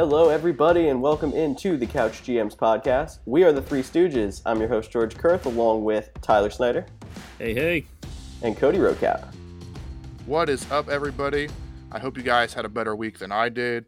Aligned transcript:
Hello, 0.00 0.30
everybody, 0.30 0.88
and 0.88 1.02
welcome 1.02 1.34
into 1.34 1.76
the 1.76 1.84
Couch 1.84 2.22
GMs 2.22 2.56
podcast. 2.56 3.18
We 3.26 3.44
are 3.44 3.52
the 3.52 3.60
Three 3.60 3.82
Stooges. 3.82 4.40
I'm 4.46 4.58
your 4.58 4.70
host, 4.70 4.90
George 4.90 5.14
Kerth, 5.14 5.44
along 5.44 5.84
with 5.84 6.08
Tyler 6.22 6.48
Snyder. 6.48 6.86
Hey, 7.38 7.52
hey. 7.52 7.84
And 8.40 8.56
Cody 8.56 8.78
Roadcap. 8.78 9.30
What 10.24 10.48
is 10.48 10.64
up, 10.72 10.88
everybody? 10.88 11.50
I 11.92 11.98
hope 11.98 12.16
you 12.16 12.22
guys 12.22 12.54
had 12.54 12.64
a 12.64 12.70
better 12.70 12.96
week 12.96 13.18
than 13.18 13.30
I 13.30 13.50
did. 13.50 13.84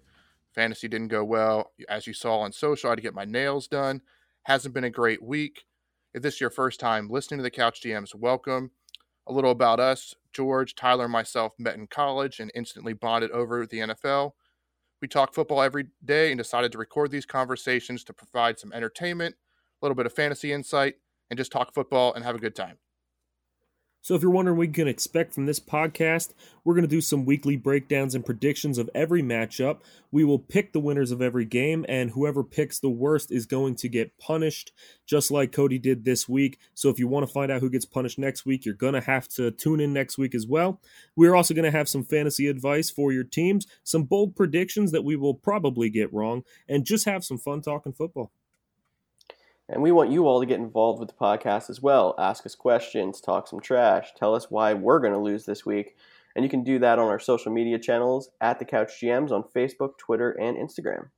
Fantasy 0.55 0.87
didn't 0.87 1.09
go 1.09 1.25
well. 1.25 1.73
As 1.89 2.07
you 2.07 2.13
saw 2.13 2.41
on 2.41 2.53
social, 2.53 2.89
I 2.89 2.91
had 2.91 2.97
to 2.97 3.03
get 3.03 3.15
my 3.15 3.25
nails 3.25 3.67
done. 3.67 4.03
Hasn't 4.43 4.75
been 4.75 4.85
a 4.85 4.91
great 4.91 5.23
week. 5.23 5.65
If 6.13 6.21
this 6.21 6.35
is 6.35 6.41
your 6.43 6.51
first 6.51 6.79
time 6.79 7.09
listening 7.09 7.39
to 7.39 7.43
the 7.43 7.51
Couch 7.51 7.81
GMs, 7.83 8.15
welcome. 8.15 8.73
A 9.27 9.33
little 9.33 9.51
about 9.51 9.81
us 9.81 10.15
George, 10.35 10.75
Tyler, 10.75 11.05
and 11.05 11.13
myself 11.13 11.55
met 11.59 11.77
in 11.77 11.87
college 11.87 12.39
and 12.39 12.53
instantly 12.55 12.93
bonded 12.93 13.31
over 13.31 13.67
the 13.67 13.79
NFL. 13.79 14.33
We 15.03 15.09
talk 15.09 15.35
football 15.35 15.61
every 15.61 15.89
day 16.05 16.31
and 16.31 16.39
decided 16.39 16.71
to 16.73 16.79
record 16.79 17.11
these 17.11 17.27
conversations 17.27 18.05
to 18.05 18.13
provide 18.13 18.61
some 18.61 18.73
entertainment, 18.73 19.35
a 19.35 19.85
little 19.85 19.97
bit 19.97 20.07
of 20.07 20.13
fantasy 20.13 20.53
insight, 20.53 20.95
and 21.29 21.37
just 21.37 21.51
talk 21.51 21.75
football 21.75 22.15
and 22.15 22.25
have 22.25 22.37
a 22.37 22.39
good 22.39 22.55
time. 22.55 22.79
So, 24.05 24.17
if 24.17 24.23
you're 24.23 24.33
wondering 24.33 24.59
what 24.59 24.67
you 24.67 24.73
can 24.73 24.89
expect 24.89 25.33
from 25.33 25.47
this 25.47 25.61
podcast, 25.61 26.33
we're 26.65 26.75
going 26.75 26.83
to 26.83 26.89
do 26.89 27.01
some 27.01 27.25
weekly 27.25 27.57
breakdowns 27.57 28.17
and 28.17 28.27
predictions 28.27 28.77
of 28.77 28.91
every 28.97 29.23
matchup. 29.23 29.79
We 30.11 30.25
will 30.25 30.41
pick 30.41 30.73
the 30.73 30.81
winners 30.81 31.13
of 31.13 31.23
every 31.23 31.45
game, 31.45 31.87
and 31.89 32.11
whoever 32.11 32.43
picks 32.43 32.81
the 32.81 32.91
worst 32.91 33.31
is 33.31 33.47
going 33.47 33.77
to 33.77 33.89
get 33.89 34.19
punished, 34.19 34.73
just 35.07 35.31
like 35.31 35.53
Cody 35.53 35.79
did 35.79 36.05
this 36.05 36.29
week. 36.29 36.59
So, 36.75 36.89
if 36.89 36.99
you 36.99 37.07
want 37.07 37.29
to 37.29 37.33
find 37.33 37.53
out 37.53 37.61
who 37.61 37.71
gets 37.71 37.85
punished 37.85 38.19
next 38.19 38.45
week, 38.45 38.65
you're 38.65 38.75
going 38.75 38.95
to 38.95 39.01
have 39.01 39.29
to 39.29 39.53
tune 39.53 39.79
in 39.79 39.93
next 39.93 40.19
week 40.19 40.35
as 40.35 40.49
well. 40.49 40.81
We're 41.15 41.37
also 41.37 41.55
going 41.55 41.71
to 41.71 41.79
have 41.79 41.89
some 41.89 42.03
fantasy 42.03 42.49
advice 42.49 42.91
for 42.91 43.13
your 43.13 43.23
teams, 43.23 43.69
some 43.85 44.03
bold 44.03 44.35
predictions 44.35 44.91
that 44.91 45.05
we 45.05 45.15
will 45.15 45.35
probably 45.35 45.91
get 45.91 46.13
wrong, 46.13 46.43
and 46.69 46.85
just 46.85 47.05
have 47.05 47.25
some 47.25 47.39
fun 47.39 47.63
talking 47.63 47.93
football. 47.93 48.33
And 49.69 49.83
we 49.83 49.93
want 49.93 50.11
you 50.11 50.27
all 50.27 50.41
to 50.41 50.47
get 50.47 50.61
involved 50.61 51.01
with 51.01 51.09
the 51.09 51.15
podcast 51.15 51.71
as 51.71 51.81
well. 51.81 52.15
Ask 52.19 52.45
us 52.45 52.55
questions, 52.55 53.21
talk 53.21 53.49
some 53.49 53.61
trash, 53.61 54.09
tell 54.17 54.35
us 54.35 54.51
why 54.51 54.75
we're 54.75 54.99
going 55.01 55.13
to 55.13 55.19
lose 55.19 55.45
this 55.45 55.65
week. 55.65 55.97
And 56.35 56.45
you 56.45 56.51
can 56.51 56.65
do 56.65 56.79
that 56.81 56.99
on 56.99 57.09
our 57.09 57.21
social 57.21 57.53
media 57.53 57.79
channels 57.79 58.31
at 58.41 58.59
the 58.59 58.65
Couch 58.65 59.01
GMs 59.01 59.31
on 59.31 59.45
Facebook, 59.55 59.99
Twitter, 59.99 60.33
and 60.33 60.57
Instagram. 60.57 61.09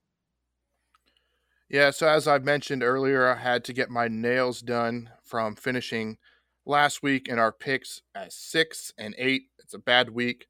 Yeah, 1.69 1.91
so 1.91 2.09
as 2.09 2.29
I've 2.29 2.45
mentioned 2.45 2.83
earlier, 2.83 3.27
I 3.27 3.37
had 3.37 3.65
to 3.65 3.73
get 3.73 3.91
my 3.91 4.07
nails 4.09 4.61
done 4.61 5.11
from 5.25 5.57
finishing 5.57 6.19
last 6.67 7.03
week 7.03 7.29
in 7.29 7.39
our 7.39 7.53
picks 7.53 8.03
at 8.15 8.33
six 8.33 8.93
and 8.99 9.15
eight. 9.19 9.45
It's 9.59 9.75
a 9.75 9.79
bad 9.79 10.11
week. 10.11 10.47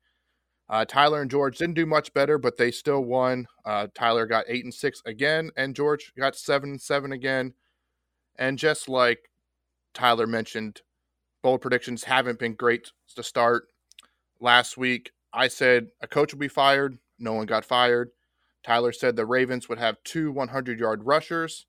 Uh, 0.69 0.85
Tyler 0.85 1.21
and 1.21 1.31
George 1.31 1.59
didn't 1.59 1.75
do 1.75 1.87
much 1.87 2.13
better, 2.15 2.39
but 2.39 2.57
they 2.57 2.71
still 2.71 3.05
won. 3.05 3.47
Uh, 3.65 3.87
Tyler 3.95 4.27
got 4.27 4.47
eight 4.49 4.65
and 4.65 4.73
six 4.73 5.03
again, 5.05 5.51
and 5.57 5.77
George 5.77 6.13
got 6.19 6.37
seven 6.37 6.71
and 6.71 6.81
seven 6.81 7.13
again. 7.13 7.55
And 8.37 8.59
just 8.59 8.89
like 8.89 9.31
Tyler 9.93 10.27
mentioned, 10.27 10.83
bold 11.43 11.61
predictions 11.61 12.05
haven't 12.05 12.39
been 12.39 12.55
great 12.55 12.91
to 13.15 13.23
start. 13.23 13.69
Last 14.41 14.77
week, 14.77 15.13
I 15.33 15.49
said 15.49 15.89
a 16.01 16.07
coach 16.07 16.33
would 16.33 16.41
be 16.41 16.49
fired. 16.49 16.99
No 17.19 17.35
one 17.35 17.47
got 17.47 17.65
fired. 17.65 18.11
Tyler 18.65 18.93
said 18.93 19.15
the 19.15 19.27
Ravens 19.27 19.69
would 19.69 19.79
have 19.79 20.03
two 20.05 20.33
100 20.33 20.81
yard 20.81 21.05
rushers. 21.05 21.67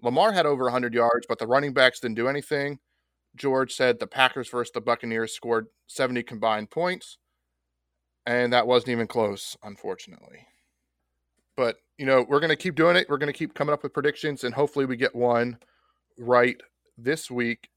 Lamar 0.00 0.32
had 0.32 0.46
over 0.46 0.64
100 0.64 0.94
yards, 0.94 1.26
but 1.28 1.38
the 1.38 1.46
running 1.46 1.72
backs 1.72 2.00
didn't 2.00 2.16
do 2.16 2.28
anything. 2.28 2.80
George 3.36 3.72
said 3.74 3.98
the 3.98 4.06
Packers 4.06 4.48
versus 4.48 4.72
the 4.72 4.80
Buccaneers 4.80 5.32
scored 5.32 5.68
70 5.86 6.22
combined 6.24 6.70
points, 6.70 7.18
and 8.26 8.52
that 8.52 8.66
wasn't 8.66 8.90
even 8.90 9.06
close, 9.06 9.56
unfortunately. 9.62 10.46
But 11.56 11.76
you 11.98 12.06
know, 12.06 12.24
we're 12.28 12.40
going 12.40 12.50
to 12.50 12.56
keep 12.56 12.74
doing 12.74 12.96
it. 12.96 13.06
We're 13.08 13.18
going 13.18 13.32
to 13.32 13.38
keep 13.38 13.54
coming 13.54 13.72
up 13.72 13.82
with 13.82 13.92
predictions, 13.92 14.44
and 14.44 14.54
hopefully, 14.54 14.86
we 14.86 14.96
get 14.96 15.14
one 15.14 15.58
right 16.18 16.60
this 16.98 17.30
week. 17.30 17.68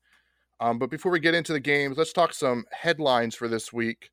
Um, 0.59 0.79
but 0.79 0.89
before 0.89 1.11
we 1.11 1.19
get 1.19 1.35
into 1.35 1.53
the 1.53 1.59
games, 1.59 1.97
let's 1.97 2.13
talk 2.13 2.33
some 2.33 2.65
headlines 2.71 3.35
for 3.35 3.47
this 3.47 3.73
week. 3.73 4.09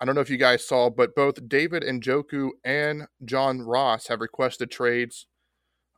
I 0.00 0.04
don't 0.04 0.14
know 0.14 0.20
if 0.20 0.30
you 0.30 0.36
guys 0.36 0.66
saw, 0.66 0.90
but 0.90 1.14
both 1.14 1.48
David 1.48 1.82
Njoku 1.82 2.50
and 2.64 3.06
John 3.24 3.60
Ross 3.60 4.06
have 4.06 4.20
requested 4.20 4.70
trades. 4.70 5.26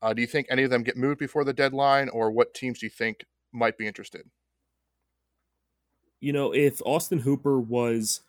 Uh, 0.03 0.15
do 0.15 0.23
you 0.23 0.27
think 0.27 0.47
any 0.49 0.63
of 0.63 0.71
them 0.71 0.83
get 0.83 0.97
moved 0.97 1.19
before 1.19 1.45
the 1.45 1.53
deadline, 1.53 2.09
or 2.09 2.31
what 2.31 2.55
teams 2.55 2.79
do 2.81 2.87
you 2.87 2.91
think 2.91 3.25
might 3.53 3.77
be 3.77 3.87
interested? 3.87 4.23
You 6.21 6.33
know, 6.33 6.53
if 6.53 6.81
Austin 6.85 7.21
Hooper 7.21 7.61
was 7.61 8.23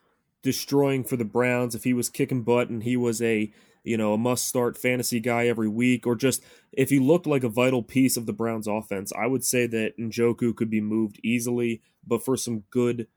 destroying 0.43 1.03
for 1.03 1.17
the 1.17 1.25
Browns, 1.25 1.73
if 1.73 1.83
he 1.83 1.93
was 1.93 2.09
kicking 2.09 2.41
butt 2.41 2.69
and 2.69 2.83
he 2.83 2.97
was 2.97 3.21
a 3.21 3.51
you 3.83 3.97
know, 3.97 4.13
a 4.13 4.17
must 4.17 4.47
start 4.47 4.77
fantasy 4.77 5.19
guy 5.19 5.47
every 5.47 5.67
week, 5.67 6.05
or 6.05 6.15
just 6.15 6.43
if 6.71 6.89
he 6.89 6.99
looked 6.99 7.27
like 7.27 7.43
a 7.43 7.49
vital 7.49 7.83
piece 7.83 8.17
of 8.17 8.25
the 8.25 8.33
Browns 8.33 8.67
offense, 8.67 9.11
I 9.17 9.27
would 9.27 9.43
say 9.43 9.67
that 9.67 9.97
Njoku 9.97 10.55
could 10.55 10.69
be 10.69 10.81
moved 10.81 11.19
easily, 11.23 11.81
but 12.05 12.23
for 12.23 12.37
some 12.37 12.63
good 12.69 13.07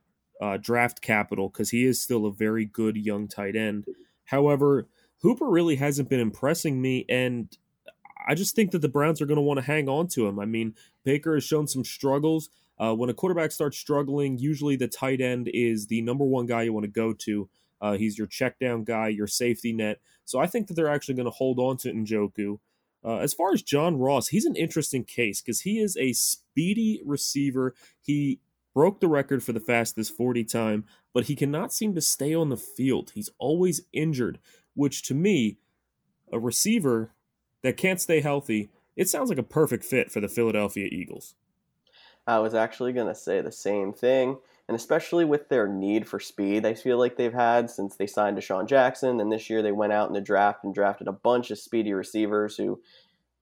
uh, 0.41 0.57
draft 0.57 1.01
capital, 1.01 1.49
because 1.49 1.71
he 1.71 1.85
is 1.85 2.01
still 2.01 2.27
a 2.27 2.33
very 2.33 2.65
good 2.65 2.97
young 2.97 3.29
tight 3.29 3.57
end. 3.57 3.87
However, 4.27 4.89
Hooper 5.23 5.49
really 5.49 5.77
hasn't 5.77 6.09
been 6.09 6.21
impressing 6.21 6.81
me, 6.81 7.05
and 7.09 7.57
I 8.27 8.35
just 8.35 8.57
think 8.57 8.71
that 8.73 8.81
the 8.81 8.89
Browns 8.89 9.21
are 9.21 9.27
going 9.27 9.37
to 9.37 9.43
want 9.43 9.59
to 9.59 9.67
hang 9.67 9.89
on 9.89 10.09
to 10.09 10.27
him. 10.27 10.39
I 10.39 10.47
mean, 10.47 10.75
Baker 11.05 11.35
has 11.35 11.45
shown 11.45 11.67
some 11.67 11.85
struggles. 11.85 12.49
Uh, 12.79 12.95
when 12.95 13.11
a 13.11 13.15
quarterback 13.15 13.53
starts 13.53 13.79
struggling, 13.79 14.39
usually 14.39 14.77
the 14.77 14.89
tight 14.89 15.21
end 15.21 15.49
is 15.53 15.87
the 15.87 16.01
number 16.03 16.25
one 16.25 16.47
guy 16.47 16.63
you 16.63 16.73
want 16.73 16.85
to 16.85 16.91
go 16.91 17.13
to. 17.13 17.49
Uh, 17.81 17.93
he's 17.93 18.17
your 18.17 18.27
check 18.27 18.59
down 18.59 18.85
guy, 18.85 19.09
your 19.09 19.27
safety 19.27 19.73
net. 19.73 20.01
So 20.25 20.39
I 20.39 20.47
think 20.47 20.69
that 20.69 20.75
they're 20.75 20.93
actually 20.93 21.15
going 21.15 21.27
to 21.27 21.31
hold 21.31 21.59
on 21.59 21.77
to 21.79 21.93
Njoku. 21.93 22.59
Uh, 23.05 23.19
as 23.19 23.35
far 23.35 23.53
as 23.53 23.63
John 23.63 23.99
Ross, 23.99 24.29
he's 24.29 24.47
an 24.47 24.57
interesting 24.57 25.05
case 25.05 25.43
because 25.43 25.61
he 25.61 25.79
is 25.79 25.97
a 25.97 26.15
speedy 26.15 27.03
receiver. 27.05 27.75
He 28.01 28.41
broke 28.73 29.01
the 29.01 29.09
record 29.09 29.43
for 29.43 29.53
the 29.53 29.61
fastest 29.61 30.17
40 30.17 30.45
time, 30.45 30.85
but 31.13 31.25
he 31.25 31.37
cannot 31.37 31.73
seem 31.73 31.95
to 31.95 32.01
stay 32.01 32.35
on 32.35 32.49
the 32.49 32.57
field. 32.57 33.13
He's 33.15 33.31
always 33.39 33.83
injured, 33.93 34.39
which 34.75 35.03
to 35.05 35.15
me, 35.15 35.59
a 36.33 36.39
receiver 36.39 37.13
that 37.63 37.77
can't 37.77 38.01
stay 38.01 38.21
healthy, 38.21 38.71
it 38.97 39.09
sounds 39.09 39.29
like 39.29 39.39
a 39.39 39.43
perfect 39.43 39.85
fit 39.85 40.11
for 40.11 40.21
the 40.21 40.29
Philadelphia 40.29 40.89
Eagles. 40.91 41.35
I 42.27 42.39
was 42.39 42.55
actually 42.55 42.93
going 42.93 43.09
to 43.09 43.15
say 43.15 43.41
the 43.41 43.53
same 43.53 43.93
thing 43.93 44.39
and 44.69 44.75
especially 44.77 45.25
with 45.25 45.49
their 45.49 45.69
need 45.69 46.09
for 46.09 46.19
speed, 46.19 46.65
I 46.65 46.75
feel 46.75 46.99
like 46.99 47.17
they've 47.17 47.33
had 47.33 47.69
since 47.69 47.97
they 47.97 48.07
signed 48.07 48.39
DeSean 48.39 48.67
Jackson. 48.67 49.21
And 49.21 49.31
this 49.31 49.51
year 49.51 49.63
they 49.63 49.73
went 49.73 49.93
out 49.93 50.09
in 50.09 50.15
the 50.15 50.21
draft 50.21 50.65
and 50.65 50.75
drafted 50.75 51.07
a 51.07 51.13
bunch 51.13 51.51
of 51.51 51.59
speedy 51.59 51.93
receivers 51.93 52.57
who 52.57 52.81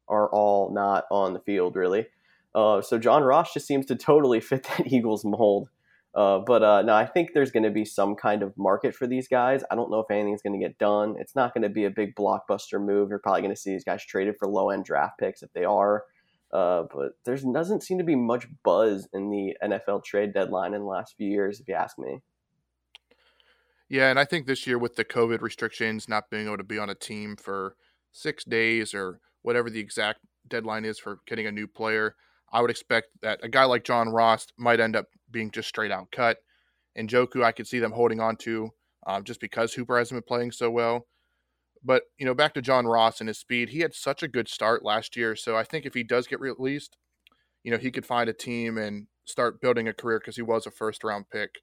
are 0.08 0.28
all 0.30 0.72
not 0.72 1.04
on 1.10 1.32
the 1.32 1.40
field, 1.40 1.76
really. 1.76 2.06
Uh, 2.54 2.82
so 2.82 2.98
John 2.98 3.22
Ross 3.22 3.54
just 3.54 3.66
seems 3.66 3.86
to 3.86 3.96
totally 3.96 4.40
fit 4.40 4.64
that 4.64 4.92
Eagles 4.92 5.24
mold. 5.24 5.68
Uh, 6.14 6.40
but 6.40 6.62
uh, 6.62 6.84
I 6.92 7.06
think 7.06 7.30
there's 7.32 7.52
going 7.52 7.62
to 7.62 7.70
be 7.70 7.86
some 7.86 8.16
kind 8.16 8.42
of 8.42 8.52
market 8.58 8.94
for 8.94 9.06
these 9.06 9.28
guys. 9.28 9.62
I 9.70 9.76
don't 9.76 9.90
know 9.90 10.00
if 10.00 10.10
anything's 10.10 10.42
going 10.42 10.58
to 10.58 10.66
get 10.66 10.76
done. 10.76 11.14
It's 11.18 11.34
not 11.34 11.54
going 11.54 11.62
to 11.62 11.70
be 11.70 11.84
a 11.84 11.90
big 11.90 12.14
blockbuster 12.14 12.84
move. 12.84 13.08
You're 13.08 13.18
probably 13.18 13.40
going 13.40 13.54
to 13.54 13.60
see 13.60 13.70
these 13.70 13.84
guys 13.84 14.04
traded 14.04 14.36
for 14.38 14.46
low 14.46 14.70
end 14.70 14.84
draft 14.84 15.18
picks 15.18 15.42
if 15.42 15.52
they 15.54 15.64
are. 15.64 16.04
Uh, 16.52 16.84
but 16.94 17.12
there 17.24 17.36
doesn't 17.36 17.82
seem 17.82 17.98
to 17.98 18.04
be 18.04 18.14
much 18.14 18.46
buzz 18.62 19.08
in 19.12 19.30
the 19.30 19.56
NFL 19.64 20.04
trade 20.04 20.34
deadline 20.34 20.74
in 20.74 20.82
the 20.82 20.86
last 20.86 21.14
few 21.16 21.28
years, 21.28 21.60
if 21.60 21.68
you 21.68 21.74
ask 21.74 21.98
me. 21.98 22.20
Yeah, 23.88 24.10
and 24.10 24.18
I 24.18 24.24
think 24.24 24.46
this 24.46 24.66
year 24.66 24.78
with 24.78 24.96
the 24.96 25.04
COVID 25.04 25.40
restrictions, 25.40 26.08
not 26.08 26.30
being 26.30 26.46
able 26.46 26.58
to 26.58 26.64
be 26.64 26.78
on 26.78 26.90
a 26.90 26.94
team 26.94 27.36
for 27.36 27.76
six 28.10 28.44
days 28.44 28.94
or 28.94 29.20
whatever 29.42 29.70
the 29.70 29.80
exact 29.80 30.20
deadline 30.48 30.84
is 30.84 30.98
for 30.98 31.20
getting 31.26 31.46
a 31.46 31.52
new 31.52 31.66
player, 31.66 32.16
I 32.52 32.60
would 32.60 32.70
expect 32.70 33.08
that 33.22 33.40
a 33.42 33.48
guy 33.48 33.64
like 33.64 33.84
John 33.84 34.10
Ross 34.10 34.46
might 34.58 34.80
end 34.80 34.94
up 34.94 35.06
being 35.30 35.50
just 35.50 35.68
straight 35.68 35.90
out 35.90 36.10
cut. 36.12 36.38
And 36.94 37.08
Njoku, 37.08 37.42
I 37.42 37.52
could 37.52 37.66
see 37.66 37.78
them 37.78 37.92
holding 37.92 38.20
on 38.20 38.36
to 38.36 38.70
um, 39.06 39.24
just 39.24 39.40
because 39.40 39.72
Hooper 39.72 39.98
hasn't 39.98 40.16
been 40.16 40.28
playing 40.28 40.52
so 40.52 40.70
well. 40.70 41.06
But, 41.84 42.04
you 42.16 42.24
know, 42.24 42.34
back 42.34 42.54
to 42.54 42.62
John 42.62 42.86
Ross 42.86 43.20
and 43.20 43.28
his 43.28 43.38
speed, 43.38 43.70
he 43.70 43.80
had 43.80 43.94
such 43.94 44.22
a 44.22 44.28
good 44.28 44.48
start 44.48 44.84
last 44.84 45.16
year. 45.16 45.34
So 45.34 45.56
I 45.56 45.64
think 45.64 45.84
if 45.84 45.94
he 45.94 46.04
does 46.04 46.26
get 46.26 46.40
released, 46.40 46.96
you 47.64 47.70
know, 47.72 47.78
he 47.78 47.90
could 47.90 48.06
find 48.06 48.28
a 48.28 48.32
team 48.32 48.78
and 48.78 49.06
start 49.24 49.60
building 49.60 49.88
a 49.88 49.92
career 49.92 50.18
because 50.18 50.36
he 50.36 50.42
was 50.42 50.66
a 50.66 50.70
first 50.70 51.02
round 51.02 51.26
pick. 51.30 51.60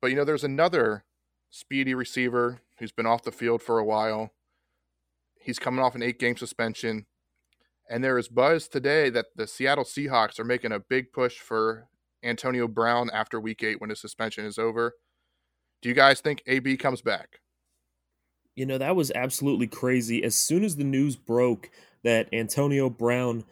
But, 0.00 0.10
you 0.10 0.16
know, 0.16 0.24
there's 0.24 0.44
another 0.44 1.04
speedy 1.50 1.94
receiver 1.94 2.62
who's 2.78 2.92
been 2.92 3.06
off 3.06 3.22
the 3.22 3.30
field 3.30 3.62
for 3.62 3.78
a 3.78 3.84
while. 3.84 4.32
He's 5.40 5.58
coming 5.58 5.84
off 5.84 5.94
an 5.94 6.02
eight 6.02 6.18
game 6.18 6.36
suspension. 6.36 7.06
And 7.88 8.02
there 8.02 8.18
is 8.18 8.28
buzz 8.28 8.66
today 8.66 9.10
that 9.10 9.26
the 9.36 9.46
Seattle 9.46 9.84
Seahawks 9.84 10.40
are 10.40 10.44
making 10.44 10.72
a 10.72 10.80
big 10.80 11.12
push 11.12 11.38
for 11.38 11.88
Antonio 12.24 12.66
Brown 12.66 13.10
after 13.12 13.38
week 13.38 13.62
eight 13.62 13.80
when 13.80 13.90
his 13.90 14.00
suspension 14.00 14.44
is 14.46 14.58
over. 14.58 14.94
Do 15.82 15.88
you 15.88 15.94
guys 15.94 16.20
think 16.20 16.42
AB 16.46 16.78
comes 16.78 17.02
back? 17.02 17.40
You 18.56 18.66
know, 18.66 18.78
that 18.78 18.96
was 18.96 19.10
absolutely 19.14 19.66
crazy. 19.66 20.22
As 20.22 20.34
soon 20.34 20.64
as 20.64 20.76
the 20.76 20.84
news 20.84 21.16
broke 21.16 21.70
that 22.04 22.28
Antonio 22.32 22.88
Brown 22.88 23.44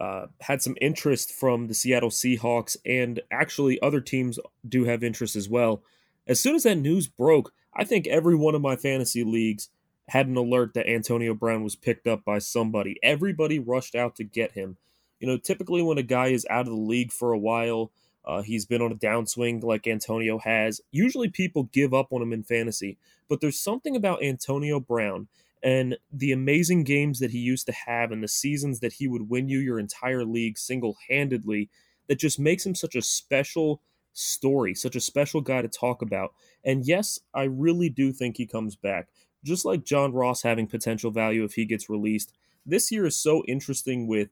uh, 0.00 0.26
had 0.40 0.62
some 0.62 0.76
interest 0.80 1.32
from 1.32 1.66
the 1.66 1.74
Seattle 1.74 2.10
Seahawks, 2.10 2.76
and 2.86 3.20
actually 3.30 3.80
other 3.80 4.00
teams 4.00 4.38
do 4.66 4.84
have 4.84 5.04
interest 5.04 5.36
as 5.36 5.48
well. 5.48 5.82
As 6.26 6.40
soon 6.40 6.54
as 6.54 6.62
that 6.62 6.76
news 6.76 7.06
broke, 7.06 7.52
I 7.74 7.84
think 7.84 8.06
every 8.06 8.34
one 8.34 8.54
of 8.54 8.62
my 8.62 8.76
fantasy 8.76 9.24
leagues 9.24 9.68
had 10.08 10.26
an 10.26 10.36
alert 10.36 10.74
that 10.74 10.88
Antonio 10.88 11.34
Brown 11.34 11.62
was 11.62 11.76
picked 11.76 12.06
up 12.06 12.24
by 12.24 12.38
somebody. 12.38 12.98
Everybody 13.02 13.58
rushed 13.58 13.94
out 13.94 14.16
to 14.16 14.24
get 14.24 14.52
him. 14.52 14.76
You 15.20 15.28
know, 15.28 15.36
typically 15.36 15.82
when 15.82 15.98
a 15.98 16.02
guy 16.02 16.28
is 16.28 16.46
out 16.50 16.62
of 16.62 16.72
the 16.72 16.80
league 16.80 17.12
for 17.12 17.32
a 17.32 17.38
while, 17.38 17.92
uh, 18.24 18.42
he's 18.42 18.66
been 18.66 18.82
on 18.82 18.92
a 18.92 18.96
downswing 18.96 19.62
like 19.62 19.86
Antonio 19.86 20.38
has. 20.38 20.80
Usually 20.90 21.28
people 21.28 21.64
give 21.64 21.94
up 21.94 22.12
on 22.12 22.22
him 22.22 22.32
in 22.32 22.42
fantasy, 22.42 22.98
but 23.28 23.40
there's 23.40 23.58
something 23.58 23.96
about 23.96 24.22
Antonio 24.22 24.80
Brown 24.80 25.28
and 25.62 25.96
the 26.12 26.32
amazing 26.32 26.84
games 26.84 27.18
that 27.18 27.30
he 27.30 27.38
used 27.38 27.66
to 27.66 27.72
have 27.72 28.12
and 28.12 28.22
the 28.22 28.28
seasons 28.28 28.80
that 28.80 28.94
he 28.94 29.08
would 29.08 29.28
win 29.28 29.48
you 29.48 29.58
your 29.58 29.78
entire 29.78 30.24
league 30.24 30.58
single 30.58 30.96
handedly 31.08 31.68
that 32.08 32.18
just 32.18 32.38
makes 32.38 32.64
him 32.64 32.74
such 32.74 32.94
a 32.94 33.02
special 33.02 33.80
story, 34.12 34.74
such 34.74 34.96
a 34.96 35.00
special 35.00 35.40
guy 35.40 35.62
to 35.62 35.68
talk 35.68 36.02
about. 36.02 36.32
And 36.64 36.84
yes, 36.86 37.20
I 37.34 37.44
really 37.44 37.88
do 37.88 38.12
think 38.12 38.36
he 38.36 38.46
comes 38.46 38.74
back. 38.74 39.08
Just 39.44 39.64
like 39.64 39.84
John 39.84 40.12
Ross 40.12 40.42
having 40.42 40.66
potential 40.66 41.10
value 41.10 41.44
if 41.44 41.54
he 41.54 41.64
gets 41.64 41.88
released. 41.88 42.32
This 42.66 42.90
year 42.90 43.06
is 43.06 43.16
so 43.16 43.42
interesting 43.46 44.06
with 44.06 44.28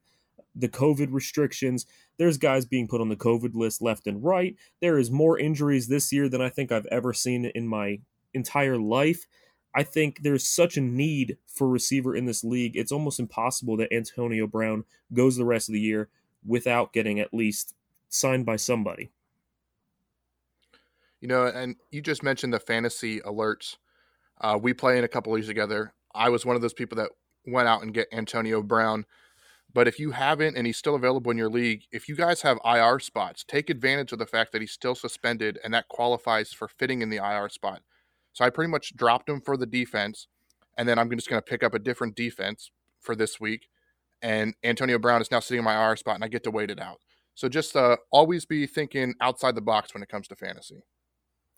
the 0.58 0.68
COVID 0.68 1.08
restrictions. 1.12 1.86
There's 2.18 2.38
guys 2.38 2.66
being 2.66 2.88
put 2.88 3.00
on 3.00 3.08
the 3.08 3.16
COVID 3.16 3.54
list 3.54 3.80
left 3.80 4.06
and 4.06 4.22
right. 4.22 4.56
There 4.80 4.98
is 4.98 5.10
more 5.10 5.38
injuries 5.38 5.88
this 5.88 6.12
year 6.12 6.28
than 6.28 6.42
I 6.42 6.48
think 6.48 6.72
I've 6.72 6.86
ever 6.86 7.12
seen 7.12 7.44
in 7.44 7.68
my 7.68 8.00
entire 8.34 8.76
life. 8.76 9.26
I 9.74 9.82
think 9.82 10.22
there's 10.22 10.48
such 10.48 10.76
a 10.76 10.80
need 10.80 11.36
for 11.46 11.68
receiver 11.68 12.16
in 12.16 12.26
this 12.26 12.42
league. 12.42 12.76
It's 12.76 12.92
almost 12.92 13.20
impossible 13.20 13.76
that 13.76 13.92
Antonio 13.92 14.46
Brown 14.46 14.84
goes 15.12 15.36
the 15.36 15.44
rest 15.44 15.68
of 15.68 15.74
the 15.74 15.80
year 15.80 16.08
without 16.44 16.92
getting 16.92 17.20
at 17.20 17.34
least 17.34 17.74
signed 18.08 18.46
by 18.46 18.56
somebody. 18.56 19.10
You 21.20 21.28
know, 21.28 21.46
and 21.46 21.76
you 21.90 22.00
just 22.00 22.22
mentioned 22.22 22.52
the 22.52 22.60
fantasy 22.60 23.20
alerts. 23.20 23.76
Uh, 24.40 24.58
we 24.60 24.72
play 24.72 24.98
in 24.98 25.04
a 25.04 25.08
couple 25.08 25.32
leagues 25.32 25.48
together. 25.48 25.92
I 26.14 26.28
was 26.28 26.46
one 26.46 26.56
of 26.56 26.62
those 26.62 26.72
people 26.72 26.96
that 26.96 27.10
went 27.46 27.68
out 27.68 27.82
and 27.82 27.92
get 27.92 28.08
Antonio 28.12 28.62
Brown. 28.62 29.04
But 29.72 29.86
if 29.86 29.98
you 29.98 30.12
haven't 30.12 30.56
and 30.56 30.66
he's 30.66 30.78
still 30.78 30.94
available 30.94 31.30
in 31.30 31.36
your 31.36 31.50
league, 31.50 31.82
if 31.92 32.08
you 32.08 32.16
guys 32.16 32.42
have 32.42 32.58
IR 32.64 32.98
spots, 32.98 33.44
take 33.46 33.68
advantage 33.68 34.12
of 34.12 34.18
the 34.18 34.26
fact 34.26 34.52
that 34.52 34.62
he's 34.62 34.72
still 34.72 34.94
suspended 34.94 35.58
and 35.62 35.74
that 35.74 35.88
qualifies 35.88 36.52
for 36.52 36.68
fitting 36.68 37.02
in 37.02 37.10
the 37.10 37.18
IR 37.18 37.48
spot. 37.48 37.82
So 38.32 38.44
I 38.44 38.50
pretty 38.50 38.70
much 38.70 38.96
dropped 38.96 39.28
him 39.28 39.40
for 39.40 39.56
the 39.56 39.66
defense, 39.66 40.28
and 40.76 40.88
then 40.88 40.98
I'm 40.98 41.10
just 41.10 41.28
going 41.28 41.42
to 41.42 41.44
pick 41.44 41.62
up 41.62 41.74
a 41.74 41.78
different 41.78 42.14
defense 42.14 42.70
for 43.00 43.14
this 43.14 43.40
week. 43.40 43.68
And 44.22 44.54
Antonio 44.64 44.98
Brown 44.98 45.20
is 45.20 45.30
now 45.30 45.40
sitting 45.40 45.58
in 45.58 45.64
my 45.64 45.88
IR 45.88 45.96
spot, 45.96 46.14
and 46.14 46.24
I 46.24 46.28
get 46.28 46.44
to 46.44 46.50
wait 46.50 46.70
it 46.70 46.80
out. 46.80 47.00
So 47.34 47.48
just 47.48 47.76
uh, 47.76 47.98
always 48.10 48.46
be 48.46 48.66
thinking 48.66 49.14
outside 49.20 49.54
the 49.54 49.60
box 49.60 49.94
when 49.94 50.02
it 50.02 50.08
comes 50.08 50.28
to 50.28 50.36
fantasy. 50.36 50.82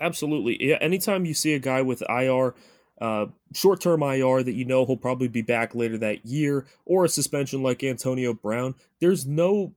Absolutely. 0.01 0.57
Yeah, 0.61 0.77
anytime 0.81 1.25
you 1.25 1.35
see 1.35 1.55
a 1.55 1.59
guy 1.59 1.83
with 1.83 2.03
IR, 2.09 2.55
uh, 3.01 3.27
short 3.55 3.81
term 3.81 4.03
IR 4.03 4.43
that 4.43 4.55
you 4.55 4.65
know 4.65 4.85
he'll 4.85 4.97
probably 4.97 5.29
be 5.29 5.43
back 5.43 5.75
later 5.75 5.99
that 5.99 6.27
year, 6.27 6.67
or 6.85 7.05
a 7.05 7.09
suspension 7.09 7.63
like 7.63 7.83
Antonio 7.83 8.35
Brown, 8.35 8.75
there's 9.01 9.27
no 9.27 9.73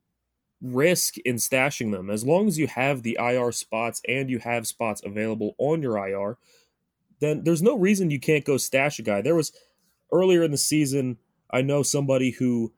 risk 0.62 1.18
in 1.20 1.36
stashing 1.36 1.92
them. 1.92 2.10
As 2.10 2.26
long 2.26 2.48
as 2.48 2.58
you 2.58 2.68
have 2.68 3.04
the 3.04 3.18
IR 3.20 3.52
spots 3.52 4.02
and 4.08 4.30
you 4.30 4.40
have 4.40 4.68
spots 4.68 5.02
available 5.04 5.56
on 5.58 5.82
your 5.82 5.98
IR, 5.98 6.38
then 7.20 7.44
there's 7.44 7.62
no 7.62 7.78
reason 7.78 8.12
you 8.12 8.20
can't 8.20 8.46
go 8.46 8.58
stash 8.58 9.00
a 9.00 9.02
guy. 9.02 9.22
There 9.22 9.36
was 9.36 9.52
earlier 10.12 10.44
in 10.44 10.52
the 10.52 10.58
season, 10.58 11.18
I 11.52 11.62
know 11.62 11.84
somebody 11.84 12.32
who 12.32 12.74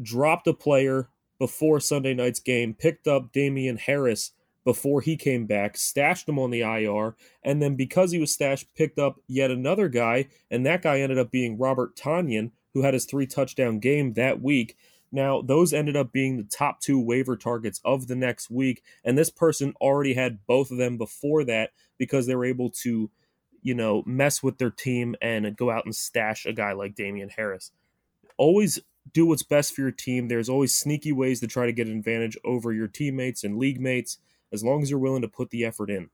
dropped 0.00 0.46
a 0.46 0.54
player 0.54 1.08
before 1.38 1.80
Sunday 1.80 2.14
night's 2.14 2.40
game, 2.40 2.74
picked 2.74 3.06
up 3.06 3.32
Damien 3.32 3.76
Harris 3.76 4.32
before 4.68 5.00
he 5.00 5.16
came 5.16 5.46
back, 5.46 5.78
stashed 5.78 6.28
him 6.28 6.38
on 6.38 6.50
the 6.50 6.60
IR, 6.60 7.16
and 7.42 7.62
then 7.62 7.74
because 7.74 8.12
he 8.12 8.18
was 8.18 8.30
stashed, 8.30 8.74
picked 8.74 8.98
up 8.98 9.18
yet 9.26 9.50
another 9.50 9.88
guy, 9.88 10.26
and 10.50 10.66
that 10.66 10.82
guy 10.82 11.00
ended 11.00 11.18
up 11.18 11.30
being 11.30 11.56
Robert 11.56 11.96
Tonyan, 11.96 12.50
who 12.74 12.82
had 12.82 12.92
his 12.92 13.06
three 13.06 13.26
touchdown 13.26 13.78
game 13.78 14.12
that 14.12 14.42
week. 14.42 14.76
Now, 15.10 15.40
those 15.40 15.72
ended 15.72 15.96
up 15.96 16.12
being 16.12 16.36
the 16.36 16.42
top 16.42 16.82
two 16.82 17.00
waiver 17.00 17.34
targets 17.34 17.80
of 17.82 18.08
the 18.08 18.14
next 18.14 18.50
week, 18.50 18.82
and 19.02 19.16
this 19.16 19.30
person 19.30 19.72
already 19.80 20.12
had 20.12 20.46
both 20.46 20.70
of 20.70 20.76
them 20.76 20.98
before 20.98 21.44
that 21.44 21.70
because 21.96 22.26
they 22.26 22.36
were 22.36 22.44
able 22.44 22.68
to 22.82 23.10
you 23.62 23.74
know, 23.74 24.02
mess 24.04 24.42
with 24.42 24.58
their 24.58 24.70
team 24.70 25.16
and 25.22 25.56
go 25.56 25.70
out 25.70 25.86
and 25.86 25.96
stash 25.96 26.44
a 26.44 26.52
guy 26.52 26.72
like 26.72 26.94
Damien 26.94 27.30
Harris. 27.30 27.72
Always 28.36 28.78
do 29.14 29.24
what's 29.24 29.42
best 29.42 29.74
for 29.74 29.80
your 29.80 29.90
team. 29.90 30.28
There's 30.28 30.50
always 30.50 30.76
sneaky 30.76 31.10
ways 31.10 31.40
to 31.40 31.46
try 31.46 31.64
to 31.64 31.72
get 31.72 31.88
an 31.88 31.96
advantage 31.96 32.36
over 32.44 32.72
your 32.72 32.86
teammates 32.86 33.42
and 33.42 33.58
league 33.58 33.80
mates 33.80 34.18
as 34.52 34.64
long 34.64 34.82
as 34.82 34.90
you're 34.90 34.98
willing 34.98 35.22
to 35.22 35.28
put 35.28 35.50
the 35.50 35.64
effort 35.64 35.90
in. 35.90 36.10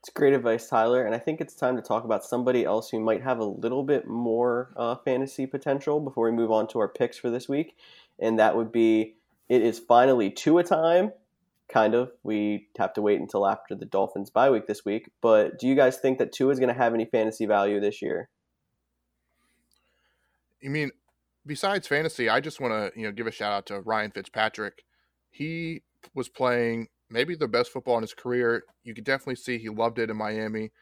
It's 0.00 0.10
great 0.10 0.34
advice, 0.34 0.68
Tyler. 0.68 1.06
And 1.06 1.14
I 1.14 1.18
think 1.18 1.40
it's 1.40 1.54
time 1.54 1.76
to 1.76 1.82
talk 1.82 2.04
about 2.04 2.24
somebody 2.24 2.64
else 2.64 2.90
who 2.90 3.00
might 3.00 3.22
have 3.22 3.38
a 3.38 3.44
little 3.44 3.82
bit 3.82 4.06
more 4.06 4.70
uh, 4.76 4.96
fantasy 4.96 5.46
potential 5.46 5.98
before 5.98 6.26
we 6.26 6.36
move 6.36 6.50
on 6.50 6.68
to 6.68 6.78
our 6.78 6.88
picks 6.88 7.16
for 7.16 7.30
this 7.30 7.48
week. 7.48 7.74
And 8.18 8.38
that 8.38 8.54
would 8.54 8.70
be 8.70 9.14
it 9.48 9.62
is 9.62 9.78
finally 9.78 10.30
Tua 10.30 10.62
time 10.62 11.12
kind 11.68 11.94
of. 11.94 12.12
We 12.22 12.68
have 12.76 12.92
to 12.94 13.02
wait 13.02 13.18
until 13.18 13.46
after 13.46 13.74
the 13.74 13.86
Dolphins 13.86 14.28
bye 14.28 14.50
week 14.50 14.66
this 14.66 14.84
week. 14.84 15.10
But 15.22 15.58
do 15.58 15.66
you 15.66 15.74
guys 15.74 15.96
think 15.96 16.18
that 16.18 16.32
Tua 16.32 16.52
is 16.52 16.58
going 16.58 16.68
to 16.68 16.78
have 16.78 16.92
any 16.92 17.06
fantasy 17.06 17.46
value 17.46 17.80
this 17.80 18.02
year? 18.02 18.28
You 20.60 20.68
mean 20.68 20.90
besides 21.46 21.88
fantasy? 21.88 22.28
I 22.28 22.40
just 22.40 22.60
want 22.60 22.72
to 22.72 23.00
you 23.00 23.06
know 23.06 23.12
give 23.12 23.26
a 23.26 23.30
shout 23.30 23.52
out 23.52 23.66
to 23.66 23.80
Ryan 23.80 24.10
Fitzpatrick. 24.10 24.84
He 25.30 25.82
was 26.14 26.28
playing 26.28 26.88
maybe 27.10 27.34
the 27.34 27.48
best 27.48 27.70
football 27.70 27.96
in 27.96 28.02
his 28.02 28.14
career. 28.14 28.64
You 28.82 28.94
could 28.94 29.04
definitely 29.04 29.36
see 29.36 29.58
he 29.58 29.68
loved 29.68 29.98
it 29.98 30.10
in 30.10 30.16
Miami. 30.16 30.72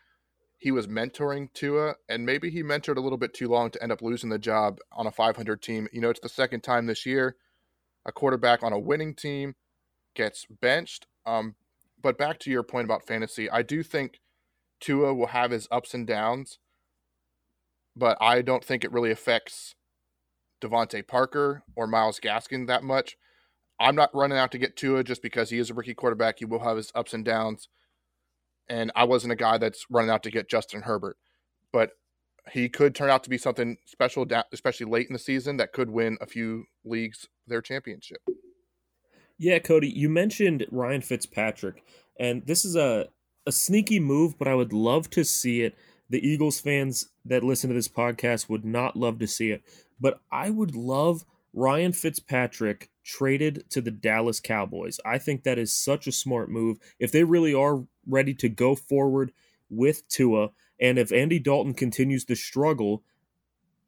He 0.59 0.71
was 0.71 0.87
mentoring 0.87 1.53
Tua, 1.55 1.97
and 2.09 2.25
maybe 2.25 2.49
he 2.49 2.63
mentored 2.63 2.97
a 2.97 3.01
little 3.01 3.19
bit 3.19 3.35
too 3.35 3.49
long 3.49 3.71
to 3.71 3.83
end 3.83 3.91
up 3.91 4.01
losing 4.01 4.31
the 4.31 4.39
job 4.39 4.79
on 4.93 5.07
a 5.07 5.13
500 5.13 5.61
team. 5.61 5.89
You 5.93 6.01
know, 6.01 6.11
it's 6.11 6.21
the 6.21 6.29
second 6.29 6.63
time 6.63 6.87
this 6.87 7.05
year 7.05 7.37
a 8.05 8.13
quarterback 8.13 8.63
on 8.63 8.73
a 8.73 8.79
winning 8.79 9.15
team 9.15 9.55
gets 10.15 10.47
benched. 10.61 11.07
Um, 11.25 11.55
but 12.01 12.19
back 12.19 12.39
to 12.41 12.51
your 12.51 12.63
point 12.63 12.85
about 12.85 13.07
fantasy, 13.07 13.49
I 13.49 13.63
do 13.63 13.83
think 13.83 14.21
Tua 14.81 15.15
will 15.15 15.29
have 15.29 15.51
his 15.51 15.69
ups 15.71 15.95
and 15.95 16.07
downs, 16.07 16.59
but 17.95 18.19
I 18.21 18.43
don't 18.43 18.65
think 18.65 18.85
it 18.85 18.93
really 18.93 19.13
affects 19.13 19.75
DeVante 20.61 21.07
Parker 21.07 21.63
or 21.77 21.87
Myles 21.87 22.21
Gaskin 22.21 22.67
that 22.67 22.83
much. 22.83 23.17
I'm 23.82 23.96
not 23.96 24.14
running 24.14 24.38
out 24.38 24.52
to 24.52 24.58
get 24.58 24.76
Tua 24.76 25.05
just 25.05 25.23
because 25.23 25.50
he 25.50 25.58
is 25.58 25.70
a 25.70 25.75
rookie 25.75 25.94
quarterback. 25.94 26.38
He 26.38 26.44
will 26.44 26.61
have 26.61 26.76
his 26.76 26.93
ups 26.94 27.12
and 27.12 27.25
downs. 27.25 27.69
And 28.69 28.93
I 28.94 29.05
wasn't 29.05 29.32
a 29.32 29.37
guy 29.37 29.58
that's 29.58 29.84
running 29.90 30.11
out 30.11 30.23
to 30.23 30.30
get 30.30 30.49
Justin 30.49 30.83
Herbert. 30.83 31.16
But 31.73 31.90
he 32.52 32.68
could 32.68 32.95
turn 32.95 33.11
out 33.11 33.25
to 33.25 33.30
be 33.30 33.38
something 33.38 33.78
special, 33.85 34.26
especially 34.52 34.87
late 34.87 35.09
in 35.09 35.12
the 35.12 35.18
season, 35.18 35.57
that 35.57 35.73
could 35.73 35.90
win 35.90 36.16
a 36.21 36.26
few 36.26 36.64
leagues 36.85 37.26
their 37.47 37.61
championship. 37.61 38.18
Yeah, 39.38 39.59
Cody, 39.59 39.88
you 39.88 40.09
mentioned 40.09 40.66
Ryan 40.71 41.02
Fitzpatrick, 41.02 41.83
and 42.18 42.47
this 42.47 42.64
is 42.64 42.76
a 42.76 43.09
a 43.45 43.52
sneaky 43.52 43.99
move, 43.99 44.38
but 44.38 44.47
I 44.47 44.54
would 44.54 44.73
love 44.73 45.11
to 45.11 45.25
see 45.25 45.62
it. 45.62 45.76
The 46.09 46.25
Eagles 46.25 46.61
fans 46.61 47.09
that 47.25 47.42
listen 47.42 47.68
to 47.71 47.75
this 47.75 47.88
podcast 47.88 48.49
would 48.49 48.64
not 48.64 48.97
love 48.97 49.18
to 49.18 49.26
see 49.26 49.50
it, 49.50 49.62
but 50.00 50.21
I 50.30 50.50
would 50.50 50.76
love 50.76 51.25
Ryan 51.52 51.92
Fitzpatrick 51.92 52.90
traded 53.04 53.68
to 53.71 53.80
the 53.80 53.90
Dallas 53.90 54.40
Cowboys. 54.40 54.99
I 55.04 55.18
think 55.18 55.42
that 55.42 55.59
is 55.59 55.75
such 55.75 56.06
a 56.06 56.12
smart 56.12 56.50
move. 56.50 56.78
If 56.99 57.12
they 57.12 57.25
really 57.25 57.54
are 57.54 57.85
ready 58.06 58.35
to 58.35 58.49
go 58.49 58.75
forward 58.75 59.32
with 59.68 60.06
Tua, 60.09 60.50
and 60.80 60.99
if 60.99 61.12
Andy 61.12 61.38
Dalton 61.38 61.75
continues 61.75 62.25
to 62.26 62.35
struggle, 62.35 63.02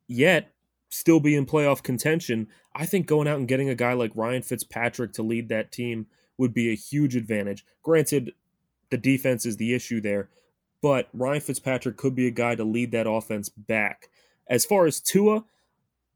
yet 0.06 0.52
still 0.88 1.20
be 1.20 1.34
in 1.34 1.46
playoff 1.46 1.82
contention, 1.82 2.48
I 2.74 2.86
think 2.86 3.06
going 3.06 3.28
out 3.28 3.38
and 3.38 3.48
getting 3.48 3.68
a 3.68 3.74
guy 3.74 3.94
like 3.94 4.12
Ryan 4.14 4.42
Fitzpatrick 4.42 5.12
to 5.14 5.22
lead 5.22 5.48
that 5.48 5.72
team 5.72 6.06
would 6.38 6.52
be 6.52 6.70
a 6.70 6.76
huge 6.76 7.16
advantage. 7.16 7.64
Granted, 7.82 8.32
the 8.90 8.98
defense 8.98 9.46
is 9.46 9.56
the 9.56 9.74
issue 9.74 10.00
there, 10.00 10.28
but 10.82 11.08
Ryan 11.12 11.40
Fitzpatrick 11.40 11.96
could 11.96 12.14
be 12.14 12.26
a 12.26 12.32
guy 12.32 12.54
to 12.54 12.64
lead 12.64 12.92
that 12.92 13.08
offense 13.08 13.48
back. 13.48 14.08
As 14.48 14.64
far 14.64 14.86
as 14.86 15.00
Tua, 15.00 15.44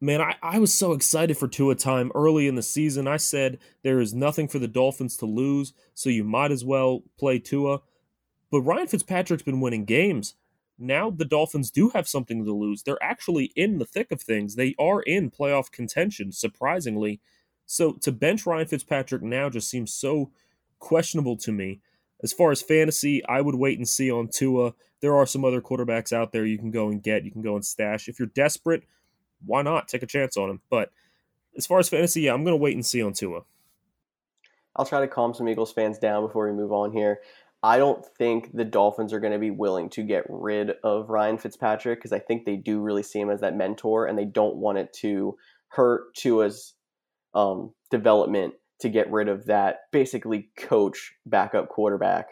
man, 0.01 0.21
I, 0.21 0.37
I 0.43 0.59
was 0.59 0.73
so 0.73 0.93
excited 0.93 1.37
for 1.37 1.49
Tua 1.49 1.75
time 1.75 2.13
early 2.15 2.47
in 2.47 2.55
the 2.55 2.63
season. 2.63 3.07
I 3.09 3.17
said 3.17 3.59
there 3.83 4.01
is 4.01 4.15
nothing 4.15 4.49
for 4.49 4.59
the 4.59 4.69
Dolphins 4.69 5.17
to 5.19 5.27
lose, 5.27 5.73
so 5.95 6.11
you 6.11 6.25
might 6.25 6.51
as 6.51 6.65
well 6.65 7.03
play 7.19 7.39
Tua. 7.39 7.81
But 8.51 8.63
Ryan 8.63 8.87
Fitzpatrick's 8.87 9.43
been 9.43 9.61
winning 9.61 9.85
games 9.85 10.35
now 10.79 11.11
the 11.11 11.25
Dolphins 11.25 11.71
do 11.71 11.91
have 11.91 12.09
something 12.09 12.45
to 12.45 12.53
lose. 12.53 12.83
They're 12.83 13.03
actually 13.03 13.53
in 13.57 13.79
the 13.79 13.85
thick 13.85 14.13
of 14.13 14.23
things. 14.23 14.55
They 14.55 14.75
are 14.79 15.03
in 15.03 15.31
playoff 15.31 15.73
contention, 15.73 16.31
surprisingly. 16.33 17.21
So 17.67 17.93
to 17.95 18.13
bench 18.13 18.47
Ryan 18.47 18.69
Fitzpatrick 18.69 19.23
now 19.23 19.51
just 19.51 19.69
seems 19.69 19.93
so 19.93 20.31
questionable 20.79 21.37
to 21.39 21.53
me. 21.53 21.81
As 22.23 22.33
far 22.33 22.51
as 22.51 22.63
fantasy, 22.63 23.25
I 23.27 23.41
would 23.41 23.57
wait 23.57 23.79
and 23.79 23.89
see 23.89 24.11
on 24.11 24.29
Tua. 24.29 24.75
There 25.01 25.15
are 25.15 25.27
some 25.27 25.45
other 25.45 25.61
quarterbacks 25.61 26.13
out 26.13 26.33
there 26.33 26.47
you 26.47 26.59
can 26.59 26.71
go 26.71 26.89
and 26.89 27.03
get. 27.03 27.25
You 27.25 27.31
can 27.31 27.43
go 27.43 27.57
and 27.57 27.65
stash. 27.65 28.09
If 28.09 28.19
you're 28.19 28.27
desperate, 28.27 28.85
why 29.45 29.63
not 29.63 29.89
take 29.89 30.03
a 30.03 30.07
chance 30.07 30.37
on 30.37 30.51
him? 30.51 30.61
But 30.71 30.91
as 31.57 31.67
far 31.67 31.79
as 31.79 31.89
fantasy, 31.89 32.23
yeah, 32.23 32.35
I'm 32.35 32.45
going 32.45 32.53
to 32.53 32.63
wait 32.63 32.75
and 32.75 32.85
see 32.85 33.03
on 33.03 33.13
Tua. 33.13 33.43
I'll 34.77 34.87
try 34.87 35.01
to 35.01 35.09
calm 35.09 35.35
some 35.35 35.49
Eagles 35.49 35.73
fans 35.73 35.99
down 35.99 36.25
before 36.25 36.47
we 36.47 36.57
move 36.57 36.73
on 36.73 36.93
here. 36.93 37.21
I 37.63 37.79
don't 37.79 38.07
think 38.17 38.53
the 38.53 38.65
Dolphins 38.65 39.13
are 39.13 39.19
going 39.19 39.33
to 39.33 39.39
be 39.39 39.51
willing 39.51 39.91
to 39.91 40.05
get 40.05 40.25
rid 40.29 40.75
of 40.85 41.11
Ryan 41.11 41.39
Fitzpatrick 41.39 41.99
because 41.99 42.13
I 42.13 42.21
think 42.21 42.45
they 42.45 42.57
do 42.57 42.81
really 42.81 43.03
see 43.03 43.19
him 43.19 43.31
as 43.31 43.41
that 43.41 43.57
mentor 43.57 44.07
and 44.07 44.17
they 44.17 44.25
don't 44.25 44.57
want 44.57 44.79
it 44.79 44.93
to 45.01 45.37
hurt 45.69 46.15
Tua's 46.15 46.75
um, 47.35 47.75
development 47.91 48.55
to 48.81 48.89
get 48.89 49.11
rid 49.11 49.29
of 49.29 49.47
that 49.47 49.79
basically 49.91 50.51
coach 50.57 51.15
backup 51.27 51.69
quarterback 51.69 52.29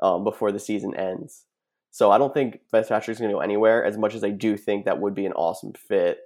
um, 0.00 0.22
before 0.22 0.52
the 0.52 0.60
season 0.60 0.94
ends. 0.94 1.46
So 1.90 2.12
I 2.12 2.18
don't 2.18 2.32
think 2.32 2.60
Fitzpatrick's 2.70 3.18
going 3.18 3.30
to 3.30 3.36
go 3.36 3.40
anywhere 3.40 3.84
as 3.84 3.98
much 3.98 4.14
as 4.14 4.22
I 4.22 4.30
do 4.30 4.56
think 4.56 4.84
that 4.84 5.00
would 5.00 5.16
be 5.16 5.26
an 5.26 5.32
awesome 5.32 5.72
fit 5.72 6.18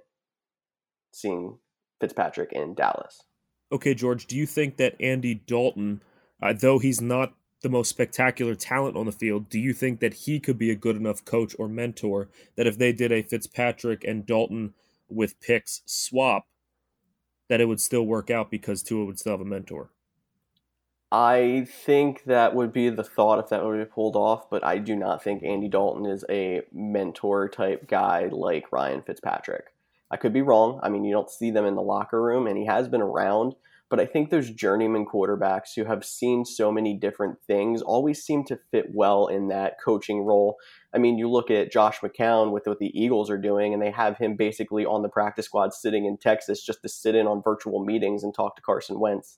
seeing 1.15 1.57
Fitzpatrick 1.99 2.51
in 2.51 2.73
Dallas. 2.73 3.23
Okay, 3.71 3.93
George, 3.93 4.27
do 4.27 4.35
you 4.35 4.45
think 4.45 4.77
that 4.77 4.95
Andy 4.99 5.35
Dalton, 5.35 6.01
uh, 6.41 6.53
though 6.53 6.79
he's 6.79 7.01
not 7.01 7.33
the 7.61 7.69
most 7.69 7.89
spectacular 7.89 8.53
talent 8.53 8.95
on 8.95 9.05
the 9.05 9.11
field, 9.11 9.49
do 9.49 9.59
you 9.59 9.73
think 9.73 9.99
that 9.99 10.13
he 10.13 10.39
could 10.39 10.57
be 10.57 10.69
a 10.69 10.75
good 10.75 10.95
enough 10.95 11.25
coach 11.25 11.55
or 11.57 11.67
mentor 11.67 12.29
that 12.55 12.67
if 12.67 12.77
they 12.77 12.91
did 12.91 13.11
a 13.11 13.23
Fitzpatrick 13.23 14.03
and 14.03 14.25
Dalton 14.25 14.73
with 15.09 15.39
picks 15.39 15.81
swap, 15.85 16.47
that 17.49 17.61
it 17.61 17.65
would 17.65 17.81
still 17.81 18.05
work 18.05 18.29
out 18.29 18.51
because 18.51 18.83
Tua 18.83 19.05
would 19.05 19.19
still 19.19 19.33
have 19.33 19.41
a 19.41 19.45
mentor? 19.45 19.89
I 21.11 21.67
think 21.69 22.25
that 22.25 22.55
would 22.55 22.73
be 22.73 22.89
the 22.89 23.03
thought 23.03 23.39
if 23.39 23.49
that 23.49 23.63
would 23.63 23.77
be 23.77 23.85
pulled 23.85 24.15
off, 24.15 24.49
but 24.49 24.65
I 24.65 24.79
do 24.79 24.95
not 24.95 25.23
think 25.23 25.43
Andy 25.43 25.69
Dalton 25.69 26.05
is 26.05 26.25
a 26.29 26.63
mentor 26.73 27.47
type 27.47 27.87
guy 27.87 28.27
like 28.31 28.71
Ryan 28.71 29.01
Fitzpatrick. 29.01 29.74
I 30.11 30.17
could 30.17 30.33
be 30.33 30.41
wrong. 30.41 30.79
I 30.83 30.89
mean, 30.89 31.03
you 31.03 31.13
don't 31.13 31.29
see 31.29 31.51
them 31.51 31.65
in 31.65 31.75
the 31.75 31.81
locker 31.81 32.21
room, 32.21 32.47
and 32.47 32.57
he 32.57 32.65
has 32.65 32.87
been 32.87 33.01
around, 33.01 33.55
but 33.89 33.99
I 33.99 34.05
think 34.05 34.29
those 34.29 34.49
journeyman 34.49 35.05
quarterbacks 35.05 35.69
who 35.75 35.85
have 35.85 36.05
seen 36.05 36.45
so 36.45 36.71
many 36.71 36.95
different 36.95 37.37
things 37.45 37.81
always 37.81 38.23
seem 38.23 38.43
to 38.45 38.59
fit 38.71 38.87
well 38.93 39.27
in 39.27 39.47
that 39.49 39.77
coaching 39.83 40.21
role. 40.21 40.57
I 40.93 40.97
mean, 40.97 41.17
you 41.17 41.29
look 41.29 41.51
at 41.51 41.71
Josh 41.71 41.99
McCown 41.99 42.51
with 42.51 42.67
what 42.67 42.79
the 42.79 42.91
Eagles 42.99 43.29
are 43.29 43.37
doing, 43.37 43.73
and 43.73 43.81
they 43.81 43.91
have 43.91 44.17
him 44.17 44.35
basically 44.35 44.85
on 44.85 45.01
the 45.01 45.09
practice 45.09 45.45
squad 45.45 45.73
sitting 45.73 46.05
in 46.05 46.17
Texas 46.17 46.63
just 46.63 46.81
to 46.81 46.89
sit 46.89 47.15
in 47.15 47.27
on 47.27 47.41
virtual 47.43 47.83
meetings 47.83 48.23
and 48.23 48.33
talk 48.33 48.55
to 48.55 48.61
Carson 48.61 48.99
Wentz. 48.99 49.37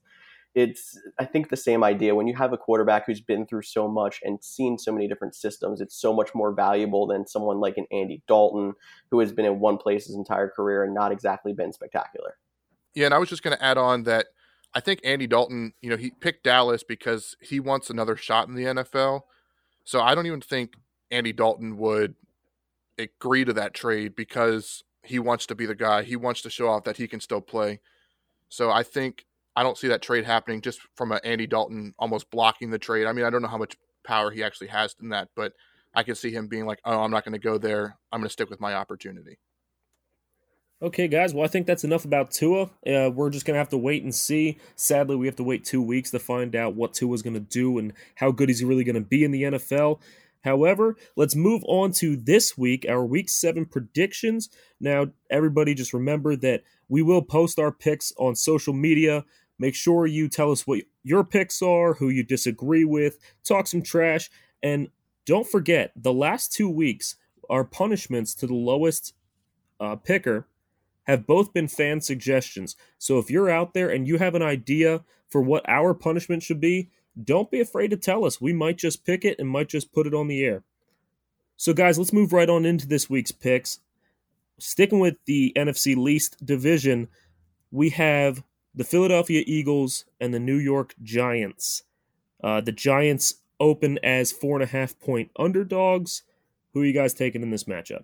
It's, 0.56 1.00
I 1.20 1.26
think, 1.26 1.50
the 1.50 1.58
same 1.58 1.84
idea. 1.84 2.16
When 2.16 2.28
you 2.28 2.36
have 2.36 2.52
a 2.52 2.58
quarterback 2.58 3.06
who's 3.06 3.22
been 3.22 3.46
through 3.46 3.62
so 3.62 3.88
much 3.88 4.20
and 4.24 4.44
seen 4.44 4.78
so 4.78 4.92
many 4.92 5.08
different 5.08 5.36
systems, 5.36 5.82
it's 5.82 5.96
so 5.96 6.14
much 6.14 6.34
more 6.34 6.52
valuable 6.52 7.06
than 7.06 7.28
someone 7.28 7.60
like 7.60 7.78
an 7.78 7.86
Andy 7.92 8.24
Dalton 8.28 8.74
who 9.12 9.20
has 9.20 9.32
been 9.32 9.46
in 9.46 9.60
one 9.60 9.78
place 9.78 10.08
his 10.08 10.16
entire 10.16 10.50
career 10.50 10.84
and 10.84 10.96
not 10.96 11.12
exactly 11.12 11.54
been 11.54 11.72
spectacular. 11.72 12.38
Yeah, 12.96 13.06
and 13.06 13.14
I 13.14 13.20
was 13.20 13.30
just 13.30 13.44
going 13.44 13.56
to 13.56 13.64
add 13.64 13.78
on 13.78 14.04
that 14.04 14.28
I 14.74 14.80
think 14.80 15.00
Andy 15.04 15.28
Dalton, 15.28 15.74
you 15.82 15.90
know, 15.90 15.98
he 15.98 16.12
picked 16.12 16.44
Dallas 16.44 16.84
because 16.84 17.36
he 17.42 17.60
wants 17.60 17.90
another 17.90 18.16
shot 18.16 18.48
in 18.48 18.56
the 18.56 18.64
NFL. 18.64 19.22
So 19.84 20.02
I 20.02 20.16
don't 20.16 20.26
even 20.26 20.42
think 20.42 20.74
Andy 21.12 21.32
Dalton 21.32 21.78
would 21.78 22.16
agree 22.98 23.46
to 23.46 23.54
that 23.54 23.74
trade 23.74 24.16
because 24.16 24.84
he 25.04 25.20
wants 25.20 25.46
to 25.48 25.56
be 25.56 25.66
the 25.66 25.76
guy. 25.76 26.04
He 26.04 26.16
wants 26.16 26.42
to 26.42 26.50
show 26.50 26.68
off 26.68 26.84
that 26.84 26.98
he 26.98 27.08
can 27.08 27.20
still 27.20 27.42
play. 27.42 27.80
So 28.50 28.70
I 28.70 28.84
think 28.84 29.26
I 29.58 29.64
don't 29.64 29.76
see 29.76 29.88
that 29.88 30.04
trade 30.04 30.24
happening 30.24 30.62
just 30.62 30.80
from 30.96 31.12
an 31.12 31.20
Andy 31.24 31.48
Dalton 31.48 31.96
almost 31.98 32.30
blocking 32.30 32.70
the 32.70 32.78
trade. 32.78 33.08
I 33.08 33.12
mean, 33.12 33.26
I 33.26 33.32
don't 33.32 33.42
know 33.42 33.48
how 33.48 33.58
much 33.58 33.76
power 34.04 34.30
he 34.30 34.44
actually 34.44 34.68
has 34.68 34.96
in 35.02 35.10
that, 35.10 35.30
but 35.36 35.54
I 35.96 36.04
can 36.04 36.14
see 36.14 36.32
him 36.32 36.48
being 36.48 36.68
like, 36.68 36.80
"Oh, 36.86 37.02
I'm 37.02 37.10
not 37.10 37.26
going 37.26 37.34
to 37.34 37.40
go 37.40 37.58
there. 37.58 37.98
I'm 38.12 38.20
going 38.20 38.30
to 38.30 38.34
stick 38.34 38.52
with 38.52 38.62
my 38.62 38.76
opportunity." 38.76 39.40
Okay, 40.80 41.08
guys. 41.08 41.34
Well, 41.34 41.44
I 41.44 41.48
think 41.48 41.66
that's 41.66 41.84
enough 41.84 42.06
about 42.06 42.30
Tua. 42.30 42.70
Uh, 42.86 43.10
we're 43.12 43.32
just 43.32 43.48
gonna 43.48 43.58
have 43.58 43.70
to 43.70 43.80
wait 43.80 44.04
and 44.04 44.14
see. 44.14 44.60
Sadly, 44.76 45.16
we 45.16 45.26
have 45.26 45.36
to 45.38 45.44
wait 45.44 45.66
two 45.66 45.82
weeks 45.82 46.12
to 46.12 46.20
find 46.20 46.56
out 46.56 46.76
what 46.76 46.94
Tua's 46.94 47.24
gonna 47.24 47.40
do 47.40 47.80
and 47.80 47.94
how 48.14 48.30
good 48.30 48.48
he's 48.48 48.64
really 48.64 48.84
gonna 48.84 49.02
be 49.02 49.24
in 49.24 49.32
the 49.32 49.42
NFL. 49.42 50.00
However, 50.44 50.96
let's 51.16 51.36
move 51.36 51.64
on 51.68 51.94
to 51.94 52.16
this 52.16 52.58
week, 52.60 52.86
our 52.88 53.04
week 53.04 53.28
seven 53.28 53.66
predictions. 53.66 54.50
Now, 54.80 55.08
everybody, 55.32 55.74
just 55.74 55.94
remember 55.94 56.36
that 56.36 56.62
we 56.88 57.02
will 57.02 57.24
post 57.24 57.58
our 57.58 57.72
picks 57.72 58.14
on 58.18 58.36
social 58.36 58.74
media. 58.74 59.26
Make 59.60 59.76
sure 59.76 60.06
you 60.06 60.30
tell 60.30 60.52
us 60.52 60.68
what 60.68 60.84
your 61.04 61.24
picks 61.24 61.62
are, 61.62 61.96
who 61.96 62.10
you 62.10 62.24
disagree 62.24 62.84
with, 62.84 63.18
talk 63.44 63.68
some 63.68 63.82
trash, 63.82 64.30
and 64.62 64.90
don't 65.26 65.48
forget 65.48 65.92
the 65.96 66.14
last 66.14 66.54
two 66.54 66.70
weeks 66.70 67.16
are 67.50 67.64
punishments 67.64 68.34
to 68.36 68.48
the 68.48 68.54
lowest 68.54 69.14
uh, 69.80 69.96
picker 69.96 70.48
have 71.04 71.26
both 71.26 71.54
been 71.54 71.68
fan 71.68 72.02
suggestions. 72.02 72.76
So 72.98 73.18
if 73.18 73.32
you're 73.32 73.50
out 73.50 73.74
there 73.74 73.90
and 73.90 74.08
you 74.08 74.18
have 74.18 74.36
an 74.36 74.42
idea 74.42 75.04
for 75.30 75.42
what 75.42 75.68
our 75.68 75.94
punishment 75.94 76.44
should 76.44 76.60
be, 76.60 76.90
don't 77.22 77.50
be 77.50 77.62
afraid 77.62 77.90
to 77.92 77.98
tell 77.98 78.26
us. 78.26 78.42
We 78.42 78.54
might 78.54 78.78
just 78.78 79.06
pick 79.06 79.26
it 79.26 79.40
and 79.40 79.50
might 79.50 79.70
just 79.70 79.94
put 79.94 80.06
it 80.06 80.14
on 80.14 80.28
the 80.28 80.44
air. 80.44 80.64
So, 81.56 81.74
guys, 81.74 81.98
let's 81.98 82.14
move 82.14 82.34
right 82.34 82.50
on 82.50 82.66
into 82.66 82.88
this 82.88 83.10
week's 83.10 83.32
picks. 83.32 83.80
Sticking 84.60 85.00
with 85.00 85.16
the 85.26 85.54
NFC 85.56 85.96
least 85.96 86.46
division, 86.46 87.08
we 87.72 87.90
have 87.92 88.44
the 88.78 88.84
Philadelphia 88.84 89.44
Eagles 89.48 90.06
and 90.22 90.34
the 90.34 90.40
New 90.40 90.56
York 90.56 90.94
Giants. 91.02 91.82
Uh, 92.44 92.62
the 92.62 92.72
Giants 92.72 93.42
open 93.60 93.98
as 94.04 94.32
four 94.32 94.56
and 94.56 94.64
a 94.64 94.68
half 94.68 95.00
point 95.00 95.32
underdogs. 95.38 96.22
Who 96.74 96.84
are 96.84 96.86
you 96.86 96.94
guys 96.94 97.16
taking 97.16 97.42
in 97.42 97.50
this 97.50 97.64
matchup? 97.64 98.04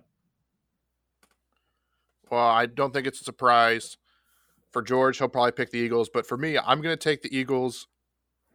Well, 2.28 2.44
I 2.44 2.66
don't 2.66 2.92
think 2.92 3.06
it's 3.06 3.20
a 3.20 3.24
surprise 3.24 3.98
for 4.72 4.82
George. 4.82 5.18
He'll 5.18 5.28
probably 5.28 5.52
pick 5.52 5.70
the 5.70 5.78
Eagles, 5.78 6.10
but 6.12 6.26
for 6.26 6.36
me, 6.36 6.58
I'm 6.58 6.80
going 6.82 6.96
to 6.96 7.02
take 7.02 7.22
the 7.22 7.34
Eagles, 7.34 7.86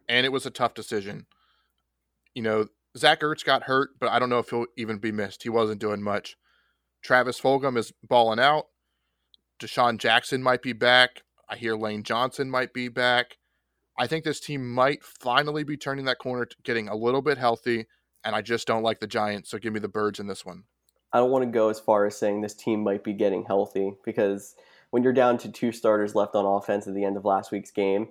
and 0.06 0.26
it 0.26 0.32
was 0.32 0.44
a 0.44 0.50
tough 0.50 0.74
decision. 0.74 1.24
You 2.34 2.42
know, 2.42 2.66
Zach 2.98 3.20
Ertz 3.22 3.42
got 3.42 3.62
hurt, 3.62 3.90
but 3.98 4.10
I 4.10 4.18
don't 4.18 4.28
know 4.28 4.40
if 4.40 4.50
he'll 4.50 4.66
even 4.76 4.98
be 4.98 5.10
missed. 5.10 5.44
He 5.44 5.48
wasn't 5.48 5.80
doing 5.80 6.02
much. 6.02 6.36
Travis 7.00 7.40
Fulgham 7.40 7.78
is 7.78 7.94
balling 8.06 8.40
out. 8.40 8.66
DeSean 9.58 9.96
Jackson 9.96 10.42
might 10.42 10.60
be 10.60 10.74
back. 10.74 11.22
I 11.50 11.56
hear 11.56 11.74
Lane 11.74 12.04
Johnson 12.04 12.48
might 12.48 12.72
be 12.72 12.88
back. 12.88 13.38
I 13.98 14.06
think 14.06 14.24
this 14.24 14.40
team 14.40 14.72
might 14.72 15.02
finally 15.02 15.64
be 15.64 15.76
turning 15.76 16.04
that 16.04 16.18
corner 16.18 16.46
getting 16.62 16.88
a 16.88 16.94
little 16.94 17.22
bit 17.22 17.38
healthy, 17.38 17.86
and 18.24 18.36
I 18.36 18.40
just 18.40 18.66
don't 18.66 18.84
like 18.84 19.00
the 19.00 19.08
Giants, 19.08 19.50
so 19.50 19.58
give 19.58 19.72
me 19.72 19.80
the 19.80 19.88
birds 19.88 20.20
in 20.20 20.28
this 20.28 20.46
one. 20.46 20.64
I 21.12 21.18
don't 21.18 21.32
want 21.32 21.44
to 21.44 21.50
go 21.50 21.68
as 21.68 21.80
far 21.80 22.06
as 22.06 22.16
saying 22.16 22.40
this 22.40 22.54
team 22.54 22.84
might 22.84 23.02
be 23.02 23.12
getting 23.12 23.44
healthy 23.44 23.94
because 24.04 24.54
when 24.90 25.02
you're 25.02 25.12
down 25.12 25.38
to 25.38 25.50
two 25.50 25.72
starters 25.72 26.14
left 26.14 26.36
on 26.36 26.46
offense 26.46 26.86
at 26.86 26.94
the 26.94 27.04
end 27.04 27.16
of 27.16 27.24
last 27.24 27.50
week's 27.50 27.72
game, 27.72 28.08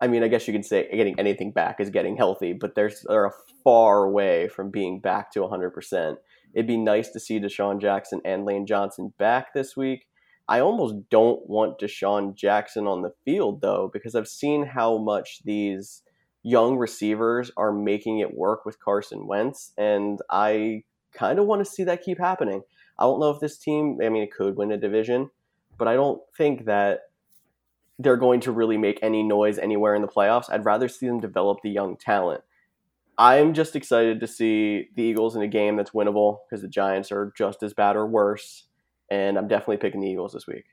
I 0.00 0.06
mean, 0.06 0.22
I 0.22 0.28
guess 0.28 0.46
you 0.46 0.52
could 0.52 0.66
say 0.66 0.88
getting 0.92 1.18
anything 1.18 1.52
back 1.52 1.80
is 1.80 1.88
getting 1.88 2.18
healthy, 2.18 2.52
but 2.52 2.74
they're, 2.74 2.92
they're 3.08 3.24
a 3.24 3.32
far 3.62 4.04
away 4.04 4.48
from 4.48 4.70
being 4.70 5.00
back 5.00 5.32
to 5.32 5.40
100%. 5.40 6.16
It'd 6.52 6.66
be 6.66 6.76
nice 6.76 7.08
to 7.10 7.20
see 7.20 7.40
DeSean 7.40 7.80
Jackson 7.80 8.20
and 8.24 8.44
Lane 8.44 8.66
Johnson 8.66 9.14
back 9.18 9.54
this 9.54 9.74
week. 9.74 10.06
I 10.48 10.60
almost 10.60 11.08
don't 11.10 11.48
want 11.48 11.78
DeSean 11.78 12.34
Jackson 12.34 12.86
on 12.86 13.02
the 13.02 13.14
field, 13.24 13.60
though, 13.60 13.90
because 13.92 14.14
I've 14.14 14.28
seen 14.28 14.66
how 14.66 14.98
much 14.98 15.42
these 15.44 16.02
young 16.42 16.76
receivers 16.76 17.50
are 17.56 17.72
making 17.72 18.18
it 18.18 18.36
work 18.36 18.66
with 18.66 18.78
Carson 18.78 19.26
Wentz, 19.26 19.72
and 19.78 20.20
I 20.30 20.84
kind 21.14 21.38
of 21.38 21.46
want 21.46 21.64
to 21.64 21.70
see 21.70 21.84
that 21.84 22.02
keep 22.02 22.18
happening. 22.18 22.62
I 22.98 23.04
don't 23.04 23.20
know 23.20 23.30
if 23.30 23.40
this 23.40 23.56
team, 23.56 23.98
I 24.02 24.10
mean, 24.10 24.22
it 24.22 24.32
could 24.32 24.56
win 24.56 24.70
a 24.70 24.76
division, 24.76 25.30
but 25.78 25.88
I 25.88 25.94
don't 25.94 26.20
think 26.36 26.66
that 26.66 27.00
they're 27.98 28.16
going 28.16 28.40
to 28.40 28.52
really 28.52 28.76
make 28.76 28.98
any 29.02 29.22
noise 29.22 29.58
anywhere 29.58 29.94
in 29.94 30.02
the 30.02 30.08
playoffs. 30.08 30.50
I'd 30.50 30.64
rather 30.64 30.88
see 30.88 31.06
them 31.06 31.20
develop 31.20 31.60
the 31.62 31.70
young 31.70 31.96
talent. 31.96 32.42
I'm 33.16 33.54
just 33.54 33.76
excited 33.76 34.20
to 34.20 34.26
see 34.26 34.88
the 34.96 35.02
Eagles 35.02 35.36
in 35.36 35.42
a 35.42 35.48
game 35.48 35.76
that's 35.76 35.92
winnable 35.92 36.38
because 36.44 36.62
the 36.62 36.68
Giants 36.68 37.12
are 37.12 37.32
just 37.36 37.62
as 37.62 37.72
bad 37.72 37.96
or 37.96 38.06
worse. 38.06 38.64
And 39.10 39.36
I'm 39.38 39.48
definitely 39.48 39.76
picking 39.78 40.00
the 40.00 40.08
Eagles 40.08 40.32
this 40.32 40.46
week. 40.46 40.64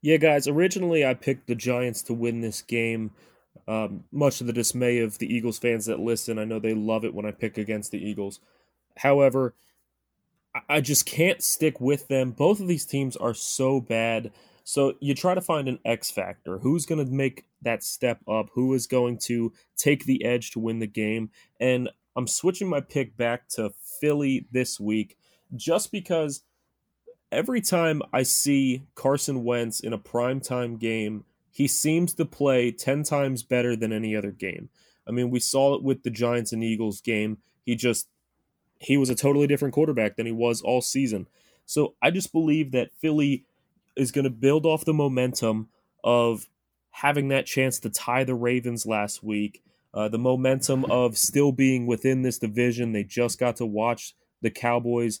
Yeah, 0.00 0.16
guys, 0.18 0.46
originally 0.46 1.04
I 1.04 1.14
picked 1.14 1.48
the 1.48 1.54
Giants 1.54 2.02
to 2.02 2.14
win 2.14 2.40
this 2.40 2.62
game. 2.62 3.10
Um, 3.66 4.04
much 4.12 4.38
to 4.38 4.44
the 4.44 4.52
dismay 4.52 4.98
of 5.00 5.18
the 5.18 5.32
Eagles 5.32 5.58
fans 5.58 5.86
that 5.86 5.98
listen, 5.98 6.38
I 6.38 6.44
know 6.44 6.58
they 6.58 6.74
love 6.74 7.04
it 7.04 7.14
when 7.14 7.26
I 7.26 7.32
pick 7.32 7.58
against 7.58 7.90
the 7.90 7.98
Eagles. 7.98 8.40
However, 8.98 9.54
I 10.68 10.80
just 10.80 11.06
can't 11.06 11.42
stick 11.42 11.80
with 11.80 12.08
them. 12.08 12.30
Both 12.30 12.60
of 12.60 12.68
these 12.68 12.86
teams 12.86 13.16
are 13.16 13.34
so 13.34 13.80
bad. 13.80 14.32
So 14.64 14.94
you 15.00 15.14
try 15.14 15.34
to 15.34 15.40
find 15.40 15.68
an 15.68 15.78
X 15.84 16.10
factor. 16.10 16.58
Who's 16.58 16.86
going 16.86 17.04
to 17.04 17.12
make 17.12 17.46
that 17.62 17.82
step 17.82 18.20
up? 18.28 18.50
Who 18.54 18.74
is 18.74 18.86
going 18.86 19.18
to 19.20 19.52
take 19.76 20.04
the 20.04 20.24
edge 20.24 20.50
to 20.52 20.60
win 20.60 20.78
the 20.78 20.86
game? 20.86 21.30
And 21.58 21.88
I'm 22.16 22.26
switching 22.26 22.68
my 22.68 22.80
pick 22.80 23.16
back 23.16 23.48
to 23.50 23.72
Philly 24.00 24.46
this 24.52 24.78
week 24.78 25.16
just 25.54 25.90
because 25.92 26.42
every 27.30 27.60
time 27.60 28.02
I 28.12 28.22
see 28.22 28.82
Carson 28.94 29.44
Wentz 29.44 29.80
in 29.80 29.92
a 29.92 29.98
primetime 29.98 30.78
game, 30.78 31.24
he 31.50 31.66
seems 31.66 32.14
to 32.14 32.24
play 32.24 32.70
10 32.70 33.02
times 33.02 33.42
better 33.42 33.74
than 33.76 33.92
any 33.92 34.14
other 34.14 34.30
game. 34.30 34.68
I 35.06 35.10
mean, 35.10 35.30
we 35.30 35.40
saw 35.40 35.74
it 35.74 35.82
with 35.82 36.02
the 36.02 36.10
Giants 36.10 36.52
and 36.52 36.62
Eagles 36.62 37.00
game. 37.00 37.38
He 37.64 37.74
just 37.74 38.08
he 38.80 38.96
was 38.96 39.10
a 39.10 39.14
totally 39.14 39.48
different 39.48 39.74
quarterback 39.74 40.16
than 40.16 40.26
he 40.26 40.32
was 40.32 40.62
all 40.62 40.80
season. 40.80 41.26
So 41.66 41.94
I 42.00 42.10
just 42.10 42.32
believe 42.32 42.70
that 42.72 42.92
Philly 43.00 43.44
is 43.96 44.12
going 44.12 44.24
to 44.24 44.30
build 44.30 44.64
off 44.64 44.84
the 44.84 44.94
momentum 44.94 45.68
of 46.04 46.48
having 46.90 47.28
that 47.28 47.46
chance 47.46 47.80
to 47.80 47.90
tie 47.90 48.24
the 48.24 48.34
Ravens 48.36 48.86
last 48.86 49.22
week. 49.22 49.62
Uh, 49.92 50.08
the 50.08 50.18
momentum 50.18 50.84
of 50.84 51.18
still 51.18 51.50
being 51.50 51.86
within 51.86 52.22
this 52.22 52.38
division, 52.38 52.92
they 52.92 53.02
just 53.02 53.38
got 53.40 53.56
to 53.56 53.66
watch 53.66 54.14
the 54.42 54.50
Cowboys 54.50 55.20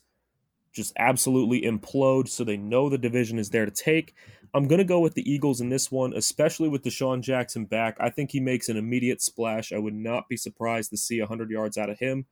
just 0.72 0.92
absolutely 0.98 1.62
implode, 1.62 2.28
so 2.28 2.44
they 2.44 2.56
know 2.56 2.88
the 2.88 2.98
division 2.98 3.38
is 3.38 3.50
there 3.50 3.64
to 3.64 3.70
take. 3.70 4.14
I'm 4.54 4.66
going 4.66 4.78
to 4.78 4.84
go 4.84 5.00
with 5.00 5.14
the 5.14 5.30
Eagles 5.30 5.60
in 5.60 5.68
this 5.68 5.92
one, 5.92 6.14
especially 6.14 6.68
with 6.68 6.82
DeSean 6.82 7.20
Jackson 7.20 7.66
back. 7.66 7.96
I 8.00 8.10
think 8.10 8.30
he 8.30 8.40
makes 8.40 8.68
an 8.68 8.76
immediate 8.76 9.20
splash. 9.20 9.72
I 9.72 9.78
would 9.78 9.94
not 9.94 10.28
be 10.28 10.36
surprised 10.36 10.90
to 10.90 10.96
see 10.96 11.20
100 11.20 11.50
yards 11.50 11.76
out 11.76 11.90
of 11.90 11.98
him. 11.98 12.26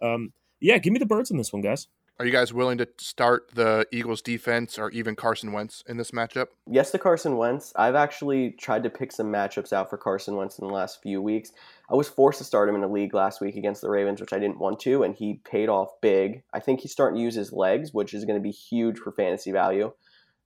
Um, 0.00 0.32
yeah, 0.60 0.78
give 0.78 0.92
me 0.92 0.98
the 0.98 1.06
birds 1.06 1.30
in 1.30 1.36
this 1.36 1.52
one, 1.52 1.62
guys. 1.62 1.88
Are 2.18 2.24
you 2.24 2.32
guys 2.32 2.50
willing 2.50 2.78
to 2.78 2.88
start 2.96 3.50
the 3.52 3.86
Eagles 3.92 4.22
defense 4.22 4.78
or 4.78 4.90
even 4.90 5.16
Carson 5.16 5.52
Wentz 5.52 5.84
in 5.86 5.98
this 5.98 6.12
matchup? 6.12 6.46
Yes 6.66 6.90
to 6.92 6.98
Carson 6.98 7.36
Wentz. 7.36 7.74
I've 7.76 7.94
actually 7.94 8.52
tried 8.52 8.84
to 8.84 8.90
pick 8.90 9.12
some 9.12 9.30
matchups 9.30 9.70
out 9.70 9.90
for 9.90 9.98
Carson 9.98 10.34
Wentz 10.34 10.58
in 10.58 10.66
the 10.66 10.72
last 10.72 11.02
few 11.02 11.20
weeks. 11.20 11.52
I 11.90 11.94
was 11.94 12.08
forced 12.08 12.38
to 12.38 12.44
start 12.44 12.70
him 12.70 12.74
in 12.74 12.82
a 12.82 12.90
league 12.90 13.12
last 13.12 13.42
week 13.42 13.56
against 13.56 13.82
the 13.82 13.90
Ravens, 13.90 14.18
which 14.18 14.32
I 14.32 14.38
didn't 14.38 14.58
want 14.58 14.80
to, 14.80 15.02
and 15.02 15.14
he 15.14 15.42
paid 15.44 15.68
off 15.68 15.90
big. 16.00 16.42
I 16.54 16.60
think 16.60 16.80
he's 16.80 16.92
starting 16.92 17.18
to 17.18 17.22
use 17.22 17.34
his 17.34 17.52
legs, 17.52 17.92
which 17.92 18.14
is 18.14 18.24
going 18.24 18.38
to 18.38 18.42
be 18.42 18.50
huge 18.50 18.96
for 18.98 19.12
fantasy 19.12 19.52
value. 19.52 19.92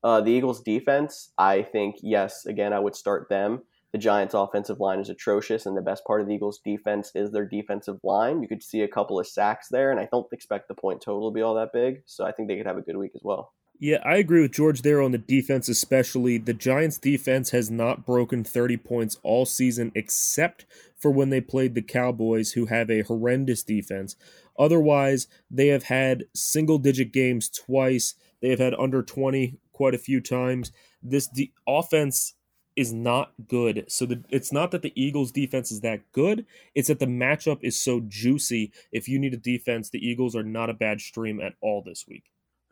Uh, 0.03 0.21
the 0.21 0.33
Eagles 0.33 0.63
defense, 0.63 1.31
I 1.39 1.63
think, 1.63 1.97
yes, 2.03 2.47
again, 2.47 2.73
I 2.73 2.81
would 2.81 2.97
start 2.97 3.29
them 3.29 3.63
the 3.93 3.99
Giants' 3.99 4.35
offensive 4.35 4.81
line 4.81 5.01
is 5.01 5.09
atrocious, 5.09 5.67
and 5.67 5.77
the 5.77 5.83
best 5.83 6.05
part 6.05 6.21
of 6.21 6.29
the 6.29 6.35
Eagles' 6.35 6.61
defense 6.65 7.11
is 7.15 7.33
their 7.33 7.47
defensive 7.47 7.99
line. 8.05 8.43
You 8.43 8.49
could 8.49 8.63
see 8.63 8.83
a 8.83 8.89
couple 8.89 9.19
of 9.19 9.27
sacks 9.27 9.69
there, 9.69 9.91
and 9.91 9.99
I 9.99 10.09
don't 10.11 10.33
expect 10.33 10.69
the 10.69 10.75
point 10.75 11.01
total 11.01 11.31
to 11.31 11.35
be 11.35 11.43
all 11.43 11.55
that 11.55 11.73
big. 11.73 12.03
So 12.07 12.25
I 12.25 12.33
think 12.33 12.49
they 12.49 12.57
could 12.57 12.67
have 12.67 12.79
a 12.79 12.83
good 12.83 12.97
week 12.97 13.13
as 13.15 13.23
well. 13.25 13.53
Yeah, 13.83 13.99
I 14.05 14.17
agree 14.17 14.43
with 14.43 14.53
George 14.53 14.83
there 14.83 15.01
on 15.01 15.13
the 15.13 15.19
defense, 15.19 15.67
especially. 15.69 16.37
The 16.37 16.53
Giants' 16.53 16.99
defense 16.99 17.51
has 17.51 17.71
not 17.71 18.05
broken 18.05 18.45
30 18.45 18.77
points 18.77 19.19
all 19.23 19.47
season, 19.47 19.91
except 19.95 20.67
for 20.99 21.11
when 21.11 21.31
they 21.31 21.41
played 21.41 21.75
the 21.75 21.83
Cowboys, 21.83 22.53
who 22.53 22.67
have 22.67 22.91
a 22.91 23.03
horrendous 23.03 23.63
defense. 23.63 24.17
Otherwise, 24.59 25.29
they 25.51 25.69
have 25.69 25.85
had 25.85 26.27
single 26.35 26.77
digit 26.77 27.11
games 27.11 27.49
twice. 27.49 28.15
They 28.43 28.51
have 28.51 28.59
had 28.59 28.75
under 28.75 29.03
20 29.03 29.59
quite 29.73 29.95
a 29.95 29.99
few 29.99 30.21
times. 30.21 30.73
This 31.03 31.27
de- 31.27 31.55
offense 31.67 32.35
is 32.77 32.93
not 32.93 33.33
good. 33.49 33.85
So 33.89 34.07
the, 34.07 34.23
it's 34.31 34.53
not 34.53 34.71
that 34.71 34.83
the 34.83 34.93
Eagles 34.95 35.33
defense 35.33 35.71
is 35.71 35.81
that 35.81 36.01
good, 36.13 36.47
it's 36.75 36.89
that 36.89 36.99
the 36.99 37.07
matchup 37.07 37.59
is 37.63 37.81
so 37.81 38.01
juicy. 38.07 38.73
If 38.93 39.09
you 39.09 39.19
need 39.19 39.35
a 39.35 39.39
defense, 39.39 39.91
the 39.91 40.05
Eagles 40.05 40.37
are 40.37 40.43
not 40.43 40.71
a 40.71 40.75
bad 40.75 41.01
stream 41.01 41.41
at 41.41 41.55
all 41.61 41.83
this 41.83 42.07
week. 42.09 42.25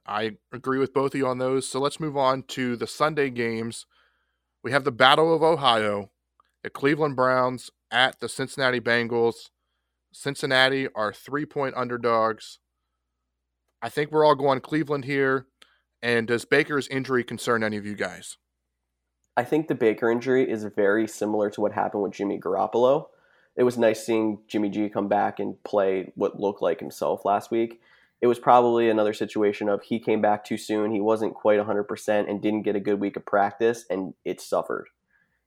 I 0.06 0.36
agree 0.52 0.78
with 0.78 0.94
both 0.94 1.14
of 1.14 1.18
you 1.18 1.26
on 1.26 1.38
those. 1.38 1.68
So 1.68 1.78
let's 1.78 2.00
move 2.00 2.16
on 2.16 2.44
to 2.44 2.76
the 2.76 2.86
Sunday 2.86 3.28
games. 3.28 3.86
We 4.64 4.72
have 4.72 4.84
the 4.84 4.92
Battle 4.92 5.34
of 5.34 5.42
Ohio, 5.42 6.10
the 6.62 6.70
Cleveland 6.70 7.14
Browns 7.14 7.70
at 7.90 8.18
the 8.20 8.28
Cincinnati 8.28 8.80
Bengals. 8.80 9.50
Cincinnati 10.12 10.88
are 10.94 11.12
three 11.12 11.44
point 11.44 11.74
underdogs. 11.76 12.58
I 13.82 13.88
think 13.90 14.10
we're 14.10 14.24
all 14.24 14.34
going 14.34 14.60
Cleveland 14.60 15.04
here. 15.04 15.46
And 16.00 16.26
does 16.26 16.44
Baker's 16.44 16.88
injury 16.88 17.24
concern 17.24 17.62
any 17.62 17.76
of 17.76 17.84
you 17.84 17.94
guys? 17.94 18.38
I 19.38 19.44
think 19.44 19.68
the 19.68 19.76
Baker 19.76 20.10
injury 20.10 20.50
is 20.50 20.64
very 20.64 21.06
similar 21.06 21.48
to 21.50 21.60
what 21.60 21.70
happened 21.70 22.02
with 22.02 22.10
Jimmy 22.10 22.40
Garoppolo. 22.40 23.06
It 23.54 23.62
was 23.62 23.78
nice 23.78 24.04
seeing 24.04 24.40
Jimmy 24.48 24.68
G 24.68 24.88
come 24.88 25.06
back 25.06 25.38
and 25.38 25.62
play 25.62 26.10
what 26.16 26.40
looked 26.40 26.60
like 26.60 26.80
himself 26.80 27.24
last 27.24 27.52
week. 27.52 27.80
It 28.20 28.26
was 28.26 28.40
probably 28.40 28.90
another 28.90 29.12
situation 29.12 29.68
of 29.68 29.84
he 29.84 30.00
came 30.00 30.20
back 30.20 30.44
too 30.44 30.56
soon, 30.56 30.90
he 30.90 31.00
wasn't 31.00 31.36
quite 31.36 31.60
100% 31.60 32.28
and 32.28 32.42
didn't 32.42 32.62
get 32.62 32.74
a 32.74 32.80
good 32.80 32.98
week 32.98 33.16
of 33.16 33.26
practice 33.26 33.84
and 33.88 34.12
it 34.24 34.40
suffered. 34.40 34.88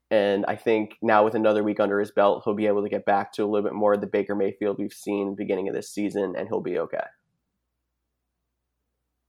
And 0.10 0.45
I 0.48 0.55
think 0.55 0.95
now 1.01 1.25
with 1.25 1.36
another 1.36 1.62
week 1.62 1.81
under 1.81 2.00
his 2.00 2.12
belt, 2.12 2.43
he'll 2.45 2.53
be 2.53 2.67
able 2.67 2.83
to 2.83 2.89
get 2.89 3.05
back 3.05 3.33
to 3.33 3.43
a 3.43 3.45
little 3.45 3.69
bit 3.69 3.75
more 3.75 3.95
of 3.95 4.00
the 4.00 4.07
Baker 4.07 4.36
Mayfield 4.36 4.77
we've 4.79 4.93
seen 4.93 5.36
beginning 5.36 5.67
of 5.67 5.75
this 5.75 5.89
season 5.89 6.33
and 6.38 6.48
he'll 6.48 6.62
be 6.62 6.79
okay. 6.79 7.07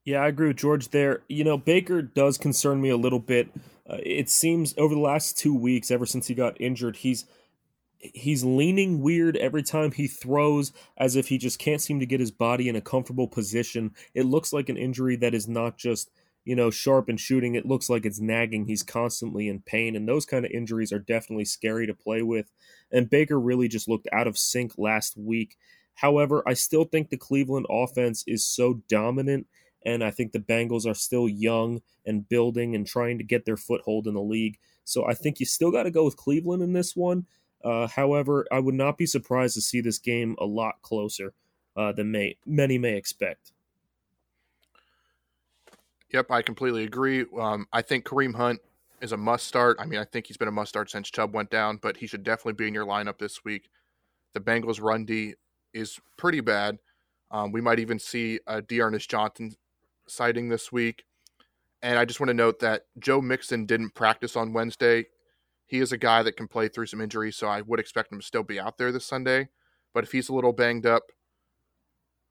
Yeah, 0.04 0.21
I 0.21 0.28
agree 0.28 0.49
with 0.49 0.58
George 0.58 0.91
there. 0.91 1.23
You 1.28 1.43
know, 1.43 1.58
Baker 1.58 2.00
does 2.00 2.39
concern 2.39 2.80
me 2.80 2.91
a 2.91 2.97
little 2.97 3.19
bit 3.19 3.49
uh, 3.88 3.99
it 4.04 4.28
seems 4.28 4.75
over 4.78 4.95
the 4.95 5.00
last 5.00 5.36
two 5.36 5.54
weeks, 5.54 5.90
ever 5.90 6.06
since 6.06 6.28
he 6.28 6.34
got 6.34 6.60
injured, 6.60 6.97
he's 6.99 7.25
he's 7.99 8.42
leaning 8.42 9.00
weird 9.00 9.36
every 9.36 9.62
time 9.62 9.92
he 9.92 10.08
throws 10.08 10.73
as 10.97 11.14
if 11.14 11.28
he 11.28 11.38
just 11.38 11.58
can't 11.60 11.80
seem 11.80 12.00
to 12.00 12.06
get 12.06 12.18
his 12.18 12.32
body 12.32 12.68
in 12.68 12.75
a 12.76 12.80
comfortable 12.80 13.28
position. 13.28 13.92
It 14.12 14.26
looks 14.26 14.52
like 14.52 14.68
an 14.68 14.76
injury 14.76 15.16
that 15.16 15.34
is 15.34 15.49
not 15.49 15.78
just 15.78 16.10
you 16.45 16.56
know 16.56 16.71
sharp 16.71 17.08
and 17.08 17.18
shooting. 17.18 17.54
It 17.54 17.66
looks 17.66 17.90
like 17.90 18.04
it's 18.06 18.21
nagging. 18.21 18.66
He's 18.66 18.82
constantly 18.82 19.49
in 19.49 19.60
pain 19.60 19.97
and 19.97 20.08
those 20.08 20.26
kind 20.26 20.45
of 20.45 20.50
injuries 20.52 20.92
are 20.92 20.99
definitely 20.99 21.45
scary 21.45 21.86
to 21.86 21.95
play 21.95 22.23
with. 22.23 22.50
And 22.90 23.10
baker 23.10 23.38
really 23.38 23.68
just 23.68 23.88
looked 23.88 24.08
out 24.12 24.26
of 24.26 24.38
sync 24.38 24.73
last 24.78 25.16
week. 25.16 25.56
However 25.95 26.42
i 26.47 26.54
still 26.54 26.84
think 26.84 27.10
the 27.10 27.16
cleveland 27.16 27.66
offense 27.68 28.25
is 28.26 28.47
so 28.47 28.82
dominant 28.88 29.47
and 29.84 30.02
I 30.02 30.10
think 30.10 30.32
the 30.32 30.38
Bengals 30.38 30.86
are 30.86 30.95
still 30.95 31.28
young 31.28 31.80
and 32.06 32.28
building 32.28 32.75
and 32.75 32.86
trying 32.86 33.18
to 33.18 33.25
get 33.25 33.45
their 33.45 33.56
foothold 33.56 34.06
in 34.06 34.14
the 34.14 34.23
league. 34.23 34.58
So 34.84 35.06
I 35.06 35.14
think 35.14 35.40
you 35.40 35.47
still 35.47 35.71
got 35.71 35.84
to 35.84 35.90
go 35.90 36.04
with 36.04 36.16
Cleveland 36.16 36.62
in 36.62 36.73
this 36.73 36.97
one. 36.97 37.26
Uh, 37.64 37.86
however, 37.86 38.47
I 38.50 38.58
would 38.58 38.75
not 38.75 38.99
be 38.99 39.06
surprised 39.06 39.54
to 39.54 39.60
see 39.60 39.80
this 39.80 39.99
game 39.99 40.34
a 40.40 40.45
lot 40.45 40.82
closer 40.82 41.32
uh, 41.76 41.92
than 41.92 42.10
may, 42.10 42.36
many 42.45 42.78
may 42.78 42.97
expect. 42.97 43.52
Yep, 46.12 46.30
I 46.30 46.42
completely 46.42 46.84
agree. 46.84 47.25
Um, 47.38 47.66
I 47.73 47.80
think 47.80 48.04
Kareem 48.04 48.34
Hunt 48.34 48.60
is 49.00 49.12
a 49.12 49.16
must 49.16 49.47
start. 49.47 49.76
I 49.80 49.86
mean, 49.86 49.99
I 49.99 50.04
think 50.04 50.26
he's 50.26 50.36
been 50.36 50.49
a 50.49 50.52
must 50.52 50.68
start 50.68 50.90
since 50.90 51.10
Chubb 51.10 51.34
went 51.34 51.50
down, 51.50 51.78
but 51.80 51.97
he 51.97 52.06
should 52.06 52.23
definitely 52.23 52.52
be 52.52 52.68
in 52.68 52.75
your 52.75 52.86
lineup 52.86 53.18
this 53.18 53.45
week. 53.45 53.71
The 54.34 54.40
Bengals' 54.40 54.82
run 54.82 55.04
D 55.04 55.34
is 55.73 55.99
pretty 56.16 56.40
bad. 56.40 56.78
Um, 57.30 57.50
we 57.50 57.60
might 57.62 57.78
even 57.78 57.99
see 57.99 58.40
a 58.47 58.60
D'Ernest 58.60 59.08
Johnson 59.08 59.54
sighting 60.12 60.48
this 60.48 60.70
week. 60.70 61.04
And 61.82 61.98
I 61.98 62.04
just 62.04 62.20
want 62.20 62.28
to 62.28 62.34
note 62.34 62.60
that 62.60 62.82
Joe 62.98 63.20
Mixon 63.20 63.66
didn't 63.66 63.94
practice 63.94 64.36
on 64.36 64.52
Wednesday. 64.52 65.06
He 65.66 65.78
is 65.78 65.90
a 65.90 65.98
guy 65.98 66.22
that 66.22 66.36
can 66.36 66.46
play 66.46 66.68
through 66.68 66.86
some 66.86 67.00
injuries, 67.00 67.36
so 67.36 67.48
I 67.48 67.62
would 67.62 67.80
expect 67.80 68.12
him 68.12 68.20
to 68.20 68.26
still 68.26 68.42
be 68.42 68.60
out 68.60 68.78
there 68.78 68.92
this 68.92 69.06
Sunday. 69.06 69.48
But 69.92 70.04
if 70.04 70.12
he's 70.12 70.28
a 70.28 70.34
little 70.34 70.52
banged 70.52 70.86
up, 70.86 71.04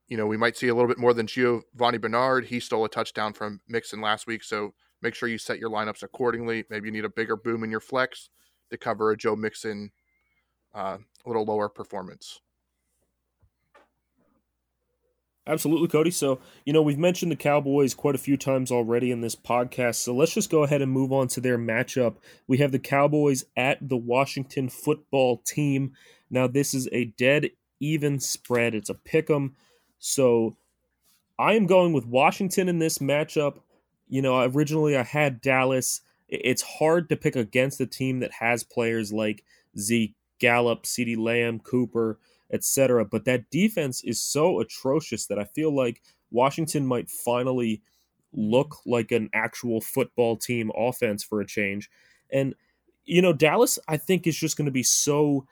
you 0.08 0.16
know, 0.16 0.26
we 0.26 0.36
might 0.36 0.56
see 0.56 0.68
a 0.68 0.74
little 0.74 0.88
bit 0.88 0.98
more 0.98 1.14
than 1.14 1.26
Giovani 1.26 1.98
Bernard. 1.98 2.46
He 2.46 2.60
stole 2.60 2.84
a 2.84 2.88
touchdown 2.88 3.32
from 3.32 3.60
Mixon 3.68 4.00
last 4.00 4.26
week, 4.26 4.42
so 4.42 4.74
make 5.00 5.14
sure 5.14 5.28
you 5.28 5.38
set 5.38 5.58
your 5.58 5.70
lineups 5.70 6.02
accordingly. 6.02 6.64
Maybe 6.70 6.88
you 6.88 6.92
need 6.92 7.04
a 7.04 7.10
bigger 7.10 7.36
boom 7.36 7.64
in 7.64 7.70
your 7.70 7.80
flex 7.80 8.28
to 8.70 8.78
cover 8.78 9.10
a 9.10 9.16
Joe 9.16 9.36
Mixon 9.36 9.90
uh, 10.74 10.98
a 11.24 11.28
little 11.28 11.44
lower 11.44 11.68
performance. 11.68 12.40
Absolutely, 15.46 15.88
Cody. 15.88 16.12
So, 16.12 16.38
you 16.64 16.72
know, 16.72 16.82
we've 16.82 16.98
mentioned 16.98 17.32
the 17.32 17.36
Cowboys 17.36 17.94
quite 17.94 18.14
a 18.14 18.18
few 18.18 18.36
times 18.36 18.70
already 18.70 19.10
in 19.10 19.22
this 19.22 19.34
podcast. 19.34 19.96
So 19.96 20.14
let's 20.14 20.34
just 20.34 20.50
go 20.50 20.62
ahead 20.62 20.82
and 20.82 20.92
move 20.92 21.12
on 21.12 21.26
to 21.28 21.40
their 21.40 21.58
matchup. 21.58 22.16
We 22.46 22.58
have 22.58 22.70
the 22.70 22.78
Cowboys 22.78 23.44
at 23.56 23.88
the 23.88 23.96
Washington 23.96 24.68
football 24.68 25.38
team. 25.38 25.94
Now, 26.30 26.46
this 26.46 26.74
is 26.74 26.88
a 26.92 27.06
dead 27.06 27.50
even 27.80 28.20
spread, 28.20 28.76
it's 28.76 28.88
a 28.88 28.94
pick 28.94 29.28
'em. 29.28 29.56
So 29.98 30.56
I 31.36 31.54
am 31.54 31.66
going 31.66 31.92
with 31.92 32.06
Washington 32.06 32.68
in 32.68 32.78
this 32.78 32.98
matchup. 32.98 33.58
You 34.08 34.22
know, 34.22 34.40
originally 34.42 34.96
I 34.96 35.02
had 35.02 35.40
Dallas. 35.40 36.02
It's 36.28 36.62
hard 36.62 37.08
to 37.08 37.16
pick 37.16 37.34
against 37.34 37.80
a 37.80 37.86
team 37.86 38.20
that 38.20 38.34
has 38.34 38.62
players 38.62 39.12
like 39.12 39.42
Zeke, 39.76 40.14
Gallup, 40.38 40.84
CeeDee 40.84 41.18
Lamb, 41.18 41.58
Cooper 41.58 42.20
etc. 42.52 43.04
But 43.04 43.24
that 43.24 43.50
defense 43.50 44.02
is 44.04 44.20
so 44.20 44.60
atrocious 44.60 45.26
that 45.26 45.38
I 45.38 45.44
feel 45.44 45.74
like 45.74 46.02
Washington 46.30 46.86
might 46.86 47.10
finally 47.10 47.82
look 48.32 48.76
like 48.86 49.12
an 49.12 49.28
actual 49.34 49.80
football 49.80 50.36
team 50.36 50.70
offense 50.76 51.22
for 51.22 51.40
a 51.40 51.46
change. 51.46 51.90
And, 52.30 52.54
you 53.04 53.20
know, 53.20 53.32
Dallas, 53.32 53.78
I 53.88 53.96
think, 53.96 54.26
is 54.26 54.36
just 54.36 54.56
going 54.56 54.66
to 54.66 54.72
be 54.72 54.82
so 54.82 55.46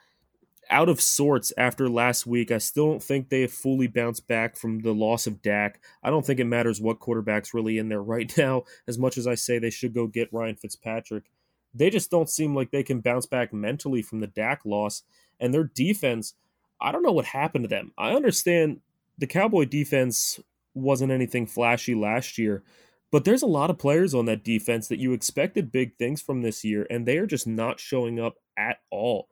out 0.71 0.89
of 0.89 1.01
sorts 1.01 1.51
after 1.57 1.89
last 1.89 2.25
week. 2.25 2.49
I 2.49 2.57
still 2.57 2.87
don't 2.87 3.03
think 3.03 3.29
they 3.29 3.41
have 3.41 3.51
fully 3.51 3.87
bounced 3.87 4.27
back 4.27 4.55
from 4.55 4.79
the 4.79 4.93
loss 4.93 5.27
of 5.27 5.41
Dak. 5.41 5.81
I 6.01 6.09
don't 6.09 6.25
think 6.25 6.39
it 6.39 6.45
matters 6.45 6.81
what 6.81 6.99
quarterback's 6.99 7.53
really 7.53 7.77
in 7.77 7.89
there 7.89 8.01
right 8.03 8.35
now, 8.37 8.63
as 8.87 8.97
much 8.97 9.17
as 9.17 9.27
I 9.27 9.35
say 9.35 9.59
they 9.59 9.69
should 9.69 9.93
go 9.93 10.07
get 10.07 10.33
Ryan 10.33 10.55
Fitzpatrick. 10.55 11.25
They 11.73 11.89
just 11.89 12.09
don't 12.09 12.29
seem 12.29 12.55
like 12.55 12.71
they 12.71 12.83
can 12.83 12.99
bounce 13.01 13.25
back 13.25 13.53
mentally 13.53 14.01
from 14.01 14.19
the 14.19 14.27
Dak 14.27 14.61
loss. 14.65 15.03
And 15.39 15.53
their 15.53 15.63
defense, 15.63 16.33
I 16.81 16.91
don't 16.91 17.03
know 17.03 17.11
what 17.11 17.25
happened 17.25 17.65
to 17.65 17.69
them. 17.69 17.91
I 17.97 18.11
understand 18.11 18.81
the 19.17 19.27
Cowboy 19.27 19.65
defense 19.65 20.39
wasn't 20.73 21.11
anything 21.11 21.45
flashy 21.45 21.93
last 21.93 22.37
year, 22.37 22.63
but 23.11 23.23
there's 23.23 23.43
a 23.43 23.47
lot 23.47 23.69
of 23.69 23.77
players 23.77 24.13
on 24.13 24.25
that 24.25 24.43
defense 24.43 24.87
that 24.87 24.99
you 24.99 25.13
expected 25.13 25.71
big 25.71 25.97
things 25.97 26.21
from 26.21 26.41
this 26.41 26.63
year, 26.63 26.87
and 26.89 27.05
they 27.05 27.17
are 27.17 27.27
just 27.27 27.45
not 27.45 27.79
showing 27.79 28.19
up 28.19 28.35
at 28.57 28.77
all. 28.89 29.27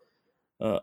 Uh, 0.62 0.80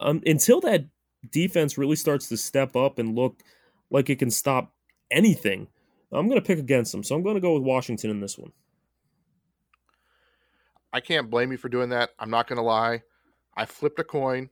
um, 0.00 0.20
until 0.26 0.60
that 0.60 0.86
defense 1.30 1.78
really 1.78 1.96
starts 1.96 2.28
to 2.28 2.36
step 2.36 2.76
up 2.76 2.98
and 2.98 3.14
look 3.14 3.42
like 3.90 4.10
it 4.10 4.18
can 4.18 4.30
stop 4.30 4.72
anything, 5.10 5.68
I'm 6.12 6.28
going 6.28 6.40
to 6.40 6.46
pick 6.46 6.58
against 6.58 6.92
them. 6.92 7.02
So 7.02 7.14
I'm 7.14 7.22
going 7.22 7.36
to 7.36 7.40
go 7.40 7.54
with 7.54 7.62
Washington 7.62 8.10
in 8.10 8.20
this 8.20 8.36
one. 8.36 8.52
I 10.92 11.00
can't 11.00 11.30
blame 11.30 11.52
you 11.52 11.58
for 11.58 11.68
doing 11.68 11.90
that. 11.90 12.10
I'm 12.18 12.30
not 12.30 12.48
going 12.48 12.56
to 12.56 12.62
lie. 12.62 13.02
I 13.56 13.64
flipped 13.64 14.00
a 14.00 14.04
coin 14.04 14.50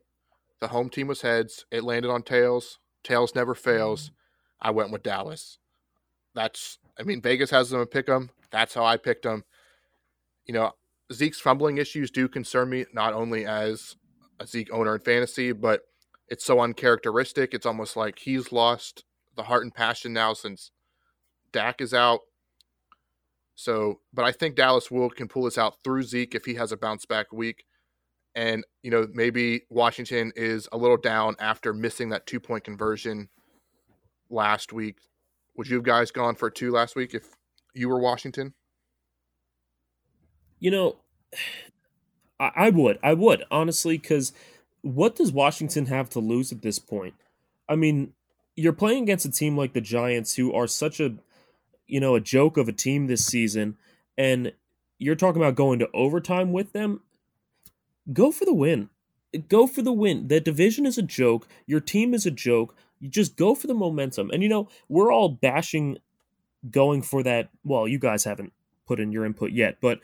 The 0.60 0.68
home 0.68 0.90
team 0.90 1.06
was 1.06 1.22
heads. 1.22 1.64
It 1.70 1.84
landed 1.84 2.10
on 2.10 2.22
tails. 2.22 2.78
Tails 3.04 3.34
never 3.34 3.54
fails. 3.54 4.08
Mm. 4.08 4.12
I 4.60 4.70
went 4.70 4.90
with 4.90 5.02
Dallas. 5.02 5.58
That's, 6.34 6.78
I 6.98 7.02
mean, 7.02 7.20
Vegas 7.20 7.50
has 7.50 7.70
them 7.70 7.86
pick 7.86 8.06
them. 8.06 8.30
That's 8.50 8.74
how 8.74 8.84
I 8.84 8.96
picked 8.96 9.22
them. 9.22 9.44
You 10.46 10.54
know, 10.54 10.72
Zeke's 11.12 11.40
fumbling 11.40 11.78
issues 11.78 12.10
do 12.10 12.28
concern 12.28 12.70
me, 12.70 12.86
not 12.92 13.14
only 13.14 13.46
as 13.46 13.96
a 14.40 14.46
Zeke 14.46 14.72
owner 14.72 14.94
in 14.94 15.00
fantasy, 15.00 15.52
but 15.52 15.82
it's 16.28 16.44
so 16.44 16.60
uncharacteristic. 16.60 17.54
It's 17.54 17.66
almost 17.66 17.96
like 17.96 18.18
he's 18.18 18.52
lost 18.52 19.04
the 19.36 19.44
heart 19.44 19.64
and 19.64 19.74
passion 19.74 20.12
now 20.12 20.34
since 20.34 20.70
Dak 21.52 21.80
is 21.80 21.94
out. 21.94 22.20
So, 23.54 24.00
but 24.12 24.24
I 24.24 24.32
think 24.32 24.54
Dallas 24.54 24.90
will 24.90 25.10
can 25.10 25.28
pull 25.28 25.44
this 25.44 25.58
out 25.58 25.82
through 25.82 26.02
Zeke 26.04 26.34
if 26.34 26.44
he 26.44 26.54
has 26.54 26.70
a 26.70 26.76
bounce 26.76 27.06
back 27.06 27.32
week. 27.32 27.64
And, 28.34 28.64
you 28.82 28.90
know, 28.90 29.08
maybe 29.12 29.62
Washington 29.68 30.32
is 30.36 30.68
a 30.70 30.76
little 30.76 30.96
down 30.96 31.36
after 31.38 31.72
missing 31.72 32.10
that 32.10 32.26
two 32.26 32.40
point 32.40 32.64
conversion 32.64 33.28
last 34.30 34.72
week. 34.72 34.98
Would 35.56 35.68
you 35.68 35.82
guys 35.82 36.10
gone 36.10 36.36
for 36.36 36.50
two 36.50 36.70
last 36.70 36.94
week 36.94 37.14
if 37.14 37.24
you 37.74 37.88
were 37.88 37.98
Washington? 37.98 38.54
You 40.60 40.70
know, 40.70 40.96
I, 42.40 42.50
I 42.54 42.70
would. 42.70 42.98
I 43.02 43.14
would, 43.14 43.44
honestly, 43.50 43.98
because 43.98 44.32
what 44.82 45.16
does 45.16 45.32
Washington 45.32 45.86
have 45.86 46.08
to 46.10 46.20
lose 46.20 46.52
at 46.52 46.62
this 46.62 46.78
point? 46.78 47.14
I 47.68 47.74
mean, 47.74 48.12
you're 48.54 48.72
playing 48.72 49.02
against 49.02 49.26
a 49.26 49.30
team 49.30 49.56
like 49.56 49.72
the 49.72 49.80
Giants 49.80 50.36
who 50.36 50.52
are 50.52 50.68
such 50.68 51.00
a 51.00 51.16
you 51.88 52.00
know, 52.00 52.14
a 52.14 52.20
joke 52.20 52.56
of 52.56 52.68
a 52.68 52.72
team 52.72 53.06
this 53.06 53.24
season, 53.26 53.76
and 54.16 54.52
you're 54.98 55.16
talking 55.16 55.42
about 55.42 55.54
going 55.54 55.78
to 55.80 55.88
overtime 55.92 56.52
with 56.52 56.72
them, 56.72 57.00
go 58.12 58.32
for 58.32 58.44
the 58.44 58.54
win. 58.54 58.90
Go 59.48 59.66
for 59.66 59.82
the 59.82 59.92
win. 59.92 60.28
The 60.28 60.40
division 60.40 60.86
is 60.86 60.98
a 60.98 61.02
joke. 61.02 61.46
Your 61.66 61.80
team 61.80 62.14
is 62.14 62.24
a 62.24 62.30
joke. 62.30 62.74
You 63.00 63.08
just 63.08 63.36
go 63.36 63.54
for 63.54 63.66
the 63.66 63.74
momentum. 63.74 64.30
And 64.30 64.42
you 64.42 64.48
know, 64.48 64.68
we're 64.88 65.12
all 65.12 65.28
bashing 65.28 65.98
going 66.70 67.02
for 67.02 67.22
that. 67.22 67.50
Well, 67.64 67.86
you 67.86 67.98
guys 67.98 68.24
haven't 68.24 68.52
put 68.86 69.00
in 69.00 69.12
your 69.12 69.24
input 69.24 69.52
yet, 69.52 69.78
but 69.80 70.00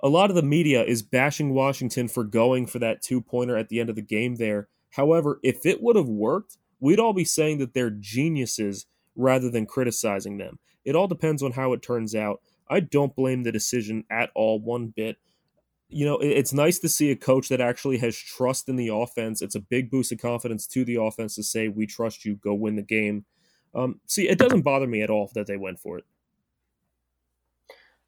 a 0.00 0.08
lot 0.08 0.28
of 0.28 0.36
the 0.36 0.42
media 0.42 0.82
is 0.84 1.02
bashing 1.02 1.54
Washington 1.54 2.08
for 2.08 2.24
going 2.24 2.66
for 2.66 2.78
that 2.80 3.00
two 3.00 3.20
pointer 3.20 3.56
at 3.56 3.68
the 3.68 3.80
end 3.80 3.88
of 3.88 3.96
the 3.96 4.02
game 4.02 4.36
there. 4.36 4.68
However, 4.90 5.40
if 5.42 5.64
it 5.64 5.82
would 5.82 5.96
have 5.96 6.08
worked, 6.08 6.58
we'd 6.78 7.00
all 7.00 7.14
be 7.14 7.24
saying 7.24 7.58
that 7.58 7.74
they're 7.74 7.90
geniuses 7.90 8.86
rather 9.16 9.50
than 9.50 9.66
criticizing 9.66 10.38
them. 10.38 10.58
It 10.84 10.94
all 10.94 11.08
depends 11.08 11.42
on 11.42 11.52
how 11.52 11.72
it 11.72 11.82
turns 11.82 12.14
out. 12.14 12.40
I 12.68 12.80
don't 12.80 13.16
blame 13.16 13.42
the 13.42 13.52
decision 13.52 14.04
at 14.10 14.30
all, 14.34 14.60
one 14.60 14.88
bit. 14.88 15.16
You 15.94 16.04
know, 16.04 16.18
it's 16.18 16.52
nice 16.52 16.80
to 16.80 16.88
see 16.88 17.10
a 17.12 17.16
coach 17.16 17.48
that 17.50 17.60
actually 17.60 17.98
has 17.98 18.16
trust 18.16 18.68
in 18.68 18.76
the 18.76 18.88
offense. 18.88 19.40
It's 19.40 19.54
a 19.54 19.60
big 19.60 19.90
boost 19.90 20.10
of 20.10 20.18
confidence 20.18 20.66
to 20.68 20.84
the 20.84 21.00
offense 21.00 21.36
to 21.36 21.44
say, 21.44 21.68
we 21.68 21.86
trust 21.86 22.24
you, 22.24 22.34
go 22.34 22.52
win 22.52 22.74
the 22.74 22.82
game. 22.82 23.24
Um, 23.74 24.00
see, 24.06 24.28
it 24.28 24.38
doesn't 24.38 24.62
bother 24.62 24.86
me 24.86 25.02
at 25.02 25.10
all 25.10 25.30
that 25.34 25.46
they 25.46 25.56
went 25.56 25.78
for 25.78 25.98
it. 25.98 26.04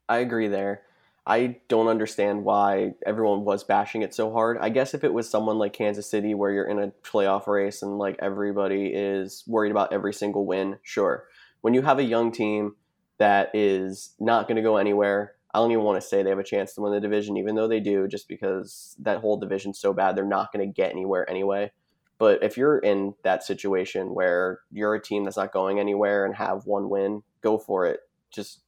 I 0.08 0.18
agree 0.18 0.48
there. 0.48 0.82
I 1.28 1.58
don't 1.68 1.88
understand 1.88 2.44
why 2.44 2.94
everyone 3.04 3.44
was 3.44 3.64
bashing 3.64 4.02
it 4.02 4.14
so 4.14 4.32
hard. 4.32 4.58
I 4.60 4.68
guess 4.68 4.94
if 4.94 5.04
it 5.04 5.12
was 5.12 5.28
someone 5.28 5.58
like 5.58 5.72
Kansas 5.72 6.08
City 6.08 6.34
where 6.34 6.52
you're 6.52 6.68
in 6.68 6.78
a 6.78 6.92
playoff 7.02 7.46
race 7.46 7.82
and 7.82 7.98
like 7.98 8.16
everybody 8.20 8.86
is 8.86 9.44
worried 9.46 9.72
about 9.72 9.92
every 9.92 10.12
single 10.12 10.44
win, 10.44 10.78
sure 10.82 11.26
when 11.60 11.74
you 11.74 11.82
have 11.82 11.98
a 11.98 12.04
young 12.04 12.30
team 12.30 12.76
that 13.18 13.50
is 13.54 14.14
not 14.20 14.46
going 14.46 14.56
to 14.56 14.62
go 14.62 14.76
anywhere, 14.76 15.35
I 15.56 15.58
don't 15.58 15.72
even 15.72 15.84
want 15.84 15.98
to 15.98 16.06
say 16.06 16.22
they 16.22 16.28
have 16.28 16.38
a 16.38 16.44
chance 16.44 16.74
to 16.74 16.82
win 16.82 16.92
the 16.92 17.00
division, 17.00 17.38
even 17.38 17.54
though 17.54 17.66
they 17.66 17.80
do, 17.80 18.06
just 18.06 18.28
because 18.28 18.94
that 18.98 19.22
whole 19.22 19.38
division's 19.38 19.78
so 19.78 19.94
bad, 19.94 20.14
they're 20.14 20.26
not 20.26 20.52
going 20.52 20.68
to 20.68 20.70
get 20.70 20.90
anywhere 20.90 21.28
anyway. 21.30 21.72
But 22.18 22.42
if 22.42 22.58
you're 22.58 22.76
in 22.76 23.14
that 23.22 23.42
situation 23.42 24.14
where 24.14 24.60
you're 24.70 24.94
a 24.94 25.02
team 25.02 25.24
that's 25.24 25.38
not 25.38 25.54
going 25.54 25.80
anywhere 25.80 26.26
and 26.26 26.34
have 26.34 26.66
one 26.66 26.90
win, 26.90 27.22
go 27.40 27.56
for 27.56 27.86
it. 27.86 28.00
Just 28.30 28.60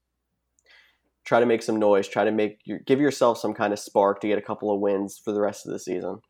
try 1.27 1.41
to 1.41 1.47
make 1.47 1.63
some 1.63 1.79
noise. 1.79 2.09
Try 2.09 2.25
to 2.25 2.33
make 2.33 2.61
your, 2.65 2.79
give 2.79 3.01
yourself 3.01 3.37
some 3.37 3.53
kind 3.53 3.75
of 3.75 3.79
spark 3.79 4.23
to 4.23 4.29
get 4.29 4.39
a 4.39 4.43
couple 4.43 4.73
of 4.73 4.81
wins 4.81 5.19
for 5.19 5.33
the 5.33 5.43
rest 5.43 5.67
of 5.67 5.73
the 5.73 5.79
season. 5.79 6.23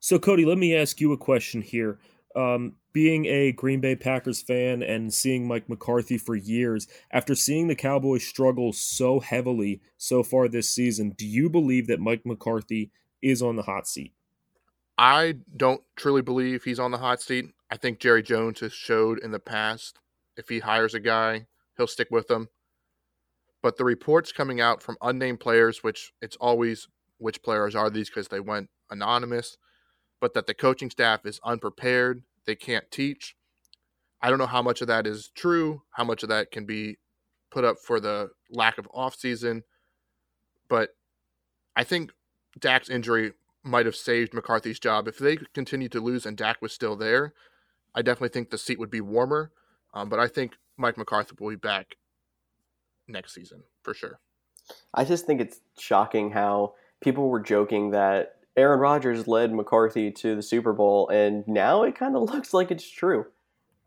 So, 0.00 0.18
Cody, 0.18 0.46
let 0.46 0.56
me 0.56 0.74
ask 0.74 0.98
you 0.98 1.12
a 1.12 1.18
question 1.18 1.60
here. 1.60 1.98
Um, 2.34 2.74
being 2.92 3.26
a 3.26 3.52
Green 3.52 3.80
Bay 3.80 3.96
Packers 3.96 4.40
fan 4.40 4.82
and 4.82 5.12
seeing 5.12 5.46
Mike 5.46 5.68
McCarthy 5.68 6.18
for 6.18 6.34
years, 6.34 6.86
after 7.10 7.34
seeing 7.34 7.68
the 7.68 7.74
Cowboys 7.74 8.24
struggle 8.24 8.72
so 8.72 9.20
heavily 9.20 9.80
so 9.96 10.22
far 10.22 10.48
this 10.48 10.70
season, 10.70 11.10
do 11.10 11.26
you 11.26 11.48
believe 11.48 11.86
that 11.86 12.00
Mike 12.00 12.24
McCarthy 12.24 12.90
is 13.22 13.42
on 13.42 13.56
the 13.56 13.62
hot 13.62 13.86
seat? 13.86 14.12
I 14.96 15.36
don't 15.56 15.82
truly 15.96 16.22
believe 16.22 16.64
he's 16.64 16.78
on 16.78 16.92
the 16.92 16.98
hot 16.98 17.20
seat. 17.20 17.46
I 17.70 17.76
think 17.76 17.98
Jerry 17.98 18.22
Jones 18.22 18.60
has 18.60 18.72
showed 18.72 19.18
in 19.18 19.32
the 19.32 19.40
past 19.40 19.98
if 20.36 20.48
he 20.48 20.60
hires 20.60 20.94
a 20.94 21.00
guy, 21.00 21.46
he'll 21.76 21.86
stick 21.86 22.08
with 22.10 22.28
them. 22.28 22.48
But 23.62 23.76
the 23.76 23.84
reports 23.84 24.30
coming 24.30 24.60
out 24.60 24.82
from 24.82 24.96
unnamed 25.00 25.40
players, 25.40 25.82
which 25.82 26.12
it's 26.20 26.36
always 26.36 26.88
which 27.18 27.42
players 27.42 27.74
are 27.74 27.90
these 27.90 28.08
because 28.08 28.28
they 28.28 28.40
went 28.40 28.68
anonymous, 28.90 29.56
but 30.20 30.34
that 30.34 30.46
the 30.46 30.54
coaching 30.54 30.90
staff 30.90 31.24
is 31.24 31.40
unprepared, 31.44 32.22
they 32.46 32.54
can't 32.54 32.90
teach. 32.90 33.36
I 34.22 34.30
don't 34.30 34.38
know 34.38 34.46
how 34.46 34.62
much 34.62 34.80
of 34.80 34.88
that 34.88 35.06
is 35.06 35.30
true, 35.34 35.82
how 35.90 36.04
much 36.04 36.22
of 36.22 36.28
that 36.30 36.50
can 36.50 36.64
be 36.64 36.98
put 37.50 37.64
up 37.64 37.78
for 37.78 38.00
the 38.00 38.30
lack 38.50 38.78
of 38.78 38.88
offseason, 38.94 39.62
but 40.68 40.90
I 41.76 41.84
think 41.84 42.12
Dak's 42.58 42.88
injury 42.88 43.32
might 43.62 43.86
have 43.86 43.96
saved 43.96 44.34
McCarthy's 44.34 44.78
job. 44.78 45.08
If 45.08 45.18
they 45.18 45.36
continued 45.54 45.92
to 45.92 46.00
lose 46.00 46.26
and 46.26 46.36
Dak 46.36 46.60
was 46.60 46.72
still 46.72 46.96
there, 46.96 47.32
I 47.94 48.02
definitely 48.02 48.28
think 48.30 48.50
the 48.50 48.58
seat 48.58 48.78
would 48.78 48.90
be 48.90 49.00
warmer. 49.00 49.52
Um, 49.92 50.08
but 50.08 50.18
I 50.18 50.28
think 50.28 50.56
Mike 50.76 50.98
McCarthy 50.98 51.34
will 51.38 51.50
be 51.50 51.56
back 51.56 51.96
next 53.08 53.34
season 53.34 53.62
for 53.82 53.94
sure. 53.94 54.18
I 54.92 55.04
just 55.04 55.26
think 55.26 55.40
it's 55.40 55.60
shocking 55.78 56.30
how 56.30 56.74
people 57.00 57.28
were 57.28 57.40
joking 57.40 57.90
that 57.90 58.36
Aaron 58.56 58.78
Rodgers 58.78 59.26
led 59.26 59.52
McCarthy 59.52 60.10
to 60.12 60.36
the 60.36 60.42
Super 60.42 60.72
Bowl, 60.72 61.08
and 61.08 61.46
now 61.46 61.82
it 61.82 61.96
kind 61.98 62.16
of 62.16 62.22
looks 62.22 62.54
like 62.54 62.70
it's 62.70 62.88
true. 62.88 63.26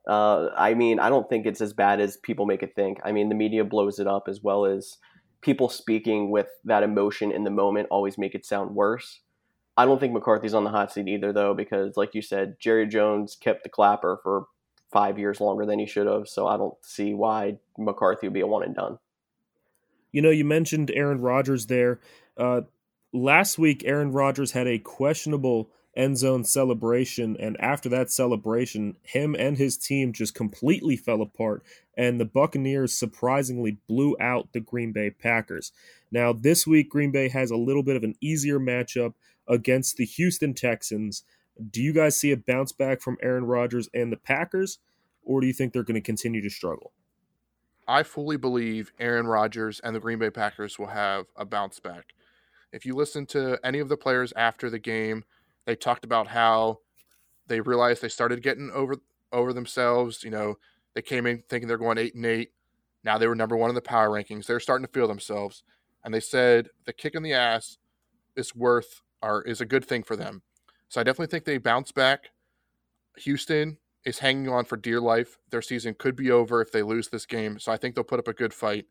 Uh, 0.07 0.49
I 0.55 0.73
mean, 0.73 0.99
I 0.99 1.09
don't 1.09 1.27
think 1.29 1.45
it's 1.45 1.61
as 1.61 1.73
bad 1.73 1.99
as 1.99 2.17
people 2.17 2.45
make 2.45 2.63
it 2.63 2.75
think. 2.75 2.99
I 3.03 3.11
mean, 3.11 3.29
the 3.29 3.35
media 3.35 3.65
blows 3.65 3.99
it 3.99 4.07
up 4.07 4.27
as 4.27 4.41
well 4.41 4.65
as 4.65 4.97
people 5.41 5.69
speaking 5.69 6.31
with 6.31 6.47
that 6.63 6.83
emotion 6.83 7.31
in 7.31 7.43
the 7.43 7.49
moment 7.49 7.89
always 7.91 8.17
make 8.17 8.33
it 8.33 8.45
sound 8.45 8.73
worse. 8.73 9.21
I 9.75 9.85
don't 9.85 9.99
think 9.99 10.13
McCarthy's 10.13 10.53
on 10.53 10.63
the 10.63 10.69
hot 10.71 10.91
seat 10.91 11.07
either, 11.07 11.31
though, 11.31 11.53
because 11.53 11.97
like 11.97 12.15
you 12.15 12.21
said, 12.21 12.55
Jerry 12.59 12.87
Jones 12.87 13.35
kept 13.35 13.63
the 13.63 13.69
clapper 13.69 14.19
for 14.23 14.45
five 14.91 15.19
years 15.19 15.39
longer 15.39 15.65
than 15.65 15.77
he 15.77 15.85
should 15.85 16.07
have. 16.07 16.27
So 16.27 16.47
I 16.47 16.57
don't 16.57 16.73
see 16.83 17.13
why 17.13 17.57
McCarthy 17.77 18.27
would 18.27 18.33
be 18.33 18.41
a 18.41 18.47
one 18.47 18.63
and 18.63 18.75
done. 18.75 18.97
You 20.11 20.21
know, 20.21 20.31
you 20.31 20.45
mentioned 20.45 20.89
Aaron 20.95 21.21
Rodgers 21.21 21.67
there. 21.67 21.99
Uh, 22.37 22.61
last 23.13 23.57
week, 23.57 23.83
Aaron 23.85 24.11
Rodgers 24.11 24.51
had 24.51 24.67
a 24.67 24.79
questionable 24.79 25.69
end 25.95 26.17
zone 26.17 26.43
celebration, 26.43 27.35
and 27.39 27.59
after 27.59 27.89
that 27.89 28.11
celebration, 28.11 28.95
him 29.01 29.35
and 29.37 29.57
his 29.57 29.77
team 29.77 30.13
just 30.13 30.35
completely 30.35 30.95
fell 30.95 31.21
apart, 31.21 31.63
and 31.97 32.19
the 32.19 32.25
Buccaneers 32.25 32.97
surprisingly 32.97 33.79
blew 33.87 34.15
out 34.19 34.53
the 34.53 34.59
Green 34.59 34.91
Bay 34.91 35.09
Packers. 35.09 35.71
Now, 36.11 36.31
this 36.31 36.67
week, 36.67 36.89
Green 36.89 37.11
Bay 37.11 37.29
has 37.29 37.49
a 37.49 37.57
little 37.57 37.83
bit 37.83 37.95
of 37.95 38.03
an 38.03 38.15
easier 38.21 38.59
matchup 38.59 39.15
against 39.47 39.97
the 39.97 40.05
Houston 40.05 40.53
Texans. 40.53 41.23
Do 41.71 41.81
you 41.81 41.93
guys 41.93 42.15
see 42.15 42.31
a 42.31 42.37
bounce 42.37 42.71
back 42.71 43.01
from 43.01 43.17
Aaron 43.21 43.45
Rodgers 43.45 43.89
and 43.93 44.11
the 44.11 44.17
Packers, 44.17 44.77
or 45.23 45.41
do 45.41 45.47
you 45.47 45.53
think 45.53 45.73
they're 45.73 45.83
going 45.83 45.95
to 45.95 46.01
continue 46.01 46.41
to 46.41 46.49
struggle? 46.49 46.91
I 47.87 48.03
fully 48.03 48.37
believe 48.37 48.91
Aaron 48.99 49.27
Rodgers 49.27 49.79
and 49.79 49.95
the 49.95 49.99
Green 49.99 50.19
Bay 50.19 50.29
Packers 50.29 50.77
will 50.77 50.87
have 50.87 51.25
a 51.35 51.45
bounce 51.45 51.79
back. 51.79 52.13
If 52.71 52.85
you 52.85 52.95
listen 52.95 53.25
to 53.27 53.59
any 53.63 53.79
of 53.79 53.89
the 53.89 53.97
players 53.97 54.33
after 54.35 54.69
the 54.69 54.79
game, 54.79 55.23
they 55.65 55.75
talked 55.75 56.05
about 56.05 56.27
how 56.27 56.79
they 57.47 57.61
realized 57.61 58.01
they 58.01 58.09
started 58.09 58.43
getting 58.43 58.71
over 58.71 58.95
over 59.31 59.53
themselves. 59.53 60.23
You 60.23 60.31
know, 60.31 60.55
they 60.93 61.01
came 61.01 61.25
in 61.25 61.43
thinking 61.49 61.67
they're 61.67 61.77
going 61.77 61.97
eight 61.97 62.15
and 62.15 62.25
eight. 62.25 62.51
Now 63.03 63.17
they 63.17 63.27
were 63.27 63.35
number 63.35 63.55
one 63.55 63.69
in 63.69 63.75
the 63.75 63.81
power 63.81 64.09
rankings. 64.09 64.45
They're 64.45 64.59
starting 64.59 64.85
to 64.85 64.91
feel 64.91 65.07
themselves, 65.07 65.63
and 66.03 66.13
they 66.13 66.19
said 66.19 66.69
the 66.85 66.93
kick 66.93 67.15
in 67.15 67.23
the 67.23 67.33
ass 67.33 67.77
is 68.35 68.55
worth 68.55 69.01
or 69.21 69.43
is 69.43 69.61
a 69.61 69.65
good 69.65 69.85
thing 69.85 70.03
for 70.03 70.15
them. 70.15 70.41
So 70.89 71.01
I 71.01 71.03
definitely 71.03 71.31
think 71.31 71.45
they 71.45 71.57
bounce 71.57 71.91
back. 71.91 72.31
Houston 73.17 73.77
is 74.05 74.19
hanging 74.19 74.47
on 74.47 74.63
for 74.63 74.77
dear 74.77 75.01
life. 75.01 75.37
Their 75.49 75.61
season 75.61 75.95
could 75.97 76.15
be 76.15 76.31
over 76.31 76.61
if 76.61 76.71
they 76.71 76.83
lose 76.83 77.09
this 77.09 77.25
game. 77.25 77.59
So 77.59 77.71
I 77.71 77.77
think 77.77 77.95
they'll 77.95 78.03
put 78.03 78.19
up 78.19 78.27
a 78.27 78.33
good 78.33 78.53
fight. 78.53 78.85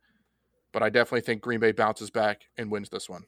But 0.72 0.82
I 0.82 0.90
definitely 0.90 1.22
think 1.22 1.40
Green 1.40 1.60
Bay 1.60 1.72
bounces 1.72 2.10
back 2.10 2.42
and 2.58 2.70
wins 2.70 2.90
this 2.90 3.08
one. 3.08 3.24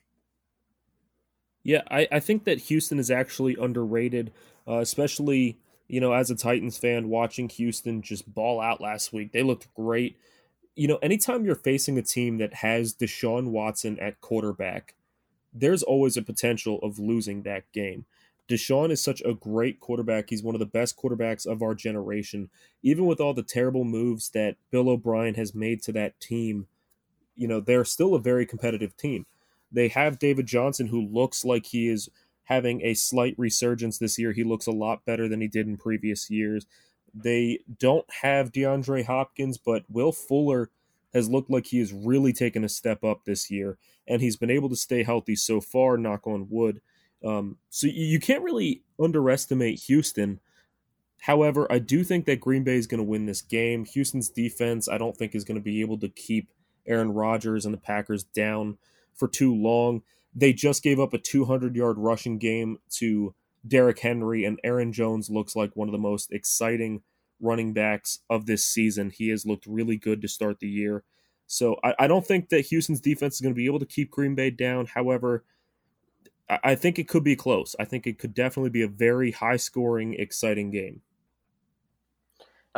Yeah, 1.65 1.83
I, 1.91 2.09
I 2.11 2.21
think 2.21 2.45
that 2.45 2.59
Houston 2.63 2.99
is 2.99 3.11
actually 3.11 3.57
underrated, 3.61 4.33
uh, 4.67 4.79
especially 4.79 5.59
you 5.89 6.01
know 6.01 6.13
as 6.13 6.31
a 6.31 6.37
Titans 6.37 6.79
fan 6.79 7.09
watching 7.09 7.49
Houston 7.49 8.03
just 8.03 8.33
ball 8.33 8.61
out 8.61 8.81
last 8.81 9.13
week. 9.13 9.33
They 9.33 9.43
looked 9.43 9.73
great. 9.75 10.17
You 10.77 10.89
know, 10.89 10.97
anytime 10.99 11.45
you're 11.45 11.57
facing 11.57 11.99
a 11.99 12.03
team 12.03 12.39
that 12.39 12.55
has 12.55 12.95
Deshaun 12.95 13.49
Watson 13.51 13.99
at 13.99 14.21
quarterback, 14.21 14.95
there's 15.53 15.83
always 15.83 16.17
a 16.17 16.23
potential 16.23 16.79
of 16.83 16.99
losing 16.99 17.43
that 17.43 17.71
game. 17.73 18.07
Deshaun 18.49 18.91
is 18.91 19.03
such 19.03 19.21
a 19.27 19.35
great 19.35 19.79
quarterback. 19.79 20.31
He's 20.31 20.43
one 20.43 20.55
of 20.55 20.59
the 20.59 20.67
best 20.67 20.97
quarterbacks 20.97 21.47
of 21.47 21.63
our 21.63 21.75
generation. 21.75 22.49
Even 22.83 23.05
with 23.07 23.21
all 23.21 23.35
the 23.35 23.43
terrible 23.43 23.85
moves 23.85 24.31
that 24.31 24.57
Bill 24.71 24.89
O'Brien 24.89 25.35
has 25.35 25.55
made 25.55 25.83
to 25.83 25.93
that 25.93 26.19
team, 26.21 26.67
you 27.37 27.47
know, 27.47 27.61
they're 27.61 27.85
still 27.85 28.15
a 28.15 28.21
very 28.21 28.47
competitive 28.47 28.97
team. 28.97 29.27
They 29.71 29.89
have 29.89 30.19
David 30.19 30.47
Johnson, 30.47 30.87
who 30.87 31.01
looks 31.01 31.45
like 31.45 31.67
he 31.67 31.89
is 31.89 32.09
having 32.45 32.81
a 32.83 32.95
slight 32.95 33.35
resurgence 33.37 33.99
this 33.99 34.19
year. 34.19 34.33
He 34.33 34.45
looks 34.45 34.67
a 34.67 34.73
lot 34.73 35.05
better 35.05 35.29
than 35.29 35.41
he 35.41 35.49
did 35.49 35.67
in 35.67 35.77
previous 35.77 36.31
years. 36.31 36.67
They 37.15 37.61
don't 37.79 38.07
have 38.23 38.53
DeAndre 38.53 39.05
Hopkins, 39.05 39.59
but 39.59 39.85
Will 39.89 40.13
Fuller 40.13 40.71
has 41.13 41.29
looked 41.29 41.51
like 41.51 41.67
he 41.67 41.79
has 41.79 41.93
really 41.93 42.33
taken 42.33 42.65
a 42.65 42.69
step 42.69 43.05
up 43.05 43.25
this 43.25 43.51
year, 43.51 43.79
and 44.07 44.23
he's 44.23 44.37
been 44.37 44.51
able 44.51 44.69
to 44.69 44.77
stay 44.77 45.03
healthy 45.03 45.37
so 45.37 45.61
far, 45.61 45.97
knock 45.97 46.27
on 46.27 46.49
wood. 46.51 46.81
Um, 47.25 47.57
so 47.71 47.87
you 47.87 48.21
can't 48.21 48.45
really 48.45 48.83
underestimate 49.03 49.81
Houston. 49.81 50.41
However, 51.21 51.71
I 51.71 51.81
do 51.81 52.05
think 52.05 52.27
that 52.27 52.41
Green 52.41 52.63
Bay 52.63 52.77
is 52.77 52.87
going 52.87 52.99
to 52.99 53.09
win 53.09 53.27
this 53.27 53.43
game. 53.43 53.85
Houston's 53.87 54.29
defense, 54.29 54.89
I 54.89 54.99
don't 54.99 55.17
think, 55.17 55.35
is 55.35 55.45
going 55.45 55.59
to 55.59 55.65
be 55.65 55.81
able 55.81 55.99
to 55.99 56.09
keep 56.09 56.53
Aaron 56.87 57.13
Rodgers 57.13 57.65
and 57.65 57.75
the 57.75 57.79
Packers 57.79 58.23
down 58.23 58.79
for 59.19 59.29
too 59.29 59.55
long. 59.55 60.03
They 60.35 60.53
just 60.53 60.83
gave 60.83 61.01
up 61.01 61.13
a 61.13 61.19
200 61.19 61.75
yard 61.77 61.99
rushing 61.99 62.39
game 62.39 62.79
to 62.93 63.35
Derrick 63.67 63.99
Henry, 63.99 64.45
and 64.45 64.61
Aaron 64.65 64.93
Jones 64.93 65.29
looks 65.29 65.57
like 65.57 65.75
one 65.75 65.89
of 65.89 65.93
the 65.93 65.99
most 65.99 66.33
exciting 66.33 67.03
running 67.41 67.73
backs 67.73 68.21
of 68.31 68.47
this 68.47 68.65
season. 68.65 69.11
He 69.11 69.29
has 69.29 69.45
looked 69.45 69.67
really 69.67 69.97
good 69.97 70.23
to 70.23 70.29
start 70.29 70.61
the 70.61 70.69
year. 70.69 71.05
So 71.47 71.79
I, 71.83 71.95
I 72.01 72.07
don't 72.07 72.27
think 72.27 72.51
that 72.51 72.67
Houston's 72.67 73.01
defense 73.01 73.35
is 73.35 73.41
going 73.41 73.55
to 73.55 73.59
be 73.59 73.67
able 73.67 73.79
to 73.81 73.87
keep 73.87 74.11
Green 74.11 74.35
Bay 74.35 74.51
down. 74.51 74.87
However, 74.87 75.45
I 76.49 76.75
think 76.77 76.99
it 76.99 77.09
could 77.09 77.25
be 77.25 77.37
close. 77.37 77.77
I 77.79 77.85
think 77.85 78.07
it 78.07 78.19
could 78.19 78.33
definitely 78.33 78.71
be 78.71 78.83
a 78.83 78.89
very 78.89 79.33
high 79.33 79.59
scoring, 79.59 80.15
exciting 80.15 80.71
game. 80.71 81.03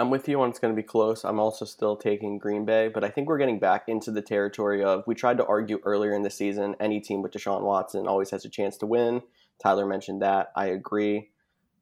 I'm 0.01 0.09
with 0.09 0.29
you 0.29 0.41
on 0.41 0.49
it's 0.49 0.59
going 0.59 0.75
to 0.75 0.83
be 0.83 0.87
close. 0.87 1.25
I'm 1.25 1.39
also 1.39 1.67
still 1.67 1.95
taking 1.95 2.39
Green 2.39 2.65
Bay, 2.65 2.89
but 2.89 3.05
I 3.05 3.11
think 3.11 3.29
we're 3.29 3.37
getting 3.37 3.59
back 3.59 3.85
into 3.87 4.11
the 4.11 4.23
territory 4.23 4.83
of 4.83 5.05
we 5.07 5.15
tried 5.15 5.37
to 5.37 5.47
argue 5.47 5.79
earlier 5.85 6.15
in 6.15 6.23
the 6.23 6.31
season 6.31 6.75
any 6.81 7.01
team 7.01 7.21
with 7.21 7.33
Deshaun 7.33 7.63
Watson 7.63 8.09
always 8.09 8.31
has 8.31 8.47
a 8.47 8.49
chance 8.49 8.79
to 8.79 8.87
win. 8.87 9.21
Tyler 9.63 9.85
mentioned 9.85 10.23
that. 10.23 10.53
I 10.57 10.67
agree. 10.69 11.31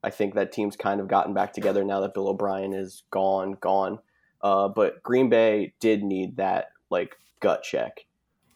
I 0.03 0.09
think 0.09 0.35
that 0.35 0.51
team's 0.51 0.75
kind 0.75 0.99
of 0.99 1.07
gotten 1.07 1.33
back 1.33 1.53
together 1.53 1.85
now 1.85 2.01
that 2.01 2.13
Bill 2.13 2.27
O'Brien 2.27 2.73
is 2.73 3.03
gone, 3.09 3.57
gone. 3.61 3.99
Uh, 4.41 4.67
but 4.67 5.01
Green 5.01 5.29
Bay 5.29 5.73
did 5.79 6.03
need 6.03 6.35
that 6.37 6.71
like 6.89 7.15
gut 7.39 7.63
check 7.63 8.05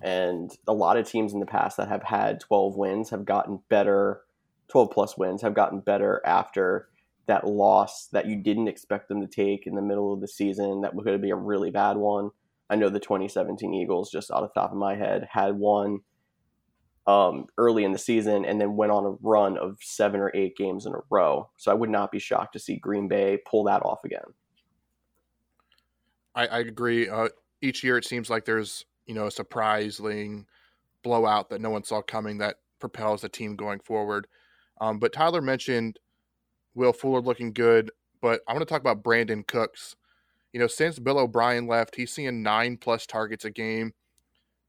and 0.04 0.52
a 0.68 0.74
lot 0.74 0.98
of 0.98 1.08
teams 1.08 1.32
in 1.32 1.40
the 1.40 1.46
past 1.46 1.78
that 1.78 1.88
have 1.88 2.04
had 2.04 2.42
12 2.42 2.76
wins 2.76 3.10
have 3.12 3.24
gotten 3.24 3.62
better, 3.70 4.24
12 4.68 4.92
plus 4.92 5.18
wins 5.18 5.42
have 5.42 5.54
gotten 5.54 5.80
better 5.80 6.22
after 6.26 6.90
that 7.28 7.48
loss 7.48 8.08
that 8.12 8.28
you 8.28 8.36
didn't 8.36 8.68
expect 8.68 9.08
them 9.08 9.22
to 9.22 9.28
take 9.28 9.66
in 9.66 9.76
the 9.76 9.82
middle 9.82 10.14
of 10.14 10.22
the 10.22 10.28
season. 10.28 10.82
That 10.82 10.94
was 10.94 11.06
going 11.06 11.18
to 11.18 11.22
be 11.22 11.32
a 11.32 11.36
really 11.36 11.72
bad 11.72 11.98
one. 11.98 12.32
I 12.70 12.76
know 12.76 12.90
the 12.90 13.00
2017 13.00 13.74
Eagles, 13.74 14.12
just 14.12 14.32
out 14.32 14.44
of 14.44 14.52
the 14.54 14.60
top 14.60 14.72
of 14.72 14.78
my 14.78 14.96
head, 14.96 15.28
had 15.32 15.56
one 15.56 16.00
um, 17.06 17.48
early 17.58 17.84
in 17.84 17.92
the 17.92 18.00
season 18.00 18.46
and 18.46 18.60
then 18.60 18.76
went 18.76 18.92
on 18.92 19.06
a 19.06 19.18
run 19.22 19.58
of 19.58 19.78
seven 19.82 20.22
or 20.22 20.32
eight 20.34 20.56
games 20.56 20.86
in 20.86 20.94
a 20.94 21.00
row. 21.10 21.50
So 21.58 21.72
I 21.72 21.76
would 21.76 21.90
not 21.90 22.12
be 22.12 22.20
shocked 22.20 22.54
to 22.54 22.60
see 22.60 22.78
Green 22.78 23.08
Bay 23.08 23.40
pull 23.50 23.66
that 23.66 23.82
off 23.84 24.06
again. 24.06 24.24
I, 26.36 26.48
I 26.48 26.60
agree. 26.60 27.10
Uh, 27.10 27.30
each 27.62 27.84
year 27.84 27.98
it 27.98 28.06
seems 28.06 28.30
like 28.30 28.46
there's 28.46 28.86
you 29.06 29.14
know, 29.14 29.28
a 29.28 29.32
surprising 29.32 30.46
blowout 31.04 31.50
that 31.50 31.62
no 31.62 31.70
one 31.70 31.84
saw 31.84 32.02
coming 32.02 32.38
that 32.38 32.58
propels 32.80 33.22
the 33.22 33.30
team 33.30 33.56
going 33.56 33.80
forward. 33.80 34.28
Um, 34.82 35.00
but 35.00 35.14
Tyler 35.14 35.42
mentioned 35.42 36.00
Will 36.76 36.94
Fuller 36.94 37.22
looking 37.22 37.54
good, 37.54 37.92
but 38.22 38.42
I 38.48 38.54
want 38.54 38.62
to 38.62 38.72
talk 38.72 38.82
about 38.82 39.04
Brandin 39.04 39.46
Cooks. 39.46 39.96
You 40.54 40.60
know, 40.60 40.68
since 40.68 41.00
Bill 41.00 41.20
O'Brien 41.20 41.68
left, 41.68 41.96
he's 41.96 42.12
seeing 42.12 42.44
nine 42.44 42.78
plus 42.78 43.06
targets 43.06 43.46
a 43.46 43.50
game. 43.50 43.94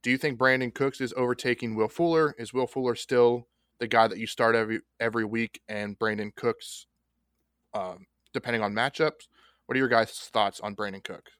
Do 0.03 0.11
you 0.11 0.17
think 0.17 0.37
Brandin 0.37 0.73
Cooks 0.73 1.01
is 1.01 1.13
overtaking 1.17 1.75
Will 1.75 1.87
Fuller? 1.87 2.35
Is 2.37 2.53
Will 2.53 2.67
Fuller 2.67 2.95
still 2.95 3.47
the 3.79 3.87
guy 3.87 4.07
that 4.07 4.17
you 4.17 4.27
start 4.27 4.55
every 4.55 4.81
every 4.99 5.25
week, 5.25 5.61
and 5.67 5.97
Brandin 5.97 6.35
Cooks, 6.35 6.87
um, 7.73 8.05
depending 8.33 8.61
on 8.61 8.73
matchups? 8.73 9.27
What 9.65 9.75
are 9.75 9.79
your 9.79 9.87
guys' 9.87 10.29
thoughts 10.31 10.59
on 10.59 10.75
Brandin 10.75 11.03
Cooks? 11.03 11.31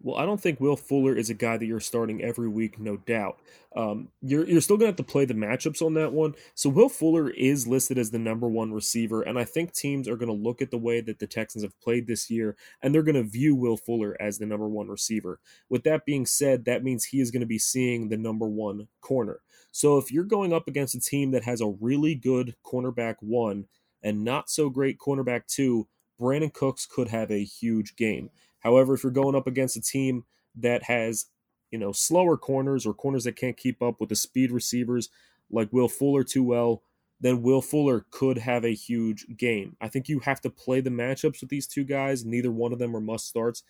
Well, 0.00 0.16
I 0.16 0.24
don't 0.24 0.40
think 0.40 0.60
Will 0.60 0.76
Fuller 0.76 1.16
is 1.16 1.28
a 1.28 1.34
guy 1.34 1.56
that 1.56 1.66
you're 1.66 1.80
starting 1.80 2.22
every 2.22 2.48
week, 2.48 2.78
no 2.78 2.98
doubt. 2.98 3.40
Um, 3.74 4.08
you're 4.22 4.46
you're 4.46 4.60
still 4.60 4.76
gonna 4.76 4.86
have 4.86 4.96
to 4.96 5.02
play 5.02 5.24
the 5.24 5.34
matchups 5.34 5.82
on 5.84 5.94
that 5.94 6.12
one. 6.12 6.34
So 6.54 6.70
Will 6.70 6.88
Fuller 6.88 7.30
is 7.30 7.66
listed 7.66 7.98
as 7.98 8.12
the 8.12 8.18
number 8.18 8.48
one 8.48 8.72
receiver, 8.72 9.22
and 9.22 9.38
I 9.38 9.44
think 9.44 9.72
teams 9.72 10.06
are 10.06 10.16
gonna 10.16 10.32
look 10.32 10.62
at 10.62 10.70
the 10.70 10.78
way 10.78 11.00
that 11.00 11.18
the 11.18 11.26
Texans 11.26 11.64
have 11.64 11.78
played 11.80 12.06
this 12.06 12.30
year, 12.30 12.56
and 12.80 12.94
they're 12.94 13.02
gonna 13.02 13.24
view 13.24 13.56
Will 13.56 13.76
Fuller 13.76 14.16
as 14.20 14.38
the 14.38 14.46
number 14.46 14.68
one 14.68 14.86
receiver. 14.88 15.40
With 15.68 15.82
that 15.82 16.06
being 16.06 16.26
said, 16.26 16.64
that 16.66 16.84
means 16.84 17.06
he 17.06 17.20
is 17.20 17.32
gonna 17.32 17.46
be 17.46 17.58
seeing 17.58 18.08
the 18.08 18.16
number 18.16 18.46
one 18.46 18.86
corner. 19.00 19.40
So 19.72 19.98
if 19.98 20.12
you're 20.12 20.24
going 20.24 20.52
up 20.52 20.68
against 20.68 20.94
a 20.94 21.00
team 21.00 21.32
that 21.32 21.44
has 21.44 21.60
a 21.60 21.74
really 21.80 22.14
good 22.14 22.54
cornerback 22.64 23.16
one 23.20 23.66
and 24.02 24.22
not 24.24 24.48
so 24.48 24.70
great 24.70 24.98
cornerback 24.98 25.46
two, 25.48 25.88
Brandin 26.20 26.52
Cooks 26.52 26.86
could 26.86 27.08
have 27.08 27.30
a 27.30 27.44
huge 27.44 27.96
game. 27.96 28.30
However, 28.60 28.94
if 28.94 29.02
you're 29.02 29.12
going 29.12 29.34
up 29.34 29.46
against 29.46 29.76
a 29.76 29.80
team 29.80 30.24
that 30.56 30.84
has, 30.84 31.26
you 31.70 31.78
know, 31.78 31.92
slower 31.92 32.36
corners 32.36 32.86
or 32.86 32.94
corners 32.94 33.24
that 33.24 33.36
can't 33.36 33.56
keep 33.56 33.82
up 33.82 34.00
with 34.00 34.08
the 34.08 34.16
speed 34.16 34.50
receivers 34.50 35.10
like 35.50 35.72
Will 35.72 35.88
Fuller 35.88 36.24
too 36.24 36.42
well, 36.42 36.82
then 37.20 37.42
Will 37.42 37.62
Fuller 37.62 38.06
could 38.10 38.38
have 38.38 38.64
a 38.64 38.74
huge 38.74 39.26
game. 39.36 39.76
I 39.80 39.88
think 39.88 40.08
you 40.08 40.20
have 40.20 40.40
to 40.42 40.50
play 40.50 40.80
the 40.80 40.90
matchups 40.90 41.40
with 41.40 41.50
these 41.50 41.66
two 41.66 41.84
guys. 41.84 42.24
Neither 42.24 42.52
one 42.52 42.72
of 42.72 42.78
them 42.78 42.94
are 42.96 43.00
must 43.00 43.26
starts. 43.26 43.62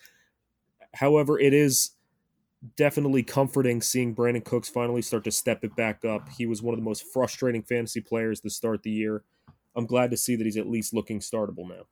However, 0.93 1.39
it 1.39 1.53
is 1.53 1.91
definitely 2.75 3.23
comforting 3.23 3.81
seeing 3.81 4.15
Brandin 4.15 4.43
Cooks 4.43 4.69
finally 4.69 5.01
start 5.01 5.23
to 5.23 5.31
step 5.31 5.63
it 5.63 5.75
back 5.75 6.03
up. 6.03 6.29
He 6.29 6.45
was 6.45 6.61
one 6.61 6.73
of 6.73 6.79
the 6.79 6.85
most 6.85 7.05
frustrating 7.11 7.63
fantasy 7.63 8.01
players 8.01 8.39
to 8.41 8.49
start 8.49 8.83
the 8.83 8.91
year. 8.91 9.23
I'm 9.75 9.85
glad 9.85 10.11
to 10.11 10.17
see 10.17 10.35
that 10.35 10.43
he's 10.43 10.57
at 10.57 10.67
least 10.67 10.93
looking 10.93 11.19
startable 11.19 11.67
now. 11.67 11.85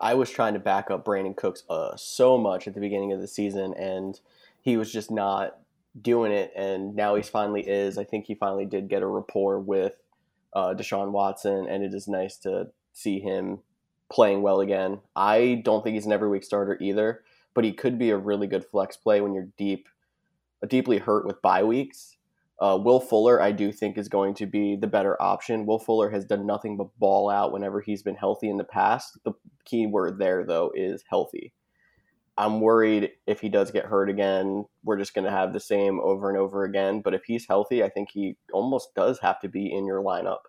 I 0.00 0.14
was 0.14 0.30
trying 0.30 0.54
to 0.54 0.60
back 0.60 0.90
up 0.90 1.04
Brandin 1.04 1.36
Cooks 1.36 1.64
uh, 1.68 1.96
so 1.96 2.38
much 2.38 2.68
at 2.68 2.74
the 2.74 2.80
beginning 2.80 3.12
of 3.12 3.20
the 3.20 3.28
season, 3.28 3.74
and 3.74 4.18
he 4.60 4.76
was 4.76 4.92
just 4.92 5.10
not 5.10 5.58
doing 6.00 6.32
it. 6.32 6.52
And 6.54 6.94
now 6.94 7.14
he's 7.14 7.28
finally 7.28 7.68
is. 7.68 7.98
I 7.98 8.04
think 8.04 8.26
he 8.26 8.34
finally 8.34 8.66
did 8.66 8.88
get 8.88 9.02
a 9.02 9.06
rapport 9.06 9.58
with 9.58 9.94
uh, 10.52 10.74
Deshaun 10.74 11.10
Watson, 11.10 11.66
and 11.68 11.82
it 11.82 11.94
is 11.94 12.08
nice 12.08 12.36
to 12.38 12.68
see 12.92 13.20
him 13.20 13.60
playing 14.10 14.42
well 14.42 14.60
again. 14.60 15.00
I 15.16 15.60
don't 15.64 15.82
think 15.82 15.94
he's 15.94 16.06
an 16.06 16.12
every 16.12 16.28
week 16.28 16.44
starter 16.44 16.78
either, 16.80 17.22
but 17.54 17.64
he 17.64 17.72
could 17.72 17.98
be 17.98 18.10
a 18.10 18.16
really 18.16 18.46
good 18.46 18.64
flex 18.64 18.96
play 18.96 19.20
when 19.20 19.34
you're 19.34 19.48
deep, 19.56 19.88
deeply 20.66 20.98
hurt 20.98 21.26
with 21.26 21.42
bye 21.42 21.64
weeks. 21.64 22.17
Uh, 22.60 22.78
Will 22.82 23.00
Fuller, 23.00 23.40
I 23.40 23.52
do 23.52 23.70
think, 23.70 23.96
is 23.96 24.08
going 24.08 24.34
to 24.34 24.46
be 24.46 24.74
the 24.74 24.88
better 24.88 25.20
option. 25.22 25.64
Will 25.64 25.78
Fuller 25.78 26.10
has 26.10 26.24
done 26.24 26.44
nothing 26.44 26.76
but 26.76 26.88
ball 26.98 27.30
out 27.30 27.52
whenever 27.52 27.80
he's 27.80 28.02
been 28.02 28.16
healthy 28.16 28.50
in 28.50 28.56
the 28.56 28.64
past. 28.64 29.18
The 29.24 29.32
key 29.64 29.86
word 29.86 30.18
there, 30.18 30.44
though, 30.44 30.72
is 30.74 31.04
healthy. 31.08 31.52
I'm 32.36 32.60
worried 32.60 33.10
if 33.26 33.40
he 33.40 33.48
does 33.48 33.72
get 33.72 33.86
hurt 33.86 34.08
again, 34.08 34.64
we're 34.84 34.96
just 34.96 35.12
going 35.12 35.24
to 35.24 35.30
have 35.30 35.52
the 35.52 35.60
same 35.60 35.98
over 36.00 36.28
and 36.28 36.38
over 36.38 36.62
again. 36.62 37.00
But 37.00 37.14
if 37.14 37.24
he's 37.24 37.46
healthy, 37.48 37.82
I 37.82 37.88
think 37.88 38.10
he 38.12 38.36
almost 38.52 38.94
does 38.94 39.18
have 39.20 39.40
to 39.40 39.48
be 39.48 39.72
in 39.72 39.86
your 39.86 40.02
lineup. 40.02 40.42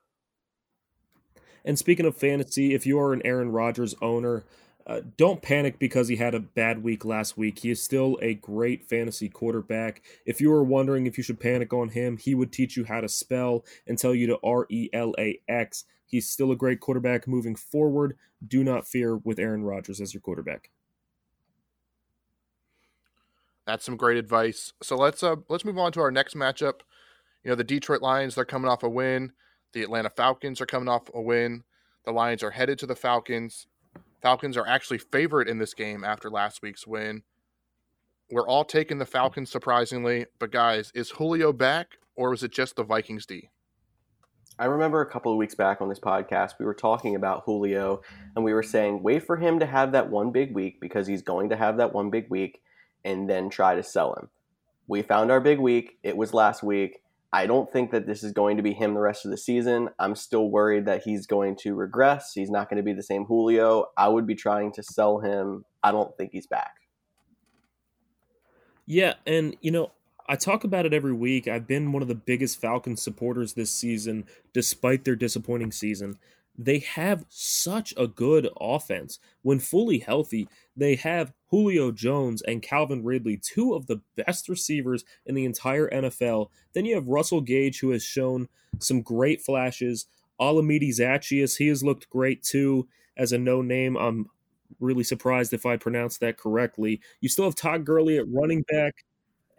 And 1.66 1.80
speaking 1.80 2.06
of 2.06 2.16
fantasy, 2.16 2.74
if 2.76 2.86
you 2.86 3.00
are 3.00 3.12
an 3.12 3.24
Aaron 3.26 3.52
Rodgers 3.52 3.96
owner, 4.02 4.44
uh, 4.90 5.02
don't 5.18 5.44
panic 5.44 5.78
because 5.78 6.08
he 6.08 6.16
had 6.16 6.34
a 6.34 6.40
bad 6.40 6.82
week 6.84 7.06
last 7.06 7.38
week. 7.38 7.60
He 7.60 7.70
is 7.70 7.80
still 7.80 8.18
a 8.24 8.34
great 8.34 8.90
fantasy 8.90 9.30
quarterback. 9.30 10.02
If 10.26 10.42
you 10.42 10.50
were 10.50 10.64
wondering 10.64 11.06
if 11.06 11.16
you 11.16 11.24
should 11.24 11.40
panic 11.40 11.72
on 11.72 11.90
him, 11.90 12.18
he 12.18 12.34
would 12.34 12.52
teach 12.52 12.76
you 12.76 12.86
how 12.86 13.00
to 13.00 13.08
spell 13.08 13.64
and 13.86 14.00
tell 14.00 14.16
you 14.16 14.26
to 14.26 14.40
R 14.44 14.66
E 14.68 14.90
L 14.92 15.14
A 15.20 15.40
X. 15.48 15.86
He's 16.08 16.28
still 16.28 16.52
a 16.52 16.56
great 16.56 16.80
quarterback 16.80 17.28
moving 17.28 17.56
forward. 17.56 18.18
Do 18.46 18.64
not 18.64 18.88
fear 18.88 19.16
with 19.16 19.38
Aaron 19.38 19.64
Rodgers 19.64 20.02
as 20.02 20.16
your 20.16 20.22
quarterback. 20.22 20.72
That's 23.68 23.86
some 23.86 23.96
great 23.96 24.18
advice. 24.18 24.74
So 24.82 24.96
let's 24.96 25.22
uh 25.22 25.36
let's 25.50 25.66
move 25.66 25.78
on 25.78 25.92
to 25.92 26.02
our 26.02 26.10
next 26.10 26.36
matchup. 26.36 26.80
You 27.44 27.52
know, 27.52 27.56
the 27.56 27.64
Detroit 27.64 28.02
Lions, 28.02 28.34
they're 28.34 28.44
coming 28.44 28.72
off 28.72 28.82
a 28.82 28.90
win. 28.90 29.34
The 29.74 29.84
Atlanta 29.84 30.10
Falcons 30.10 30.60
are 30.60 30.66
coming 30.66 30.90
off 30.90 31.12
a 31.14 31.22
win. 31.22 31.64
The 32.06 32.12
Lions 32.12 32.42
are 32.42 32.50
headed 32.50 32.80
to 32.80 32.88
the 32.88 32.96
Falcons. 32.96 33.68
Falcons 34.22 34.58
are 34.58 34.68
actually 34.68 34.98
favorite 34.98 35.48
in 35.48 35.60
this 35.60 35.74
game 35.74 36.04
after 36.04 36.30
last 36.30 36.62
week's 36.62 36.86
win. 36.86 37.24
We're 38.32 38.48
all 38.48 38.66
taking 38.66 38.98
the 39.00 39.06
Falcons 39.06 39.50
surprisingly, 39.50 40.26
but 40.40 40.52
guys, 40.52 40.92
is 40.94 41.12
Julio 41.12 41.54
back 41.54 41.98
or 42.16 42.30
was 42.30 42.44
it 42.44 42.52
just 42.52 42.76
the 42.76 42.84
Vikings 42.84 43.26
D? 43.26 43.50
I 44.60 44.66
remember 44.66 45.00
a 45.00 45.10
couple 45.10 45.32
of 45.32 45.38
weeks 45.38 45.56
back 45.56 45.80
on 45.82 45.88
this 45.88 46.02
podcast, 46.02 46.60
we 46.60 46.66
were 46.66 46.74
talking 46.74 47.16
about 47.16 47.44
Julio 47.46 48.02
and 48.36 48.44
we 48.44 48.54
were 48.54 48.62
saying, 48.62 49.02
wait 49.02 49.26
for 49.26 49.38
him 49.38 49.60
to 49.60 49.66
have 49.66 49.94
that 49.94 50.10
one 50.10 50.32
big 50.32 50.54
week 50.54 50.82
because 50.82 51.08
he's 51.08 51.22
going 51.22 51.50
to 51.50 51.56
have 51.56 51.78
that 51.78 51.94
one 51.94 52.10
big 52.10 52.30
week 52.30 52.62
and 53.06 53.30
then 53.30 53.50
try 53.50 53.74
to 53.74 53.84
sell 53.84 54.14
him. 54.16 54.30
We 54.88 55.02
found 55.02 55.32
our 55.32 55.40
big 55.40 55.60
week. 55.60 55.98
It 56.04 56.18
was 56.18 56.34
last 56.34 56.62
week. 56.62 57.02
I 57.32 57.46
don't 57.46 57.72
think 57.72 57.92
that 57.92 58.08
this 58.08 58.24
is 58.24 58.32
going 58.32 58.58
to 58.58 58.64
be 58.64 58.74
him 58.74 58.96
the 58.96 59.02
rest 59.02 59.24
of 59.24 59.32
the 59.32 59.38
season. 59.38 59.90
I'm 60.00 60.16
still 60.16 60.50
worried 60.50 60.86
that 60.86 61.04
he's 61.04 61.28
going 61.28 61.58
to 61.58 61.76
regress. 61.76 62.32
He's 62.34 62.50
not 62.50 62.70
going 62.70 62.78
to 62.78 62.84
be 62.84 62.94
the 62.94 63.04
same 63.04 63.26
Julio. 63.26 63.86
I 63.96 64.08
would 64.08 64.26
be 64.26 64.36
trying 64.36 64.72
to 64.74 64.84
sell 64.84 65.20
him. 65.20 65.66
I 65.84 65.92
don't 65.92 66.16
think 66.18 66.32
he's 66.32 66.48
back. 66.48 66.76
Yeah, 68.88 69.14
and 69.28 69.56
you 69.62 69.70
know, 69.70 69.92
I 70.28 70.36
talk 70.36 70.64
about 70.64 70.88
it 70.88 70.94
every 70.94 71.14
week. 71.14 71.48
I've 71.48 71.68
been 71.68 71.92
one 71.92 72.02
of 72.02 72.08
the 72.08 72.16
biggest 72.16 72.60
Falcons 72.60 73.02
supporters 73.02 73.54
this 73.54 73.70
season, 73.70 74.26
despite 74.52 75.06
their 75.06 75.16
disappointing 75.16 75.72
season. 75.72 76.18
They 76.62 76.80
have 76.80 77.26
such 77.30 77.94
a 77.96 78.06
good 78.06 78.50
offense. 78.60 79.18
When 79.44 79.60
fully 79.60 80.00
healthy, 80.00 80.50
they 80.76 80.96
have 80.96 81.32
Julio 81.48 81.92
Jones 81.92 82.42
and 82.42 82.62
Calvin 82.62 83.02
Ridley, 83.02 83.38
two 83.38 83.74
of 83.74 83.88
the 83.88 84.02
best 84.18 84.50
receivers 84.50 85.06
in 85.26 85.36
the 85.36 85.46
entire 85.46 85.90
NFL. 85.90 86.50
Then 86.74 86.84
you 86.84 86.96
have 86.96 87.08
Russell 87.08 87.40
Gage, 87.40 87.80
who 87.80 87.92
has 87.92 88.04
shown 88.04 88.50
some 88.78 89.02
great 89.02 89.42
flashes. 89.42 90.08
Olamide 90.40 90.90
Zaccheaus, 90.90 91.58
he 91.58 91.70
has 91.70 91.82
looked 91.82 92.10
great 92.10 92.44
too 92.44 92.90
as 93.16 93.32
a 93.32 93.38
no 93.38 93.62
name. 93.62 93.96
I'm 93.96 94.28
really 94.82 95.06
surprised 95.06 95.54
if 95.54 95.66
I 95.66 95.78
pronounced 95.78 96.20
that 96.20 96.38
correctly. 96.38 97.00
You 97.22 97.30
still 97.30 97.46
have 97.46 97.56
Todd 97.56 97.86
Gurley 97.86 98.18
at 98.18 98.30
running 98.30 98.64
back, 98.70 99.06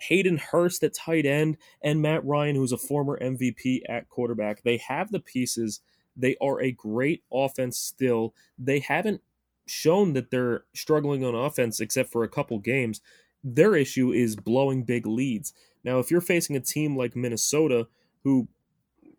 Hayden 0.00 0.36
Hurst 0.36 0.82
at 0.82 0.92
tight 0.92 1.24
end, 1.24 1.56
and 1.82 2.02
Matt 2.02 2.24
Ryan, 2.26 2.56
who's 2.56 2.72
a 2.72 2.78
former 2.78 3.18
MVP 3.18 3.82
at 3.88 4.10
quarterback. 4.10 4.62
They 4.62 4.76
have 4.78 5.10
the 5.10 5.20
pieces. 5.20 5.80
They 6.16 6.36
are 6.40 6.60
a 6.60 6.72
great 6.72 7.22
offense 7.32 7.78
still. 7.78 8.34
They 8.58 8.80
haven't 8.80 9.22
shown 9.66 10.12
that 10.14 10.30
they're 10.30 10.64
struggling 10.74 11.24
on 11.24 11.34
offense 11.34 11.80
except 11.80 12.10
for 12.10 12.24
a 12.24 12.28
couple 12.28 12.58
games. 12.58 13.00
Their 13.42 13.74
issue 13.74 14.12
is 14.12 14.36
blowing 14.36 14.82
big 14.82 15.06
leads. 15.06 15.54
Now, 15.84 15.98
if 15.98 16.10
you're 16.10 16.20
facing 16.20 16.56
a 16.56 16.60
team 16.60 16.96
like 16.96 17.16
Minnesota, 17.16 17.86
who, 18.24 18.48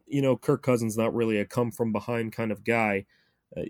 you 0.06 0.21
know, 0.21 0.38
Kirk 0.38 0.62
Cousins 0.62 0.97
not 0.97 1.15
really 1.15 1.39
a 1.39 1.45
come 1.45 1.71
from 1.71 1.91
behind 1.91 2.34
kind 2.34 2.51
of 2.51 2.63
guy, 2.63 3.06
uh, 3.56 3.63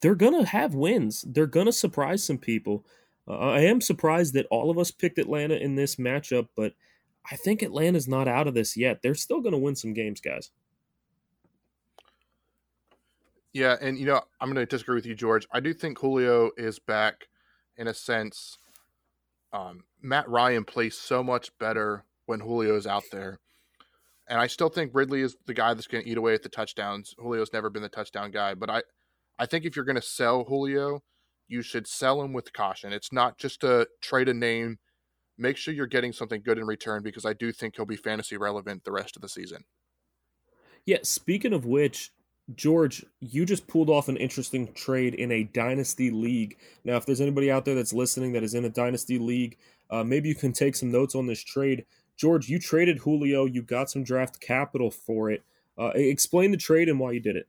they're 0.00 0.14
gonna 0.14 0.46
have 0.46 0.74
wins. 0.74 1.24
They're 1.28 1.46
gonna 1.46 1.72
surprise 1.72 2.24
some 2.24 2.38
people. 2.38 2.84
Uh, 3.28 3.38
I 3.38 3.60
am 3.60 3.80
surprised 3.80 4.34
that 4.34 4.46
all 4.50 4.70
of 4.70 4.78
us 4.78 4.90
picked 4.90 5.18
Atlanta 5.18 5.54
in 5.54 5.76
this 5.76 5.96
matchup, 5.96 6.48
but 6.56 6.74
I 7.30 7.36
think 7.36 7.62
Atlanta's 7.62 8.08
not 8.08 8.26
out 8.26 8.48
of 8.48 8.54
this 8.54 8.76
yet. 8.76 9.00
They're 9.02 9.14
still 9.14 9.40
gonna 9.40 9.58
win 9.58 9.76
some 9.76 9.92
games, 9.92 10.20
guys. 10.20 10.50
Yeah, 13.52 13.76
and 13.80 13.98
you 13.98 14.06
know, 14.06 14.22
I'm 14.40 14.48
going 14.48 14.64
to 14.64 14.66
disagree 14.66 14.94
with 14.94 15.06
you, 15.06 15.14
George. 15.14 15.46
I 15.52 15.60
do 15.60 15.74
think 15.74 15.98
Julio 15.98 16.50
is 16.56 16.78
back 16.78 17.28
in 17.76 17.86
a 17.86 17.94
sense. 17.94 18.56
Um, 19.52 19.84
Matt 20.00 20.28
Ryan 20.28 20.64
plays 20.64 20.96
so 20.96 21.22
much 21.22 21.50
better 21.58 22.04
when 22.26 22.40
Julio 22.40 22.76
is 22.76 22.86
out 22.86 23.04
there. 23.12 23.38
And 24.28 24.40
I 24.40 24.46
still 24.46 24.70
think 24.70 24.92
Ridley 24.94 25.20
is 25.20 25.36
the 25.46 25.52
guy 25.52 25.74
that's 25.74 25.86
going 25.86 26.04
to 26.04 26.08
eat 26.08 26.16
away 26.16 26.32
at 26.32 26.42
the 26.42 26.48
touchdowns. 26.48 27.14
Julio's 27.18 27.52
never 27.52 27.68
been 27.68 27.82
the 27.82 27.88
touchdown 27.88 28.30
guy, 28.30 28.54
but 28.54 28.70
I, 28.70 28.82
I 29.38 29.46
think 29.46 29.64
if 29.64 29.76
you're 29.76 29.84
going 29.84 29.96
to 29.96 30.02
sell 30.02 30.44
Julio, 30.44 31.02
you 31.48 31.60
should 31.60 31.86
sell 31.86 32.22
him 32.22 32.32
with 32.32 32.52
caution. 32.52 32.92
It's 32.92 33.12
not 33.12 33.36
just 33.36 33.62
a 33.64 33.86
trade 34.00 34.28
a 34.28 34.34
name. 34.34 34.78
Make 35.36 35.56
sure 35.56 35.74
you're 35.74 35.86
getting 35.86 36.12
something 36.12 36.40
good 36.42 36.58
in 36.58 36.66
return 36.66 37.02
because 37.02 37.26
I 37.26 37.32
do 37.32 37.52
think 37.52 37.76
he'll 37.76 37.84
be 37.84 37.96
fantasy 37.96 38.36
relevant 38.36 38.84
the 38.84 38.92
rest 38.92 39.16
of 39.16 39.22
the 39.22 39.28
season. 39.28 39.64
Yeah, 40.86 40.98
speaking 41.02 41.52
of 41.52 41.66
which, 41.66 42.10
George, 42.56 43.04
you 43.20 43.44
just 43.44 43.66
pulled 43.66 43.90
off 43.90 44.08
an 44.08 44.16
interesting 44.16 44.72
trade 44.72 45.14
in 45.14 45.30
a 45.30 45.44
dynasty 45.44 46.10
league. 46.10 46.56
Now, 46.84 46.96
if 46.96 47.06
there's 47.06 47.20
anybody 47.20 47.50
out 47.50 47.64
there 47.64 47.74
that's 47.74 47.92
listening 47.92 48.32
that 48.32 48.42
is 48.42 48.54
in 48.54 48.64
a 48.64 48.70
dynasty 48.70 49.18
league, 49.18 49.56
uh, 49.90 50.04
maybe 50.04 50.28
you 50.28 50.34
can 50.34 50.52
take 50.52 50.74
some 50.74 50.90
notes 50.90 51.14
on 51.14 51.26
this 51.26 51.42
trade. 51.42 51.84
George, 52.16 52.48
you 52.48 52.58
traded 52.58 52.98
Julio. 52.98 53.44
You 53.44 53.62
got 53.62 53.90
some 53.90 54.04
draft 54.04 54.40
capital 54.40 54.90
for 54.90 55.30
it. 55.30 55.42
Uh, 55.78 55.90
explain 55.94 56.50
the 56.50 56.56
trade 56.56 56.88
and 56.88 57.00
why 57.00 57.12
you 57.12 57.20
did 57.20 57.36
it. 57.36 57.48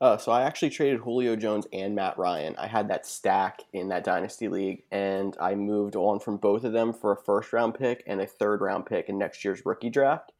Uh, 0.00 0.16
so 0.16 0.32
I 0.32 0.42
actually 0.42 0.70
traded 0.70 0.98
Julio 1.00 1.36
Jones 1.36 1.66
and 1.72 1.94
Matt 1.94 2.18
Ryan. 2.18 2.56
I 2.58 2.66
had 2.66 2.88
that 2.88 3.06
stack 3.06 3.60
in 3.72 3.88
that 3.90 4.02
dynasty 4.02 4.48
league, 4.48 4.82
and 4.90 5.36
I 5.40 5.54
moved 5.54 5.94
on 5.94 6.18
from 6.18 6.38
both 6.38 6.64
of 6.64 6.72
them 6.72 6.92
for 6.92 7.12
a 7.12 7.16
first 7.16 7.52
round 7.52 7.74
pick 7.74 8.02
and 8.08 8.20
a 8.20 8.26
third 8.26 8.60
round 8.60 8.86
pick 8.86 9.08
in 9.08 9.16
next 9.16 9.44
year's 9.44 9.64
rookie 9.64 9.90
draft. 9.90 10.32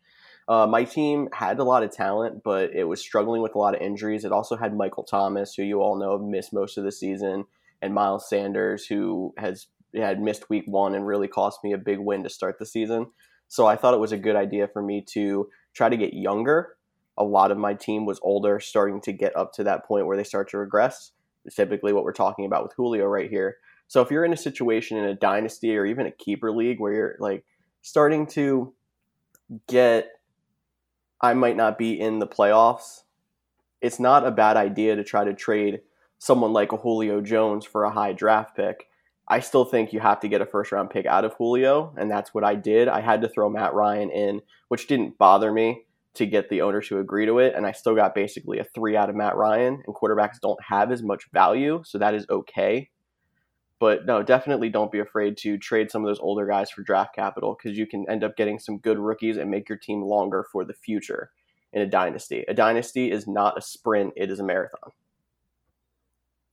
Uh, 0.49 0.67
my 0.67 0.85
team 0.85 1.29
had 1.33 1.59
a 1.59 1.65
lot 1.65 1.83
of 1.83 1.93
talent, 1.93 2.43
but 2.43 2.75
it 2.75 2.85
was 2.85 3.01
struggling 3.01 3.43
with 3.43 3.55
a 3.55 3.59
lot 3.59 3.75
of 3.75 3.81
injuries. 3.81 4.25
It 4.25 4.33
also 4.33 4.57
had 4.57 4.77
Michael 4.77 5.05
Thomas, 5.05 5.55
who 5.55 5.63
you 5.63 5.81
all 5.81 5.97
know 5.97 6.19
missed 6.19 6.53
most 6.53 6.77
of 6.77 6.85
the 6.85 6.93
season, 6.93 7.45
and 7.81 7.95
Miles 7.95 8.29
Sanders, 8.29 8.87
who 8.87 9.35
has 9.39 9.67
had 9.95 10.21
missed 10.21 10.49
week 10.49 10.65
one 10.67 10.95
and 10.95 11.07
really 11.07 11.29
cost 11.29 11.61
me 11.63 11.73
a 11.73 11.79
big 11.79 11.99
win 11.99 12.23
to 12.23 12.31
start 12.31 12.59
the 12.59 12.67
season. 12.67 13.07
So 13.49 13.67
I 13.67 13.77
thought 13.77 13.95
it 13.95 14.01
was 14.01 14.13
a 14.13 14.19
good 14.19 14.37
idea 14.37 14.67
for 14.67 14.83
me 14.83 15.05
to 15.11 15.49
try 15.75 15.89
to 15.89 15.97
get 15.97 16.15
younger. 16.15 16.77
A 17.19 17.25
lot 17.25 17.51
of 17.51 17.59
my 17.59 17.75
team 17.75 18.07
was 18.07 18.19
older, 18.23 18.59
starting 18.59 19.01
to 19.03 19.13
get 19.13 19.37
up 19.37 19.53
to 19.55 19.65
that 19.65 19.85
point 19.85 20.07
where 20.07 20.17
they 20.17 20.25
start 20.25 20.49
to 20.51 20.59
regress. 20.59 21.13
It's 21.45 21.57
typically 21.57 21.93
what 21.93 22.05
we're 22.05 22.13
talking 22.13 22.47
about 22.47 22.63
with 22.63 22.73
Julio 22.75 23.05
right 23.05 23.29
here. 23.29 23.59
So 23.89 24.01
if 24.01 24.11
you're 24.11 24.25
in 24.25 24.33
a 24.33 24.39
situation 24.39 24.97
in 24.97 25.05
a 25.05 25.15
dynasty 25.15 25.77
or 25.77 25.85
even 25.85 26.07
a 26.07 26.11
keeper 26.11 26.51
league 26.51 26.81
where 26.81 26.93
you're 26.95 27.17
like 27.19 27.45
starting 27.83 28.27
to 28.29 28.73
get 29.69 30.09
I 31.23 31.35
might 31.35 31.57
not 31.57 31.79
be 31.79 31.99
in 31.99 32.19
the 32.19 32.27
playoffs, 32.27 33.03
it's 33.83 33.99
not 33.99 34.27
a 34.27 34.31
bad 34.31 34.57
idea 34.57 34.97
to 34.97 35.05
try 35.05 35.25
to 35.25 35.35
trade 35.35 35.81
someone 36.19 36.53
like 36.53 36.73
a 36.73 36.77
Julio 36.77 37.21
Jones 37.21 37.67
for 37.67 37.85
a 37.85 37.91
high 37.91 38.13
draft 38.13 38.57
pick. 38.57 38.87
I 39.29 39.41
still 39.41 39.65
think 39.65 39.93
you 39.93 40.01
have 40.01 40.21
to 40.21 40.29
get 40.29 40.41
a 40.41 40.47
first 40.47 40.73
round 40.73 40.91
pick 40.91 41.05
out 41.05 41.25
of 41.25 41.35
Julio, 41.35 41.93
and 41.97 42.11
that's 42.11 42.33
what 42.33 42.45
I 42.45 42.55
did. 42.55 42.89
I 42.89 43.01
had 43.01 43.23
to 43.23 43.29
throw 43.29 43.51
Matt 43.51 43.75
Ryan 43.75 44.11
in, 44.11 44.41
which 44.69 44.87
didn't 44.87 45.19
bother 45.19 45.53
me 45.53 45.85
to 46.15 46.27
get 46.27 46.49
the 46.49 46.63
owners 46.63 46.89
to 46.89 46.99
agree 46.99 47.27
to 47.27 47.39
it, 47.39 47.55
and 47.57 47.67
I 47.67 47.73
still 47.73 47.95
got 47.95 48.15
basically 48.15 48.59
a 48.59 48.65
three 48.65 48.97
out 48.97 49.11
of 49.11 49.17
Matt 49.17 49.37
Ryan, 49.37 49.83
and 49.85 49.97
quarterbacks 49.97 50.41
don't 50.41 50.63
have 50.63 50.93
as 50.93 51.03
much 51.03 51.31
value, 51.33 51.83
so 51.85 51.99
that 51.99 52.15
is 52.15 52.27
okay. 52.31 52.91
But 53.83 54.07
no, 54.07 54.23
definitely 54.23 54.69
don't 54.69 54.93
be 54.93 55.01
afraid 55.01 55.37
to 55.39 55.59
trade 55.59 55.91
some 55.91 56.05
of 56.05 56.09
those 56.09 56.21
older 56.21 56.47
guys 56.47 56.71
for 56.71 56.83
draft 56.83 57.17
capital 57.17 57.57
because 57.61 57.77
you 57.77 57.85
can 57.85 58.09
end 58.09 58.23
up 58.23 58.37
getting 58.37 58.61
some 58.61 58.79
good 58.79 58.97
rookies 58.97 59.39
and 59.39 59.51
make 59.51 59.69
your 59.69 59.77
team 59.77 60.03
longer 60.03 60.47
for 60.53 60.65
the 60.65 60.73
future 60.73 61.33
in 61.73 61.83
a 61.83 61.87
dynasty. 61.87 62.45
A 62.47 62.55
dynasty 62.55 63.11
is 63.11 63.27
not 63.27 63.59
a 63.59 63.61
sprint, 63.61 64.13
it 64.15 64.31
is 64.31 64.39
a 64.39 64.45
marathon. 64.45 64.93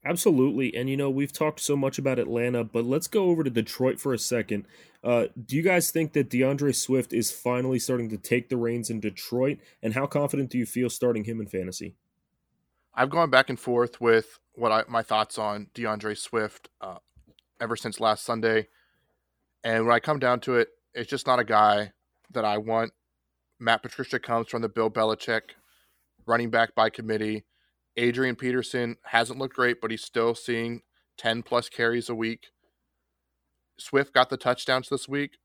Absolutely. 0.04 0.74
And, 0.74 0.90
you 0.90 0.96
know, 0.96 1.08
we've 1.08 1.32
talked 1.32 1.60
so 1.60 1.76
much 1.76 1.98
about 2.00 2.18
Atlanta, 2.18 2.64
but 2.64 2.84
let's 2.84 3.06
go 3.06 3.26
over 3.26 3.44
to 3.44 3.50
Detroit 3.50 4.00
for 4.00 4.12
a 4.12 4.18
second. 4.18 4.66
Uh, 5.04 5.26
do 5.46 5.54
you 5.54 5.62
guys 5.62 5.92
think 5.92 6.14
that 6.14 6.30
DeAndre 6.30 6.74
Swift 6.74 7.12
is 7.12 7.30
finally 7.30 7.78
starting 7.78 8.08
to 8.08 8.18
take 8.18 8.48
the 8.48 8.56
reins 8.56 8.90
in 8.90 8.98
Detroit? 8.98 9.58
And 9.84 9.94
how 9.94 10.06
confident 10.06 10.50
do 10.50 10.58
you 10.58 10.66
feel 10.66 10.90
starting 10.90 11.22
him 11.22 11.40
in 11.40 11.46
fantasy? 11.46 11.94
I've 12.92 13.10
gone 13.10 13.30
back 13.30 13.48
and 13.48 13.60
forth 13.60 14.00
with 14.00 14.40
what 14.54 14.72
I, 14.72 14.82
my 14.88 15.04
thoughts 15.04 15.38
on 15.38 15.68
DeAndre 15.76 16.18
Swift. 16.18 16.68
Uh, 16.80 16.98
ever 17.60 17.76
since 17.76 18.00
last 18.00 18.24
Sunday. 18.24 18.68
And 19.62 19.86
when 19.86 19.94
I 19.94 20.00
come 20.00 20.18
down 20.18 20.40
to 20.40 20.56
it, 20.56 20.68
it's 20.94 21.10
just 21.10 21.26
not 21.26 21.38
a 21.38 21.44
guy 21.44 21.92
that 22.32 22.44
I 22.44 22.58
want. 22.58 22.92
Matt 23.58 23.82
Patricia 23.82 24.18
comes 24.18 24.48
from 24.48 24.62
the 24.62 24.68
Bill 24.68 24.90
Belichick 24.90 25.42
running 26.26 26.50
back 26.50 26.74
by 26.74 26.90
committee. 26.90 27.44
Adrian 27.96 28.36
Peterson 28.36 28.96
hasn't 29.04 29.38
looked 29.38 29.56
great, 29.56 29.80
but 29.80 29.90
he's 29.90 30.04
still 30.04 30.34
seeing 30.34 30.82
10 31.18 31.42
plus 31.42 31.68
carries 31.68 32.08
a 32.08 32.14
week. 32.14 32.46
Swift 33.78 34.14
got 34.14 34.30
the 34.30 34.36
touchdowns 34.36 34.88
this 34.88 35.08
week, 35.08 35.38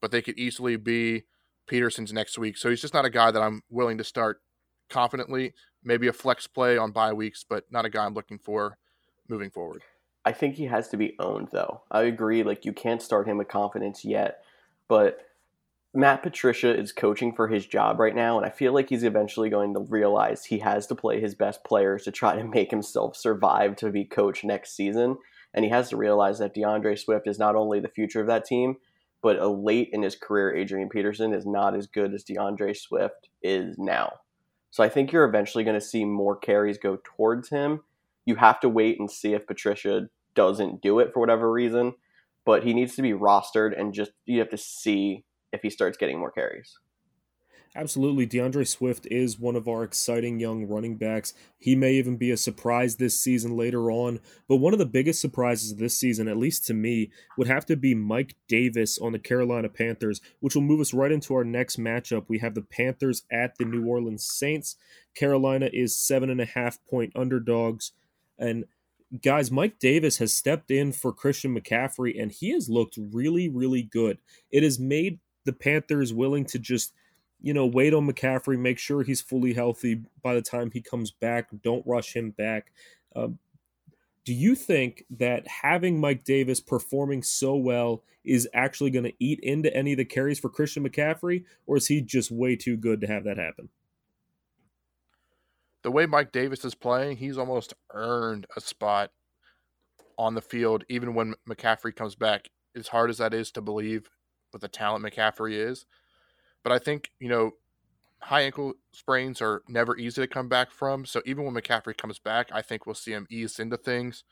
but 0.00 0.10
they 0.10 0.22
could 0.22 0.38
easily 0.38 0.76
be 0.76 1.24
Peterson's 1.66 2.12
next 2.12 2.38
week. 2.38 2.56
So 2.56 2.70
he's 2.70 2.80
just 2.80 2.94
not 2.94 3.04
a 3.04 3.10
guy 3.10 3.30
that 3.30 3.42
I'm 3.42 3.62
willing 3.70 3.98
to 3.98 4.04
start 4.04 4.40
confidently. 4.88 5.54
Maybe 5.84 6.08
a 6.08 6.12
flex 6.12 6.46
play 6.46 6.76
on 6.76 6.90
bye 6.90 7.12
weeks, 7.12 7.44
but 7.48 7.64
not 7.70 7.84
a 7.84 7.90
guy 7.90 8.04
I'm 8.04 8.14
looking 8.14 8.38
for 8.38 8.78
moving 9.28 9.50
forward. 9.50 9.82
I 10.24 10.32
think 10.32 10.56
he 10.56 10.66
has 10.66 10.88
to 10.88 10.96
be 10.96 11.16
owned, 11.18 11.48
though. 11.50 11.82
I 11.90 12.02
agree. 12.02 12.42
Like 12.42 12.64
you 12.64 12.72
can't 12.72 13.02
start 13.02 13.26
him 13.26 13.38
with 13.38 13.48
confidence 13.48 14.04
yet, 14.04 14.42
but 14.88 15.18
Matt 15.92 16.22
Patricia 16.22 16.76
is 16.76 16.92
coaching 16.92 17.34
for 17.34 17.48
his 17.48 17.66
job 17.66 17.98
right 17.98 18.14
now, 18.14 18.36
and 18.36 18.46
I 18.46 18.50
feel 18.50 18.72
like 18.72 18.90
he's 18.90 19.02
eventually 19.02 19.50
going 19.50 19.74
to 19.74 19.80
realize 19.80 20.44
he 20.44 20.58
has 20.60 20.86
to 20.86 20.94
play 20.94 21.20
his 21.20 21.34
best 21.34 21.64
players 21.64 22.04
to 22.04 22.12
try 22.12 22.36
to 22.36 22.44
make 22.54 22.70
himself 22.70 23.16
survive 23.16 23.76
to 23.76 23.90
be 23.90 24.04
coach 24.04 24.44
next 24.44 24.76
season. 24.76 25.16
And 25.52 25.64
he 25.64 25.70
has 25.70 25.88
to 25.88 25.96
realize 25.96 26.38
that 26.38 26.54
DeAndre 26.54 26.96
Swift 26.96 27.26
is 27.26 27.40
not 27.40 27.56
only 27.56 27.80
the 27.80 27.88
future 27.88 28.20
of 28.20 28.28
that 28.28 28.44
team, 28.44 28.76
but 29.20 29.38
a 29.38 29.48
late 29.48 29.90
in 29.92 30.02
his 30.02 30.14
career, 30.14 30.54
Adrian 30.54 30.88
Peterson 30.88 31.34
is 31.34 31.44
not 31.44 31.74
as 31.74 31.88
good 31.88 32.14
as 32.14 32.24
DeAndre 32.24 32.76
Swift 32.76 33.28
is 33.42 33.76
now. 33.76 34.12
So 34.70 34.84
I 34.84 34.88
think 34.88 35.10
you're 35.10 35.24
eventually 35.24 35.64
going 35.64 35.78
to 35.78 35.84
see 35.84 36.04
more 36.04 36.36
carries 36.36 36.78
go 36.78 36.98
towards 37.02 37.48
him 37.48 37.80
you 38.26 38.36
have 38.36 38.60
to 38.60 38.68
wait 38.68 38.98
and 38.98 39.10
see 39.10 39.34
if 39.34 39.46
Patricia 39.46 40.08
doesn't 40.34 40.82
do 40.82 40.98
it 40.98 41.12
for 41.12 41.20
whatever 41.20 41.50
reason. 41.50 41.94
But 42.46 42.64
he 42.64 42.72
needs 42.72 42.96
to 42.96 43.02
be 43.02 43.12
rostered, 43.12 43.78
and 43.78 43.92
just 43.92 44.12
you 44.24 44.38
have 44.38 44.50
to 44.50 44.56
see 44.56 45.24
if 45.52 45.62
he 45.62 45.70
starts 45.70 45.98
getting 45.98 46.18
more 46.18 46.30
carries. 46.30 46.78
Absolutely. 47.76 48.26
DeAndre 48.26 48.66
Swift 48.66 49.06
is 49.12 49.38
one 49.38 49.54
of 49.54 49.68
our 49.68 49.84
exciting 49.84 50.40
young 50.40 50.66
running 50.66 50.96
backs. 50.96 51.34
He 51.56 51.76
may 51.76 51.92
even 51.94 52.16
be 52.16 52.32
a 52.32 52.36
surprise 52.36 52.96
this 52.96 53.22
season 53.22 53.56
later 53.56 53.92
on. 53.92 54.18
But 54.48 54.56
one 54.56 54.72
of 54.72 54.80
the 54.80 54.86
biggest 54.86 55.20
surprises 55.20 55.76
this 55.76 55.96
season, 55.96 56.26
at 56.26 56.36
least 56.36 56.66
to 56.66 56.74
me, 56.74 57.12
would 57.38 57.46
have 57.46 57.64
to 57.66 57.76
be 57.76 57.94
Mike 57.94 58.34
Davis 58.48 58.98
on 58.98 59.12
the 59.12 59.20
Carolina 59.20 59.68
Panthers, 59.68 60.20
which 60.40 60.56
will 60.56 60.62
move 60.62 60.80
us 60.80 60.92
right 60.92 61.12
into 61.12 61.32
our 61.34 61.44
next 61.44 61.78
matchup. 61.78 62.24
We 62.26 62.40
have 62.40 62.56
the 62.56 62.62
Panthers 62.62 63.22
at 63.30 63.56
the 63.56 63.64
New 63.64 63.86
Orleans 63.86 64.26
Saints. 64.26 64.74
Carolina 65.14 65.70
is 65.72 65.96
seven 65.96 66.28
and 66.28 66.40
a 66.40 66.46
half 66.46 66.84
point 66.90 67.12
underdogs. 67.14 67.92
And 68.40 68.64
guys, 69.22 69.52
Mike 69.52 69.78
Davis 69.78 70.18
has 70.18 70.32
stepped 70.36 70.72
in 70.72 70.90
for 70.90 71.12
Christian 71.12 71.56
McCaffrey, 71.56 72.20
and 72.20 72.32
he 72.32 72.50
has 72.50 72.68
looked 72.68 72.98
really, 72.98 73.48
really 73.48 73.82
good. 73.82 74.18
It 74.50 74.64
has 74.64 74.80
made 74.80 75.20
the 75.44 75.52
Panthers 75.52 76.12
willing 76.12 76.44
to 76.46 76.58
just 76.58 76.92
you 77.42 77.54
know, 77.54 77.66
wait 77.66 77.94
on 77.94 78.06
McCaffrey, 78.06 78.58
make 78.58 78.78
sure 78.78 79.02
he's 79.02 79.20
fully 79.20 79.54
healthy 79.54 80.02
by 80.22 80.34
the 80.34 80.42
time 80.42 80.70
he 80.70 80.80
comes 80.80 81.10
back. 81.10 81.48
Don't 81.62 81.86
rush 81.86 82.14
him 82.14 82.30
back. 82.30 82.72
Um, 83.16 83.38
do 84.24 84.34
you 84.34 84.54
think 84.54 85.04
that 85.10 85.48
having 85.48 85.98
Mike 85.98 86.24
Davis 86.24 86.60
performing 86.60 87.22
so 87.22 87.56
well 87.56 88.02
is 88.24 88.46
actually 88.52 88.90
going 88.90 89.06
to 89.06 89.14
eat 89.18 89.40
into 89.40 89.74
any 89.74 89.92
of 89.92 89.98
the 89.98 90.04
carries 90.04 90.38
for 90.38 90.50
Christian 90.50 90.86
McCaffrey, 90.86 91.44
or 91.66 91.78
is 91.78 91.86
he 91.86 92.02
just 92.02 92.30
way 92.30 92.54
too 92.54 92.76
good 92.76 93.00
to 93.00 93.06
have 93.06 93.24
that 93.24 93.38
happen? 93.38 93.70
The 95.82 95.90
way 95.90 96.06
Mike 96.06 96.32
Davis 96.32 96.64
is 96.64 96.74
playing, 96.74 97.16
he's 97.16 97.38
almost 97.38 97.74
earned 97.92 98.46
a 98.56 98.60
spot 98.60 99.10
on 100.18 100.34
the 100.34 100.42
field, 100.42 100.84
even 100.88 101.14
when 101.14 101.34
McCaffrey 101.48 101.94
comes 101.94 102.14
back. 102.14 102.48
As 102.76 102.88
hard 102.88 103.10
as 103.10 103.18
that 103.18 103.34
is 103.34 103.50
to 103.52 103.60
believe 103.60 104.08
with 104.52 104.62
the 104.62 104.68
talent 104.68 105.04
McCaffrey 105.04 105.54
is, 105.54 105.86
but 106.62 106.72
I 106.72 106.78
think, 106.78 107.10
you 107.18 107.28
know, 107.28 107.52
high 108.20 108.42
ankle 108.42 108.74
sprains 108.92 109.40
are 109.40 109.62
never 109.68 109.96
easy 109.96 110.20
to 110.20 110.28
come 110.28 110.48
back 110.48 110.70
from. 110.70 111.04
So 111.04 111.22
even 111.24 111.44
when 111.44 111.54
McCaffrey 111.54 111.96
comes 111.96 112.18
back, 112.18 112.50
I 112.52 112.62
think 112.62 112.86
we'll 112.86 112.94
see 112.94 113.12
him 113.12 113.26
ease 113.30 113.58
into 113.58 113.76
things. 113.76 114.24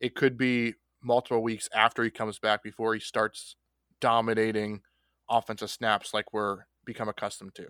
It 0.00 0.14
could 0.14 0.36
be 0.36 0.74
multiple 1.02 1.42
weeks 1.42 1.68
after 1.74 2.02
he 2.02 2.10
comes 2.10 2.38
back 2.38 2.62
before 2.62 2.94
he 2.94 3.00
starts 3.00 3.56
dominating 4.00 4.82
offensive 5.30 5.70
snaps 5.70 6.12
like 6.12 6.32
we're 6.32 6.64
become 6.84 7.08
accustomed 7.08 7.54
to. 7.54 7.68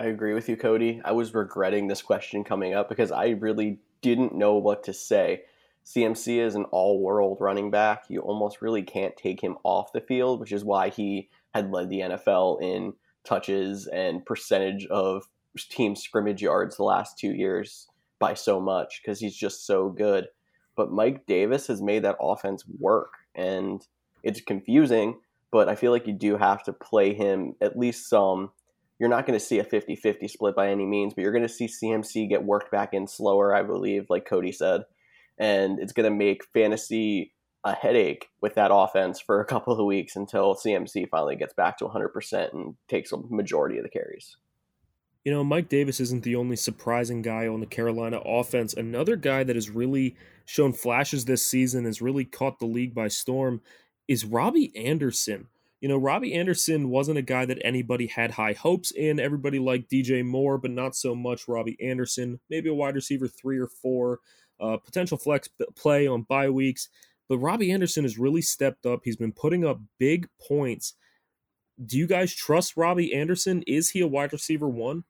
I 0.00 0.04
agree 0.04 0.32
with 0.32 0.48
you, 0.48 0.56
Cody. 0.56 1.02
I 1.04 1.12
was 1.12 1.34
regretting 1.34 1.86
this 1.86 2.00
question 2.00 2.42
coming 2.42 2.72
up 2.72 2.88
because 2.88 3.12
I 3.12 3.28
really 3.38 3.80
didn't 4.00 4.34
know 4.34 4.54
what 4.54 4.82
to 4.84 4.94
say. 4.94 5.42
CMC 5.84 6.38
is 6.38 6.54
an 6.54 6.64
all 6.70 7.02
world 7.02 7.36
running 7.38 7.70
back. 7.70 8.04
You 8.08 8.20
almost 8.20 8.62
really 8.62 8.82
can't 8.82 9.14
take 9.14 9.42
him 9.42 9.58
off 9.62 9.92
the 9.92 10.00
field, 10.00 10.40
which 10.40 10.52
is 10.52 10.64
why 10.64 10.88
he 10.88 11.28
had 11.52 11.70
led 11.70 11.90
the 11.90 12.00
NFL 12.00 12.62
in 12.62 12.94
touches 13.24 13.88
and 13.88 14.24
percentage 14.24 14.86
of 14.86 15.24
team 15.68 15.94
scrimmage 15.94 16.40
yards 16.40 16.78
the 16.78 16.84
last 16.84 17.18
two 17.18 17.32
years 17.34 17.86
by 18.18 18.32
so 18.32 18.58
much 18.58 19.02
because 19.02 19.20
he's 19.20 19.36
just 19.36 19.66
so 19.66 19.90
good. 19.90 20.28
But 20.76 20.92
Mike 20.92 21.26
Davis 21.26 21.66
has 21.66 21.82
made 21.82 22.04
that 22.04 22.16
offense 22.22 22.64
work, 22.78 23.12
and 23.34 23.86
it's 24.22 24.40
confusing, 24.40 25.20
but 25.50 25.68
I 25.68 25.74
feel 25.74 25.92
like 25.92 26.06
you 26.06 26.14
do 26.14 26.38
have 26.38 26.62
to 26.62 26.72
play 26.72 27.12
him 27.12 27.54
at 27.60 27.78
least 27.78 28.08
some. 28.08 28.52
You're 29.00 29.08
not 29.08 29.26
going 29.26 29.38
to 29.38 29.44
see 29.44 29.58
a 29.58 29.64
50 29.64 29.96
50 29.96 30.28
split 30.28 30.54
by 30.54 30.68
any 30.68 30.86
means, 30.86 31.14
but 31.14 31.22
you're 31.22 31.32
going 31.32 31.42
to 31.42 31.48
see 31.48 31.66
CMC 31.66 32.28
get 32.28 32.44
worked 32.44 32.70
back 32.70 32.92
in 32.92 33.08
slower, 33.08 33.54
I 33.54 33.62
believe, 33.62 34.06
like 34.10 34.26
Cody 34.26 34.52
said. 34.52 34.82
And 35.38 35.80
it's 35.80 35.94
going 35.94 36.08
to 36.08 36.16
make 36.16 36.44
fantasy 36.44 37.32
a 37.64 37.74
headache 37.74 38.28
with 38.42 38.54
that 38.54 38.70
offense 38.72 39.18
for 39.18 39.40
a 39.40 39.46
couple 39.46 39.72
of 39.72 39.84
weeks 39.86 40.16
until 40.16 40.54
CMC 40.54 41.08
finally 41.08 41.36
gets 41.36 41.54
back 41.54 41.78
to 41.78 41.86
100% 41.86 42.52
and 42.52 42.74
takes 42.88 43.10
a 43.12 43.16
majority 43.30 43.78
of 43.78 43.84
the 43.84 43.90
carries. 43.90 44.36
You 45.24 45.32
know, 45.32 45.44
Mike 45.44 45.68
Davis 45.68 46.00
isn't 46.00 46.22
the 46.22 46.36
only 46.36 46.56
surprising 46.56 47.20
guy 47.20 47.46
on 47.46 47.60
the 47.60 47.66
Carolina 47.66 48.20
offense. 48.24 48.72
Another 48.74 49.16
guy 49.16 49.44
that 49.44 49.56
has 49.56 49.68
really 49.68 50.16
shown 50.44 50.72
flashes 50.72 51.24
this 51.24 51.44
season, 51.44 51.84
has 51.84 52.02
really 52.02 52.24
caught 52.24 52.58
the 52.58 52.66
league 52.66 52.94
by 52.94 53.08
storm, 53.08 53.60
is 54.08 54.24
Robbie 54.24 54.74
Anderson. 54.76 55.48
You 55.80 55.88
know, 55.88 55.96
Robbie 55.96 56.34
Anderson 56.34 56.90
wasn't 56.90 57.18
a 57.18 57.22
guy 57.22 57.46
that 57.46 57.58
anybody 57.64 58.06
had 58.06 58.32
high 58.32 58.52
hopes 58.52 58.90
in. 58.90 59.18
Everybody 59.18 59.58
liked 59.58 59.90
DJ 59.90 60.24
Moore, 60.24 60.58
but 60.58 60.70
not 60.70 60.94
so 60.94 61.14
much 61.14 61.48
Robbie 61.48 61.78
Anderson. 61.80 62.38
Maybe 62.50 62.68
a 62.68 62.74
wide 62.74 62.96
receiver 62.96 63.28
three 63.28 63.58
or 63.58 63.68
four, 63.68 64.18
uh, 64.60 64.76
potential 64.76 65.16
flex 65.16 65.48
play 65.76 66.06
on 66.06 66.22
bye 66.22 66.50
weeks. 66.50 66.88
But 67.28 67.38
Robbie 67.38 67.72
Anderson 67.72 68.04
has 68.04 68.18
really 68.18 68.42
stepped 68.42 68.84
up. 68.84 69.00
He's 69.04 69.16
been 69.16 69.32
putting 69.32 69.64
up 69.64 69.80
big 69.98 70.28
points. 70.46 70.94
Do 71.82 71.96
you 71.96 72.06
guys 72.06 72.34
trust 72.34 72.76
Robbie 72.76 73.14
Anderson? 73.14 73.62
Is 73.66 73.90
he 73.90 74.00
a 74.00 74.06
wide 74.06 74.32
receiver 74.32 74.68
one? 74.68 75.04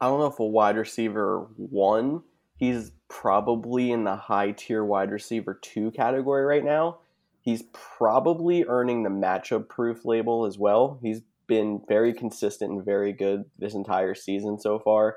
I 0.00 0.06
don't 0.06 0.20
know 0.20 0.26
if 0.26 0.38
a 0.38 0.46
wide 0.46 0.76
receiver 0.76 1.48
one. 1.56 2.22
He's 2.58 2.92
probably 3.08 3.90
in 3.90 4.04
the 4.04 4.14
high 4.14 4.52
tier 4.52 4.84
wide 4.84 5.10
receiver 5.10 5.58
two 5.60 5.90
category 5.90 6.44
right 6.44 6.64
now. 6.64 6.98
He's 7.42 7.62
probably 7.72 8.64
earning 8.64 9.02
the 9.02 9.10
matchup 9.10 9.68
proof 9.68 10.04
label 10.04 10.44
as 10.44 10.58
well. 10.58 10.98
He's 11.02 11.22
been 11.46 11.82
very 11.88 12.12
consistent 12.12 12.70
and 12.70 12.84
very 12.84 13.12
good 13.12 13.44
this 13.58 13.74
entire 13.74 14.14
season 14.14 14.58
so 14.58 14.78
far. 14.78 15.16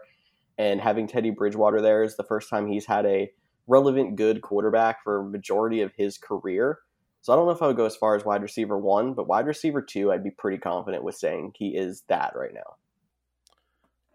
And 0.57 0.79
having 0.79 1.07
Teddy 1.07 1.31
Bridgewater 1.31 1.81
there 1.81 2.03
is 2.03 2.15
the 2.15 2.23
first 2.23 2.49
time 2.49 2.67
he's 2.67 2.85
had 2.85 3.05
a 3.05 3.31
relevant 3.67 4.15
good 4.15 4.41
quarterback 4.41 5.03
for 5.03 5.19
a 5.19 5.23
majority 5.23 5.81
of 5.81 5.93
his 5.95 6.17
career. 6.17 6.79
So 7.21 7.31
I 7.31 7.35
don't 7.35 7.45
know 7.45 7.51
if 7.51 7.61
I 7.61 7.67
would 7.67 7.77
go 7.77 7.85
as 7.85 7.95
far 7.95 8.15
as 8.15 8.25
wide 8.25 8.41
receiver 8.41 8.77
one, 8.77 9.13
but 9.13 9.27
wide 9.27 9.47
receiver 9.47 9.81
two, 9.81 10.11
I'd 10.11 10.23
be 10.23 10.31
pretty 10.31 10.57
confident 10.57 11.03
with 11.03 11.15
saying 11.15 11.53
he 11.55 11.69
is 11.69 12.03
that 12.07 12.33
right 12.35 12.53
now. 12.53 12.75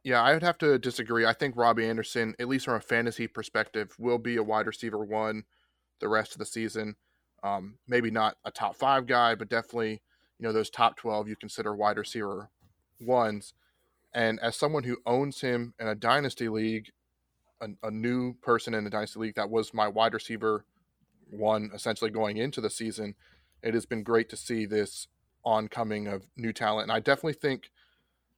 Yeah, 0.04 0.22
I 0.22 0.32
would 0.32 0.42
have 0.42 0.58
to 0.58 0.78
disagree. 0.78 1.26
I 1.26 1.32
think 1.32 1.56
Robbie 1.56 1.88
Anderson, 1.88 2.34
at 2.38 2.48
least 2.48 2.64
from 2.64 2.74
a 2.74 2.80
fantasy 2.80 3.26
perspective, 3.26 3.94
will 3.98 4.18
be 4.18 4.36
a 4.36 4.42
wide 4.42 4.66
receiver 4.66 5.04
one 5.04 5.44
the 6.00 6.08
rest 6.08 6.32
of 6.32 6.38
the 6.38 6.46
season. 6.46 6.96
Um, 7.42 7.78
maybe 7.86 8.10
not 8.10 8.36
a 8.44 8.50
top 8.50 8.76
five 8.76 9.06
guy, 9.06 9.34
but 9.34 9.48
definitely, 9.48 10.02
you 10.38 10.46
know, 10.46 10.52
those 10.52 10.70
top 10.70 10.96
12 10.96 11.28
you 11.28 11.36
consider 11.36 11.74
wide 11.74 11.98
receiver 11.98 12.50
ones. 13.00 13.54
And 14.12 14.40
as 14.40 14.56
someone 14.56 14.84
who 14.84 14.98
owns 15.06 15.40
him 15.40 15.74
in 15.78 15.86
a 15.86 15.94
dynasty 15.94 16.48
league, 16.48 16.90
a, 17.60 17.68
a 17.82 17.90
new 17.90 18.34
person 18.34 18.74
in 18.74 18.84
the 18.84 18.90
dynasty 18.90 19.20
league 19.20 19.34
that 19.34 19.50
was 19.50 19.74
my 19.74 19.88
wide 19.88 20.14
receiver 20.14 20.64
one 21.30 21.70
essentially 21.74 22.10
going 22.10 22.36
into 22.36 22.60
the 22.60 22.70
season. 22.70 23.14
It 23.62 23.74
has 23.74 23.86
been 23.86 24.02
great 24.02 24.28
to 24.30 24.36
see 24.36 24.66
this 24.66 25.08
oncoming 25.44 26.06
of 26.06 26.26
new 26.36 26.52
talent, 26.52 26.84
and 26.84 26.92
I 26.92 27.00
definitely 27.00 27.34
think 27.34 27.70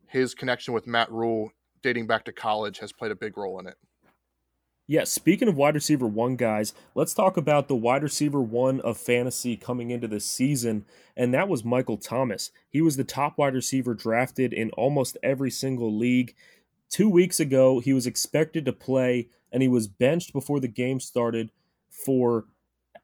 his 0.06 0.34
connection 0.34 0.74
with 0.74 0.86
Matt 0.86 1.10
Rhule 1.10 1.52
dating 1.82 2.06
back 2.06 2.24
to 2.24 2.32
college 2.32 2.78
has 2.78 2.92
played 2.92 3.12
a 3.12 3.16
big 3.16 3.36
role 3.36 3.58
in 3.60 3.66
it. 3.66 3.76
Yeah, 4.90 5.04
speaking 5.04 5.46
of 5.46 5.56
wide 5.56 5.76
receiver 5.76 6.08
one 6.08 6.34
guys, 6.34 6.74
let's 6.96 7.14
talk 7.14 7.36
about 7.36 7.68
the 7.68 7.76
wide 7.76 8.02
receiver 8.02 8.40
one 8.40 8.80
of 8.80 8.98
fantasy 8.98 9.56
coming 9.56 9.92
into 9.92 10.08
this 10.08 10.24
season, 10.24 10.84
and 11.16 11.32
that 11.32 11.48
was 11.48 11.64
Michael 11.64 11.96
Thomas. 11.96 12.50
He 12.68 12.82
was 12.82 12.96
the 12.96 13.04
top 13.04 13.38
wide 13.38 13.54
receiver 13.54 13.94
drafted 13.94 14.52
in 14.52 14.70
almost 14.70 15.16
every 15.22 15.52
single 15.52 15.96
league. 15.96 16.34
Two 16.88 17.08
weeks 17.08 17.38
ago, 17.38 17.78
he 17.78 17.92
was 17.92 18.04
expected 18.04 18.64
to 18.64 18.72
play 18.72 19.28
and 19.52 19.62
he 19.62 19.68
was 19.68 19.86
benched 19.86 20.32
before 20.32 20.58
the 20.58 20.66
game 20.66 20.98
started 20.98 21.52
for 21.88 22.46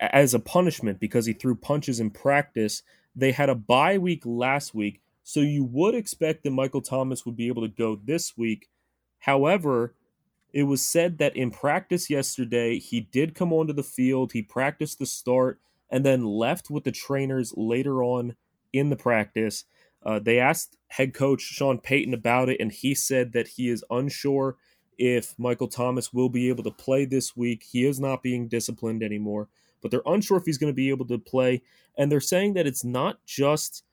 as 0.01 0.34
a 0.34 0.41
punishment 0.41 0.99
because 0.99 1.26
he 1.26 1.34
threw 1.34 1.55
punches 1.55 2.01
in 2.01 2.11
practice. 2.11 2.82
They 3.14 3.30
had 3.30 3.49
a 3.49 3.55
bye 3.55 3.97
week 3.97 4.24
last 4.26 4.74
week, 4.74 5.03
so 5.22 5.39
you 5.39 5.62
would 5.62 5.95
expect 5.95 6.43
that 6.43 6.51
Michael 6.51 6.82
Thomas 6.82 7.24
would 7.24 7.37
be 7.37 7.47
able 7.47 7.62
to 7.62 7.68
go 7.68 7.95
this 7.95 8.37
week. 8.37 8.70
However, 9.20 9.95
it 10.57 10.62
was 10.62 10.80
said 10.80 11.18
that 11.18 11.36
in 11.36 11.50
practice 11.50 12.09
yesterday, 12.09 12.78
he 12.78 13.02
did 13.02 13.34
come 13.34 13.52
onto 13.52 13.74
the 13.74 13.82
field, 13.82 14.32
he 14.32 14.40
practiced 14.40 14.98
the 14.98 15.04
start, 15.04 15.61
and 15.90 16.02
then 16.02 16.24
left 16.24 16.70
with 16.70 16.84
the 16.84 16.92
trainers 16.92 17.52
later 17.59 18.02
on 18.02 18.36
in 18.72 18.88
the 18.88 18.96
practice. 18.96 19.64
Uh, 20.02 20.18
they 20.18 20.38
asked 20.38 20.78
head 20.88 21.12
coach 21.12 21.42
Sean 21.42 21.78
Payton 21.78 22.14
about 22.14 22.48
it, 22.48 22.57
and 22.59 22.72
he 22.72 22.94
said 22.94 23.34
that 23.34 23.48
he 23.48 23.68
is 23.68 23.84
unsure 23.90 24.57
if 24.96 25.38
Michael 25.38 25.68
Thomas 25.68 26.14
will 26.14 26.30
be 26.30 26.48
able 26.48 26.64
to 26.64 26.70
play 26.70 27.04
this 27.04 27.36
week. 27.36 27.62
He 27.62 27.84
is 27.84 28.00
not 28.00 28.22
being 28.22 28.48
disciplined 28.48 29.02
anymore, 29.02 29.48
but 29.82 29.90
they're 29.90 30.00
unsure 30.07 30.38
if 30.38 30.46
he's 30.46 30.57
going 30.57 30.72
to 30.72 30.74
be 30.74 30.88
able 30.88 31.07
to 31.09 31.18
play. 31.18 31.61
And 31.98 32.11
they're 32.11 32.18
saying 32.18 32.54
that 32.54 32.66
it's 32.66 32.82
not 32.82 33.18
just 33.26 33.84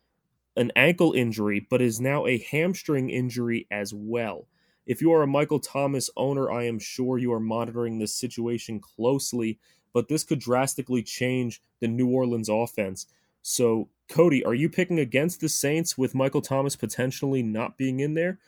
an 0.56 0.72
ankle 0.78 1.12
injury, 1.12 1.68
but 1.70 1.82
is 1.82 2.00
now 2.00 2.26
a 2.26 2.38
hamstring 2.38 3.10
injury 3.10 3.68
as 3.70 3.94
well. 3.94 4.48
If 4.86 5.02
you 5.02 5.12
are 5.14 5.24
a 5.24 5.28
Michael 5.28 5.60
Thomas 5.60 6.10
owner, 6.18 6.52
I 6.52 6.64
am 6.64 6.80
sure 6.80 7.18
you 7.18 7.32
are 7.34 7.40
monitoring 7.40 8.00
this 8.00 8.14
situation 8.14 8.80
closely, 8.80 9.60
but 9.94 10.08
this 10.08 10.24
could 10.24 10.40
drastically 10.40 11.04
change 11.04 11.62
the 11.80 11.88
New 11.88 12.10
Orleans 12.10 12.50
offense. 12.50 13.08
So, 13.42 13.90
Cody, 14.10 14.44
are 14.44 14.54
you 14.54 14.70
picking 14.70 15.00
against 15.00 15.40
the 15.40 15.50
Saints 15.50 15.98
with 15.98 16.16
Michael 16.16 16.42
Thomas 16.42 16.76
potentially 16.76 17.44
not 17.44 17.78
being 17.78 18.00
in 18.00 18.14
there? 18.14 18.40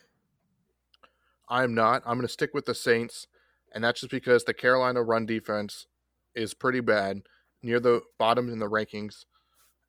I'm 1.48 1.74
not. 1.74 2.02
I'm 2.06 2.18
going 2.18 2.28
to 2.28 2.34
stick 2.34 2.54
with 2.54 2.66
the 2.66 2.76
Saints, 2.76 3.28
and 3.74 3.84
that's 3.84 4.02
just 4.02 4.12
because 4.12 4.44
the 4.44 4.54
Carolina 4.54 5.04
run 5.04 5.26
defense 5.26 5.88
is 6.34 6.54
pretty 6.54 6.80
bad, 6.82 7.22
near 7.62 7.80
the 7.80 8.02
bottom 8.18 8.50
in 8.50 8.60
the 8.60 8.70
rankings. 8.70 9.26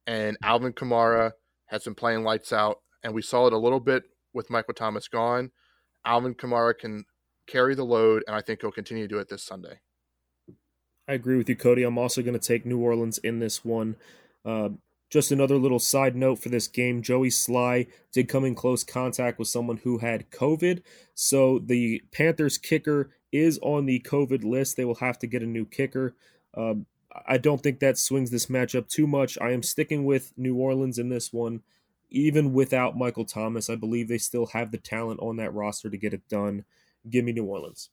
And 0.06 0.36
Alvin 0.42 0.72
Kamara 0.72 1.32
has 1.66 1.84
been 1.84 1.94
playing 1.94 2.22
lights 2.22 2.52
out. 2.52 2.80
and 3.02 3.14
we 3.14 3.22
saw 3.22 3.46
it 3.46 3.52
a 3.52 3.58
little 3.58 3.80
bit 3.80 4.04
with 4.32 4.50
Michael 4.50 4.74
Thomas 4.74 5.06
gone. 5.06 5.50
Alvin 6.06 6.34
Kamara 6.34 6.78
can 6.78 7.04
carry 7.46 7.74
the 7.74 7.84
load, 7.84 8.24
and 8.26 8.34
I 8.34 8.40
think 8.40 8.60
he'll 8.60 8.72
continue 8.72 9.04
to 9.04 9.14
do 9.14 9.18
it 9.18 9.28
this 9.28 9.42
Sunday. 9.42 9.80
I 11.08 11.12
agree 11.12 11.36
with 11.36 11.48
you, 11.48 11.56
Cody. 11.56 11.82
I'm 11.82 11.98
also 11.98 12.22
going 12.22 12.38
to 12.38 12.46
take 12.46 12.64
New 12.64 12.78
Orleans 12.78 13.18
in 13.18 13.38
this 13.38 13.64
one. 13.64 13.96
Uh, 14.44 14.70
just 15.10 15.30
another 15.30 15.56
little 15.56 15.78
side 15.78 16.16
note 16.16 16.40
for 16.40 16.48
this 16.48 16.66
game 16.66 17.00
Joey 17.00 17.28
Slye 17.28 17.86
did 18.12 18.28
come 18.28 18.44
in 18.44 18.54
close 18.54 18.82
contact 18.82 19.38
with 19.38 19.48
someone 19.48 19.78
who 19.78 19.98
had 19.98 20.30
COVID. 20.30 20.82
So 21.14 21.60
the 21.60 22.02
Panthers 22.10 22.58
kicker 22.58 23.10
is 23.30 23.58
on 23.62 23.86
the 23.86 24.00
COVID 24.00 24.44
list. 24.44 24.76
They 24.76 24.84
will 24.84 24.96
have 24.96 25.18
to 25.20 25.26
get 25.26 25.42
a 25.42 25.46
new 25.46 25.64
kicker. 25.64 26.16
Um, 26.56 26.86
I 27.26 27.38
don't 27.38 27.62
think 27.62 27.78
that 27.80 27.98
swings 27.98 28.30
this 28.30 28.46
matchup 28.46 28.88
too 28.88 29.06
much. 29.06 29.38
I 29.40 29.52
am 29.52 29.62
sticking 29.62 30.04
with 30.04 30.32
New 30.36 30.56
Orleans 30.56 30.98
in 30.98 31.08
this 31.08 31.32
one. 31.32 31.62
Even 32.16 32.54
without 32.54 32.96
Michael 32.96 33.26
Thomas, 33.26 33.68
I 33.68 33.74
believe 33.74 34.08
they 34.08 34.16
still 34.16 34.46
have 34.46 34.70
the 34.70 34.78
talent 34.78 35.20
on 35.20 35.36
that 35.36 35.52
roster 35.52 35.90
to 35.90 35.98
get 35.98 36.14
it 36.14 36.26
done. 36.30 36.64
Give 37.10 37.26
me 37.26 37.32
New 37.32 37.44
Orleans. 37.44 37.90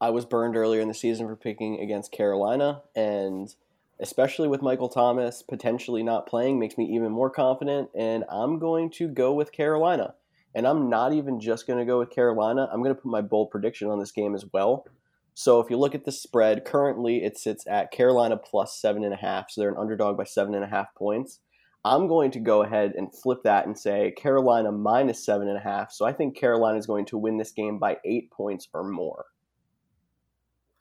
I 0.00 0.10
was 0.10 0.24
burned 0.24 0.56
earlier 0.56 0.80
in 0.80 0.88
the 0.88 0.94
season 0.94 1.28
for 1.28 1.36
picking 1.36 1.78
against 1.78 2.10
Carolina, 2.10 2.82
and 2.96 3.54
especially 4.00 4.48
with 4.48 4.62
Michael 4.62 4.88
Thomas 4.88 5.42
potentially 5.42 6.02
not 6.02 6.26
playing, 6.26 6.58
makes 6.58 6.76
me 6.76 6.92
even 6.96 7.12
more 7.12 7.30
confident. 7.30 7.88
And 7.94 8.24
I'm 8.28 8.58
going 8.58 8.90
to 8.90 9.06
go 9.06 9.32
with 9.32 9.52
Carolina. 9.52 10.14
And 10.56 10.66
I'm 10.66 10.90
not 10.90 11.12
even 11.12 11.38
just 11.38 11.68
going 11.68 11.78
to 11.78 11.84
go 11.84 12.00
with 12.00 12.10
Carolina. 12.10 12.68
I'm 12.72 12.82
going 12.82 12.94
to 12.94 13.00
put 13.00 13.08
my 13.08 13.20
bold 13.20 13.50
prediction 13.50 13.88
on 13.88 14.00
this 14.00 14.10
game 14.10 14.34
as 14.34 14.44
well. 14.52 14.86
So 15.34 15.60
if 15.60 15.70
you 15.70 15.76
look 15.76 15.94
at 15.94 16.04
the 16.04 16.12
spread, 16.12 16.64
currently 16.64 17.22
it 17.22 17.38
sits 17.38 17.64
at 17.68 17.92
Carolina 17.92 18.36
plus 18.36 18.76
seven 18.76 19.04
and 19.04 19.14
a 19.14 19.18
half. 19.18 19.52
So 19.52 19.60
they're 19.60 19.70
an 19.70 19.78
underdog 19.78 20.16
by 20.16 20.24
seven 20.24 20.54
and 20.54 20.64
a 20.64 20.68
half 20.68 20.92
points. 20.96 21.38
I'm 21.84 22.08
going 22.08 22.30
to 22.30 22.40
go 22.40 22.62
ahead 22.62 22.94
and 22.96 23.14
flip 23.14 23.42
that 23.44 23.66
and 23.66 23.78
say 23.78 24.12
Carolina 24.16 24.72
minus 24.72 25.24
seven 25.24 25.48
and 25.48 25.58
a 25.58 25.60
half. 25.60 25.92
So 25.92 26.06
I 26.06 26.12
think 26.12 26.36
Carolina 26.36 26.78
is 26.78 26.86
going 26.86 27.04
to 27.06 27.18
win 27.18 27.36
this 27.36 27.52
game 27.52 27.78
by 27.78 27.98
eight 28.04 28.30
points 28.30 28.68
or 28.72 28.84
more. 28.84 29.26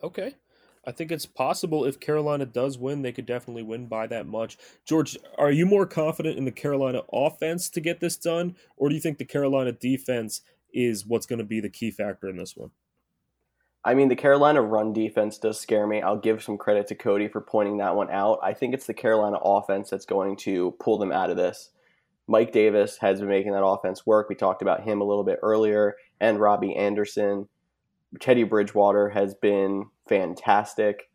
Okay. 0.01 0.35
I 0.85 0.91
think 0.91 1.11
it's 1.11 1.25
possible 1.25 1.85
if 1.85 1.99
Carolina 1.99 2.45
does 2.45 2.77
win, 2.77 3.01
they 3.01 3.13
could 3.13 3.25
definitely 3.25 3.63
win 3.63 3.87
by 3.87 4.07
that 4.07 4.27
much. 4.27 4.57
George, 4.85 5.17
are 5.37 5.51
you 5.51 5.65
more 5.65 5.85
confident 5.85 6.37
in 6.37 6.45
the 6.45 6.51
Carolina 6.51 7.01
offense 7.11 7.69
to 7.69 7.81
get 7.81 8.01
this 8.01 8.17
done, 8.17 8.55
or 8.75 8.89
do 8.89 8.95
you 8.95 9.01
think 9.01 9.17
the 9.17 9.25
Carolina 9.25 9.71
defense 9.71 10.41
is 10.73 11.05
what's 11.05 11.25
going 11.25 11.39
to 11.39 11.45
be 11.45 11.61
the 11.61 11.69
key 11.69 11.89
factor 11.89 12.27
in 12.27 12.35
this 12.35 12.57
one? 12.57 12.71
I 13.85 13.93
mean, 13.95 14.07
the 14.07 14.15
Carolina 14.15 14.61
run 14.61 14.93
defense 14.93 15.37
does 15.37 15.59
scare 15.59 15.85
me. 15.85 16.01
I'll 16.01 16.17
give 16.17 16.41
some 16.41 16.57
credit 16.57 16.87
to 16.87 16.95
Cody 16.95 17.27
for 17.27 17.41
pointing 17.41 17.77
that 17.77 17.95
one 17.95 18.09
out. 18.09 18.39
I 18.41 18.53
think 18.53 18.73
it's 18.73 18.87
the 18.87 18.93
Carolina 18.93 19.37
offense 19.43 19.89
that's 19.89 20.05
going 20.05 20.37
to 20.37 20.75
pull 20.79 20.97
them 20.97 21.11
out 21.11 21.29
of 21.29 21.35
this. 21.35 21.71
Mike 22.27 22.53
Davis 22.53 22.97
has 23.01 23.19
been 23.19 23.27
making 23.27 23.51
that 23.51 23.65
offense 23.65 24.05
work. 24.05 24.29
We 24.29 24.35
talked 24.35 24.61
about 24.61 24.83
him 24.83 25.01
a 25.01 25.03
little 25.03 25.25
bit 25.25 25.39
earlier, 25.43 25.95
and 26.21 26.39
Robbie 26.39 26.75
Anderson. 26.75 27.49
Teddy 28.19 28.43
Bridgewater 28.43 29.09
has 29.09 29.33
been 29.35 29.85
fantastic. 30.07 31.09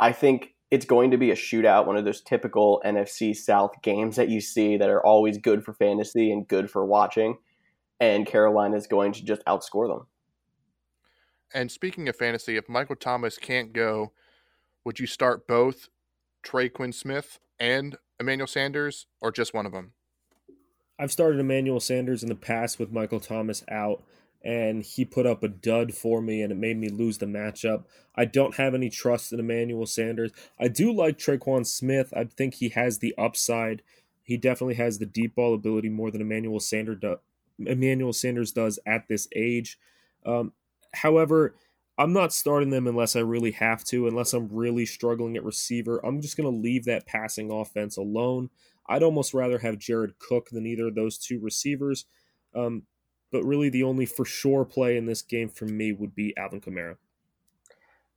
I 0.00 0.12
think 0.12 0.54
it's 0.70 0.86
going 0.86 1.10
to 1.12 1.18
be 1.18 1.30
a 1.30 1.36
shootout, 1.36 1.86
one 1.86 1.96
of 1.96 2.04
those 2.04 2.22
typical 2.22 2.82
NFC 2.84 3.36
South 3.36 3.72
games 3.82 4.16
that 4.16 4.28
you 4.28 4.40
see 4.40 4.76
that 4.76 4.90
are 4.90 5.04
always 5.04 5.38
good 5.38 5.64
for 5.64 5.72
fantasy 5.74 6.32
and 6.32 6.48
good 6.48 6.70
for 6.70 6.84
watching. 6.84 7.38
And 8.00 8.26
Carolina 8.26 8.76
is 8.76 8.86
going 8.86 9.12
to 9.12 9.24
just 9.24 9.44
outscore 9.44 9.88
them. 9.88 10.06
And 11.54 11.70
speaking 11.70 12.08
of 12.08 12.16
fantasy, 12.16 12.56
if 12.56 12.68
Michael 12.68 12.96
Thomas 12.96 13.38
can't 13.38 13.72
go, 13.72 14.12
would 14.84 15.00
you 15.00 15.06
start 15.06 15.46
both 15.46 15.88
Tre'Quan 16.44 16.94
Smith 16.94 17.38
and 17.58 17.96
Emmanuel 18.20 18.46
Sanders, 18.46 19.06
or 19.20 19.32
just 19.32 19.54
one 19.54 19.66
of 19.66 19.72
them? 19.72 19.92
I've 20.98 21.12
started 21.12 21.40
Emmanuel 21.40 21.80
Sanders 21.80 22.22
in 22.22 22.28
the 22.28 22.34
past 22.34 22.78
with 22.78 22.92
Michael 22.92 23.20
Thomas 23.20 23.64
out 23.70 24.02
and 24.44 24.82
he 24.82 25.04
put 25.04 25.26
up 25.26 25.42
a 25.42 25.48
dud 25.48 25.94
for 25.94 26.20
me 26.20 26.42
and 26.42 26.52
it 26.52 26.56
made 26.56 26.76
me 26.76 26.88
lose 26.88 27.18
the 27.18 27.26
matchup. 27.26 27.84
I 28.14 28.24
don't 28.24 28.56
have 28.56 28.74
any 28.74 28.88
trust 28.88 29.32
in 29.32 29.40
Emmanuel 29.40 29.86
Sanders. 29.86 30.32
I 30.58 30.68
do 30.68 30.92
like 30.92 31.18
Tre'Quan 31.18 31.66
Smith. 31.66 32.12
I 32.16 32.24
think 32.24 32.54
he 32.54 32.70
has 32.70 32.98
the 32.98 33.14
upside. 33.18 33.82
He 34.22 34.36
definitely 34.36 34.74
has 34.74 34.98
the 34.98 35.06
deep 35.06 35.34
ball 35.34 35.54
ability 35.54 35.88
more 35.88 36.10
than 36.10 36.20
Emmanuel 36.20 36.60
Sanders 36.60 36.98
does. 37.00 37.18
Emmanuel 37.58 38.12
Sanders 38.12 38.52
does 38.52 38.78
at 38.86 39.08
this 39.08 39.26
age. 39.34 39.78
Um, 40.24 40.52
however, 40.94 41.54
I'm 41.98 42.12
not 42.12 42.32
starting 42.32 42.70
them 42.70 42.86
unless 42.86 43.16
I 43.16 43.20
really 43.20 43.50
have 43.52 43.82
to, 43.84 44.06
unless 44.06 44.32
I'm 44.32 44.48
really 44.48 44.86
struggling 44.86 45.36
at 45.36 45.44
receiver. 45.44 46.04
I'm 46.04 46.20
just 46.20 46.36
going 46.36 46.50
to 46.50 46.62
leave 46.62 46.84
that 46.84 47.06
passing 47.06 47.50
offense 47.50 47.96
alone. 47.96 48.50
I'd 48.88 49.02
almost 49.02 49.34
rather 49.34 49.58
have 49.58 49.78
Jared 49.78 50.18
Cook 50.18 50.48
than 50.50 50.64
either 50.64 50.88
of 50.88 50.94
those 50.94 51.18
two 51.18 51.40
receivers. 51.40 52.06
Um, 52.54 52.84
but 53.30 53.44
really 53.44 53.68
the 53.68 53.82
only 53.82 54.06
for 54.06 54.24
sure 54.24 54.64
play 54.64 54.96
in 54.96 55.06
this 55.06 55.22
game 55.22 55.48
for 55.48 55.66
me 55.66 55.92
would 55.92 56.14
be 56.14 56.36
Alvin 56.36 56.60
Kamara. 56.60 56.96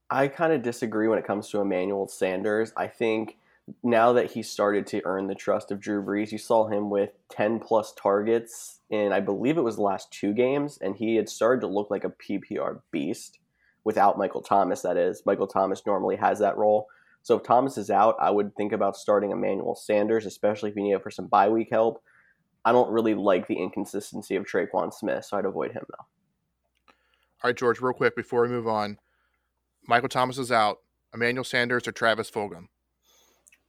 I 0.09 0.27
kind 0.27 0.53
of 0.53 0.61
disagree 0.61 1.07
when 1.07 1.17
it 1.17 1.25
comes 1.25 1.49
to 1.49 1.59
Emmanuel 1.59 2.07
Sanders. 2.07 2.73
I 2.77 2.87
think 2.87 3.37
now 3.83 4.13
that 4.13 4.31
he 4.31 4.43
started 4.43 4.87
to 4.87 5.01
earn 5.05 5.27
the 5.27 5.35
trust 5.35 5.71
of 5.71 5.79
Drew 5.79 6.03
Brees, 6.03 6.31
you 6.31 6.37
saw 6.37 6.67
him 6.67 6.89
with 6.89 7.11
10 7.29 7.59
plus 7.59 7.93
targets 7.93 8.79
in, 8.89 9.11
I 9.11 9.19
believe 9.19 9.57
it 9.57 9.63
was 9.63 9.75
the 9.75 9.81
last 9.81 10.11
two 10.11 10.33
games, 10.33 10.77
and 10.81 10.95
he 10.95 11.15
had 11.15 11.29
started 11.29 11.61
to 11.61 11.67
look 11.67 11.89
like 11.89 12.03
a 12.03 12.09
PPR 12.09 12.81
beast 12.91 13.39
without 13.83 14.17
Michael 14.17 14.41
Thomas, 14.41 14.81
that 14.81 14.97
is. 14.97 15.23
Michael 15.25 15.47
Thomas 15.47 15.85
normally 15.85 16.15
has 16.15 16.39
that 16.39 16.57
role. 16.57 16.87
So 17.23 17.37
if 17.37 17.43
Thomas 17.43 17.77
is 17.77 17.89
out, 17.89 18.15
I 18.19 18.31
would 18.31 18.55
think 18.55 18.73
about 18.73 18.97
starting 18.97 19.31
Emmanuel 19.31 19.75
Sanders, 19.75 20.25
especially 20.25 20.71
if 20.71 20.75
you 20.75 20.83
need 20.83 20.93
it 20.93 21.03
for 21.03 21.11
some 21.11 21.27
bye 21.27 21.49
week 21.49 21.69
help. 21.71 22.03
I 22.65 22.71
don't 22.71 22.91
really 22.91 23.15
like 23.15 23.47
the 23.47 23.55
inconsistency 23.55 24.35
of 24.35 24.45
Tre'Quan 24.45 24.93
Smith, 24.93 25.25
so 25.25 25.37
I'd 25.37 25.45
avoid 25.45 25.71
him 25.71 25.83
though. 25.89 26.05
All 27.43 27.49
right, 27.49 27.57
George, 27.57 27.79
real 27.79 27.93
quick 27.93 28.15
before 28.15 28.43
we 28.43 28.49
move 28.49 28.67
on. 28.67 28.97
Michael 29.87 30.09
Thomas 30.09 30.37
is 30.37 30.51
out. 30.51 30.77
Emmanuel 31.13 31.43
Sanders 31.43 31.87
or 31.87 31.91
Travis 31.91 32.29
Fulgham? 32.29 32.67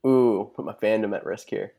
Ooh, 0.06 0.50
put 0.54 0.64
my 0.64 0.72
fandom 0.72 1.14
at 1.16 1.24
risk 1.24 1.48
here. 1.48 1.72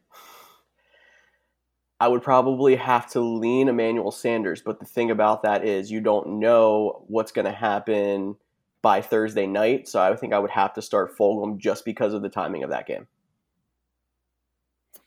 I 1.99 2.07
would 2.07 2.21
probably 2.21 2.75
have 2.75 3.09
to 3.11 3.21
lean 3.21 3.69
Emmanuel 3.69 4.11
Sanders, 4.11 4.61
but 4.61 4.79
the 4.79 4.85
thing 4.85 5.11
about 5.11 5.43
that 5.43 5.65
is 5.65 5.91
you 5.91 6.01
don't 6.01 6.39
know 6.39 7.03
what's 7.07 7.31
going 7.31 7.45
to 7.45 7.51
happen 7.51 8.35
by 8.81 9.01
Thursday 9.01 9.47
night, 9.47 9.87
so 9.87 10.01
I 10.01 10.13
think 10.15 10.33
I 10.33 10.39
would 10.39 10.51
have 10.51 10.73
to 10.73 10.81
start 10.81 11.17
Fulgham 11.17 11.57
just 11.57 11.85
because 11.85 12.13
of 12.13 12.21
the 12.21 12.29
timing 12.29 12.63
of 12.63 12.69
that 12.71 12.87
game. 12.87 13.07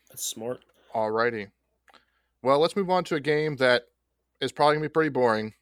That's 0.09 0.25
smart. 0.25 0.64
All 0.95 1.11
righty. 1.11 1.49
Well, 2.43 2.59
let's 2.59 2.77
move 2.77 2.89
on 2.89 3.05
to 3.05 3.17
a 3.17 3.21
game 3.21 3.57
that 3.57 3.83
is 4.41 4.53
probably 4.53 4.77
going 4.77 4.85
to 4.85 4.89
be 4.89 4.93
pretty 4.93 5.11
boring. 5.11 5.53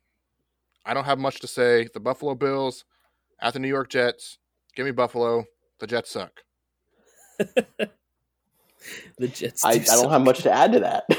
I 0.86 0.94
don't 0.94 1.04
have 1.06 1.18
much 1.18 1.40
to 1.40 1.48
say. 1.48 1.88
The 1.92 1.98
Buffalo 1.98 2.36
Bills 2.36 2.84
at 3.40 3.54
the 3.54 3.58
New 3.58 3.68
York 3.68 3.88
Jets. 3.88 4.38
Give 4.76 4.86
me 4.86 4.92
Buffalo. 4.92 5.44
The 5.80 5.88
Jets 5.88 6.10
suck. 6.10 6.42
the 9.18 9.28
Jets. 9.28 9.62
Do 9.62 9.68
I, 9.68 9.72
I, 9.72 9.78
don't 9.78 10.10
have 10.10 10.22
much 10.22 10.42
to 10.42 10.52
add 10.52 10.72
to 10.72 10.80
that. 10.80 11.04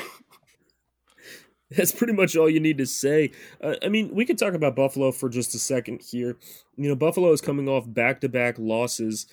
That's 1.72 1.92
pretty 1.92 2.14
much 2.14 2.36
all 2.38 2.50
you 2.50 2.60
need 2.60 2.78
to 2.78 2.86
say. 2.86 3.32
Uh, 3.62 3.76
I 3.84 3.90
mean, 3.90 4.14
we 4.14 4.26
could 4.26 4.38
talk 4.38 4.54
about 4.54 4.76
Buffalo 4.76 5.12
for 5.12 5.30
just 5.30 5.56
a 5.56 5.60
second 5.60 6.02
here. 6.02 6.38
You 6.78 6.90
know, 6.90 6.96
Buffalo 6.96 7.32
is 7.32 7.42
coming 7.42 7.68
off 7.68 7.86
back 7.88 8.22
to 8.22 8.30
back 8.30 8.56
losses. 8.60 9.26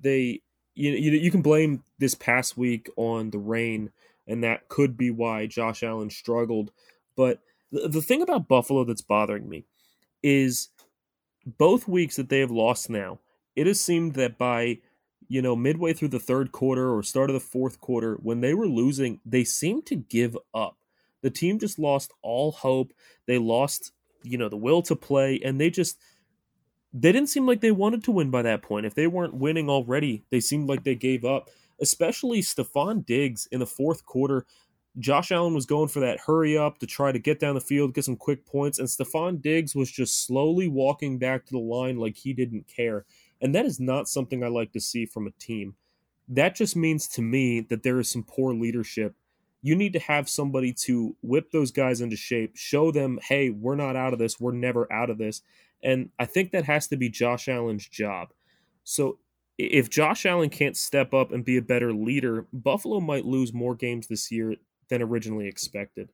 They, 0.00 0.42
you, 0.74 0.92
you, 0.92 1.12
you 1.12 1.30
can 1.30 1.42
blame 1.42 1.82
this 1.98 2.14
past 2.14 2.58
week 2.58 2.90
on 2.96 3.30
the 3.30 3.38
rain 3.38 3.90
and 4.28 4.44
that 4.44 4.68
could 4.68 4.96
be 4.96 5.10
why 5.10 5.46
Josh 5.46 5.82
Allen 5.82 6.10
struggled. 6.10 6.70
But 7.16 7.40
the, 7.72 7.88
the 7.88 8.02
thing 8.02 8.22
about 8.22 8.46
Buffalo 8.46 8.84
that's 8.84 9.00
bothering 9.00 9.48
me 9.48 9.64
is 10.22 10.68
both 11.46 11.88
weeks 11.88 12.16
that 12.16 12.28
they 12.28 12.40
have 12.40 12.50
lost 12.50 12.90
now, 12.90 13.18
it 13.56 13.66
has 13.66 13.80
seemed 13.80 14.14
that 14.14 14.38
by 14.38 14.78
you 15.28 15.42
know 15.42 15.54
midway 15.54 15.92
through 15.92 16.08
the 16.08 16.18
third 16.18 16.52
quarter 16.52 16.94
or 16.94 17.02
start 17.02 17.30
of 17.30 17.34
the 17.34 17.40
fourth 17.40 17.80
quarter, 17.80 18.14
when 18.22 18.40
they 18.40 18.54
were 18.54 18.66
losing, 18.66 19.20
they 19.24 19.44
seemed 19.44 19.86
to 19.86 19.96
give 19.96 20.36
up. 20.54 20.76
The 21.22 21.30
team 21.30 21.58
just 21.58 21.78
lost 21.78 22.12
all 22.22 22.52
hope. 22.52 22.92
They 23.26 23.38
lost, 23.38 23.92
you 24.22 24.38
know, 24.38 24.48
the 24.48 24.56
will 24.56 24.82
to 24.82 24.96
play, 24.96 25.40
and 25.44 25.60
they 25.60 25.70
just 25.70 25.98
they 26.92 27.12
didn't 27.12 27.28
seem 27.28 27.46
like 27.46 27.60
they 27.60 27.70
wanted 27.70 28.02
to 28.04 28.12
win 28.12 28.30
by 28.30 28.42
that 28.42 28.62
point. 28.62 28.86
If 28.86 28.94
they 28.94 29.06
weren't 29.06 29.34
winning 29.34 29.68
already, 29.68 30.24
they 30.30 30.40
seemed 30.40 30.68
like 30.68 30.84
they 30.84 30.94
gave 30.94 31.24
up 31.24 31.50
especially 31.80 32.40
Stefon 32.40 33.04
Diggs 33.04 33.46
in 33.50 33.60
the 33.60 33.66
fourth 33.66 34.04
quarter. 34.04 34.46
Josh 34.98 35.30
Allen 35.30 35.54
was 35.54 35.66
going 35.66 35.88
for 35.88 36.00
that 36.00 36.20
hurry 36.20 36.58
up 36.58 36.78
to 36.78 36.86
try 36.86 37.12
to 37.12 37.18
get 37.18 37.38
down 37.38 37.54
the 37.54 37.60
field, 37.60 37.94
get 37.94 38.04
some 38.04 38.16
quick 38.16 38.44
points, 38.44 38.78
and 38.78 38.88
Stefon 38.88 39.40
Diggs 39.40 39.74
was 39.74 39.90
just 39.90 40.26
slowly 40.26 40.66
walking 40.66 41.18
back 41.18 41.46
to 41.46 41.52
the 41.52 41.58
line 41.58 41.98
like 41.98 42.16
he 42.16 42.32
didn't 42.32 42.66
care. 42.66 43.04
And 43.40 43.54
that 43.54 43.66
is 43.66 43.78
not 43.78 44.08
something 44.08 44.42
I 44.42 44.48
like 44.48 44.72
to 44.72 44.80
see 44.80 45.06
from 45.06 45.26
a 45.26 45.32
team. 45.38 45.74
That 46.28 46.54
just 46.54 46.76
means 46.76 47.06
to 47.08 47.22
me 47.22 47.60
that 47.60 47.82
there 47.82 47.98
is 47.98 48.10
some 48.10 48.24
poor 48.24 48.52
leadership. 48.52 49.14
You 49.62 49.74
need 49.74 49.92
to 49.94 49.98
have 49.98 50.28
somebody 50.28 50.72
to 50.84 51.16
whip 51.22 51.50
those 51.50 51.70
guys 51.70 52.00
into 52.00 52.16
shape, 52.16 52.52
show 52.54 52.90
them, 52.90 53.18
hey, 53.28 53.50
we're 53.50 53.76
not 53.76 53.96
out 53.96 54.12
of 54.12 54.18
this, 54.18 54.38
we're 54.38 54.52
never 54.52 54.92
out 54.92 55.10
of 55.10 55.18
this. 55.18 55.42
And 55.82 56.10
I 56.18 56.26
think 56.26 56.52
that 56.52 56.64
has 56.64 56.86
to 56.88 56.96
be 56.96 57.08
Josh 57.08 57.48
Allen's 57.48 57.88
job. 57.88 58.32
So 58.84 59.18
if 59.56 59.90
Josh 59.90 60.26
Allen 60.26 60.50
can't 60.50 60.76
step 60.76 61.12
up 61.12 61.32
and 61.32 61.44
be 61.44 61.56
a 61.56 61.62
better 61.62 61.92
leader, 61.92 62.46
Buffalo 62.52 63.00
might 63.00 63.24
lose 63.24 63.52
more 63.52 63.74
games 63.74 64.06
this 64.06 64.30
year 64.30 64.54
than 64.88 65.02
originally 65.02 65.48
expected. 65.48 66.10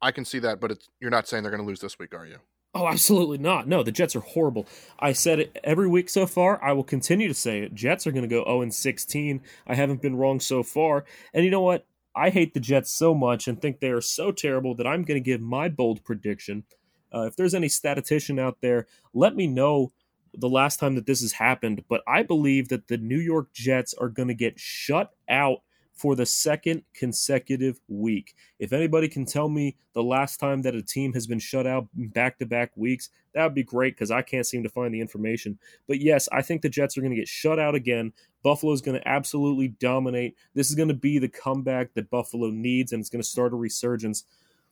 I 0.00 0.10
can 0.10 0.24
see 0.24 0.38
that, 0.40 0.60
but 0.60 0.86
you're 1.00 1.10
not 1.10 1.28
saying 1.28 1.42
they're 1.42 1.50
going 1.50 1.62
to 1.62 1.66
lose 1.66 1.80
this 1.80 1.98
week, 1.98 2.14
are 2.14 2.26
you? 2.26 2.38
Oh, 2.74 2.88
absolutely 2.88 3.38
not. 3.38 3.68
No, 3.68 3.84
the 3.84 3.92
Jets 3.92 4.16
are 4.16 4.20
horrible. 4.20 4.66
I 4.98 5.12
said 5.12 5.38
it 5.38 5.60
every 5.62 5.86
week 5.86 6.08
so 6.08 6.26
far. 6.26 6.62
I 6.62 6.72
will 6.72 6.82
continue 6.82 7.28
to 7.28 7.34
say 7.34 7.60
it. 7.60 7.74
Jets 7.74 8.06
are 8.06 8.12
going 8.12 8.28
to 8.28 8.28
go 8.28 8.44
0 8.44 8.68
16. 8.70 9.40
I 9.66 9.74
haven't 9.74 10.02
been 10.02 10.16
wrong 10.16 10.40
so 10.40 10.62
far. 10.64 11.04
And 11.32 11.44
you 11.44 11.50
know 11.52 11.60
what? 11.60 11.86
I 12.16 12.30
hate 12.30 12.52
the 12.52 12.60
Jets 12.60 12.90
so 12.90 13.14
much 13.14 13.46
and 13.46 13.60
think 13.60 13.78
they 13.78 13.90
are 13.90 14.00
so 14.00 14.32
terrible 14.32 14.74
that 14.76 14.86
I'm 14.86 15.02
going 15.04 15.22
to 15.22 15.24
give 15.24 15.40
my 15.40 15.68
bold 15.68 16.04
prediction. 16.04 16.64
Uh, 17.12 17.22
if 17.22 17.36
there's 17.36 17.54
any 17.54 17.68
statistician 17.68 18.40
out 18.40 18.58
there, 18.60 18.86
let 19.12 19.36
me 19.36 19.46
know 19.46 19.92
the 20.32 20.48
last 20.48 20.80
time 20.80 20.96
that 20.96 21.06
this 21.06 21.20
has 21.20 21.32
happened. 21.32 21.84
But 21.88 22.02
I 22.08 22.24
believe 22.24 22.68
that 22.68 22.88
the 22.88 22.96
New 22.96 23.18
York 23.18 23.52
Jets 23.52 23.94
are 23.94 24.08
going 24.08 24.28
to 24.28 24.34
get 24.34 24.58
shut 24.58 25.12
out 25.28 25.58
for 25.94 26.16
the 26.16 26.26
second 26.26 26.82
consecutive 26.92 27.80
week. 27.88 28.34
If 28.58 28.72
anybody 28.72 29.08
can 29.08 29.24
tell 29.24 29.48
me 29.48 29.76
the 29.94 30.02
last 30.02 30.38
time 30.38 30.62
that 30.62 30.74
a 30.74 30.82
team 30.82 31.12
has 31.12 31.26
been 31.26 31.38
shut 31.38 31.66
out 31.66 31.86
back 31.94 32.38
to 32.38 32.46
back 32.46 32.72
weeks, 32.76 33.10
that 33.32 33.44
would 33.44 33.54
be 33.54 33.62
great 33.62 33.94
because 33.94 34.10
I 34.10 34.22
can't 34.22 34.46
seem 34.46 34.62
to 34.64 34.68
find 34.68 34.92
the 34.92 35.00
information. 35.00 35.58
But 35.86 36.00
yes, 36.00 36.28
I 36.32 36.42
think 36.42 36.62
the 36.62 36.68
Jets 36.68 36.98
are 36.98 37.00
going 37.00 37.12
to 37.12 37.20
get 37.20 37.28
shut 37.28 37.58
out 37.58 37.74
again. 37.74 38.12
Buffalo 38.42 38.72
is 38.72 38.82
going 38.82 38.98
to 38.98 39.08
absolutely 39.08 39.68
dominate. 39.68 40.36
This 40.54 40.68
is 40.68 40.74
going 40.74 40.88
to 40.88 40.94
be 40.94 41.18
the 41.18 41.28
comeback 41.28 41.94
that 41.94 42.10
Buffalo 42.10 42.50
needs, 42.50 42.92
and 42.92 43.00
it's 43.00 43.10
going 43.10 43.22
to 43.22 43.28
start 43.28 43.52
a 43.52 43.56
resurgence 43.56 44.24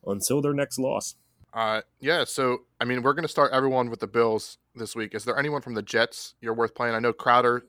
until 0.05 0.41
their 0.41 0.53
next 0.53 0.77
loss. 0.77 1.15
Uh, 1.53 1.81
yeah, 1.99 2.23
so 2.23 2.63
I 2.81 2.85
mean, 2.85 3.03
we're 3.03 3.13
going 3.13 3.23
to 3.23 3.29
start 3.29 3.51
everyone 3.53 3.89
with 3.89 3.99
the 3.99 4.07
Bills 4.07 4.57
this 4.75 4.95
week. 4.95 5.13
Is 5.13 5.23
there 5.23 5.37
anyone 5.37 5.61
from 5.61 5.75
the 5.75 5.83
Jets 5.83 6.35
you're 6.41 6.53
worth 6.53 6.73
playing? 6.73 6.95
I 6.95 6.99
know 6.99 7.13
Crowder 7.13 7.65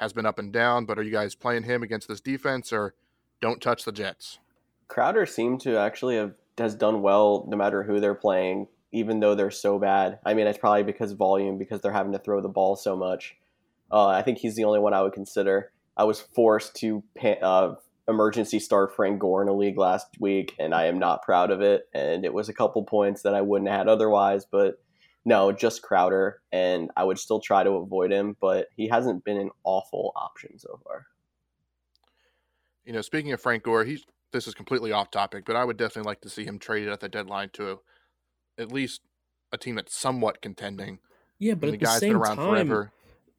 has 0.00 0.14
been 0.14 0.26
up 0.26 0.38
and 0.38 0.52
down, 0.52 0.86
but 0.86 0.98
are 0.98 1.02
you 1.02 1.12
guys 1.12 1.34
playing 1.34 1.64
him 1.64 1.82
against 1.82 2.08
this 2.08 2.20
defense 2.20 2.72
or 2.72 2.94
don't 3.40 3.60
touch 3.60 3.84
the 3.84 3.92
Jets? 3.92 4.38
Crowder 4.88 5.26
seemed 5.26 5.60
to 5.60 5.76
actually 5.78 6.16
have 6.16 6.32
has 6.58 6.74
done 6.74 7.00
well 7.00 7.46
no 7.48 7.56
matter 7.56 7.82
who 7.82 8.00
they're 8.00 8.14
playing, 8.14 8.66
even 8.92 9.20
though 9.20 9.34
they're 9.34 9.50
so 9.50 9.78
bad. 9.78 10.18
I 10.26 10.34
mean, 10.34 10.46
it's 10.46 10.58
probably 10.58 10.82
because 10.82 11.12
volume, 11.12 11.58
because 11.58 11.80
they're 11.80 11.92
having 11.92 12.12
to 12.12 12.18
throw 12.18 12.40
the 12.40 12.48
ball 12.48 12.76
so 12.76 12.96
much. 12.96 13.36
Uh, 13.90 14.08
I 14.08 14.22
think 14.22 14.38
he's 14.38 14.56
the 14.56 14.64
only 14.64 14.78
one 14.78 14.92
I 14.92 15.02
would 15.02 15.12
consider. 15.12 15.72
I 15.96 16.04
was 16.04 16.20
forced 16.20 16.76
to 16.76 17.02
uh, 17.42 17.74
emergency 18.08 18.58
start 18.58 18.94
Frank 18.94 19.20
Gore 19.20 19.42
in 19.42 19.48
a 19.48 19.54
league 19.54 19.78
last 19.78 20.06
week, 20.18 20.54
and 20.58 20.74
I 20.74 20.86
am 20.86 20.98
not 20.98 21.22
proud 21.22 21.50
of 21.50 21.60
it. 21.60 21.88
And 21.94 22.24
it 22.24 22.34
was 22.34 22.48
a 22.48 22.54
couple 22.54 22.82
points 22.84 23.22
that 23.22 23.34
I 23.34 23.40
wouldn't 23.42 23.70
have 23.70 23.80
had 23.80 23.88
otherwise, 23.88 24.44
but 24.50 24.82
no, 25.24 25.52
just 25.52 25.82
Crowder, 25.82 26.40
and 26.50 26.90
I 26.96 27.04
would 27.04 27.18
still 27.18 27.40
try 27.40 27.62
to 27.62 27.72
avoid 27.72 28.10
him, 28.10 28.36
but 28.40 28.68
he 28.76 28.88
hasn't 28.88 29.24
been 29.24 29.36
an 29.36 29.50
awful 29.64 30.12
option 30.16 30.58
so 30.58 30.80
far. 30.84 31.06
You 32.84 32.92
know, 32.92 33.02
speaking 33.02 33.32
of 33.32 33.40
Frank 33.40 33.62
Gore, 33.62 33.84
he's 33.84 34.04
this 34.32 34.46
is 34.46 34.54
completely 34.54 34.92
off 34.92 35.10
topic, 35.10 35.44
but 35.44 35.56
I 35.56 35.64
would 35.64 35.76
definitely 35.76 36.08
like 36.08 36.20
to 36.22 36.30
see 36.30 36.44
him 36.44 36.58
traded 36.58 36.88
at 36.88 37.00
the 37.00 37.08
deadline 37.08 37.50
to 37.54 37.80
at 38.58 38.72
least 38.72 39.02
a 39.52 39.58
team 39.58 39.74
that's 39.74 39.94
somewhat 39.94 40.40
contending. 40.40 41.00
Yeah, 41.38 41.54
but 41.54 41.68
at 41.70 41.80
the, 41.80 41.86
the 41.86 41.98
same 41.98 42.22
time, 42.22 42.36
forever. 42.36 42.92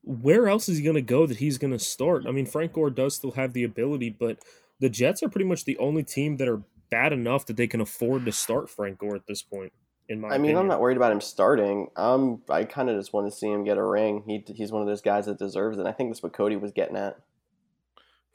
where 0.04 0.48
else 0.48 0.68
is 0.68 0.78
he 0.78 0.84
going 0.84 0.96
to 0.96 1.02
go 1.02 1.26
that 1.26 1.38
he's 1.38 1.58
going 1.58 1.74
to 1.74 1.80
start? 1.80 2.26
I 2.28 2.32
mean, 2.32 2.46
Frank 2.46 2.74
Gore 2.74 2.90
does 2.90 3.16
still 3.16 3.32
have 3.32 3.54
the 3.54 3.64
ability, 3.64 4.10
but 4.10 4.40
the 4.80 4.90
Jets 4.90 5.24
are 5.24 5.30
pretty 5.30 5.46
much 5.46 5.66
the 5.66 5.78
only 5.78 6.04
team 6.04 6.38
that 6.38 6.48
are 6.48 6.62
bad 6.90 7.14
enough 7.14 7.46
that 7.46 7.56
they 7.56 7.68
can 7.68 7.80
afford 7.80 8.26
to 8.26 8.32
start 8.32 8.70
Frank 8.70 9.00
Gore 9.00 9.16
at 9.16 9.28
this 9.28 9.42
point 9.42 9.72
in 10.12 10.20
my. 10.20 10.28
I 10.28 10.32
mean, 10.32 10.42
opinion. 10.42 10.58
I'm 10.58 10.68
not 10.68 10.82
worried 10.82 10.98
about 10.98 11.12
him 11.12 11.22
starting. 11.22 11.88
Um, 11.96 12.42
I 12.50 12.64
kind 12.66 12.90
of 12.90 12.98
just 12.98 13.14
want 13.14 13.32
to 13.32 13.36
see 13.36 13.48
him 13.48 13.64
get 13.64 13.78
a 13.78 13.84
ring. 13.84 14.24
He 14.28 14.44
he's 14.54 14.72
one 14.72 14.82
of 14.82 14.88
those 14.88 15.02
guys 15.02 15.26
that 15.26 15.40
deserves 15.40 15.78
it. 15.78 15.86
I 15.86 15.92
think 15.92 16.10
that's 16.10 16.22
what 16.22 16.34
Cody 16.34 16.56
was 16.56 16.72
getting 16.72 16.98
at. 16.98 17.18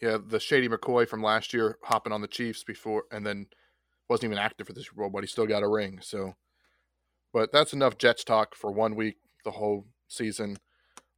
Yeah, 0.00 0.18
the 0.24 0.40
Shady 0.40 0.68
McCoy 0.68 1.08
from 1.08 1.22
last 1.22 1.54
year 1.54 1.78
hopping 1.82 2.12
on 2.12 2.20
the 2.20 2.28
Chiefs 2.28 2.64
before, 2.64 3.04
and 3.10 3.26
then 3.26 3.46
wasn't 4.08 4.32
even 4.32 4.38
active 4.38 4.66
for 4.66 4.72
this 4.72 4.86
Super 4.86 5.02
Bowl, 5.02 5.10
but 5.10 5.22
he 5.22 5.26
still 5.26 5.46
got 5.46 5.62
a 5.62 5.68
ring. 5.68 6.00
So, 6.02 6.34
but 7.32 7.52
that's 7.52 7.72
enough 7.72 7.98
Jets 7.98 8.24
talk 8.24 8.54
for 8.54 8.70
one 8.70 8.94
week, 8.94 9.16
the 9.44 9.52
whole 9.52 9.86
season. 10.08 10.58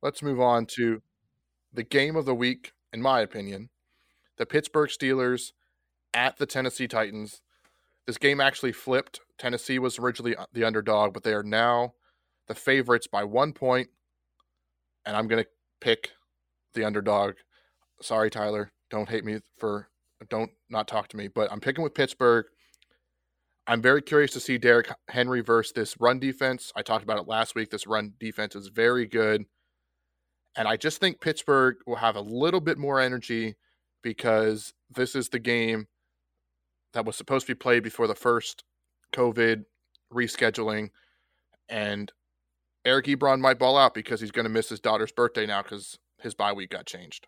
Let's 0.03 0.23
move 0.23 0.41
on 0.41 0.67
to 0.77 1.03
the 1.73 1.83
game 1.83 2.17
of 2.17 2.25
the 2.25 2.35
week, 2.35 2.73
in 2.93 3.03
my 3.03 3.21
opinion, 3.21 3.69
the 4.37 4.47
Pittsburgh 4.47 4.91
Steelers 4.91 5.53
at 6.15 6.39
the 6.39 6.47
Tennessee 6.47 6.89
Titans. 6.89 7.43
This 8.07 8.17
game 8.17 8.41
actually 8.41 8.73
flipped. 8.73 9.21
Tennessee 9.39 9.79
was 9.79 9.99
originally 9.99 10.37
uh, 10.37 10.47
the 10.53 10.65
underdog, 10.65 11.15
but 11.15 11.23
they 11.23 11.33
are 11.33 11.43
now 11.43 11.95
the 12.49 12.55
favorites 12.55 13.07
by 13.07 13.25
one 13.25 13.53
point, 13.53 13.89
and 15.07 15.17
I'm 15.17 15.29
going 15.29 15.43
to 15.43 15.49
pick 15.81 16.11
the 16.75 16.85
underdog. 16.85 17.35
Sorry, 18.01 18.31
Tyler. 18.31 18.73
Don't 18.91 19.09
hate 19.09 19.25
me 19.25 19.41
for 19.59 19.89
don't 20.31 20.51
not 20.69 20.89
talk 20.89 21.09
to 21.09 21.17
me, 21.17 21.29
but 21.29 21.51
I'm 21.53 21.61
picking 21.61 21.85
with 21.85 21.95
Pittsburgh. 21.95 22.47
I'm 23.67 23.83
very 23.83 24.01
curious 24.01 24.33
to 24.33 24.41
see 24.41 24.57
Derrick 24.57 24.91
Henry 25.09 25.43
versus 25.43 25.73
this 25.75 26.01
run 26.01 26.19
defense. 26.19 26.73
I 26.75 26.83
talked 26.83 27.05
about 27.05 27.19
it 27.19 27.29
last 27.29 27.55
week. 27.55 27.71
This 27.71 27.87
run 27.87 28.15
defense 28.19 28.57
is 28.57 28.69
very 28.69 29.07
good. 29.07 29.45
And 30.57 30.67
I 30.67 30.77
just 30.77 31.01
think 31.01 31.21
Pittsburgh 31.21 31.77
will 31.87 31.97
have 31.97 32.17
a 32.17 32.21
little 32.21 32.61
bit 32.61 32.79
more 32.79 32.99
energy 32.99 33.57
because 34.03 34.73
this 34.91 35.15
is 35.15 35.29
the 35.29 35.39
game 35.39 35.87
that 36.95 37.05
was 37.05 37.15
supposed 37.15 37.47
to 37.47 37.55
be 37.55 37.59
played 37.59 37.83
before 37.83 38.07
the 38.07 38.15
first 38.15 38.65
COVID 39.13 39.65
rescheduling. 40.13 40.91
And 41.69 42.13
Eric 42.85 43.07
Ebron 43.07 43.41
might 43.41 43.59
ball 43.59 43.77
out 43.77 43.95
because 43.95 44.21
he's 44.21 44.31
going 44.31 44.45
to 44.45 44.51
miss 44.51 44.69
his 44.69 44.81
daughter's 44.81 45.13
birthday 45.13 45.47
now 45.47 45.63
because 45.63 45.99
his 46.21 46.35
bye 46.35 46.53
week 46.53 46.71
got 46.71 46.87
changed. 46.87 47.27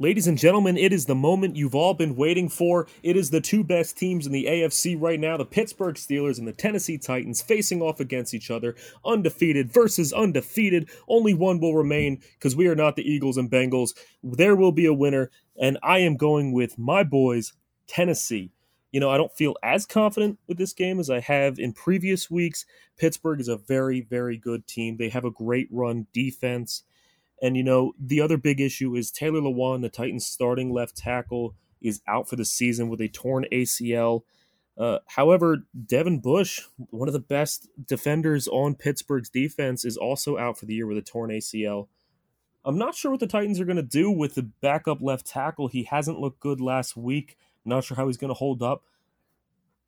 Ladies 0.00 0.28
and 0.28 0.38
gentlemen, 0.38 0.76
it 0.76 0.92
is 0.92 1.06
the 1.06 1.16
moment 1.16 1.56
you've 1.56 1.74
all 1.74 1.92
been 1.92 2.14
waiting 2.14 2.48
for. 2.48 2.86
It 3.02 3.16
is 3.16 3.30
the 3.30 3.40
two 3.40 3.64
best 3.64 3.98
teams 3.98 4.26
in 4.26 4.32
the 4.32 4.44
AFC 4.44 4.96
right 4.96 5.18
now 5.18 5.36
the 5.36 5.44
Pittsburgh 5.44 5.96
Steelers 5.96 6.38
and 6.38 6.46
the 6.46 6.52
Tennessee 6.52 6.98
Titans 6.98 7.42
facing 7.42 7.82
off 7.82 7.98
against 7.98 8.32
each 8.32 8.48
other, 8.48 8.76
undefeated 9.04 9.72
versus 9.72 10.12
undefeated. 10.12 10.88
Only 11.08 11.34
one 11.34 11.58
will 11.58 11.74
remain 11.74 12.22
because 12.34 12.54
we 12.54 12.68
are 12.68 12.76
not 12.76 12.94
the 12.94 13.10
Eagles 13.10 13.36
and 13.36 13.50
Bengals. 13.50 13.92
There 14.22 14.54
will 14.54 14.70
be 14.70 14.86
a 14.86 14.94
winner, 14.94 15.32
and 15.60 15.78
I 15.82 15.98
am 15.98 16.16
going 16.16 16.52
with 16.52 16.78
my 16.78 17.02
boys, 17.02 17.52
Tennessee. 17.88 18.52
You 18.90 19.00
know, 19.00 19.10
I 19.10 19.16
don't 19.16 19.32
feel 19.32 19.54
as 19.62 19.84
confident 19.84 20.38
with 20.46 20.56
this 20.56 20.72
game 20.72 20.98
as 20.98 21.10
I 21.10 21.20
have 21.20 21.58
in 21.58 21.72
previous 21.72 22.30
weeks. 22.30 22.64
Pittsburgh 22.96 23.40
is 23.40 23.48
a 23.48 23.56
very, 23.56 24.00
very 24.00 24.38
good 24.38 24.66
team. 24.66 24.96
They 24.96 25.10
have 25.10 25.24
a 25.24 25.30
great 25.30 25.68
run 25.70 26.06
defense. 26.12 26.84
And, 27.42 27.56
you 27.56 27.62
know, 27.62 27.92
the 28.00 28.20
other 28.20 28.36
big 28.36 28.60
issue 28.60 28.94
is 28.96 29.10
Taylor 29.10 29.40
Lewan, 29.40 29.82
the 29.82 29.88
Titans 29.88 30.26
starting 30.26 30.72
left 30.72 30.96
tackle, 30.96 31.54
is 31.80 32.00
out 32.08 32.28
for 32.28 32.36
the 32.36 32.44
season 32.44 32.88
with 32.88 33.00
a 33.00 33.08
torn 33.08 33.46
ACL. 33.52 34.22
Uh, 34.76 34.98
however, 35.06 35.66
Devin 35.86 36.20
Bush, 36.20 36.62
one 36.76 37.08
of 37.08 37.12
the 37.12 37.20
best 37.20 37.68
defenders 37.84 38.48
on 38.48 38.74
Pittsburgh's 38.74 39.28
defense, 39.28 39.84
is 39.84 39.96
also 39.96 40.38
out 40.38 40.58
for 40.58 40.66
the 40.66 40.74
year 40.74 40.86
with 40.86 40.98
a 40.98 41.02
torn 41.02 41.30
ACL. 41.30 41.88
I'm 42.64 42.78
not 42.78 42.94
sure 42.94 43.10
what 43.10 43.20
the 43.20 43.26
Titans 43.26 43.60
are 43.60 43.64
going 43.64 43.76
to 43.76 43.82
do 43.82 44.10
with 44.10 44.34
the 44.34 44.42
backup 44.42 45.00
left 45.00 45.26
tackle. 45.26 45.68
He 45.68 45.84
hasn't 45.84 46.20
looked 46.20 46.40
good 46.40 46.60
last 46.60 46.96
week. 46.96 47.36
Not 47.68 47.84
sure 47.84 47.96
how 47.96 48.06
he's 48.06 48.16
going 48.16 48.28
to 48.28 48.38
hold 48.38 48.62
up. 48.62 48.82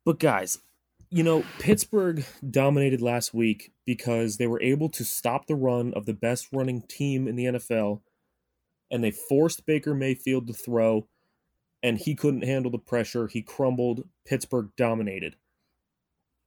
But 0.05 0.19
guys, 0.19 0.59
you 1.09 1.23
know, 1.23 1.43
Pittsburgh 1.59 2.25
dominated 2.49 3.01
last 3.01 3.33
week 3.33 3.73
because 3.85 4.37
they 4.37 4.47
were 4.47 4.61
able 4.61 4.89
to 4.89 5.03
stop 5.03 5.47
the 5.47 5.55
run 5.55 5.93
of 5.93 6.05
the 6.05 6.13
best 6.13 6.47
running 6.51 6.81
team 6.83 7.27
in 7.27 7.35
the 7.35 7.45
NFL 7.45 8.01
and 8.89 9.03
they 9.03 9.11
forced 9.11 9.65
Baker 9.65 9.93
Mayfield 9.93 10.47
to 10.47 10.53
throw 10.53 11.07
and 11.83 11.97
he 11.97 12.15
couldn't 12.15 12.43
handle 12.43 12.71
the 12.71 12.77
pressure. 12.77 13.27
He 13.27 13.41
crumbled. 13.41 14.07
Pittsburgh 14.25 14.69
dominated. 14.77 15.35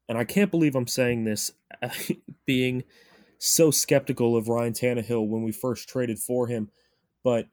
And 0.08 0.16
I 0.18 0.24
can't 0.24 0.50
believe 0.50 0.74
I'm 0.74 0.86
saying 0.86 1.24
this 1.24 1.52
being 2.46 2.84
so 3.38 3.70
skeptical 3.70 4.36
of 4.36 4.48
Ryan 4.48 4.72
Tannehill 4.72 5.26
when 5.28 5.42
we 5.42 5.52
first 5.52 5.88
traded 5.88 6.18
for 6.18 6.46
him, 6.46 6.70
but 7.22 7.48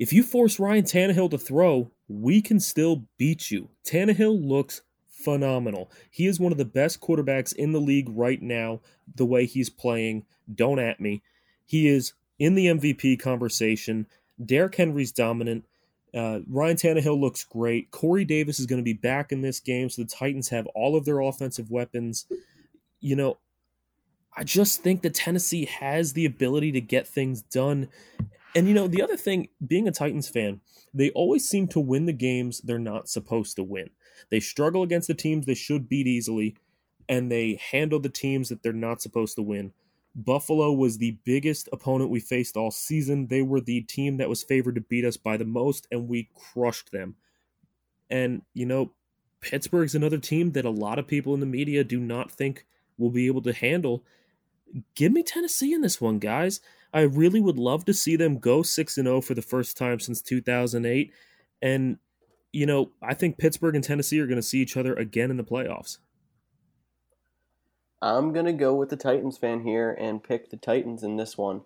if 0.00 0.14
you 0.14 0.22
force 0.22 0.58
Ryan 0.58 0.84
Tannehill 0.84 1.30
to 1.30 1.38
throw, 1.38 1.90
we 2.10 2.42
can 2.42 2.58
still 2.58 3.04
beat 3.18 3.50
you. 3.50 3.68
Tannehill 3.84 4.44
looks 4.44 4.82
phenomenal. 5.06 5.90
He 6.10 6.26
is 6.26 6.40
one 6.40 6.50
of 6.50 6.58
the 6.58 6.64
best 6.64 7.00
quarterbacks 7.00 7.54
in 7.54 7.72
the 7.72 7.80
league 7.80 8.08
right 8.10 8.42
now, 8.42 8.80
the 9.14 9.24
way 9.24 9.46
he's 9.46 9.70
playing. 9.70 10.24
Don't 10.52 10.80
at 10.80 10.98
me. 10.98 11.22
He 11.64 11.86
is 11.86 12.14
in 12.38 12.54
the 12.54 12.66
MVP 12.66 13.20
conversation. 13.20 14.06
Derrick 14.44 14.74
Henry's 14.74 15.12
dominant. 15.12 15.64
Uh, 16.12 16.40
Ryan 16.48 16.76
Tannehill 16.76 17.20
looks 17.20 17.44
great. 17.44 17.92
Corey 17.92 18.24
Davis 18.24 18.58
is 18.58 18.66
going 18.66 18.80
to 18.80 18.84
be 18.84 18.92
back 18.92 19.30
in 19.30 19.42
this 19.42 19.60
game, 19.60 19.88
so 19.88 20.02
the 20.02 20.08
Titans 20.08 20.48
have 20.48 20.66
all 20.68 20.96
of 20.96 21.04
their 21.04 21.20
offensive 21.20 21.70
weapons. 21.70 22.26
You 23.00 23.14
know, 23.14 23.38
I 24.36 24.42
just 24.42 24.82
think 24.82 25.02
that 25.02 25.14
Tennessee 25.14 25.66
has 25.66 26.14
the 26.14 26.24
ability 26.24 26.72
to 26.72 26.80
get 26.80 27.06
things 27.06 27.42
done. 27.42 27.88
And 28.54 28.66
you 28.66 28.74
know, 28.74 28.88
the 28.88 29.02
other 29.02 29.16
thing, 29.16 29.48
being 29.64 29.86
a 29.86 29.92
Titans 29.92 30.28
fan, 30.28 30.60
they 30.92 31.10
always 31.10 31.48
seem 31.48 31.68
to 31.68 31.80
win 31.80 32.06
the 32.06 32.12
games 32.12 32.60
they're 32.60 32.78
not 32.78 33.08
supposed 33.08 33.56
to 33.56 33.62
win. 33.62 33.90
They 34.30 34.40
struggle 34.40 34.82
against 34.82 35.08
the 35.08 35.14
teams 35.14 35.46
they 35.46 35.54
should 35.54 35.88
beat 35.88 36.06
easily, 36.06 36.56
and 37.08 37.30
they 37.30 37.60
handle 37.70 38.00
the 38.00 38.08
teams 38.08 38.48
that 38.48 38.62
they're 38.62 38.72
not 38.72 39.00
supposed 39.00 39.36
to 39.36 39.42
win. 39.42 39.72
Buffalo 40.14 40.72
was 40.72 40.98
the 40.98 41.18
biggest 41.24 41.68
opponent 41.72 42.10
we 42.10 42.18
faced 42.18 42.56
all 42.56 42.72
season. 42.72 43.28
They 43.28 43.42
were 43.42 43.60
the 43.60 43.82
team 43.82 44.16
that 44.16 44.28
was 44.28 44.42
favored 44.42 44.74
to 44.74 44.80
beat 44.80 45.04
us 45.04 45.16
by 45.16 45.36
the 45.36 45.44
most, 45.44 45.86
and 45.90 46.08
we 46.08 46.28
crushed 46.34 46.90
them. 46.90 47.14
And, 48.10 48.42
you 48.52 48.66
know, 48.66 48.92
Pittsburgh's 49.40 49.94
another 49.94 50.18
team 50.18 50.52
that 50.52 50.64
a 50.64 50.70
lot 50.70 50.98
of 50.98 51.06
people 51.06 51.32
in 51.34 51.40
the 51.40 51.46
media 51.46 51.84
do 51.84 52.00
not 52.00 52.30
think 52.30 52.66
will 52.98 53.10
be 53.10 53.28
able 53.28 53.42
to 53.42 53.52
handle. 53.52 54.04
Give 54.94 55.12
me 55.12 55.22
Tennessee 55.22 55.72
in 55.72 55.80
this 55.80 56.00
one, 56.00 56.18
guys. 56.18 56.60
I 56.92 57.02
really 57.02 57.40
would 57.40 57.58
love 57.58 57.84
to 57.86 57.94
see 57.94 58.16
them 58.16 58.38
go 58.38 58.62
6 58.62 58.98
and 58.98 59.06
0 59.06 59.20
for 59.20 59.34
the 59.34 59.42
first 59.42 59.76
time 59.76 60.00
since 60.00 60.20
2008 60.22 61.12
and 61.62 61.98
you 62.52 62.66
know, 62.66 62.90
I 63.02 63.14
think 63.14 63.38
Pittsburgh 63.38 63.76
and 63.76 63.84
Tennessee 63.84 64.20
are 64.20 64.26
going 64.26 64.36
to 64.36 64.42
see 64.42 64.58
each 64.58 64.76
other 64.76 64.94
again 64.94 65.30
in 65.30 65.36
the 65.36 65.44
playoffs. 65.44 65.98
I'm 68.02 68.32
going 68.32 68.46
to 68.46 68.52
go 68.52 68.74
with 68.74 68.88
the 68.88 68.96
Titans 68.96 69.38
fan 69.38 69.62
here 69.62 69.92
and 69.92 70.22
pick 70.22 70.50
the 70.50 70.56
Titans 70.56 71.02
in 71.02 71.16
this 71.16 71.36
one. 71.36 71.62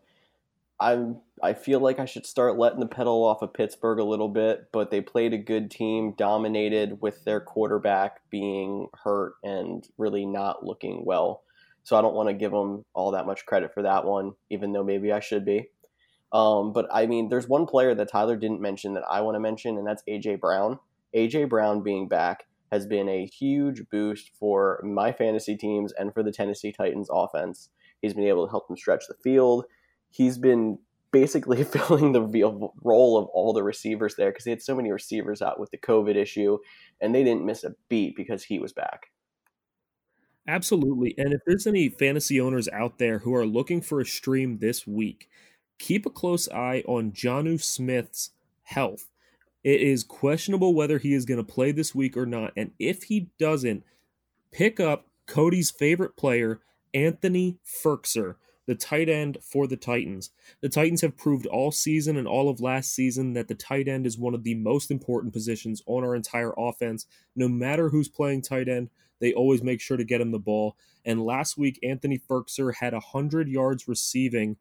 I'm 0.81 1.21
I 1.43 1.55
feel 1.55 1.79
like 1.79 2.01
I 2.01 2.05
should 2.05 2.27
start 2.27 2.59
letting 2.59 2.81
the 2.81 2.87
pedal 2.87 3.25
off 3.25 3.43
of 3.43 3.55
Pittsburgh 3.55 4.01
a 4.01 4.05
little 4.05 4.29
bit, 4.29 4.69
but 4.73 4.91
they 4.91 5.01
played 5.01 5.33
a 5.33 5.39
good 5.39 5.71
team, 5.71 6.15
dominated 6.17 7.01
with 7.01 7.25
their 7.25 7.41
quarterback 7.41 8.29
being 8.29 8.89
hurt 9.05 9.35
and 9.45 9.87
really 9.97 10.27
not 10.27 10.65
looking 10.65 11.05
well. 11.05 11.45
So 11.85 11.97
I 11.97 12.03
don't 12.03 12.15
want 12.15 12.29
to 12.29 12.35
give 12.35 12.51
them 12.51 12.85
all 12.95 13.13
that 13.13 13.27
much 13.27 13.47
credit 13.47 13.73
for 13.73 13.83
that 13.83 14.05
one, 14.05 14.33
even 14.51 14.73
though 14.73 14.83
maybe 14.83 15.13
I 15.13 15.21
should 15.21 15.45
be. 15.45 15.69
Um, 16.33 16.73
but 16.73 16.87
I 16.93 17.07
mean, 17.07 17.29
there's 17.29 17.47
one 17.47 17.67
player 17.67 17.95
that 17.95 18.11
Tyler 18.11 18.37
didn't 18.37 18.61
mention 18.61 18.95
that 18.95 19.05
I 19.09 19.21
want 19.21 19.37
to 19.37 19.41
mention, 19.41 19.79
and 19.79 19.87
that's 19.87 20.03
AJ 20.09 20.41
Brown. 20.41 20.81
AJ 21.15 21.49
Brown 21.49 21.83
being 21.83 22.09
back 22.09 22.47
has 22.73 22.87
been 22.87 23.09
a 23.09 23.27
huge 23.27 23.83
boost 23.91 24.31
for 24.39 24.81
my 24.83 25.13
fantasy 25.13 25.57
teams 25.57 25.93
and 25.93 26.13
for 26.13 26.25
the 26.25 26.33
Tennessee 26.33 26.73
Titans 26.73 27.09
offense. 27.13 27.69
He's 28.03 28.15
been 28.15 28.25
able 28.25 28.47
to 28.47 28.51
help 28.51 28.67
them 28.67 28.77
stretch 28.77 29.05
the 29.07 29.15
field. 29.23 29.65
He's 30.11 30.39
been 30.39 30.79
basically 31.13 31.63
filling 31.65 32.13
the 32.13 32.71
role 32.83 33.17
of 33.17 33.27
all 33.27 33.53
the 33.53 33.63
receivers 33.63 34.17
there 34.17 34.31
because 34.31 34.45
they 34.45 34.51
had 34.51 34.63
so 34.63 34.75
many 34.75 34.91
receivers 34.91 35.41
out 35.41 35.61
with 35.61 35.71
the 35.71 35.79
COVID 35.79 36.17
issue, 36.17 36.59
and 37.01 37.15
they 37.15 37.23
didn't 37.23 37.47
miss 37.47 37.63
a 37.63 37.75
beat 37.89 38.17
because 38.17 38.43
he 38.43 38.59
was 38.59 38.73
back. 38.73 39.07
Absolutely. 40.47 41.15
And 41.17 41.33
if 41.33 41.41
there's 41.47 41.67
any 41.67 41.89
fantasy 41.89 42.41
owners 42.41 42.69
out 42.69 42.99
there 42.99 43.19
who 43.21 43.35
are 43.35 43.47
looking 43.47 43.81
for 43.81 44.01
a 44.01 44.07
stream 44.07 44.59
this 44.59 44.87
week, 44.87 45.29
keep 45.79 46.05
a 46.07 46.11
close 46.11 46.49
eye 46.51 46.83
on 46.87 47.13
Jonnu 47.13 47.63
Smith's 47.63 48.31
health. 48.65 49.09
It 49.63 49.81
is 49.81 50.05
questionable 50.05 50.75
whether 50.75 50.99
he 50.99 51.15
is 51.15 51.25
going 51.25 51.45
to 51.45 51.53
play 51.53 51.73
this 51.73 51.95
week 51.95 52.17
or 52.17 52.27
not. 52.27 52.53
And 52.57 52.73
if 52.79 53.05
he 53.05 53.31
doesn't, 53.39 53.85
pick 54.53 54.81
up 54.81 55.07
Cody's 55.27 55.71
favorite 55.71 56.17
player, 56.17 56.61
Anthony 56.93 57.59
Firkser, 57.67 58.37
the 58.67 58.75
tight 58.75 59.09
end 59.09 59.39
for 59.43 59.67
the 59.67 59.77
Titans. 59.77 60.31
The 60.61 60.69
Titans 60.69 61.03
have 61.03 61.17
proved 61.17 61.47
all 61.47 61.71
season 61.71 62.17
and 62.17 62.27
all 62.27 62.49
of 62.49 62.61
last 62.61 62.95
season 62.95 63.35
that 63.35 63.49
the 63.49 63.55
tight 63.55 63.89
end 63.89 64.07
is 64.07 64.19
one 64.19 64.35
of 64.35 64.45
the 64.45 64.55
most 64.55 64.91
important 64.91 65.33
positions 65.33 65.83
on 65.87 66.05
our 66.05 66.15
entire 66.15 66.53
offense. 66.57 67.07
No 67.37 67.49
matter 67.49 67.89
who's 67.91 68.09
playing 68.09 68.43
tight 68.43 68.69
end, 68.69 68.91
they 69.21 69.33
always 69.33 69.63
make 69.63 69.81
sure 69.81 69.97
to 69.97 70.05
get 70.05 70.21
him 70.21 70.33
the 70.33 70.39
ball. 70.39 70.77
And 71.05 71.25
last 71.25 71.59
week, 71.59 71.79
Anthony 71.83 72.19
Firkser 72.19 72.75
had 72.75 72.93
100 72.93 73.49
yards 73.49 73.87
receiving 73.87 74.57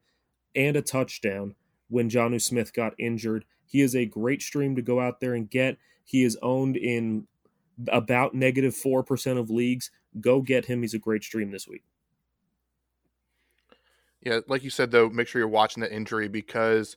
and 0.56 0.76
a 0.76 0.82
touchdown 0.82 1.56
when 1.90 2.10
Jonnu 2.10 2.42
Smith 2.42 2.74
got 2.74 2.94
injured. 2.98 3.46
He 3.66 3.82
is 3.82 3.96
a 3.96 4.06
great 4.06 4.42
stream 4.42 4.76
to 4.76 4.82
go 4.82 5.00
out 5.00 5.20
there 5.20 5.34
and 5.34 5.50
get. 5.50 5.78
He 6.04 6.24
is 6.24 6.38
owned 6.42 6.78
in 6.78 7.28
about 7.88 8.36
negative 8.36 8.74
4% 8.76 9.40
of 9.40 9.50
leagues. 9.50 9.90
Go 10.20 10.42
get 10.42 10.66
him. 10.66 10.82
He's 10.82 10.94
a 10.94 11.00
great 11.00 11.24
stream 11.24 11.52
this 11.52 11.68
week. 11.68 11.84
Yeah, 14.24 14.40
like 14.48 14.64
you 14.64 14.70
said, 14.70 14.92
though, 14.92 15.10
make 15.10 15.28
sure 15.28 15.40
you're 15.40 15.50
watching 15.50 15.82
the 15.82 15.94
injury 15.94 16.30
because 16.30 16.96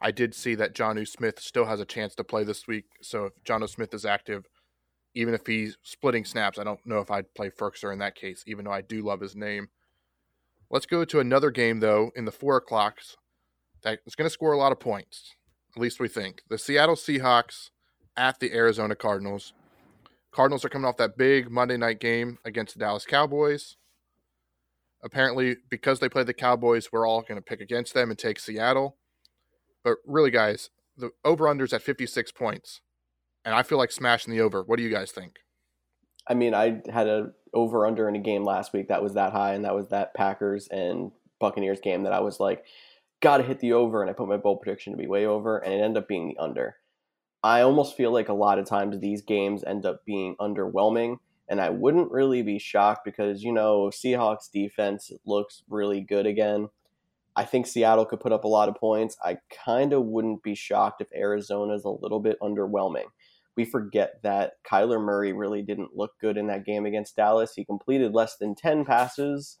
I 0.00 0.12
did 0.12 0.32
see 0.34 0.54
that 0.54 0.74
Jonnu 0.74 1.08
Smith 1.08 1.40
still 1.40 1.64
has 1.64 1.80
a 1.80 1.84
chance 1.84 2.14
to 2.14 2.24
play 2.24 2.44
this 2.44 2.68
week. 2.68 2.84
So 3.02 3.26
if 3.26 3.32
Jonnu 3.44 3.68
Smith 3.68 3.92
is 3.92 4.04
active, 4.04 4.48
even 5.14 5.34
if 5.34 5.44
he's 5.44 5.76
splitting 5.82 6.24
snaps, 6.24 6.58
I 6.58 6.64
don't 6.64 6.84
know 6.86 7.00
if 7.00 7.10
I'd 7.10 7.34
play 7.34 7.50
Firkser 7.50 7.92
in 7.92 7.98
that 7.98 8.14
case, 8.14 8.44
even 8.46 8.64
though 8.64 8.70
I 8.72 8.82
do 8.82 9.02
love 9.02 9.20
his 9.20 9.34
name. 9.34 9.70
Let's 10.70 10.86
go 10.86 11.04
to 11.04 11.18
another 11.18 11.50
game, 11.50 11.80
though, 11.80 12.12
in 12.14 12.26
the 12.26 12.30
four 12.30 12.58
o'clocks 12.58 13.16
that 13.82 14.00
is 14.06 14.14
going 14.14 14.26
to 14.26 14.32
score 14.32 14.52
a 14.52 14.58
lot 14.58 14.70
of 14.70 14.78
points. 14.78 15.34
At 15.74 15.82
least 15.82 15.98
we 15.98 16.08
think. 16.08 16.42
The 16.48 16.58
Seattle 16.58 16.94
Seahawks 16.94 17.70
at 18.16 18.38
the 18.38 18.52
Arizona 18.52 18.94
Cardinals. 18.94 19.52
Cardinals 20.30 20.64
are 20.64 20.68
coming 20.68 20.86
off 20.86 20.98
that 20.98 21.16
big 21.16 21.50
Monday 21.50 21.76
night 21.76 21.98
game 21.98 22.38
against 22.44 22.74
the 22.74 22.80
Dallas 22.80 23.06
Cowboys. 23.06 23.77
Apparently, 25.02 25.56
because 25.70 26.00
they 26.00 26.08
played 26.08 26.26
the 26.26 26.34
Cowboys, 26.34 26.90
we're 26.92 27.06
all 27.06 27.22
going 27.22 27.36
to 27.36 27.42
pick 27.42 27.60
against 27.60 27.94
them 27.94 28.10
and 28.10 28.18
take 28.18 28.40
Seattle. 28.40 28.96
But 29.84 29.98
really, 30.04 30.30
guys, 30.30 30.70
the 30.96 31.10
over 31.24 31.44
unders 31.44 31.72
at 31.72 31.82
56 31.82 32.32
points. 32.32 32.80
And 33.44 33.54
I 33.54 33.62
feel 33.62 33.78
like 33.78 33.92
smashing 33.92 34.32
the 34.32 34.40
over. 34.40 34.62
What 34.62 34.76
do 34.76 34.82
you 34.82 34.90
guys 34.90 35.12
think? 35.12 35.36
I 36.26 36.34
mean, 36.34 36.52
I 36.52 36.82
had 36.92 37.06
a 37.06 37.30
over 37.54 37.86
under 37.86 38.08
in 38.08 38.16
a 38.16 38.20
game 38.20 38.44
last 38.44 38.72
week 38.72 38.88
that 38.88 39.02
was 39.02 39.14
that 39.14 39.32
high, 39.32 39.54
and 39.54 39.64
that 39.64 39.74
was 39.74 39.88
that 39.88 40.14
Packers 40.14 40.68
and 40.68 41.12
Buccaneers 41.40 41.80
game 41.80 42.02
that 42.02 42.12
I 42.12 42.20
was 42.20 42.40
like, 42.40 42.64
got 43.22 43.38
to 43.38 43.42
hit 43.44 43.60
the 43.60 43.72
over, 43.72 44.02
and 44.02 44.10
I 44.10 44.12
put 44.12 44.28
my 44.28 44.36
bold 44.36 44.60
prediction 44.60 44.92
to 44.92 44.98
be 44.98 45.06
way 45.06 45.24
over, 45.24 45.58
and 45.58 45.72
it 45.72 45.80
ended 45.80 46.02
up 46.02 46.08
being 46.08 46.28
the 46.28 46.42
under. 46.42 46.76
I 47.42 47.62
almost 47.62 47.96
feel 47.96 48.12
like 48.12 48.28
a 48.28 48.34
lot 48.34 48.58
of 48.58 48.66
times 48.66 48.98
these 48.98 49.22
games 49.22 49.64
end 49.64 49.86
up 49.86 50.04
being 50.04 50.36
underwhelming, 50.40 51.18
and 51.48 51.60
I 51.60 51.70
wouldn't 51.70 52.10
really 52.10 52.42
be 52.42 52.58
shocked 52.58 53.04
because, 53.04 53.42
you 53.42 53.52
know, 53.52 53.90
Seahawks 53.92 54.50
defense 54.52 55.10
looks 55.24 55.62
really 55.68 56.00
good 56.00 56.26
again. 56.26 56.68
I 57.36 57.44
think 57.44 57.66
Seattle 57.66 58.04
could 58.04 58.20
put 58.20 58.32
up 58.32 58.44
a 58.44 58.48
lot 58.48 58.68
of 58.68 58.74
points. 58.74 59.16
I 59.22 59.38
kind 59.64 59.92
of 59.92 60.04
wouldn't 60.04 60.42
be 60.42 60.54
shocked 60.54 61.00
if 61.00 61.08
Arizona 61.14 61.74
is 61.74 61.84
a 61.84 61.90
little 61.90 62.20
bit 62.20 62.38
underwhelming 62.42 63.06
we 63.58 63.64
forget 63.64 64.22
that 64.22 64.52
Kyler 64.64 65.04
Murray 65.04 65.32
really 65.32 65.62
didn't 65.62 65.96
look 65.96 66.12
good 66.20 66.38
in 66.38 66.46
that 66.46 66.64
game 66.64 66.86
against 66.86 67.16
Dallas. 67.16 67.54
He 67.56 67.64
completed 67.64 68.14
less 68.14 68.36
than 68.36 68.54
10 68.54 68.84
passes, 68.84 69.58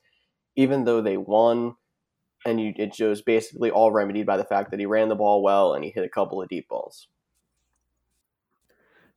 even 0.54 0.84
though 0.84 1.02
they 1.02 1.16
won. 1.16 1.74
And 2.46 2.60
you, 2.60 2.72
it 2.76 2.96
was 3.00 3.22
basically 3.22 3.72
all 3.72 3.90
remedied 3.90 4.24
by 4.24 4.36
the 4.36 4.44
fact 4.44 4.70
that 4.70 4.78
he 4.78 4.86
ran 4.86 5.08
the 5.08 5.16
ball 5.16 5.42
well 5.42 5.74
and 5.74 5.84
he 5.84 5.90
hit 5.90 6.04
a 6.04 6.08
couple 6.08 6.40
of 6.40 6.48
deep 6.48 6.68
balls. 6.68 7.08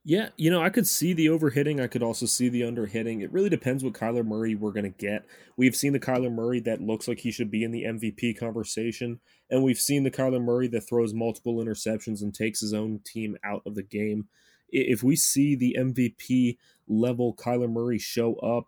Yeah, 0.04 0.30
you 0.36 0.50
know, 0.50 0.60
I 0.60 0.68
could 0.68 0.88
see 0.88 1.12
the 1.12 1.26
overhitting. 1.26 1.80
I 1.80 1.86
could 1.86 2.02
also 2.02 2.26
see 2.26 2.48
the 2.48 2.62
underhitting. 2.62 3.22
It 3.22 3.32
really 3.32 3.48
depends 3.48 3.84
what 3.84 3.92
Kyler 3.92 4.26
Murray 4.26 4.56
we're 4.56 4.72
going 4.72 4.82
to 4.82 4.88
get. 4.90 5.24
We've 5.56 5.76
seen 5.76 5.92
the 5.92 6.00
Kyler 6.00 6.32
Murray 6.32 6.58
that 6.60 6.80
looks 6.80 7.06
like 7.06 7.20
he 7.20 7.30
should 7.30 7.52
be 7.52 7.62
in 7.62 7.70
the 7.70 7.84
MVP 7.84 8.36
conversation, 8.36 9.20
and 9.48 9.62
we've 9.62 9.78
seen 9.78 10.02
the 10.02 10.10
Kyler 10.10 10.42
Murray 10.42 10.66
that 10.68 10.88
throws 10.88 11.14
multiple 11.14 11.64
interceptions 11.64 12.20
and 12.20 12.34
takes 12.34 12.60
his 12.60 12.74
own 12.74 12.98
team 13.04 13.36
out 13.44 13.62
of 13.64 13.76
the 13.76 13.84
game 13.84 14.26
if 14.72 15.02
we 15.02 15.14
see 15.14 15.54
the 15.54 15.76
MVP 15.78 16.56
level 16.88 17.34
Kyler 17.34 17.70
Murray 17.70 17.98
show 17.98 18.34
up, 18.36 18.64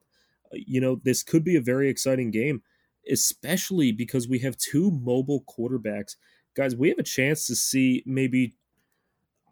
uh, 0.52 0.56
you 0.66 0.80
know, 0.80 1.00
this 1.02 1.22
could 1.22 1.42
be 1.42 1.56
a 1.56 1.62
very 1.62 1.88
exciting 1.88 2.30
game, 2.30 2.62
especially 3.10 3.90
because 3.90 4.28
we 4.28 4.40
have 4.40 4.56
two 4.56 4.90
mobile 4.90 5.42
quarterbacks. 5.48 6.16
Guys, 6.54 6.76
we 6.76 6.90
have 6.90 6.98
a 6.98 7.02
chance 7.04 7.46
to 7.46 7.56
see 7.56 8.02
maybe, 8.06 8.54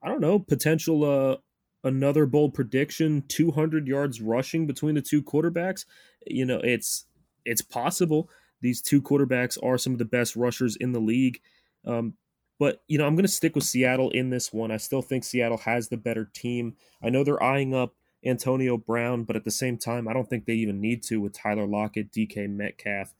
I 0.03 0.09
don't 0.09 0.21
know, 0.21 0.39
potential 0.39 1.05
uh, 1.05 1.37
another 1.85 2.27
bold 2.27 2.55
prediction 2.55 3.25
200 3.29 3.87
yards 3.87 4.21
rushing 4.21 4.67
between 4.67 4.95
the 4.95 5.03
two 5.03 5.23
quarterbacks. 5.23 5.85
You 6.27 6.45
know, 6.45 6.61
it's 6.63 7.07
it's 7.45 7.63
possible. 7.63 8.31
These 8.61 8.81
two 8.81 9.03
quarterbacks 9.03 9.59
are 9.63 9.77
some 9.77 9.93
of 9.93 9.99
the 9.99 10.05
best 10.05 10.37
rushers 10.37 10.77
in 10.77 10.93
the 10.93 11.01
league. 11.01 11.41
Um, 11.85 12.15
but, 12.59 12.83
you 12.87 12.97
know, 12.97 13.07
I'm 13.07 13.17
going 13.17 13.25
to 13.25 13.33
stick 13.33 13.57
with 13.57 13.65
Seattle 13.65 14.11
in 14.11 14.31
this 14.31 14.53
one. 14.53 14.71
I 14.71 14.77
still 14.77 15.03
think 15.03 15.25
Seattle 15.25 15.59
has 15.59 15.89
the 15.89 15.97
better 15.97 16.31
team. 16.33 16.77
I 17.03 17.11
know 17.11 17.25
they're 17.25 17.43
eyeing 17.43 17.75
up 17.75 17.97
Antonio 18.25 18.77
Brown, 18.77 19.25
but 19.25 19.35
at 19.35 19.43
the 19.43 19.51
same 19.51 19.77
time, 19.77 20.07
I 20.07 20.13
don't 20.13 20.31
think 20.31 20.45
they 20.45 20.55
even 20.55 20.81
need 20.81 21.03
to 21.05 21.21
with 21.21 21.33
Tyler 21.33 21.67
Lockett, 21.67 22.13
DK 22.13 22.49
Metcalf. 22.49 23.15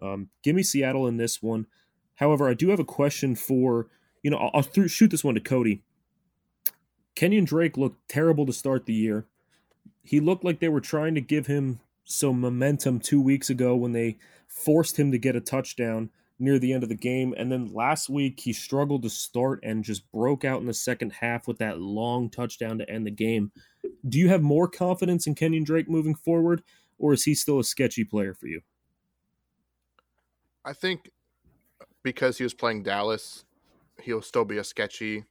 Um, 0.00 0.30
give 0.42 0.56
me 0.56 0.62
Seattle 0.62 1.06
in 1.06 1.18
this 1.18 1.42
one. 1.42 1.66
However, 2.14 2.48
I 2.48 2.54
do 2.54 2.70
have 2.70 2.80
a 2.80 2.84
question 2.84 3.34
for, 3.34 3.88
you 4.22 4.30
know, 4.30 4.38
I'll, 4.38 4.50
I'll 4.54 4.62
th- 4.62 4.90
shoot 4.90 5.10
this 5.10 5.22
one 5.24 5.34
to 5.34 5.40
Cody. 5.40 5.82
Kenyon 7.18 7.44
Drake 7.44 7.76
looked 7.76 8.08
terrible 8.08 8.46
to 8.46 8.52
start 8.52 8.86
the 8.86 8.94
year. 8.94 9.26
He 10.04 10.20
looked 10.20 10.44
like 10.44 10.60
they 10.60 10.68
were 10.68 10.80
trying 10.80 11.16
to 11.16 11.20
give 11.20 11.48
him 11.48 11.80
some 12.04 12.40
momentum 12.40 13.00
two 13.00 13.20
weeks 13.20 13.50
ago 13.50 13.74
when 13.74 13.90
they 13.90 14.18
forced 14.46 14.96
him 14.96 15.10
to 15.10 15.18
get 15.18 15.34
a 15.34 15.40
touchdown 15.40 16.10
near 16.38 16.60
the 16.60 16.72
end 16.72 16.84
of 16.84 16.88
the 16.88 16.94
game. 16.94 17.34
And 17.36 17.50
then 17.50 17.74
last 17.74 18.08
week, 18.08 18.38
he 18.38 18.52
struggled 18.52 19.02
to 19.02 19.10
start 19.10 19.58
and 19.64 19.82
just 19.82 20.08
broke 20.12 20.44
out 20.44 20.60
in 20.60 20.68
the 20.68 20.72
second 20.72 21.10
half 21.10 21.48
with 21.48 21.58
that 21.58 21.80
long 21.80 22.30
touchdown 22.30 22.78
to 22.78 22.88
end 22.88 23.04
the 23.04 23.10
game. 23.10 23.50
Do 24.08 24.16
you 24.16 24.28
have 24.28 24.42
more 24.42 24.68
confidence 24.68 25.26
in 25.26 25.34
Kenyon 25.34 25.64
Drake 25.64 25.88
moving 25.88 26.14
forward, 26.14 26.62
or 27.00 27.12
is 27.14 27.24
he 27.24 27.34
still 27.34 27.58
a 27.58 27.64
sketchy 27.64 28.04
player 28.04 28.32
for 28.32 28.46
you? 28.46 28.60
I 30.64 30.72
think 30.72 31.10
because 32.04 32.38
he 32.38 32.44
was 32.44 32.54
playing 32.54 32.84
Dallas, 32.84 33.44
he'll 34.02 34.22
still 34.22 34.44
be 34.44 34.58
a 34.58 34.62
sketchy 34.62 35.24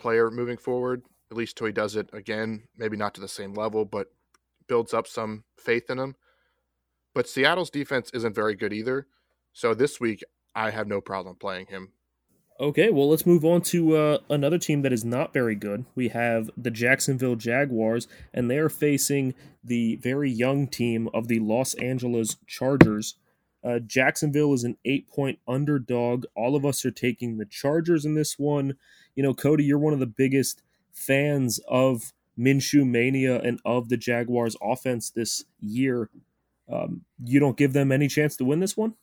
player 0.00 0.30
moving 0.30 0.56
forward, 0.56 1.02
at 1.30 1.36
least 1.36 1.56
till 1.56 1.66
he 1.66 1.72
does 1.72 1.94
it 1.94 2.10
again. 2.12 2.64
Maybe 2.76 2.96
not 2.96 3.14
to 3.14 3.20
the 3.20 3.28
same 3.28 3.54
level, 3.54 3.84
but 3.84 4.08
builds 4.66 4.94
up 4.94 5.06
some 5.06 5.44
faith 5.56 5.90
in 5.90 5.98
him. 5.98 6.16
But 7.14 7.28
Seattle's 7.28 7.70
defense 7.70 8.10
isn't 8.14 8.34
very 8.34 8.54
good 8.54 8.72
either. 8.72 9.06
So 9.52 9.74
this 9.74 10.00
week, 10.00 10.22
I 10.54 10.70
have 10.70 10.86
no 10.86 11.00
problem 11.00 11.36
playing 11.36 11.66
him. 11.66 11.92
Okay, 12.60 12.90
well, 12.90 13.08
let's 13.08 13.24
move 13.24 13.44
on 13.44 13.62
to 13.62 13.96
uh, 13.96 14.18
another 14.28 14.58
team 14.58 14.82
that 14.82 14.92
is 14.92 15.04
not 15.04 15.32
very 15.32 15.54
good. 15.54 15.86
We 15.94 16.08
have 16.08 16.50
the 16.58 16.70
Jacksonville 16.70 17.36
Jaguars, 17.36 18.06
and 18.34 18.50
they 18.50 18.58
are 18.58 18.68
facing 18.68 19.34
the 19.64 19.96
very 19.96 20.30
young 20.30 20.68
team 20.68 21.08
of 21.14 21.28
the 21.28 21.38
Los 21.38 21.72
Angeles 21.74 22.36
Chargers. 22.46 23.14
Uh, 23.64 23.78
Jacksonville 23.78 24.52
is 24.52 24.64
an 24.64 24.76
eight 24.84 25.08
point 25.08 25.38
underdog. 25.48 26.26
All 26.36 26.54
of 26.54 26.66
us 26.66 26.84
are 26.84 26.90
taking 26.90 27.38
the 27.38 27.46
Chargers 27.46 28.04
in 28.04 28.14
this 28.14 28.38
one. 28.38 28.76
You 29.14 29.22
know, 29.22 29.34
Cody, 29.34 29.64
you're 29.64 29.78
one 29.78 29.92
of 29.92 30.00
the 30.00 30.06
biggest 30.06 30.62
fans 30.92 31.60
of 31.68 32.12
Minshew 32.38 32.86
Mania 32.86 33.40
and 33.40 33.60
of 33.64 33.88
the 33.88 33.96
Jaguars 33.96 34.56
offense 34.62 35.10
this 35.10 35.44
year. 35.60 36.10
Um, 36.70 37.02
you 37.24 37.40
don't 37.40 37.56
give 37.56 37.72
them 37.72 37.92
any 37.92 38.08
chance 38.08 38.36
to 38.36 38.44
win 38.44 38.60
this 38.60 38.76
one? 38.76 38.94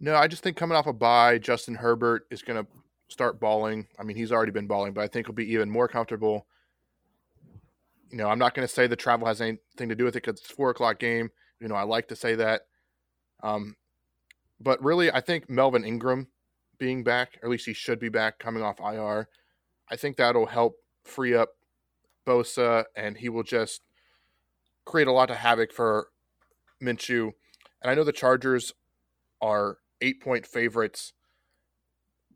No, 0.00 0.14
I 0.14 0.28
just 0.28 0.42
think 0.42 0.56
coming 0.56 0.76
off 0.76 0.86
a 0.86 0.92
bye, 0.92 1.38
Justin 1.38 1.74
Herbert 1.74 2.26
is 2.30 2.42
going 2.42 2.62
to 2.62 2.70
start 3.08 3.40
balling. 3.40 3.86
I 3.98 4.02
mean, 4.02 4.16
he's 4.16 4.32
already 4.32 4.52
been 4.52 4.66
balling, 4.66 4.92
but 4.92 5.02
I 5.02 5.08
think 5.08 5.26
he'll 5.26 5.34
be 5.34 5.52
even 5.52 5.70
more 5.70 5.88
comfortable. 5.88 6.46
You 8.10 8.18
know, 8.18 8.28
I'm 8.28 8.38
not 8.38 8.54
going 8.54 8.66
to 8.66 8.72
say 8.72 8.86
the 8.86 8.96
travel 8.96 9.26
has 9.26 9.40
anything 9.40 9.88
to 9.88 9.94
do 9.94 10.04
with 10.04 10.16
it 10.16 10.22
because 10.24 10.40
it's 10.40 10.50
four 10.50 10.70
o'clock 10.70 10.98
game. 10.98 11.30
You 11.60 11.68
know, 11.68 11.74
I 11.74 11.84
like 11.84 12.08
to 12.08 12.16
say 12.16 12.34
that. 12.34 12.62
Um, 13.42 13.76
but 14.60 14.82
really, 14.82 15.10
I 15.10 15.20
think 15.20 15.48
Melvin 15.48 15.84
Ingram 15.84 16.28
being 16.78 17.04
back, 17.04 17.38
or 17.42 17.46
at 17.46 17.50
least 17.50 17.66
he 17.66 17.72
should 17.72 17.98
be 17.98 18.08
back 18.08 18.38
coming 18.38 18.62
off 18.62 18.80
IR, 18.80 19.28
I 19.90 19.96
think 19.96 20.16
that'll 20.16 20.46
help 20.46 20.76
free 21.04 21.34
up 21.34 21.50
Bosa, 22.26 22.84
and 22.96 23.16
he 23.16 23.28
will 23.28 23.42
just 23.42 23.82
create 24.84 25.06
a 25.06 25.12
lot 25.12 25.30
of 25.30 25.36
havoc 25.36 25.72
for 25.72 26.08
Minshew. 26.82 27.32
And 27.82 27.90
I 27.90 27.94
know 27.94 28.04
the 28.04 28.12
Chargers 28.12 28.74
are 29.40 29.78
eight 30.00 30.20
point 30.20 30.46
favorites, 30.46 31.12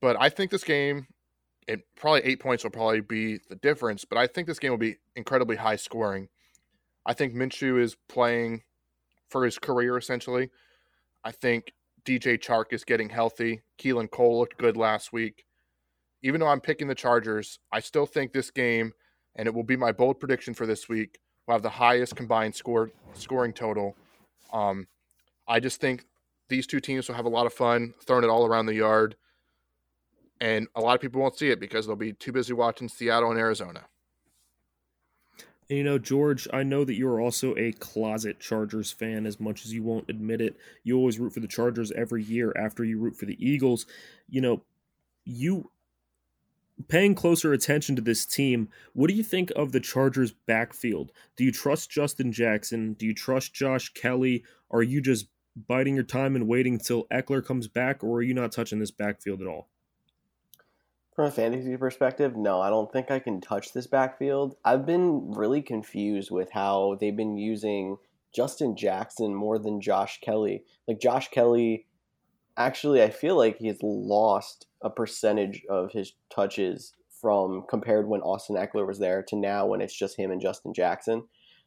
but 0.00 0.16
I 0.20 0.28
think 0.28 0.50
this 0.50 0.64
game, 0.64 1.08
it 1.66 1.80
probably 1.96 2.22
eight 2.22 2.40
points 2.40 2.64
will 2.64 2.70
probably 2.70 3.00
be 3.00 3.40
the 3.48 3.56
difference. 3.56 4.04
But 4.04 4.18
I 4.18 4.26
think 4.26 4.46
this 4.46 4.58
game 4.58 4.70
will 4.70 4.78
be 4.78 4.96
incredibly 5.16 5.56
high 5.56 5.76
scoring. 5.76 6.28
I 7.04 7.14
think 7.14 7.34
Minshew 7.34 7.80
is 7.80 7.96
playing 8.08 8.62
for 9.28 9.44
his 9.44 9.58
career 9.58 9.96
essentially. 9.96 10.50
I 11.24 11.32
think 11.32 11.72
DJ 12.04 12.38
Chark 12.38 12.72
is 12.72 12.84
getting 12.84 13.08
healthy. 13.08 13.62
Keelan 13.78 14.10
Cole 14.10 14.38
looked 14.38 14.58
good 14.58 14.76
last 14.76 15.12
week. 15.12 15.44
Even 16.22 16.40
though 16.40 16.48
I'm 16.48 16.60
picking 16.60 16.88
the 16.88 16.94
Chargers, 16.94 17.58
I 17.72 17.80
still 17.80 18.06
think 18.06 18.32
this 18.32 18.50
game, 18.50 18.92
and 19.36 19.46
it 19.46 19.54
will 19.54 19.64
be 19.64 19.76
my 19.76 19.92
bold 19.92 20.20
prediction 20.20 20.54
for 20.54 20.66
this 20.66 20.88
week, 20.88 21.18
will 21.46 21.54
have 21.54 21.62
the 21.62 21.70
highest 21.70 22.16
combined 22.16 22.54
score 22.54 22.90
scoring 23.14 23.52
total. 23.52 23.96
Um, 24.52 24.86
I 25.48 25.60
just 25.60 25.80
think 25.80 26.04
these 26.48 26.66
two 26.66 26.80
teams 26.80 27.08
will 27.08 27.14
have 27.14 27.24
a 27.24 27.30
lot 27.30 27.46
of 27.46 27.52
fun 27.52 27.94
throwing 28.04 28.24
it 28.24 28.30
all 28.30 28.46
around 28.46 28.66
the 28.66 28.74
yard, 28.74 29.16
and 30.40 30.68
a 30.74 30.80
lot 30.80 30.94
of 30.94 31.00
people 31.00 31.20
won't 31.20 31.38
see 31.38 31.50
it 31.50 31.60
because 31.60 31.86
they'll 31.86 31.96
be 31.96 32.12
too 32.12 32.32
busy 32.32 32.52
watching 32.52 32.88
Seattle 32.88 33.30
and 33.30 33.38
Arizona. 33.38 33.86
And 35.70 35.78
you 35.78 35.84
know, 35.84 35.98
George, 35.98 36.48
I 36.52 36.64
know 36.64 36.84
that 36.84 36.96
you're 36.96 37.20
also 37.20 37.54
a 37.56 37.70
closet 37.70 38.40
Chargers 38.40 38.90
fan 38.90 39.24
as 39.24 39.38
much 39.38 39.64
as 39.64 39.72
you 39.72 39.84
won't 39.84 40.10
admit 40.10 40.40
it. 40.40 40.56
You 40.82 40.96
always 40.96 41.20
root 41.20 41.32
for 41.32 41.38
the 41.38 41.46
Chargers 41.46 41.92
every 41.92 42.24
year 42.24 42.52
after 42.56 42.82
you 42.84 42.98
root 42.98 43.16
for 43.16 43.24
the 43.24 43.38
Eagles. 43.38 43.86
You 44.28 44.40
know, 44.40 44.62
you 45.24 45.70
paying 46.88 47.14
closer 47.14 47.52
attention 47.52 47.94
to 47.94 48.02
this 48.02 48.26
team, 48.26 48.68
what 48.94 49.08
do 49.08 49.14
you 49.14 49.22
think 49.22 49.52
of 49.54 49.70
the 49.70 49.78
Chargers 49.78 50.32
backfield? 50.32 51.12
Do 51.36 51.44
you 51.44 51.52
trust 51.52 51.88
Justin 51.88 52.32
Jackson? 52.32 52.94
Do 52.94 53.06
you 53.06 53.14
trust 53.14 53.54
Josh 53.54 53.90
Kelley? 53.90 54.42
Are 54.72 54.82
you 54.82 55.00
just 55.00 55.28
biding 55.68 55.94
your 55.94 56.04
time 56.04 56.34
and 56.34 56.48
waiting 56.48 56.74
until 56.74 57.04
Ekeler 57.12 57.46
comes 57.46 57.68
back, 57.68 58.02
or 58.02 58.16
are 58.16 58.22
you 58.22 58.34
not 58.34 58.50
touching 58.50 58.80
this 58.80 58.90
backfield 58.90 59.40
at 59.40 59.46
all? 59.46 59.68
From 61.14 61.26
a 61.26 61.30
fantasy 61.30 61.76
perspective, 61.76 62.36
no, 62.36 62.60
I 62.60 62.70
don't 62.70 62.90
think 62.92 63.10
I 63.10 63.18
can 63.18 63.40
touch 63.40 63.72
this 63.72 63.86
backfield. 63.86 64.56
I've 64.64 64.86
been 64.86 65.32
really 65.32 65.60
confused 65.60 66.30
with 66.30 66.50
how 66.52 66.96
they've 67.00 67.16
been 67.16 67.36
using 67.36 67.96
Justin 68.34 68.76
Jackson 68.76 69.34
more 69.34 69.58
than 69.58 69.80
Josh 69.80 70.20
Kelley. 70.20 70.64
Like 70.86 71.00
Josh 71.00 71.28
Kelley 71.28 71.86
actually, 72.56 73.02
I 73.02 73.10
feel 73.10 73.36
like 73.36 73.58
he's 73.58 73.82
lost 73.82 74.66
a 74.82 74.90
percentage 74.90 75.62
of 75.68 75.92
his 75.92 76.12
touches 76.30 76.94
from 77.20 77.64
compared 77.68 78.08
when 78.08 78.20
Austin 78.22 78.56
Ekeler 78.56 78.86
was 78.86 78.98
there 78.98 79.22
to 79.24 79.36
now 79.36 79.66
when 79.66 79.80
it's 79.80 79.96
just 79.96 80.16
him 80.16 80.30
and 80.30 80.40
Justin 80.40 80.72
Jackson. 80.72 81.24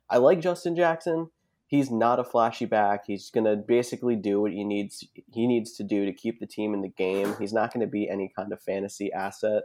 I 0.09 0.17
like 0.17 0.39
Justin 0.39 0.75
Jackson 0.75 1.29
he's 1.73 1.89
not 1.89 2.19
a 2.19 2.23
flashy 2.23 2.65
back. 2.65 3.05
He's 3.07 3.31
going 3.31 3.45
to 3.45 3.55
basically 3.55 4.15
do 4.15 4.39
what 4.39 4.51
he 4.51 4.63
needs 4.63 5.03
he 5.33 5.47
needs 5.47 5.71
to 5.73 5.83
do 5.83 6.05
to 6.05 6.13
keep 6.13 6.39
the 6.39 6.45
team 6.45 6.71
in 6.75 6.81
the 6.81 6.87
game. 6.87 7.35
He's 7.39 7.51
not 7.51 7.73
going 7.73 7.81
to 7.81 7.89
be 7.89 8.07
any 8.07 8.31
kind 8.35 8.53
of 8.53 8.61
fantasy 8.61 9.11
asset. 9.11 9.63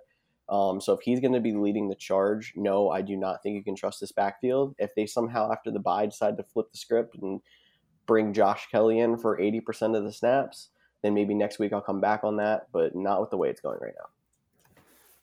Um, 0.49 0.81
so 0.81 0.95
if 0.95 1.01
he's 1.03 1.21
going 1.21 1.35
to 1.35 1.41
be 1.41 1.53
leading 1.53 1.91
the 1.91 1.95
charge, 1.95 2.55
no, 2.57 2.89
I 2.89 3.03
do 3.03 3.15
not 3.15 3.43
think 3.43 3.57
you 3.57 3.63
can 3.63 3.77
trust 3.77 4.01
this 4.01 4.11
backfield. 4.11 4.75
If 4.79 4.95
they 4.95 5.05
somehow 5.05 5.53
after 5.53 5.71
the 5.71 5.81
bye 5.81 6.07
decide 6.07 6.39
to 6.39 6.45
flip 6.45 6.73
the 6.73 6.79
script 6.79 7.15
and 7.21 7.43
bring 8.07 8.33
Josh 8.33 8.69
Kelley 8.71 9.01
in 9.01 9.19
for 9.19 9.39
80% 9.39 9.95
of 9.95 10.05
the 10.05 10.13
snaps, 10.13 10.71
then 11.03 11.13
maybe 11.13 11.35
next 11.35 11.59
week 11.59 11.75
I'll 11.75 11.83
come 11.83 12.01
back 12.01 12.25
on 12.25 12.37
that, 12.37 12.69
but 12.73 12.97
not 12.97 13.21
with 13.21 13.29
the 13.29 13.37
way 13.37 13.51
it's 13.51 13.61
going 13.61 13.81
right 13.83 13.93
now. 13.95 14.07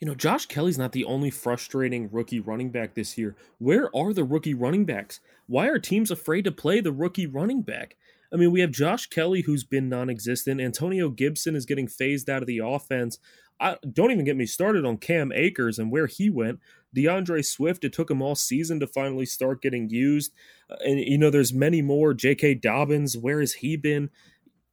You 0.05 0.11
know, 0.11 0.15
Josh 0.15 0.45
Kelley's 0.45 0.77
not 0.77 0.91
the 0.91 1.03
only 1.03 1.31
frustrating 1.31 2.11
rookie 2.11 2.39
running 2.39 2.69
back 2.69 2.93
this 2.93 3.17
year. 3.17 3.35
Where 3.57 3.89
are 3.95 4.13
the 4.13 4.23
rookie 4.23 4.53
running 4.53 4.85
backs? 4.85 5.19
Why 5.47 5.67
are 5.67 5.79
teams 5.79 6.11
afraid 6.11 6.43
to 6.43 6.51
play 6.51 6.79
the 6.79 6.91
rookie 6.91 7.25
running 7.25 7.63
back? 7.63 7.97
I 8.31 8.35
mean, 8.35 8.51
we 8.51 8.59
have 8.59 8.69
Josh 8.69 9.07
Kelly 9.07 9.41
who's 9.41 9.63
been 9.63 9.89
non 9.89 10.11
existent. 10.11 10.61
Antonio 10.61 11.09
Gibson 11.09 11.55
is 11.55 11.65
getting 11.65 11.87
phased 11.87 12.29
out 12.29 12.43
of 12.43 12.47
the 12.47 12.59
offense. 12.59 13.17
I, 13.59 13.77
don't 13.91 14.11
even 14.11 14.25
get 14.25 14.37
me 14.37 14.45
started 14.45 14.85
on 14.85 14.97
Cam 14.97 15.31
Akers 15.31 15.79
and 15.79 15.91
where 15.91 16.05
he 16.05 16.29
went. 16.29 16.59
DeAndre 16.95 17.43
Swift, 17.43 17.83
it 17.83 17.91
took 17.91 18.11
him 18.11 18.21
all 18.21 18.35
season 18.35 18.79
to 18.81 18.87
finally 18.87 19.25
start 19.25 19.59
getting 19.59 19.89
used. 19.89 20.33
Uh, 20.69 20.75
and, 20.85 20.99
you 20.99 21.17
know, 21.17 21.31
there's 21.31 21.51
many 21.51 21.81
more. 21.81 22.13
J.K. 22.13 22.53
Dobbins, 22.53 23.17
where 23.17 23.39
has 23.39 23.53
he 23.53 23.75
been? 23.75 24.11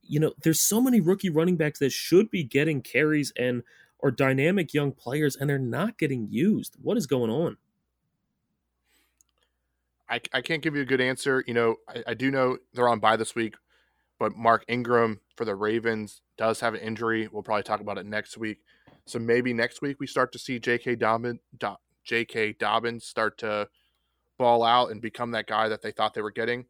You 0.03 0.21
know, 0.21 0.35
there's 0.43 0.61
so 0.61 0.79
many 0.79 1.01
rookie 1.01 1.31
running 1.31 1.57
backs 1.57 1.79
that 1.79 1.91
should 1.91 2.31
be 2.31 2.45
getting 2.45 2.83
carries 2.83 3.33
and 3.39 3.63
are 4.03 4.11
dynamic 4.11 4.75
young 4.75 4.93
players 4.93 5.37
and 5.37 5.49
they're 5.49 5.59
not 5.59 5.99
getting 5.99 6.27
used. 6.31 6.77
What 6.83 6.97
is 6.97 7.07
going 7.07 7.31
on? 7.31 7.57
I, 10.09 10.21
I 10.33 10.43
can't 10.43 10.63
give 10.63 10.75
you 10.75 10.83
a 10.83 10.87
good 10.87 11.01
answer. 11.01 11.43
You 11.47 11.55
know, 11.55 11.77
I, 11.89 12.03
I 12.09 12.15
do 12.15 12.31
know 12.31 12.59
they're 12.75 12.89
on 12.89 12.99
bye 13.01 13.17
this 13.17 13.35
week, 13.35 13.55
but 14.19 14.37
Mark 14.37 14.65
Ingram 14.69 15.21
for 15.37 15.45
the 15.45 15.55
Ravens 15.55 16.21
does 16.37 16.61
have 16.61 16.75
an 16.75 16.81
injury. 16.81 17.29
We'll 17.31 17.43
probably 17.43 17.63
talk 17.63 17.81
about 17.81 17.99
it 17.99 18.05
next 18.05 18.37
week. 18.37 18.59
So 19.07 19.19
maybe 19.19 19.53
next 19.53 19.81
week 19.81 19.99
we 20.01 20.07
start 20.07 20.33
to 20.33 20.39
see 20.39 20.59
J.K. 20.59 20.97
Dobbins, 20.97 21.41
J.K. 22.05 22.55
Dobbins 22.59 23.05
start 23.05 23.39
to 23.39 23.69
ball 24.39 24.63
out 24.63 24.91
and 24.91 25.01
become 25.01 25.31
that 25.31 25.47
guy 25.47 25.69
that 25.69 25.83
they 25.83 25.93
thought 25.93 26.15
they 26.15 26.23
were 26.23 26.31
getting. 26.31 26.67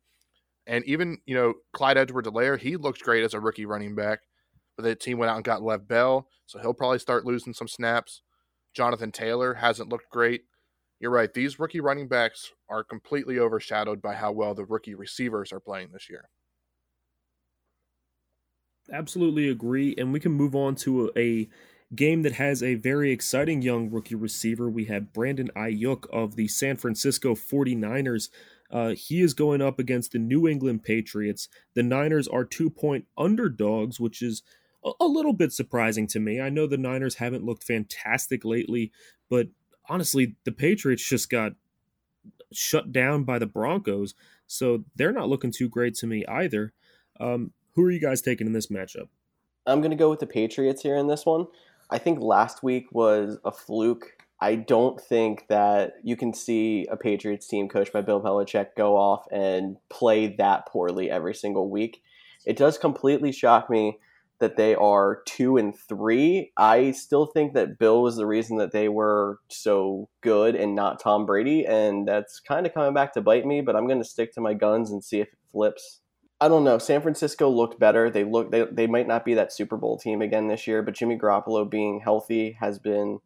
And 0.67 0.85
even, 0.85 1.19
you 1.27 1.35
know, 1.35 1.55
Clyde 1.73 1.99
Edwards-Helaire, 1.99 2.59
he 2.59 2.77
looked 2.77 3.03
great 3.03 3.25
as 3.25 3.35
a 3.35 3.41
rookie 3.41 3.67
running 3.67 3.95
back 3.95 4.21
but 4.77 4.85
the 4.85 4.95
team 4.95 5.19
went 5.19 5.31
out 5.31 5.37
and 5.37 5.45
got 5.45 5.63
Lev 5.63 5.87
Bell, 5.87 6.29
so 6.47 6.59
he'll 6.59 6.75
probably 6.75 6.99
start 6.99 7.27
losing 7.27 7.53
some 7.53 7.69
snaps. 7.69 8.23
Jonathan 8.75 9.13
Taylor 9.13 9.55
hasn't 9.55 9.89
looked 9.89 10.11
great. 10.11 10.43
You're 10.99 11.11
right; 11.11 11.33
these 11.33 11.59
rookie 11.59 11.81
running 11.81 12.09
backs 12.09 12.53
are 12.69 12.85
completely 12.85 13.39
overshadowed 13.39 14.01
by 14.01 14.15
how 14.15 14.33
well 14.33 14.55
the 14.55 14.65
rookie 14.65 14.95
receivers 14.95 15.53
are 15.53 15.61
playing 15.61 15.91
this 15.93 16.09
year. 16.09 16.29
Absolutely 18.93 19.49
agree, 19.49 19.95
and 19.99 20.13
we 20.13 20.21
can 20.21 20.33
move 20.33 20.55
on 20.55 20.75
to 20.77 21.13
a, 21.17 21.21
a 21.21 21.49
game 21.95 22.23
that 22.23 22.33
has 22.33 22.63
a 22.63 22.75
very 22.75 23.13
exciting 23.13 23.63
young 23.63 23.91
rookie 23.91 24.15
receiver. 24.15 24.69
We 24.71 24.87
have 24.87 25.13
Brandon 25.13 25.51
Aiyuk 25.55 26.07
of 26.13 26.37
the 26.37 26.49
San 26.49 26.77
Francisco 26.77 27.35
49ers. 27.35 28.29
Uh, 28.71 28.91
he 28.91 29.21
is 29.21 29.35
going 29.35 29.61
up 29.61 29.79
against 29.79 30.13
the 30.13 30.19
New 30.19 30.49
England 30.49 30.83
Patriots. 30.83 31.49
The 31.75 31.83
Niners 31.83 32.27
are 32.27 32.45
two 32.45 32.71
point 32.71 33.07
underdogs, 33.19 34.01
which 34.01 34.23
is 34.23 34.43
a, 34.85 35.05
little 35.07 35.33
bit 35.33 35.53
surprising 35.53 36.07
to 36.09 36.21
me. 36.21 36.41
I 36.41 36.49
know 36.49 36.67
the 36.67 36.77
Niners 36.77 37.17
haven't 37.17 37.45
looked 37.45 37.65
fantastic 37.65 38.45
lately, 38.45 38.93
but 39.29 39.49
honestly, 39.89 40.37
the 40.45 40.53
Patriots 40.53 41.09
just 41.09 41.31
got 41.31 41.53
shut 42.53 42.93
down 42.93 43.25
by 43.25 43.39
the 43.39 43.47
Broncos, 43.47 44.15
so 44.47 44.85
they're 44.97 45.13
not 45.13 45.29
looking 45.29 45.53
too 45.53 45.69
great 45.69 45.95
to 45.97 46.07
me 46.07 46.25
either. 46.27 46.73
Um, 47.21 47.53
who 47.75 47.85
are 47.85 47.91
you 47.91 48.01
guys 48.01 48.23
taking 48.23 48.47
in 48.47 48.53
this 48.53 48.67
matchup? 48.67 49.09
I'm 49.67 49.81
going 49.81 49.91
to 49.91 49.97
go 49.97 50.11
with 50.11 50.21
the 50.21 50.27
Patriots 50.27 50.83
here 50.83 50.97
in 50.97 51.07
this 51.07 51.25
one. 51.25 51.47
I 51.91 51.99
think 51.99 52.21
last 52.21 52.63
week 52.63 52.87
was 52.93 53.39
a 53.45 53.53
fluke. 53.53 54.17
I 54.41 54.57
don't 54.57 55.01
think 55.01 55.47
that 55.49 55.95
you 56.03 56.17
can 56.17 56.35
see 56.35 56.87
a 56.91 56.97
Patriots 56.97 57.47
team 57.47 57.69
coached 57.69 57.93
by 57.93 58.01
Bill 58.01 58.21
Belichick 58.21 58.75
go 58.77 58.97
off 58.97 59.25
and 59.31 59.77
play 59.89 60.35
that 60.37 60.67
poorly 60.67 61.11
every 61.11 61.35
single 61.35 61.71
week. 61.71 62.03
It 62.45 62.57
does 62.57 62.77
completely 62.77 63.31
shock 63.31 63.71
me 63.71 64.01
that 64.43 64.57
they 64.57 64.75
are 64.75 65.23
two 65.25 65.57
and 65.57 65.75
three. 65.75 66.53
I 66.57 66.91
still 66.91 67.27
think 67.27 67.55
that 67.55 67.79
Bill 67.79 68.03
was 68.03 68.17
the 68.17 68.27
reason 68.27 68.59
that 68.59 68.73
they 68.73 68.89
were 68.89 69.39
so 69.49 70.09
good 70.21 70.55
and 70.57 70.75
not 70.75 71.01
Tom 71.01 71.25
Brady, 71.25 71.65
and 71.65 72.07
that's 72.07 72.41
kind 72.41 72.67
of 72.67 72.75
coming 72.75 72.93
back 72.93 73.15
to 73.15 73.23
bite 73.23 73.47
me. 73.47 73.61
But 73.61 73.77
I'm 73.77 73.87
going 73.87 74.01
to 74.01 74.05
stick 74.05 74.35
to 74.35 74.41
my 74.41 74.53
guns 74.53 74.91
and 74.91 75.03
see 75.03 75.21
if 75.21 75.29
it 75.29 75.39
flips. 75.53 76.01
I 76.41 76.49
don't 76.49 76.65
know. 76.65 76.79
San 76.79 77.01
Francisco 77.03 77.49
looked 77.49 77.79
better. 77.79 78.11
They 78.11 78.25
look 78.25 78.51
they, 78.51 78.65
they 78.65 78.89
might 78.89 79.07
not 79.07 79.25
be 79.25 79.35
that 79.35 79.53
Super 79.53 79.77
Bowl 79.77 79.97
team 79.97 80.21
again 80.21 80.49
this 80.49 80.67
year, 80.67 80.83
but 80.83 80.95
Jimmy 80.95 81.17
Garoppolo 81.17 81.71
being 81.71 82.01
healthy 82.01 82.59
has 82.59 82.81
been 82.81 83.21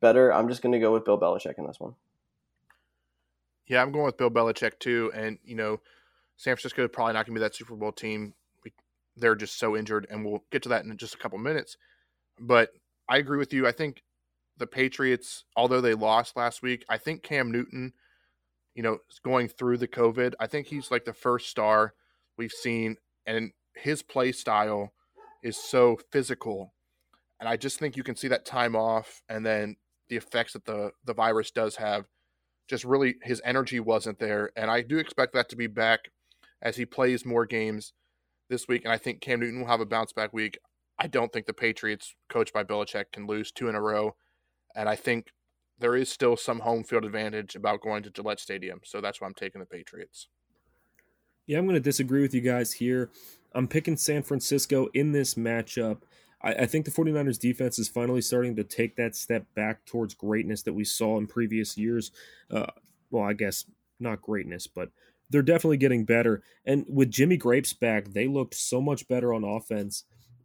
better. 0.00 0.34
I'm 0.34 0.48
just 0.48 0.62
going 0.62 0.72
to 0.72 0.80
go 0.80 0.92
with 0.92 1.04
Bill 1.04 1.18
Belichick 1.18 1.58
in 1.58 1.66
this 1.66 1.78
one. 1.78 1.94
Yeah, 3.68 3.82
I'm 3.82 3.92
going 3.92 4.04
with 4.04 4.16
Bill 4.16 4.30
Belichick 4.30 4.80
too. 4.80 5.12
And 5.14 5.38
you 5.44 5.54
know, 5.54 5.80
San 6.36 6.56
Francisco 6.56 6.82
is 6.82 6.90
probably 6.92 7.14
not 7.14 7.26
going 7.26 7.36
to 7.36 7.40
be 7.40 7.44
that 7.44 7.54
Super 7.54 7.76
Bowl 7.76 7.92
team. 7.92 8.34
They're 9.16 9.34
just 9.34 9.58
so 9.58 9.76
injured, 9.76 10.06
and 10.10 10.24
we'll 10.24 10.44
get 10.50 10.62
to 10.64 10.68
that 10.70 10.84
in 10.84 10.96
just 10.96 11.14
a 11.14 11.18
couple 11.18 11.38
minutes. 11.38 11.76
But 12.38 12.70
I 13.08 13.18
agree 13.18 13.38
with 13.38 13.52
you. 13.52 13.66
I 13.66 13.72
think 13.72 14.02
the 14.58 14.66
Patriots, 14.66 15.44
although 15.56 15.80
they 15.80 15.94
lost 15.94 16.36
last 16.36 16.62
week, 16.62 16.84
I 16.88 16.98
think 16.98 17.22
Cam 17.22 17.50
Newton, 17.50 17.92
you 18.74 18.82
know, 18.82 18.98
going 19.24 19.48
through 19.48 19.78
the 19.78 19.88
COVID, 19.88 20.34
I 20.40 20.46
think 20.46 20.66
he's 20.66 20.90
like 20.90 21.04
the 21.04 21.12
first 21.12 21.48
star 21.48 21.94
we've 22.36 22.52
seen, 22.52 22.96
and 23.24 23.52
his 23.74 24.02
play 24.02 24.32
style 24.32 24.92
is 25.42 25.56
so 25.56 25.98
physical. 26.10 26.74
And 27.38 27.48
I 27.48 27.56
just 27.56 27.78
think 27.78 27.96
you 27.96 28.02
can 28.02 28.16
see 28.16 28.28
that 28.28 28.46
time 28.46 28.74
off 28.74 29.22
and 29.28 29.44
then 29.44 29.76
the 30.08 30.16
effects 30.16 30.54
that 30.54 30.64
the, 30.64 30.92
the 31.04 31.14
virus 31.14 31.50
does 31.50 31.76
have. 31.76 32.06
Just 32.68 32.84
really, 32.84 33.16
his 33.22 33.40
energy 33.44 33.78
wasn't 33.78 34.18
there. 34.18 34.50
And 34.56 34.70
I 34.70 34.82
do 34.82 34.98
expect 34.98 35.34
that 35.34 35.48
to 35.50 35.56
be 35.56 35.66
back 35.66 36.00
as 36.62 36.76
he 36.76 36.86
plays 36.86 37.24
more 37.24 37.46
games 37.46 37.92
this 38.48 38.68
week. 38.68 38.84
And 38.84 38.92
I 38.92 38.98
think 38.98 39.20
Cam 39.20 39.40
Newton 39.40 39.60
will 39.60 39.66
have 39.66 39.80
a 39.80 39.86
bounce 39.86 40.12
back 40.12 40.32
week. 40.32 40.58
I 40.98 41.06
don't 41.06 41.32
think 41.32 41.46
the 41.46 41.52
Patriots, 41.52 42.14
coached 42.28 42.52
by 42.52 42.64
Belichick, 42.64 43.12
can 43.12 43.26
lose 43.26 43.52
two 43.52 43.68
in 43.68 43.74
a 43.74 43.80
row. 43.80 44.16
And 44.74 44.88
I 44.88 44.96
think 44.96 45.32
there 45.78 45.96
is 45.96 46.10
still 46.10 46.36
some 46.36 46.60
home 46.60 46.84
field 46.84 47.04
advantage 47.04 47.54
about 47.54 47.82
going 47.82 48.02
to 48.02 48.10
Gillette 48.10 48.40
Stadium. 48.40 48.80
So 48.84 49.00
that's 49.00 49.20
why 49.20 49.26
I'm 49.26 49.34
taking 49.34 49.60
the 49.60 49.66
Patriots. 49.66 50.28
Yeah, 51.46 51.58
I'm 51.58 51.66
going 51.66 51.74
to 51.74 51.80
disagree 51.80 52.22
with 52.22 52.34
you 52.34 52.40
guys 52.40 52.72
here. 52.72 53.10
I'm 53.54 53.68
picking 53.68 53.96
San 53.96 54.22
Francisco 54.22 54.88
in 54.94 55.12
this 55.12 55.34
matchup. 55.34 55.98
I, 56.42 56.52
I, 56.52 56.66
think 56.66 56.84
the 56.84 56.90
49ers 56.90 57.38
defense 57.38 57.78
is 57.78 57.88
finally 57.88 58.20
starting 58.20 58.56
to 58.56 58.64
take 58.64 58.96
that 58.96 59.14
step 59.14 59.46
back 59.54 59.84
towards 59.86 60.14
greatness 60.14 60.62
that 60.62 60.74
we 60.74 60.84
saw 60.84 61.18
in 61.18 61.26
previous 61.26 61.78
years. 61.78 62.10
Uh, 62.50 62.66
well, 63.10 63.22
I 63.22 63.32
guess 63.32 63.64
not 64.00 64.20
greatness, 64.20 64.66
but 64.66 64.90
they're 65.30 65.42
definitely 65.42 65.76
getting 65.76 66.04
better. 66.04 66.42
And 66.64 66.84
with 66.88 67.10
Jimmy 67.10 67.36
Grapes 67.36 67.72
back, 67.72 68.12
they 68.12 68.26
looked 68.26 68.54
so 68.54 68.80
much 68.80 69.08
better 69.08 69.32
on 69.32 69.44
offense. 69.44 70.04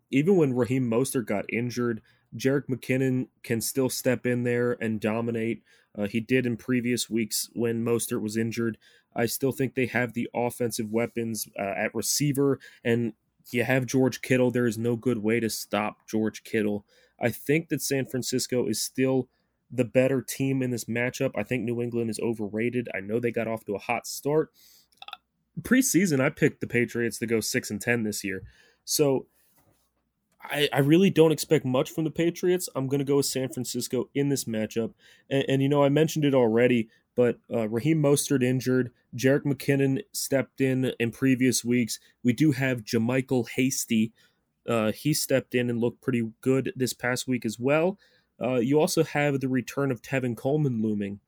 Even 0.09 0.35
when 0.35 0.53
Raheem 0.53 0.89
Mostert 0.89 1.25
got 1.25 1.51
injured, 1.51 2.01
Jerick 2.35 2.67
McKinnon 2.69 3.27
can 3.43 3.61
still 3.61 3.89
step 3.89 4.25
in 4.25 4.43
there 4.43 4.77
and 4.81 4.99
dominate. 4.99 5.63
Uh, 5.97 6.07
he 6.07 6.19
did 6.19 6.45
in 6.45 6.57
previous 6.57 7.09
weeks 7.09 7.49
when 7.53 7.83
Mostert 7.83 8.21
was 8.21 8.37
injured. 8.37 8.77
I 9.15 9.25
still 9.25 9.51
think 9.51 9.75
they 9.75 9.87
have 9.87 10.13
the 10.13 10.29
offensive 10.33 10.89
weapons 10.89 11.47
uh, 11.59 11.73
at 11.75 11.93
receiver, 11.93 12.59
and 12.83 13.13
you 13.51 13.63
have 13.63 13.85
George 13.85 14.21
Kittle. 14.21 14.51
There 14.51 14.67
is 14.67 14.77
no 14.77 14.95
good 14.95 15.17
way 15.17 15.39
to 15.41 15.49
stop 15.49 16.07
George 16.07 16.43
Kittle. 16.43 16.85
I 17.19 17.29
think 17.29 17.69
that 17.69 17.81
San 17.81 18.05
Francisco 18.05 18.67
is 18.67 18.81
still 18.81 19.27
the 19.71 19.85
better 19.85 20.21
team 20.21 20.61
in 20.61 20.71
this 20.71 20.85
matchup. 20.85 21.31
I 21.35 21.43
think 21.43 21.63
New 21.63 21.81
England 21.81 22.09
is 22.09 22.19
overrated. 22.19 22.89
I 22.93 22.99
know 22.99 23.19
they 23.19 23.31
got 23.31 23.47
off 23.47 23.65
to 23.65 23.75
a 23.75 23.79
hot 23.79 24.05
start. 24.05 24.51
Preseason, 25.61 26.19
I 26.19 26.29
picked 26.29 26.61
the 26.61 26.67
Patriots 26.67 27.17
to 27.19 27.27
go 27.27 27.39
six 27.39 27.69
and 27.69 27.81
ten 27.81 28.03
this 28.03 28.23
year, 28.23 28.43
so 28.85 29.27
I, 30.43 30.69
I 30.73 30.79
really 30.79 31.09
don't 31.09 31.31
expect 31.31 31.65
much 31.65 31.91
from 31.91 32.03
the 32.03 32.11
Patriots. 32.11 32.69
I'm 32.75 32.87
going 32.87 32.99
to 32.99 33.05
go 33.05 33.17
with 33.17 33.25
San 33.25 33.49
Francisco 33.49 34.09
in 34.13 34.29
this 34.29 34.45
matchup, 34.45 34.93
and, 35.29 35.45
and 35.47 35.61
you 35.61 35.69
know 35.69 35.83
I 35.83 35.89
mentioned 35.89 36.25
it 36.25 36.33
already, 36.33 36.89
but 37.15 37.39
uh, 37.53 37.67
Raheem 37.69 38.01
Mostert 38.01 38.43
injured. 38.43 38.91
Jerick 39.15 39.43
McKinnon 39.43 40.01
stepped 40.13 40.61
in 40.61 40.93
in 40.99 41.11
previous 41.11 41.65
weeks. 41.65 41.99
We 42.23 42.33
do 42.33 42.53
have 42.53 42.83
JaMycal 42.83 43.49
Hasty. 43.55 44.13
Uh, 44.67 44.91
he 44.91 45.13
stepped 45.13 45.53
in 45.53 45.69
and 45.69 45.79
looked 45.79 46.01
pretty 46.01 46.31
good 46.41 46.71
this 46.75 46.93
past 46.93 47.27
week 47.27 47.45
as 47.45 47.59
well. 47.59 47.97
Uh, 48.41 48.55
you 48.55 48.79
also 48.79 49.03
have 49.03 49.39
the 49.39 49.47
return 49.47 49.91
of 49.91 50.01
Tevin 50.01 50.35
Coleman 50.35 50.81
looming. 50.81 51.19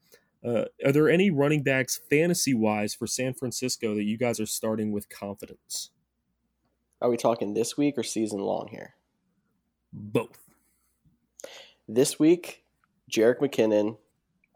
Uh, 0.44 0.66
are 0.84 0.92
there 0.92 1.10
any 1.10 1.30
running 1.30 1.64
backs 1.64 2.00
fantasy 2.10 2.54
wise 2.54 2.94
for 2.94 3.08
San 3.08 3.34
Francisco 3.34 3.96
that 3.96 4.04
you 4.04 4.18
guys 4.18 4.40
are 4.40 4.46
starting 4.46 4.92
with 4.92 5.10
confidence? 5.10 5.92
Are 7.02 7.10
we 7.10 7.18
talking 7.18 7.54
this 7.54 7.78
week 7.78 7.98
or 7.98 8.04
season 8.04 8.40
long 8.40 8.68
here? 8.70 8.96
Both. 9.92 10.40
This 11.88 12.18
week, 12.18 12.64
Jerick 13.12 13.40
McKinnon, 13.40 13.98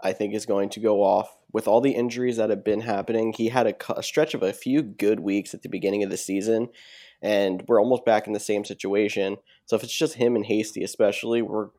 I 0.01 0.13
think, 0.13 0.33
is 0.33 0.45
going 0.45 0.69
to 0.69 0.79
go 0.79 1.03
off. 1.03 1.37
With 1.53 1.67
all 1.67 1.79
the 1.79 1.91
injuries 1.91 2.37
that 2.37 2.49
have 2.49 2.63
been 2.63 2.81
happening, 2.81 3.33
he 3.33 3.49
had 3.49 3.67
a, 3.67 3.97
a 3.97 4.03
stretch 4.03 4.33
of 4.33 4.43
a 4.43 4.53
few 4.53 4.81
good 4.81 5.19
weeks 5.19 5.53
at 5.53 5.61
the 5.61 5.69
beginning 5.69 6.03
of 6.03 6.09
the 6.09 6.17
season, 6.17 6.69
and 7.21 7.63
we're 7.67 7.81
almost 7.81 8.05
back 8.05 8.27
in 8.27 8.33
the 8.33 8.39
same 8.39 8.65
situation. 8.65 9.37
So 9.65 9.75
if 9.75 9.83
it's 9.83 9.97
just 9.97 10.15
him 10.15 10.35
and 10.35 10.45
Hasty, 10.45 10.83
especially, 10.83 11.41
we're 11.41 11.69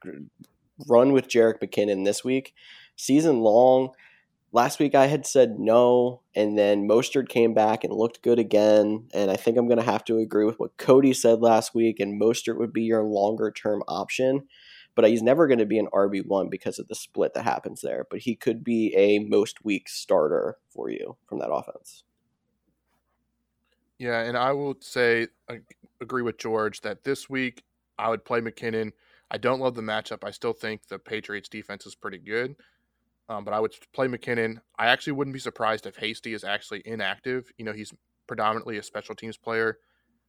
run 0.87 1.12
with 1.12 1.29
Jerick 1.29 1.61
McKinnon 1.61 2.05
this 2.05 2.22
week. 2.22 2.55
Season 2.97 3.41
long, 3.41 3.91
last 4.53 4.79
week 4.79 4.95
I 4.95 5.07
had 5.07 5.26
said 5.26 5.59
no, 5.59 6.22
and 6.35 6.59
then 6.59 6.89
Mostert 6.89 7.29
came 7.29 7.55
back 7.55 7.85
and 7.85 7.93
looked 7.93 8.22
good 8.22 8.39
again. 8.39 9.09
And 9.14 9.31
I 9.31 9.37
think 9.37 9.57
I'm 9.57 9.68
going 9.68 9.79
to 9.79 9.85
have 9.85 10.05
to 10.05 10.18
agree 10.18 10.45
with 10.45 10.59
what 10.59 10.76
Cody 10.76 11.12
said 11.12 11.41
last 11.41 11.74
week, 11.74 12.01
and 12.01 12.20
Mostert 12.20 12.59
would 12.59 12.72
be 12.72 12.83
your 12.83 13.03
longer 13.03 13.51
term 13.51 13.83
option. 13.89 14.49
But 14.95 15.09
he's 15.09 15.22
never 15.22 15.47
going 15.47 15.61
to 15.61 15.66
be 15.66 15.79
an 15.79 15.87
RB1 15.93 16.51
because 16.51 16.81
of 16.81 16.89
the 16.89 16.97
split 16.97 17.33
that 17.35 17.45
happens 17.45 17.83
there. 17.83 18.05
But 18.11 18.20
he 18.20 18.35
could 18.35 18.64
be 18.64 18.93
a 18.97 19.20
most 19.20 19.64
week 19.64 19.89
starter 19.89 20.57
for 20.70 20.91
you 20.91 21.16
from 21.29 21.39
that 21.39 21.53
offense. 21.53 22.03
Yeah, 23.97 24.20
and 24.20 24.37
I 24.37 24.53
will 24.53 24.76
say, 24.81 25.29
I 25.49 25.61
agree 26.01 26.22
with 26.22 26.39
George 26.39 26.81
that 26.81 27.05
this 27.05 27.31
week 27.31 27.62
I 27.97 28.11
would 28.11 28.24
play 28.24 28.41
McKinnon. 28.41 28.93
I 29.31 29.39
don't 29.39 29.61
love 29.61 29.74
the 29.74 29.83
matchup. 29.83 30.24
I 30.24 30.31
still 30.31 30.53
think 30.53 30.87
the 30.89 30.99
Patriots 30.99 31.49
defense 31.49 31.87
is 31.87 31.95
pretty 31.95 32.18
good. 32.18 32.57
Um, 33.29 33.45
but 33.45 33.53
I 33.53 33.61
would 33.61 33.74
play 33.93 34.07
McKinnon. 34.07 34.61
I 34.79 34.87
actually 34.87 35.12
wouldn't 35.12 35.35
be 35.35 35.41
surprised 35.41 35.87
if 35.87 35.97
Hasty 35.97 36.33
is 36.33 36.45
actually 36.45 36.83
inactive. 36.87 37.53
You 37.59 37.64
know, 37.64 37.74
he's 37.74 37.93
predominantly 38.26 38.79
a 38.79 38.83
special 38.83 39.14
teams 39.14 39.37
player, 39.37 39.79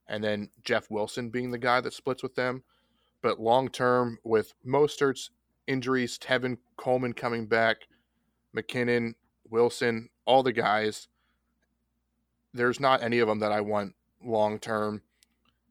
and 0.07 0.23
then 0.23 0.49
Jeff 0.63 0.91
Wilson 0.91 1.29
being 1.29 1.51
the 1.51 1.57
guy 1.57 1.79
that 1.79 1.93
splits 1.93 2.21
with 2.21 2.35
them. 2.35 2.63
But 3.21 3.39
long 3.39 3.69
term, 3.69 4.19
with 4.23 4.53
Mostert's 4.65 5.29
injuries, 5.67 6.17
Tevin 6.17 6.57
Coleman 6.77 7.13
coming 7.13 7.45
back, 7.45 7.77
McKinnon, 8.55 9.13
Wilson, 9.49 10.09
all 10.25 10.43
the 10.43 10.53
guys, 10.53 11.07
there's 12.53 12.79
not 12.79 13.03
any 13.03 13.19
of 13.19 13.27
them 13.27 13.39
that 13.39 13.51
I 13.51 13.61
want 13.61 13.93
long 14.23 14.59
term. 14.59 15.03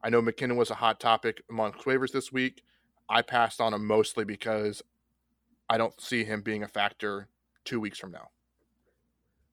I 0.02 0.10
know 0.10 0.22
McKinnon 0.22 0.56
was 0.56 0.70
a 0.70 0.76
hot 0.76 1.00
topic 1.00 1.42
amongst 1.50 1.80
waivers 1.80 2.12
this 2.12 2.32
week. 2.32 2.62
I 3.08 3.22
passed 3.22 3.60
on 3.60 3.74
him 3.74 3.86
mostly 3.86 4.24
because 4.24 4.82
I 5.68 5.78
don't 5.78 5.98
see 6.00 6.24
him 6.24 6.42
being 6.42 6.62
a 6.62 6.68
factor 6.68 7.28
two 7.64 7.80
weeks 7.80 7.98
from 7.98 8.12
now. 8.12 8.28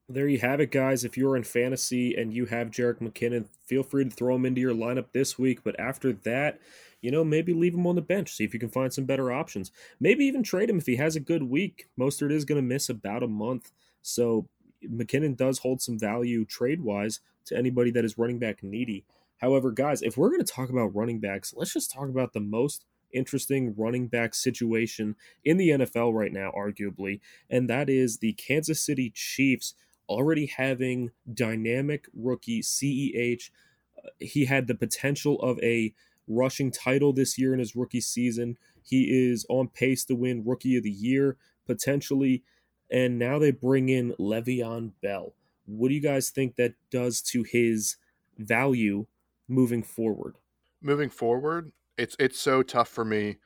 There 0.08 0.28
you 0.28 0.40
have 0.40 0.60
it, 0.60 0.72
guys. 0.72 1.04
If 1.04 1.18
you're 1.18 1.36
in 1.36 1.44
fantasy 1.44 2.16
and 2.16 2.32
you 2.32 2.46
have 2.46 2.70
Jerick 2.70 3.00
McKinnon, 3.00 3.48
feel 3.64 3.82
free 3.82 4.04
to 4.04 4.10
throw 4.10 4.36
him 4.36 4.46
into 4.46 4.62
your 4.62 4.74
lineup 4.74 5.08
this 5.14 5.40
week. 5.40 5.64
But 5.64 5.80
after 5.80 6.14
that, 6.14 6.60
you 7.02 7.10
know, 7.10 7.24
maybe 7.24 7.54
leave 7.54 7.74
him 7.74 7.88
on 7.88 7.96
the 7.96 8.02
bench, 8.02 8.34
see 8.34 8.44
if 8.44 8.54
you 8.54 8.60
can 8.60 8.70
find 8.70 8.94
some 8.94 9.06
better 9.06 9.32
options. 9.32 9.72
Maybe 10.00 10.26
even 10.26 10.44
trade 10.44 10.70
him 10.70 10.78
if 10.78 10.86
he 10.86 10.98
has 10.98 11.16
a 11.16 11.20
good 11.20 11.44
week. 11.44 11.88
Mostert 12.00 12.32
is 12.32 12.46
going 12.46 12.62
to 12.62 12.68
miss 12.68 12.90
about 12.90 13.24
a 13.24 13.28
month. 13.28 13.72
So 14.04 14.48
McKinnon 14.84 15.36
does 15.36 15.60
hold 15.60 15.82
some 15.82 15.98
value 15.98 16.46
trade 16.46 16.82
wise 16.82 17.20
to 17.46 17.58
anybody 17.58 17.90
that 17.92 18.06
is 18.06 18.18
running 18.18 18.38
back 18.38 18.62
needy. 18.62 19.06
However, 19.38 19.72
guys, 19.72 20.02
if 20.02 20.18
we're 20.18 20.30
going 20.30 20.44
to 20.44 20.54
talk 20.54 20.70
about 20.70 20.96
running 20.96 21.20
backs, 21.20 21.54
let's 21.56 21.74
just 21.74 21.92
talk 21.92 22.10
about 22.10 22.34
the 22.34 22.40
most 22.40 22.86
interesting 23.16 23.74
running 23.78 24.08
back 24.08 24.36
situation 24.36 25.16
in 25.44 25.58
the 25.58 25.70
NFL 25.70 26.14
right 26.14 26.34
now, 26.34 26.52
arguably, 26.56 27.20
and 27.50 27.70
that 27.70 27.90
is 27.90 28.18
the 28.18 28.34
Kansas 28.34 28.86
City 28.86 29.12
Chiefs 29.14 29.74
already 30.08 30.46
having 30.46 31.12
dynamic 31.34 32.08
rookie 32.14 32.62
CEH. 32.62 33.50
Uh, 33.98 34.10
he 34.20 34.46
had 34.46 34.68
the 34.68 34.76
potential 34.76 35.40
of 35.42 35.60
a 35.64 35.94
rushing 36.28 36.72
title 36.72 37.14
this 37.14 37.38
year 37.38 37.54
in 37.54 37.60
his 37.60 37.76
rookie 37.76 38.02
season. 38.02 38.58
He 38.84 39.32
is 39.32 39.46
on 39.50 39.68
pace 39.68 40.06
to 40.06 40.16
win 40.16 40.44
Rookie 40.46 40.78
of 40.78 40.84
the 40.84 40.92
Year 40.92 41.38
potentially, 41.66 42.44
and 42.92 43.18
now 43.18 43.40
they 43.40 43.52
bring 43.52 43.90
in 43.90 44.14
Le'Veon 44.20 44.92
Bell. 45.02 45.34
What 45.66 45.88
do 45.88 45.96
you 45.96 46.02
guys 46.02 46.30
think 46.30 46.56
that 46.56 46.76
does 46.92 47.22
to 47.24 47.44
his 47.44 47.98
value 48.38 49.08
moving 49.48 49.82
forward? 49.82 50.36
Moving 50.82 51.10
forward, 51.10 51.72
it's 51.98 52.16
it's 52.20 52.40
so 52.40 52.64
tough 52.64 52.90
for 52.90 53.06
me 53.06 53.38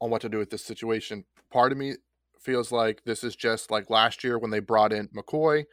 on 0.00 0.10
what 0.10 0.22
to 0.22 0.28
do 0.28 0.38
with 0.38 0.50
this 0.50 0.64
situation. 0.64 1.24
Part 1.50 1.72
of 1.72 1.78
me 1.78 1.96
feels 2.38 2.72
like 2.72 3.02
this 3.04 3.22
is 3.22 3.36
just 3.36 3.70
like 3.70 3.90
last 3.90 4.24
year 4.24 4.38
when 4.38 4.50
they 4.50 4.60
brought 4.60 4.92
in 4.92 5.08
McCoy 5.08 5.64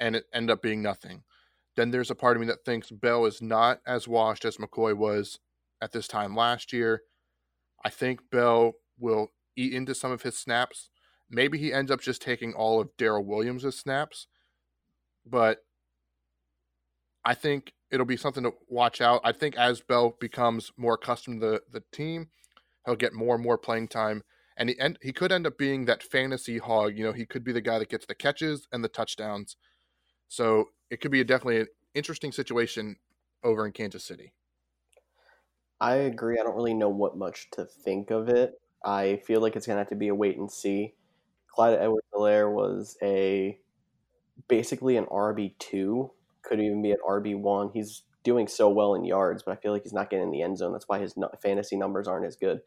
and 0.00 0.16
it 0.16 0.24
ended 0.32 0.52
up 0.52 0.62
being 0.62 0.82
nothing. 0.82 1.22
Then 1.76 1.90
there's 1.90 2.10
a 2.10 2.16
part 2.16 2.36
of 2.36 2.40
me 2.40 2.46
that 2.48 2.64
thinks 2.64 2.90
Bell 2.90 3.26
is 3.26 3.40
not 3.40 3.80
as 3.86 4.08
washed 4.08 4.44
as 4.44 4.56
McCoy 4.56 4.96
was 4.96 5.38
at 5.80 5.92
this 5.92 6.08
time 6.08 6.34
last 6.34 6.72
year. 6.72 7.02
I 7.84 7.90
think 7.90 8.30
Bell 8.30 8.72
will 8.98 9.28
eat 9.56 9.72
into 9.72 9.94
some 9.94 10.10
of 10.10 10.22
his 10.22 10.36
snaps. 10.36 10.90
Maybe 11.30 11.58
he 11.58 11.72
ends 11.72 11.90
up 11.90 12.00
just 12.00 12.20
taking 12.20 12.52
all 12.52 12.80
of 12.80 12.96
Darrel 12.98 13.24
Williams' 13.24 13.78
snaps. 13.78 14.26
But 15.24 15.58
I 17.24 17.34
think 17.34 17.72
it'll 17.90 18.06
be 18.06 18.16
something 18.16 18.44
to 18.44 18.52
watch 18.68 19.00
out. 19.00 19.20
I 19.24 19.32
think 19.32 19.56
as 19.56 19.80
Bell 19.80 20.16
becomes 20.20 20.72
more 20.76 20.94
accustomed 20.94 21.40
to 21.40 21.46
the, 21.46 21.62
the 21.72 21.82
team, 21.92 22.28
he'll 22.86 22.96
get 22.96 23.12
more 23.12 23.34
and 23.34 23.44
more 23.44 23.58
playing 23.58 23.88
time. 23.88 24.22
And 24.56 24.68
he, 24.68 24.78
and 24.78 24.98
he 25.00 25.12
could 25.12 25.32
end 25.32 25.46
up 25.46 25.56
being 25.58 25.86
that 25.86 26.02
fantasy 26.02 26.58
hog. 26.58 26.96
You 26.96 27.04
know, 27.04 27.12
he 27.12 27.26
could 27.26 27.44
be 27.44 27.52
the 27.52 27.60
guy 27.60 27.78
that 27.78 27.88
gets 27.88 28.06
the 28.06 28.14
catches 28.14 28.68
and 28.72 28.84
the 28.84 28.88
touchdowns. 28.88 29.56
So 30.28 30.66
it 30.90 31.00
could 31.00 31.10
be 31.10 31.20
a, 31.20 31.24
definitely 31.24 31.60
an 31.60 31.66
interesting 31.94 32.32
situation 32.32 32.96
over 33.42 33.64
in 33.64 33.72
Kansas 33.72 34.04
City. 34.04 34.34
I 35.80 35.94
agree. 35.94 36.38
I 36.38 36.42
don't 36.42 36.54
really 36.54 36.74
know 36.74 36.90
what 36.90 37.16
much 37.16 37.48
to 37.52 37.64
think 37.64 38.10
of 38.10 38.28
it. 38.28 38.60
I 38.84 39.16
feel 39.26 39.40
like 39.40 39.56
it's 39.56 39.66
gonna 39.66 39.78
have 39.78 39.88
to 39.88 39.96
be 39.96 40.08
a 40.08 40.14
wait 40.14 40.36
and 40.36 40.50
see. 40.50 40.94
Clyde 41.48 41.78
Edwards 41.78 42.06
Helaire 42.14 42.52
was 42.52 42.96
a 43.02 43.58
basically 44.48 44.96
an 44.96 45.06
RB 45.06 45.54
two, 45.58 46.12
could 46.42 46.60
even 46.60 46.82
be 46.82 46.92
an 46.92 46.98
RB 47.08 47.38
one. 47.38 47.70
He's 47.72 48.02
doing 48.22 48.48
so 48.48 48.68
well 48.68 48.94
in 48.94 49.04
yards, 49.04 49.42
but 49.42 49.52
I 49.52 49.60
feel 49.60 49.72
like 49.72 49.82
he's 49.82 49.92
not 49.92 50.10
getting 50.10 50.26
in 50.26 50.30
the 50.30 50.42
end 50.42 50.58
zone. 50.58 50.72
That's 50.72 50.88
why 50.88 50.98
his 50.98 51.14
fantasy 51.42 51.76
numbers 51.76 52.06
aren't 52.06 52.26
as 52.26 52.36
good. 52.36 52.60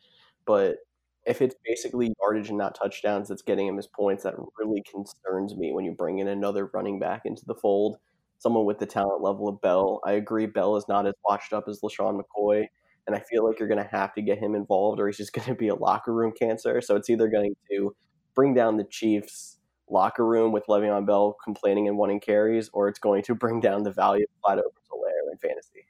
But 0.45 0.77
if 1.25 1.41
it's 1.41 1.55
basically 1.65 2.13
yardage 2.21 2.49
and 2.49 2.57
not 2.57 2.75
touchdowns 2.75 3.29
that's 3.29 3.41
getting 3.41 3.67
him 3.67 3.77
his 3.77 3.87
points, 3.87 4.23
that 4.23 4.35
really 4.59 4.83
concerns 4.89 5.55
me 5.55 5.71
when 5.71 5.85
you 5.85 5.91
bring 5.91 6.19
in 6.19 6.27
another 6.27 6.69
running 6.73 6.99
back 6.99 7.21
into 7.25 7.45
the 7.45 7.55
fold. 7.55 7.97
Someone 8.39 8.65
with 8.65 8.79
the 8.79 8.85
talent 8.85 9.21
level 9.21 9.47
of 9.47 9.61
Bell. 9.61 10.01
I 10.05 10.13
agree, 10.13 10.47
Bell 10.47 10.75
is 10.75 10.87
not 10.89 11.07
as 11.07 11.13
washed 11.23 11.53
up 11.53 11.65
as 11.69 11.79
LeSean 11.81 12.19
McCoy 12.19 12.67
and 13.07 13.15
I 13.15 13.19
feel 13.19 13.45
like 13.45 13.59
you're 13.59 13.67
going 13.67 13.83
to 13.83 13.89
have 13.89 14.13
to 14.15 14.21
get 14.21 14.39
him 14.39 14.55
involved, 14.55 14.99
or 14.99 15.07
he's 15.07 15.17
just 15.17 15.33
going 15.33 15.47
to 15.47 15.55
be 15.55 15.67
a 15.69 15.75
locker 15.75 16.13
room 16.13 16.33
cancer. 16.37 16.81
So 16.81 16.95
it's 16.95 17.09
either 17.09 17.27
going 17.27 17.55
to 17.71 17.95
bring 18.35 18.53
down 18.53 18.77
the 18.77 18.85
Chiefs' 18.85 19.59
locker 19.93 20.25
room 20.25 20.51
with 20.51 20.65
Le'Veon 20.65 21.05
Bell 21.05 21.37
complaining 21.43 21.87
and 21.87 21.97
wanting 21.97 22.19
carries, 22.19 22.69
or 22.73 22.89
it's 22.89 22.99
going 22.99 23.23
to 23.23 23.35
bring 23.35 23.61
down 23.61 23.83
the 23.83 23.91
value 23.91 24.25
of 24.25 24.41
Clyde 24.41 24.57
Edwards-Helaire 24.59 25.31
in 25.31 25.37
fantasy. 25.37 25.85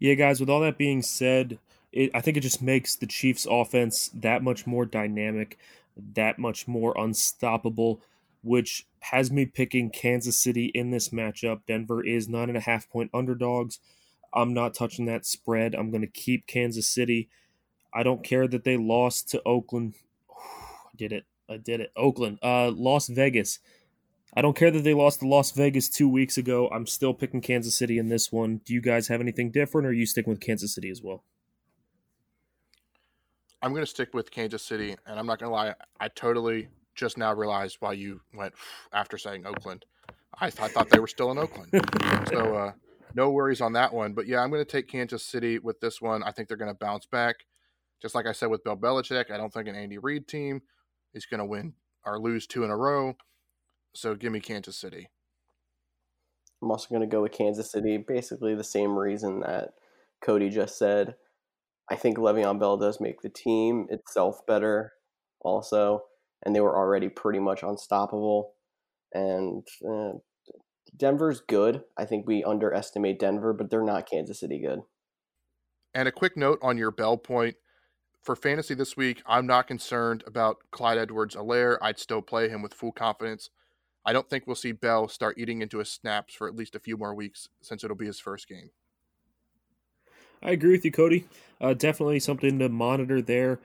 Yeah, 0.00 0.14
guys. 0.14 0.40
With 0.40 0.50
all 0.50 0.60
that 0.60 0.78
being 0.78 1.02
said, 1.02 1.58
it, 1.92 2.10
I 2.14 2.20
think 2.20 2.36
it 2.36 2.40
just 2.40 2.60
makes 2.60 2.96
the 2.96 3.06
Chiefs' 3.06 3.46
offense 3.48 4.10
that 4.14 4.42
much 4.42 4.66
more 4.66 4.84
dynamic, 4.84 5.58
that 6.14 6.38
much 6.38 6.66
more 6.66 6.94
unstoppable. 6.98 8.00
Which 8.42 8.86
has 9.00 9.30
me 9.30 9.46
picking 9.46 9.88
Kansas 9.88 10.36
City 10.36 10.66
in 10.66 10.90
this 10.90 11.08
matchup. 11.08 11.60
Denver 11.66 12.04
is 12.04 12.28
nine 12.28 12.50
and 12.50 12.58
a 12.58 12.60
half 12.60 12.90
point 12.90 13.10
underdogs. 13.14 13.78
I'm 14.34 14.52
not 14.52 14.74
touching 14.74 15.06
that 15.06 15.24
spread. 15.24 15.74
I'm 15.74 15.90
going 15.90 16.02
to 16.02 16.06
keep 16.06 16.46
Kansas 16.46 16.86
City. 16.86 17.30
I 17.94 18.02
don't 18.02 18.22
care 18.22 18.46
that 18.48 18.64
they 18.64 18.76
lost 18.76 19.30
to 19.30 19.42
Oakland. 19.46 19.94
Did 20.96 21.12
it. 21.12 21.24
I 21.48 21.56
did 21.58 21.80
it. 21.80 21.92
Oakland. 21.96 22.38
Uh, 22.42 22.70
Las 22.70 23.08
Vegas. 23.08 23.58
I 24.36 24.42
don't 24.42 24.56
care 24.56 24.70
that 24.70 24.82
they 24.82 24.94
lost 24.94 25.20
to 25.20 25.28
Las 25.28 25.52
Vegas 25.52 25.88
two 25.88 26.08
weeks 26.08 26.36
ago. 26.36 26.68
I'm 26.68 26.86
still 26.86 27.14
picking 27.14 27.40
Kansas 27.40 27.76
City 27.76 27.98
in 27.98 28.08
this 28.08 28.32
one. 28.32 28.60
Do 28.64 28.74
you 28.74 28.80
guys 28.80 29.08
have 29.08 29.20
anything 29.20 29.50
different, 29.50 29.86
or 29.86 29.90
are 29.90 29.92
you 29.92 30.06
sticking 30.06 30.32
with 30.32 30.40
Kansas 30.40 30.74
City 30.74 30.90
as 30.90 31.02
well? 31.02 31.22
I'm 33.62 33.70
going 33.70 33.82
to 33.82 33.90
stick 33.90 34.12
with 34.12 34.30
Kansas 34.30 34.62
City, 34.62 34.96
and 35.06 35.18
I'm 35.18 35.26
not 35.26 35.38
going 35.38 35.50
to 35.50 35.54
lie. 35.54 35.74
I 36.00 36.08
totally 36.08 36.68
just 36.94 37.16
now 37.16 37.32
realized 37.32 37.76
why 37.80 37.92
you 37.92 38.20
went 38.34 38.54
after 38.92 39.16
saying 39.16 39.46
Oakland. 39.46 39.84
I, 40.40 40.50
th- 40.50 40.60
I 40.60 40.68
thought 40.68 40.90
they 40.90 40.98
were 40.98 41.06
still 41.06 41.30
in 41.30 41.38
Oakland. 41.38 41.70
so 42.28 42.56
uh, 42.56 42.72
no 43.14 43.30
worries 43.30 43.60
on 43.60 43.72
that 43.74 43.94
one. 43.94 44.14
But 44.14 44.26
yeah, 44.26 44.40
I'm 44.40 44.50
going 44.50 44.64
to 44.64 44.70
take 44.70 44.88
Kansas 44.88 45.24
City 45.24 45.60
with 45.60 45.80
this 45.80 46.02
one. 46.02 46.24
I 46.24 46.32
think 46.32 46.48
they're 46.48 46.56
going 46.56 46.70
to 46.70 46.78
bounce 46.78 47.06
back. 47.06 47.36
Just 48.02 48.14
like 48.14 48.26
I 48.26 48.32
said 48.32 48.50
with 48.50 48.64
Bill 48.64 48.76
Belichick, 48.76 49.30
I 49.30 49.36
don't 49.36 49.52
think 49.52 49.68
an 49.68 49.76
Andy 49.76 49.98
Reid 49.98 50.26
team 50.26 50.60
is 51.14 51.26
going 51.26 51.38
to 51.38 51.44
win 51.44 51.74
or 52.04 52.18
lose 52.18 52.46
two 52.46 52.64
in 52.64 52.70
a 52.70 52.76
row. 52.76 53.16
So 53.94 54.14
give 54.14 54.32
me 54.32 54.40
Kansas 54.40 54.76
City. 54.76 55.08
I'm 56.62 56.70
also 56.70 56.88
going 56.88 57.02
to 57.02 57.06
go 57.06 57.22
with 57.22 57.32
Kansas 57.32 57.70
City, 57.70 57.98
basically 57.98 58.54
the 58.54 58.64
same 58.64 58.98
reason 58.98 59.40
that 59.40 59.70
Cody 60.22 60.48
just 60.48 60.78
said. 60.78 61.14
I 61.90 61.96
think 61.96 62.16
Le'Veon 62.16 62.58
Bell 62.58 62.76
does 62.78 63.00
make 63.00 63.20
the 63.20 63.28
team 63.28 63.86
itself 63.90 64.38
better, 64.46 64.92
also, 65.40 66.04
and 66.44 66.56
they 66.56 66.60
were 66.60 66.76
already 66.76 67.08
pretty 67.08 67.38
much 67.38 67.62
unstoppable. 67.62 68.54
And 69.12 69.66
uh, 69.86 70.12
Denver's 70.96 71.42
good. 71.46 71.82
I 71.98 72.06
think 72.06 72.26
we 72.26 72.42
underestimate 72.42 73.20
Denver, 73.20 73.52
but 73.52 73.70
they're 73.70 73.84
not 73.84 74.08
Kansas 74.08 74.40
City 74.40 74.62
good. 74.66 74.80
And 75.94 76.08
a 76.08 76.12
quick 76.12 76.36
note 76.36 76.58
on 76.62 76.78
your 76.78 76.90
Bell 76.90 77.18
point. 77.18 77.56
For 78.24 78.34
fantasy 78.34 78.72
this 78.72 78.96
week, 78.96 79.22
I'm 79.26 79.46
not 79.46 79.66
concerned 79.66 80.24
about 80.26 80.56
Clyde 80.70 80.96
Edwards 80.96 81.36
Helaire. 81.36 81.76
I'd 81.82 81.98
still 81.98 82.22
play 82.22 82.48
him 82.48 82.62
with 82.62 82.72
full 82.72 82.90
confidence. 82.90 83.50
I 84.02 84.14
don't 84.14 84.30
think 84.30 84.46
we'll 84.46 84.56
see 84.56 84.72
Bell 84.72 85.08
start 85.08 85.36
eating 85.36 85.60
into 85.60 85.76
his 85.76 85.90
snaps 85.90 86.34
for 86.34 86.48
at 86.48 86.56
least 86.56 86.74
a 86.74 86.80
few 86.80 86.96
more 86.96 87.14
weeks 87.14 87.50
since 87.60 87.84
it'll 87.84 87.96
be 87.96 88.06
his 88.06 88.18
first 88.18 88.48
game. 88.48 88.70
I 90.44 90.50
agree 90.50 90.72
with 90.72 90.84
you, 90.84 90.92
Cody. 90.92 91.24
Uh, 91.60 91.72
definitely 91.72 92.20
something 92.20 92.58
to 92.58 92.68
monitor 92.68 93.22
there. 93.22 93.60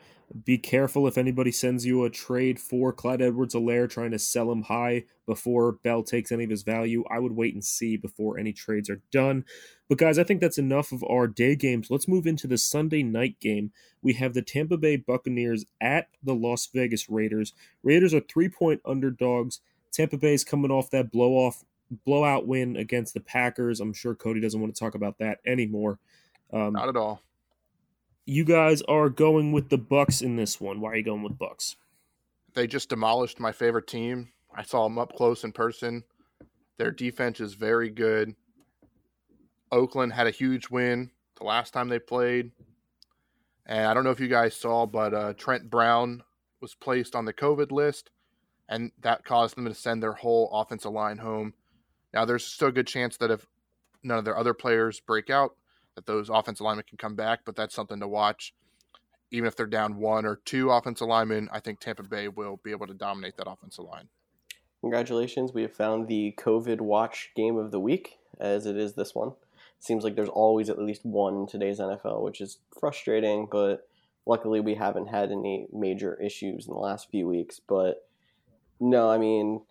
Be 0.45 0.59
careful 0.59 1.07
if 1.07 1.17
anybody 1.17 1.51
sends 1.51 1.87
you 1.87 2.03
a 2.03 2.09
trade 2.09 2.59
for 2.59 2.93
Clyde 2.93 3.21
Edwards 3.21 3.55
Helaire 3.55 3.89
trying 3.89 4.11
to 4.11 4.19
sell 4.19 4.51
him 4.51 4.63
high 4.63 5.05
before 5.25 5.71
Bell 5.71 6.03
takes 6.03 6.31
any 6.31 6.43
of 6.43 6.51
his 6.51 6.61
value. 6.61 7.03
I 7.09 7.17
would 7.17 7.31
wait 7.31 7.55
and 7.55 7.65
see 7.65 7.97
before 7.97 8.37
any 8.37 8.53
trades 8.53 8.91
are 8.91 9.01
done. 9.11 9.43
But, 9.89 9.97
guys, 9.97 10.19
I 10.19 10.23
think 10.23 10.39
that's 10.39 10.59
enough 10.59 10.91
of 10.91 11.03
our 11.03 11.27
day 11.27 11.55
games. 11.55 11.89
Let's 11.89 12.07
move 12.07 12.27
into 12.27 12.45
the 12.45 12.59
Sunday 12.59 13.01
night 13.01 13.39
game. 13.39 13.71
We 14.03 14.13
have 14.13 14.35
the 14.35 14.43
Tampa 14.43 14.77
Bay 14.77 14.97
Buccaneers 14.97 15.65
at 15.81 16.09
the 16.23 16.35
Las 16.35 16.69
Vegas 16.73 17.09
Raiders. 17.09 17.53
Raiders 17.83 18.13
are 18.13 18.21
three 18.21 18.49
point 18.49 18.81
underdogs. 18.85 19.61
Tampa 19.91 20.17
Bay 20.17 20.35
is 20.35 20.43
coming 20.43 20.71
off 20.71 20.91
that 20.91 21.11
blow 21.11 21.31
off 21.31 21.65
blowout 22.05 22.45
win 22.45 22.75
against 22.77 23.15
the 23.15 23.19
Packers. 23.19 23.79
I'm 23.79 23.93
sure 23.93 24.13
Cody 24.13 24.39
doesn't 24.39 24.61
want 24.61 24.73
to 24.73 24.79
talk 24.79 24.93
about 24.93 25.17
that 25.17 25.39
anymore. 25.43 25.97
Um, 26.51 26.73
Not 26.73 26.89
at 26.89 26.97
all 26.97 27.21
you 28.29 28.43
guys 28.43 28.83
are 28.83 29.09
going 29.09 29.51
with 29.51 29.69
the 29.69 29.77
Bucs 29.79 30.21
in 30.21 30.35
this 30.35 30.61
one. 30.61 30.79
Why 30.79 30.91
are 30.91 30.95
you 30.97 31.03
going 31.03 31.23
with 31.23 31.39
Bucs? 31.39 31.77
They 32.53 32.67
just 32.67 32.89
demolished 32.89 33.39
my 33.39 33.51
favorite 33.51 33.87
team. 33.87 34.29
I 34.53 34.61
saw 34.61 34.83
them 34.83 34.99
up 34.99 35.15
close 35.15 35.43
in 35.43 35.51
person. 35.51 36.03
Their 36.77 36.91
defense 36.91 37.39
is 37.39 37.55
very 37.55 37.89
good. 37.89 38.35
Oakland 39.71 40.13
had 40.13 40.27
a 40.27 40.31
huge 40.31 40.69
win 40.69 41.09
the 41.39 41.43
last 41.43 41.73
time 41.73 41.89
they 41.89 41.97
played. 41.97 42.51
And 43.65 43.87
I 43.87 43.95
don't 43.95 44.03
know 44.03 44.11
if 44.11 44.19
you 44.19 44.27
guys 44.27 44.55
saw, 44.55 44.85
but 44.85 45.11
uh, 45.11 45.33
Trent 45.33 45.67
Brown 45.67 46.21
was 46.61 46.75
placed 46.75 47.15
on 47.15 47.25
the 47.25 47.33
COVID 47.33 47.71
list, 47.71 48.11
and 48.67 48.91
that 49.01 49.25
caused 49.25 49.57
them 49.57 49.65
to 49.65 49.73
send 49.73 50.03
their 50.03 50.13
whole 50.13 50.51
offensive 50.53 50.91
line 50.91 51.17
home. 51.17 51.55
Now, 52.13 52.25
there's 52.25 52.45
still 52.45 52.67
a 52.67 52.71
good 52.71 52.87
chance 52.87 53.17
that 53.17 53.31
if 53.31 53.47
none 54.03 54.19
of 54.19 54.25
their 54.25 54.37
other 54.37 54.53
players 54.53 54.99
break 54.99 55.31
out, 55.31 55.55
that 55.95 56.05
those 56.05 56.29
offensive 56.29 56.65
linemen 56.65 56.85
can 56.87 56.97
come 56.97 57.15
back, 57.15 57.41
but 57.45 57.55
that's 57.55 57.75
something 57.75 57.99
to 57.99 58.07
watch. 58.07 58.53
Even 59.31 59.47
if 59.47 59.55
they're 59.55 59.67
down 59.67 59.97
one 59.97 60.25
or 60.25 60.37
two 60.45 60.71
offensive 60.71 61.07
linemen, 61.07 61.49
I 61.51 61.59
think 61.59 61.79
Tampa 61.79 62.03
Bay 62.03 62.27
will 62.27 62.59
be 62.63 62.71
able 62.71 62.87
to 62.87 62.93
dominate 62.93 63.37
that 63.37 63.49
offensive 63.49 63.85
line. 63.85 64.09
Congratulations. 64.81 65.53
We 65.53 65.63
have 65.63 65.73
found 65.73 66.07
the 66.07 66.33
COVID 66.37 66.81
watch 66.81 67.31
game 67.35 67.57
of 67.57 67.71
the 67.71 67.79
week, 67.79 68.17
as 68.39 68.65
it 68.65 68.77
is 68.77 68.93
this 68.93 69.13
one. 69.13 69.33
seems 69.79 70.03
like 70.03 70.15
there's 70.15 70.29
always 70.29 70.69
at 70.69 70.79
least 70.79 71.05
one 71.05 71.35
in 71.35 71.47
today's 71.47 71.79
NFL, 71.79 72.23
which 72.23 72.41
is 72.41 72.59
frustrating, 72.79 73.47
but 73.51 73.87
luckily 74.25 74.59
we 74.59 74.75
haven't 74.75 75.07
had 75.07 75.31
any 75.31 75.67
major 75.73 76.19
issues 76.21 76.67
in 76.67 76.73
the 76.73 76.79
last 76.79 77.09
few 77.09 77.27
weeks. 77.27 77.59
But 77.59 78.07
no, 78.79 79.09
I 79.09 79.17
mean, 79.17 79.61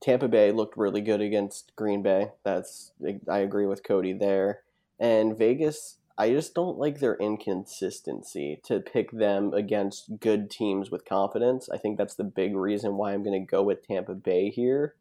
Tampa 0.00 0.28
Bay 0.28 0.52
looked 0.52 0.76
really 0.76 1.00
good 1.00 1.20
against 1.20 1.74
Green 1.76 2.02
Bay. 2.02 2.32
That's 2.44 2.92
I 3.30 3.38
agree 3.38 3.66
with 3.66 3.84
Cody 3.84 4.12
there. 4.12 4.60
And 4.98 5.36
Vegas, 5.36 5.98
I 6.18 6.30
just 6.30 6.54
don't 6.54 6.78
like 6.78 7.00
their 7.00 7.16
inconsistency 7.16 8.60
to 8.64 8.80
pick 8.80 9.10
them 9.10 9.52
against 9.52 10.18
good 10.18 10.50
teams 10.50 10.90
with 10.90 11.04
confidence. 11.04 11.68
I 11.70 11.76
think 11.76 11.98
that's 11.98 12.14
the 12.14 12.24
big 12.24 12.56
reason 12.56 12.96
why 12.96 13.12
I'm 13.12 13.22
going 13.22 13.38
to 13.38 13.50
go 13.50 13.62
with 13.62 13.86
Tampa 13.86 14.14
Bay 14.14 14.50
here. 14.50 14.94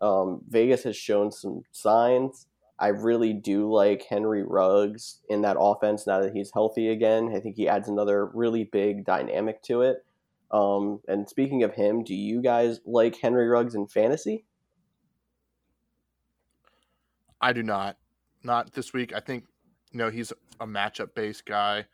Um, 0.00 0.42
Vegas 0.48 0.84
has 0.84 0.96
shown 0.96 1.32
some 1.32 1.62
signs. 1.72 2.46
I 2.78 2.88
really 2.88 3.32
do 3.32 3.72
like 3.72 4.04
Henry 4.08 4.44
Ruggs 4.44 5.18
in 5.28 5.42
that 5.42 5.56
offense 5.58 6.06
now 6.06 6.20
that 6.20 6.32
he's 6.32 6.52
healthy 6.54 6.88
again. 6.88 7.32
I 7.34 7.40
think 7.40 7.56
he 7.56 7.68
adds 7.68 7.88
another 7.88 8.26
really 8.26 8.62
big 8.62 9.04
dynamic 9.04 9.62
to 9.64 9.82
it. 9.82 10.04
Um, 10.52 11.00
and 11.08 11.28
speaking 11.28 11.64
of 11.64 11.74
him, 11.74 12.04
do 12.04 12.14
you 12.14 12.40
guys 12.40 12.78
like 12.86 13.18
Henry 13.20 13.48
Ruggs 13.48 13.74
in 13.74 13.88
fantasy? 13.88 14.44
I 17.40 17.52
do 17.52 17.64
not 17.64 17.96
not 18.42 18.72
this 18.72 18.92
week. 18.92 19.14
I 19.14 19.20
think 19.20 19.44
you 19.92 19.98
know 19.98 20.10
he's 20.10 20.32
a 20.60 20.66
matchup 20.66 21.14
based 21.14 21.46
guy, 21.46 21.86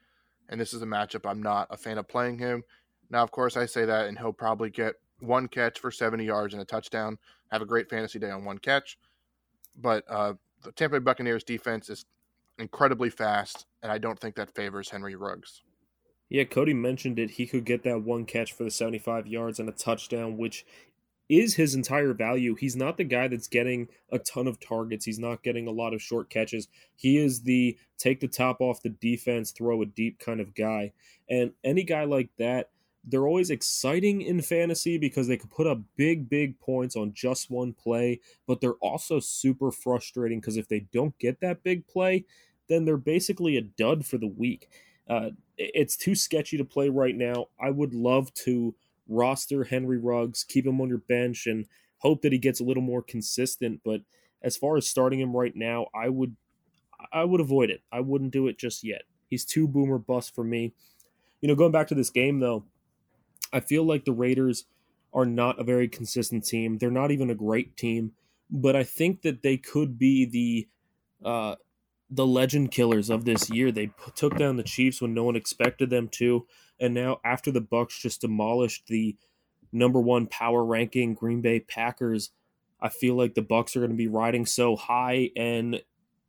and 0.49 0.61
this 0.61 0.73
is 0.73 0.83
a 0.83 0.87
matchup 0.87 1.29
I'm 1.29 1.43
not 1.43 1.69
a 1.71 1.77
fan 1.77 1.99
of 1.99 2.09
playing 2.09 2.39
him. 2.39 2.63
Now, 3.11 3.23
of 3.23 3.31
course, 3.31 3.57
I 3.57 3.67
say 3.67 3.85
that, 3.85 4.07
and 4.07 4.19
he'll 4.19 4.33
probably 4.33 4.71
get 4.71 4.95
one 5.21 5.49
catch 5.49 5.79
for 5.79 5.91
70 5.91 6.25
yards 6.25 6.55
and 6.55 6.63
a 6.63 6.65
touchdown. 6.65 7.19
Have 7.51 7.63
a 7.63 7.67
great 7.67 7.89
fantasy 7.89 8.19
day 8.19 8.31
on 8.31 8.45
one 8.45 8.59
catch, 8.59 8.99
but 9.77 10.05
uh, 10.09 10.35
the 10.63 10.73
Tampa 10.73 10.99
Bay 10.99 11.05
Buccaneers 11.05 11.45
defense 11.45 11.89
is 11.89 12.05
incredibly 12.59 13.11
fast, 13.11 13.67
and 13.83 13.93
I 13.93 13.99
don't 13.99 14.19
think 14.19 14.35
that 14.37 14.55
favors 14.55 14.91
Henry 14.91 15.15
Ruggs. 15.15 15.63
Yeah, 16.29 16.45
Cody 16.45 16.75
mentioned 16.75 17.19
it. 17.19 17.33
He 17.33 17.47
could 17.47 17.65
get 17.65 17.85
that 17.85 18.03
one 18.03 18.25
catch 18.25 18.53
for 18.53 18.65
the 18.65 18.71
75 18.71 19.27
yards 19.27 19.61
and 19.61 19.69
a 19.69 19.73
touchdown, 19.73 20.37
which 20.37 20.65
is 21.29 21.55
his 21.55 21.75
entire 21.75 22.13
value. 22.13 22.55
He's 22.55 22.77
not 22.77 22.97
the 22.97 23.05
guy 23.05 23.29
that's 23.29 23.49
getting 23.49 23.89
a 24.11 24.19
ton 24.19 24.47
of 24.47 24.61
targets. 24.61 25.05
He's 25.05 25.19
not 25.19 25.43
getting 25.43 25.67
a 25.67 25.73
lot 25.73 25.95
of 25.95 26.03
short 26.03 26.29
catches. 26.29 26.69
He 26.95 27.19
is 27.19 27.43
the 27.43 27.79
take 27.99 28.21
the 28.21 28.29
top 28.29 28.61
off 28.61 28.83
the 28.83 28.91
defense, 28.91 29.51
throw 29.51 29.83
a 29.83 29.87
deep 29.87 30.19
kind 30.19 30.41
of 30.41 30.55
guy. 30.55 30.93
And 31.29 31.53
any 31.63 31.83
guy 31.85 32.05
like 32.05 32.31
that, 32.39 32.71
they're 33.07 33.27
always 33.27 33.51
exciting 33.51 34.23
in 34.23 34.41
fantasy 34.41 34.99
because 34.99 35.29
they 35.29 35.37
can 35.37 35.49
put 35.49 35.67
up 35.67 35.79
big, 35.97 36.29
big 36.29 36.59
points 36.59 36.97
on 36.97 37.13
just 37.13 37.51
one 37.51 37.73
play, 37.73 38.21
but 38.47 38.61
they're 38.61 38.73
also 38.75 39.21
super 39.21 39.71
frustrating 39.71 40.41
because 40.41 40.57
if 40.57 40.69
they 40.69 40.87
don't 40.93 41.19
get 41.19 41.41
that 41.41 41.63
big 41.63 41.87
play, 41.87 42.25
then 42.69 42.85
they're 42.85 42.97
basically 42.97 43.57
a 43.57 43.63
dud 43.63 44.07
for 44.07 44.17
the 44.17 44.27
week. 44.27 44.69
Uh, 45.09 45.31
it's 45.59 45.97
too 45.97 46.15
sketchy 46.15 46.57
to 46.57 46.65
play 46.65 46.89
right 46.89 47.15
now. 47.15 47.47
I 47.61 47.71
would 47.71 47.95
love 47.95 48.33
to 48.35 48.75
roster 49.09 49.65
Henry 49.65 49.99
Ruggs, 49.99 50.45
keep 50.45 50.67
him 50.67 50.81
on 50.81 50.89
your 50.89 50.99
bench, 50.99 51.47
and 51.47 51.67
hope 51.99 52.23
that 52.23 52.33
he 52.33 52.39
gets 52.39 52.61
a 52.61 52.65
little 52.65 52.83
more 52.83 53.03
consistent. 53.03 53.81
But 53.85 54.03
as 54.43 54.57
far 54.57 54.77
as 54.77 54.89
starting 54.89 55.21
him 55.21 55.37
right 55.37 55.55
now, 55.55 55.87
I 55.95 56.09
would 56.09 56.37
I 57.13 57.25
would 57.25 57.41
avoid 57.41 57.71
it. 57.71 57.83
I 57.93 58.01
wouldn't 58.01 58.33
do 58.33 58.47
it 58.47 58.59
just 58.59 58.85
yet. 58.85 59.03
He's 59.29 59.45
too 59.45 59.67
boomer 59.67 59.99
bust 59.99 60.35
for 60.35 60.45
me. 60.45 60.75
You 61.41 61.49
know, 61.49 61.55
going 61.55 61.73
back 61.73 61.89
to 61.89 61.95
this 61.95 62.11
game 62.11 62.41
though, 62.41 62.65
I 63.53 63.61
feel 63.61 63.85
like 63.85 64.05
the 64.05 64.13
Raiders 64.13 64.65
are 65.13 65.27
not 65.27 65.61
a 65.61 65.65
very 65.65 65.89
consistent 65.89 66.45
team. 66.45 66.79
They're 66.79 66.91
not 66.91 67.11
even 67.11 67.31
a 67.31 67.35
great 67.35 67.77
team, 67.77 68.13
but 68.51 68.75
I 68.75 68.83
think 68.83 69.23
that 69.23 69.43
they 69.43 69.57
could 69.57 69.99
be 69.99 70.25
the 70.25 70.69
uh, 71.29 71.55
the 72.11 72.27
legend 72.27 72.71
killers 72.71 73.11
of 73.11 73.25
this 73.25 73.51
year. 73.51 73.73
They 73.73 73.91
took 74.15 74.37
down 74.37 74.57
the 74.57 74.63
Chiefs 74.63 75.01
when 75.01 75.15
no 75.15 75.25
one 75.25 75.37
expected 75.37 75.91
them 75.91 76.09
to, 76.13 76.47
and 76.81 76.95
now 76.95 77.21
after 77.25 77.51
the 77.51 77.61
Bucs 77.61 78.01
just 78.01 78.21
demolished 78.21 78.87
the 78.87 79.17
number 79.73 80.01
one 80.01 80.27
power 80.27 80.65
ranking 80.65 81.15
Green 81.15 81.41
Bay 81.41 81.61
Packers, 81.61 82.31
I 82.81 82.89
feel 82.89 83.15
like 83.15 83.35
the 83.35 83.43
Bucs 83.43 83.77
are 83.77 83.81
going 83.81 83.91
to 83.91 83.97
be 83.97 84.09
riding 84.09 84.47
so 84.47 84.77
high, 84.77 85.31
and 85.37 85.83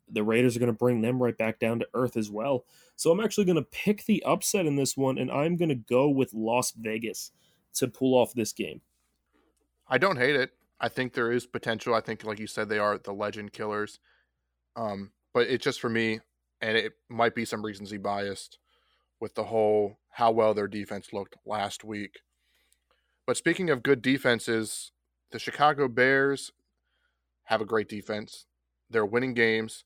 the 0.09 0.23
Raiders 0.23 0.55
are 0.55 0.59
going 0.59 0.71
to 0.71 0.77
bring 0.77 1.01
them 1.01 1.21
right 1.21 1.37
back 1.37 1.59
down 1.59 1.79
to 1.79 1.87
earth 1.93 2.17
as 2.17 2.29
well. 2.29 2.65
So 2.95 3.11
I'm 3.11 3.19
actually 3.19 3.45
going 3.45 3.55
to 3.57 3.63
pick 3.63 4.05
the 4.05 4.23
upset 4.23 4.65
in 4.65 4.75
this 4.75 4.95
one, 4.95 5.17
and 5.17 5.31
I'm 5.31 5.57
going 5.57 5.69
to 5.69 5.75
go 5.75 6.09
with 6.09 6.33
Las 6.33 6.71
Vegas 6.71 7.31
to 7.75 7.87
pull 7.87 8.13
off 8.13 8.33
this 8.33 8.53
game. 8.53 8.81
I 9.87 9.97
don't 9.97 10.17
hate 10.17 10.35
it. 10.35 10.51
I 10.79 10.89
think 10.89 11.13
there 11.13 11.31
is 11.31 11.45
potential. 11.45 11.93
I 11.93 12.01
think, 12.01 12.23
like 12.23 12.39
you 12.39 12.47
said, 12.47 12.69
they 12.69 12.79
are 12.79 12.97
the 12.97 13.13
legend 13.13 13.53
killers. 13.53 13.99
Um, 14.75 15.11
but 15.33 15.47
it's 15.47 15.63
just 15.63 15.79
for 15.79 15.89
me, 15.89 16.19
and 16.61 16.77
it 16.77 16.93
might 17.09 17.35
be 17.35 17.45
some 17.45 17.63
recency 17.63 17.97
biased 17.97 18.59
with 19.19 19.35
the 19.35 19.45
whole 19.45 19.99
how 20.11 20.31
well 20.31 20.53
their 20.53 20.67
defense 20.67 21.13
looked 21.13 21.35
last 21.45 21.83
week. 21.83 22.19
But 23.27 23.37
speaking 23.37 23.69
of 23.69 23.83
good 23.83 24.01
defenses, 24.01 24.91
the 25.31 25.39
Chicago 25.39 25.87
Bears 25.87 26.51
have 27.45 27.61
a 27.61 27.65
great 27.65 27.89
defense. 27.89 28.45
They're 28.89 29.05
winning 29.05 29.33
games. 29.33 29.83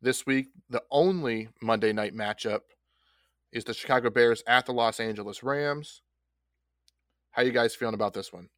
This 0.00 0.24
week, 0.24 0.48
the 0.70 0.82
only 0.90 1.48
Monday 1.60 1.92
night 1.92 2.14
matchup 2.14 2.60
is 3.52 3.64
the 3.64 3.74
Chicago 3.74 4.10
Bears 4.10 4.42
at 4.46 4.66
the 4.66 4.72
Los 4.72 5.00
Angeles 5.00 5.42
Rams. 5.42 6.02
How 7.32 7.42
you 7.42 7.52
guys 7.52 7.74
feeling 7.74 7.94
about 7.94 8.14
this 8.14 8.32
one? 8.32 8.48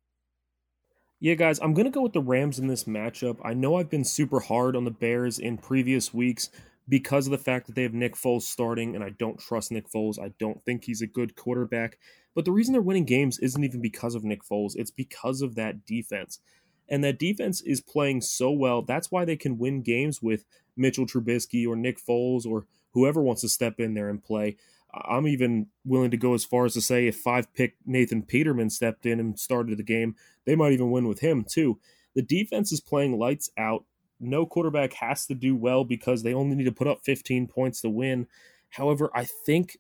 Yeah, 1.19 1.35
guys, 1.35 1.59
I'm 1.59 1.75
going 1.75 1.85
to 1.85 1.91
go 1.91 2.03
with 2.03 2.15
the 2.15 2.23
Rams 2.23 2.59
in 2.59 2.67
this 2.67 2.85
matchup. 2.85 3.39
I 3.45 3.53
know 3.53 3.77
I've 3.77 3.91
been 3.91 4.05
super 4.05 4.41
hard 4.41 4.75
on 4.75 4.85
the 4.85 4.91
Bears 4.91 5.39
in 5.39 5.59
previous 5.59 6.15
weeks 6.15 6.49
because 6.91 7.27
of 7.27 7.31
the 7.31 7.39
fact 7.39 7.67
that 7.67 7.77
they 7.77 7.85
have 7.85 7.95
Nick 7.95 8.17
Foles 8.17 8.43
starting, 8.43 8.95
and 8.95 9.03
I 9.03 9.11
don't 9.11 9.39
trust 9.39 9.71
Nick 9.71 9.89
Foles. 9.89 10.19
I 10.19 10.33
don't 10.39 10.63
think 10.65 10.85
he's 10.85 11.01
a 11.01 11.07
good 11.07 11.37
quarterback. 11.37 11.99
But 12.35 12.45
the 12.45 12.53
reason 12.53 12.73
they're 12.73 12.83
winning 12.83 13.05
games 13.05 13.39
isn't 13.39 13.65
even 13.65 13.81
because 13.81 14.15
of 14.15 14.25
Nick 14.25 14.45
Foles, 14.45 14.73
it's 14.75 14.91
because 14.91 15.41
of 15.41 15.55
that 15.55 15.87
defense. 15.87 16.41
And 16.89 17.05
that 17.05 17.21
defense 17.21 17.61
is 17.61 17.81
playing 17.81 18.23
so 18.23 18.51
well. 18.51 18.83
That's 18.83 19.11
why 19.11 19.25
they 19.25 19.37
can 19.37 19.57
win 19.57 19.83
games 19.83 20.21
with 20.21 20.45
Mitchell 20.77 21.07
Trubisky 21.07 21.67
or 21.67 21.77
Nick 21.77 22.05
Foles 22.05 22.45
or 22.45 22.67
whoever 22.93 23.23
wants 23.23 23.43
to 23.43 23.49
step 23.49 23.79
in 23.79 23.95
there 23.95 24.09
and 24.09 24.23
play. 24.23 24.57
I'm 24.93 25.29
even 25.29 25.69
willing 25.85 26.11
to 26.11 26.17
go 26.17 26.35
as 26.35 26.45
far 26.45 26.65
as 26.65 26.75
to 26.75 26.81
say 26.81 27.07
if 27.07 27.17
five 27.17 27.53
pick 27.55 27.77
Nathan 27.87 28.23
Peterman 28.23 28.71
stepped 28.71 29.07
in 29.07 29.21
and 29.21 29.39
started 29.39 29.79
the 29.79 29.85
game, 29.85 30.17
they 30.45 30.57
might 30.57 30.73
even 30.73 30.91
win 30.91 31.07
with 31.07 31.21
him 31.21 31.45
too. 31.49 31.79
The 32.17 32.23
defense 32.23 32.73
is 32.73 32.81
playing 32.81 33.17
lights 33.17 33.51
out. 33.57 33.85
No 34.21 34.47
quarterback 34.47 34.93
has 34.95 35.27
to 35.27 35.35
do 35.35 35.57
well 35.57 35.85
because 35.85 36.23
they 36.23 36.35
only 36.35 36.57
need 36.57 36.65
to 36.65 36.73
put 36.73 36.87
up 36.87 37.01
15 37.03 37.47
points 37.47 37.81
to 37.81 37.89
win. 37.89 38.27
However, 38.71 39.11
I 39.15 39.25
think 39.25 39.79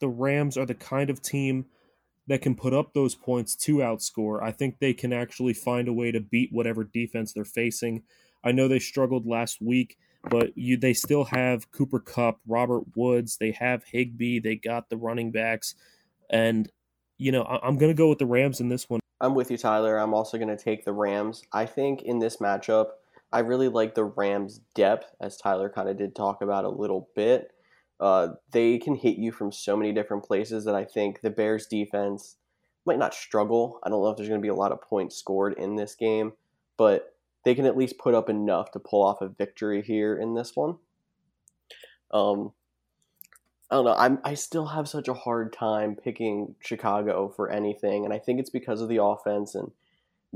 the 0.00 0.08
Rams 0.08 0.56
are 0.56 0.66
the 0.66 0.74
kind 0.74 1.10
of 1.10 1.22
team 1.22 1.66
that 2.26 2.42
can 2.42 2.56
put 2.56 2.74
up 2.74 2.92
those 2.92 3.14
points 3.14 3.54
to 3.54 3.76
outscore. 3.76 4.42
I 4.42 4.50
think 4.50 4.78
they 4.78 4.92
can 4.92 5.12
actually 5.12 5.54
find 5.54 5.86
a 5.86 5.92
way 5.92 6.10
to 6.10 6.20
beat 6.20 6.52
whatever 6.52 6.82
defense 6.82 7.32
they're 7.32 7.44
facing. 7.44 8.02
I 8.42 8.52
know 8.52 8.66
they 8.66 8.80
struggled 8.80 9.26
last 9.26 9.62
week 9.62 9.96
but 10.30 10.56
you 10.56 10.76
they 10.76 10.94
still 10.94 11.24
have 11.24 11.70
Cooper 11.70 12.00
Kupp, 12.00 12.40
Robert 12.46 12.84
Woods, 12.96 13.36
they 13.36 13.52
have 13.52 13.84
Higbee, 13.84 14.40
they 14.40 14.56
got 14.56 14.88
the 14.88 14.96
running 14.96 15.30
backs, 15.30 15.74
and 16.30 16.70
you 17.18 17.32
know 17.32 17.42
I, 17.42 17.66
am 17.66 17.76
going 17.76 17.90
to 17.90 17.96
go 17.96 18.08
with 18.08 18.18
the 18.18 18.26
Rams 18.26 18.60
in 18.60 18.68
this 18.68 18.88
one. 18.88 19.00
I'm 19.20 19.34
with 19.34 19.50
you, 19.50 19.56
Tyler. 19.56 19.96
I'm 19.96 20.12
also 20.12 20.36
going 20.36 20.54
to 20.54 20.62
take 20.62 20.84
the 20.84 20.92
Rams. 20.92 21.42
I 21.52 21.64
think 21.66 22.02
in 22.02 22.18
this 22.18 22.36
matchup, 22.36 22.88
I 23.32 23.40
really 23.40 23.68
like 23.68 23.94
the 23.94 24.04
Rams' 24.04 24.60
depth, 24.74 25.14
as 25.20 25.36
Tyler 25.36 25.68
kind 25.68 25.88
of 25.88 25.96
did 25.96 26.14
talk 26.14 26.42
about 26.42 26.64
a 26.64 26.70
little 26.70 27.08
bit. 27.14 27.52
Uh, 27.98 28.28
they 28.52 28.78
can 28.78 28.94
hit 28.94 29.16
you 29.16 29.32
from 29.32 29.50
so 29.50 29.76
many 29.76 29.92
different 29.92 30.24
places 30.24 30.64
that 30.64 30.74
I 30.74 30.84
think 30.84 31.20
the 31.20 31.30
Bears' 31.30 31.66
defense 31.66 32.36
might 32.84 32.98
not 32.98 33.14
struggle. 33.14 33.80
I 33.82 33.88
don't 33.88 34.02
know 34.02 34.10
if 34.10 34.16
there's 34.16 34.28
going 34.28 34.40
to 34.40 34.44
be 34.44 34.48
a 34.48 34.54
lot 34.54 34.72
of 34.72 34.80
points 34.80 35.16
scored 35.16 35.54
in 35.58 35.76
this 35.76 35.94
game, 35.94 36.32
but 36.76 37.14
they 37.44 37.54
can 37.54 37.66
at 37.66 37.76
least 37.76 37.98
put 37.98 38.14
up 38.14 38.28
enough 38.28 38.70
to 38.72 38.78
pull 38.78 39.02
off 39.02 39.20
a 39.20 39.28
victory 39.28 39.82
here 39.82 40.16
in 40.16 40.34
this 40.34 40.54
one. 40.54 40.76
Um, 42.12 42.52
I 43.70 43.76
don't 43.76 43.84
know. 43.84 43.96
I'm 43.96 44.18
I 44.24 44.34
still 44.34 44.66
have 44.66 44.88
such 44.88 45.08
a 45.08 45.14
hard 45.14 45.52
time 45.52 45.96
picking 45.96 46.54
Chicago 46.60 47.28
for 47.34 47.50
anything, 47.50 48.04
and 48.04 48.14
I 48.14 48.18
think 48.18 48.38
it's 48.38 48.50
because 48.50 48.80
of 48.80 48.88
the 48.88 49.02
offense 49.02 49.54
and 49.56 49.72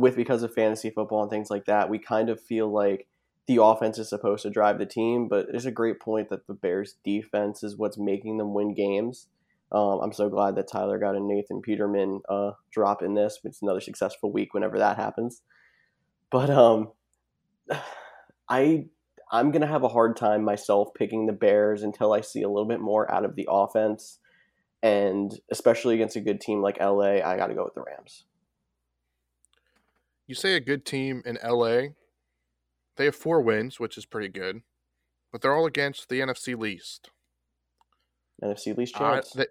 with 0.00 0.16
because 0.16 0.42
of 0.42 0.54
fantasy 0.54 0.88
football 0.88 1.20
and 1.20 1.30
things 1.30 1.50
like 1.50 1.66
that. 1.66 1.90
We 1.90 1.98
kind 1.98 2.30
of 2.30 2.40
feel 2.40 2.72
like 2.72 3.06
the 3.46 3.62
offense 3.62 3.98
is 3.98 4.08
supposed 4.08 4.42
to 4.44 4.50
drive 4.50 4.78
the 4.78 4.86
team, 4.86 5.28
but 5.28 5.46
it's 5.52 5.66
a 5.66 5.70
great 5.70 6.00
point 6.00 6.30
that 6.30 6.46
the 6.46 6.54
Bears' 6.54 6.96
defense 7.04 7.62
is 7.62 7.76
what's 7.76 7.98
making 7.98 8.38
them 8.38 8.54
win 8.54 8.74
games. 8.74 9.26
Um, 9.70 10.00
I'm 10.02 10.12
so 10.12 10.30
glad 10.30 10.56
that 10.56 10.70
Tyler 10.72 10.98
got 10.98 11.16
a 11.16 11.20
Nathan 11.20 11.60
Peterman 11.60 12.22
uh, 12.30 12.52
drop 12.72 13.02
in 13.02 13.14
this. 13.14 13.38
It's 13.44 13.60
another 13.60 13.80
successful 13.80 14.32
week 14.32 14.54
whenever 14.54 14.78
that 14.78 14.96
happens. 14.96 15.42
But 16.30 16.48
um, 16.48 16.92
I 18.48 18.86
I'm 19.30 19.50
gonna 19.50 19.66
have 19.66 19.84
a 19.84 19.88
hard 19.88 20.16
time 20.16 20.42
myself 20.42 20.88
picking 20.94 21.26
the 21.26 21.32
Bears 21.34 21.82
until 21.82 22.14
I 22.14 22.22
see 22.22 22.42
a 22.42 22.48
little 22.48 22.66
bit 22.66 22.80
more 22.80 23.10
out 23.12 23.26
of 23.26 23.36
the 23.36 23.46
offense, 23.50 24.18
and 24.82 25.30
especially 25.52 25.94
against 25.94 26.16
a 26.16 26.20
good 26.20 26.40
team 26.40 26.62
like 26.62 26.80
LA, 26.80 27.20
I 27.22 27.36
got 27.36 27.48
to 27.48 27.54
go 27.54 27.64
with 27.64 27.74
the 27.74 27.82
Rams. 27.82 28.24
You 30.30 30.36
say 30.36 30.54
a 30.54 30.60
good 30.60 30.86
team 30.86 31.22
in 31.26 31.38
LA, 31.44 31.88
they 32.96 33.06
have 33.06 33.16
four 33.16 33.40
wins, 33.40 33.80
which 33.80 33.98
is 33.98 34.06
pretty 34.06 34.28
good, 34.28 34.62
but 35.32 35.42
they're 35.42 35.56
all 35.56 35.66
against 35.66 36.08
the 36.08 36.20
NFC 36.20 36.56
least. 36.56 37.10
NFC 38.42 38.76
least 38.76 38.94
chance. 38.94 39.34
Uh, 39.34 39.40
they, 39.40 39.46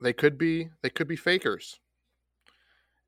they 0.00 0.12
could 0.14 0.38
be 0.38 0.70
they 0.82 0.88
could 0.90 1.06
be 1.06 1.16
fakers 1.16 1.78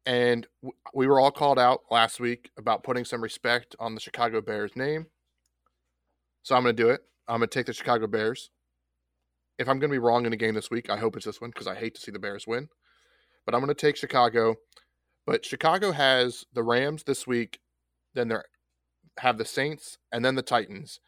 and 0.09 0.47
we 0.94 1.06
were 1.06 1.20
all 1.20 1.30
called 1.30 1.59
out 1.59 1.82
last 1.90 2.18
week 2.18 2.51
about 2.56 2.82
putting 2.82 3.05
some 3.05 3.22
respect 3.22 3.76
on 3.78 3.94
the 3.94 4.01
Chicago 4.01 4.40
Bears 4.40 4.74
name. 4.74 5.06
So 6.43 6.56
I'm 6.56 6.62
going 6.62 6.74
to 6.74 6.82
do 6.82 6.89
it. 6.89 7.02
I'm 7.28 7.40
going 7.40 7.48
to 7.48 7.55
take 7.55 7.66
the 7.66 7.74
Chicago 7.74 8.06
Bears. 8.06 8.48
If 9.59 9.68
I'm 9.68 9.78
going 9.78 9.90
to 9.90 9.94
be 9.94 9.98
wrong 9.98 10.24
in 10.24 10.32
a 10.32 10.36
game 10.36 10.55
this 10.55 10.70
week, 10.70 10.89
I 10.89 10.97
hope 10.97 11.16
it's 11.16 11.26
this 11.26 11.43
one 11.43 11.51
because 11.51 11.66
I 11.66 11.74
hate 11.74 11.94
to 11.94 12.01
see 12.01 12.10
the 12.10 12.18
Bears 12.18 12.47
win. 12.47 12.68
But 13.44 13.55
I'm 13.55 13.60
going 13.60 13.68
to 13.68 13.74
take 13.74 13.97
Chicago. 13.97 14.56
But 15.28 15.44
Chicago 15.44 15.92
has 15.92 16.46
the 16.55 16.62
Rams 16.62 17.02
this 17.02 17.26
week, 17.26 17.60
then 18.14 18.28
they 18.28 18.36
have 19.18 19.36
the 19.36 19.44
Saints 19.44 19.98
and 20.10 20.24
then 20.24 20.36
the 20.36 20.42
Titans. 20.42 21.00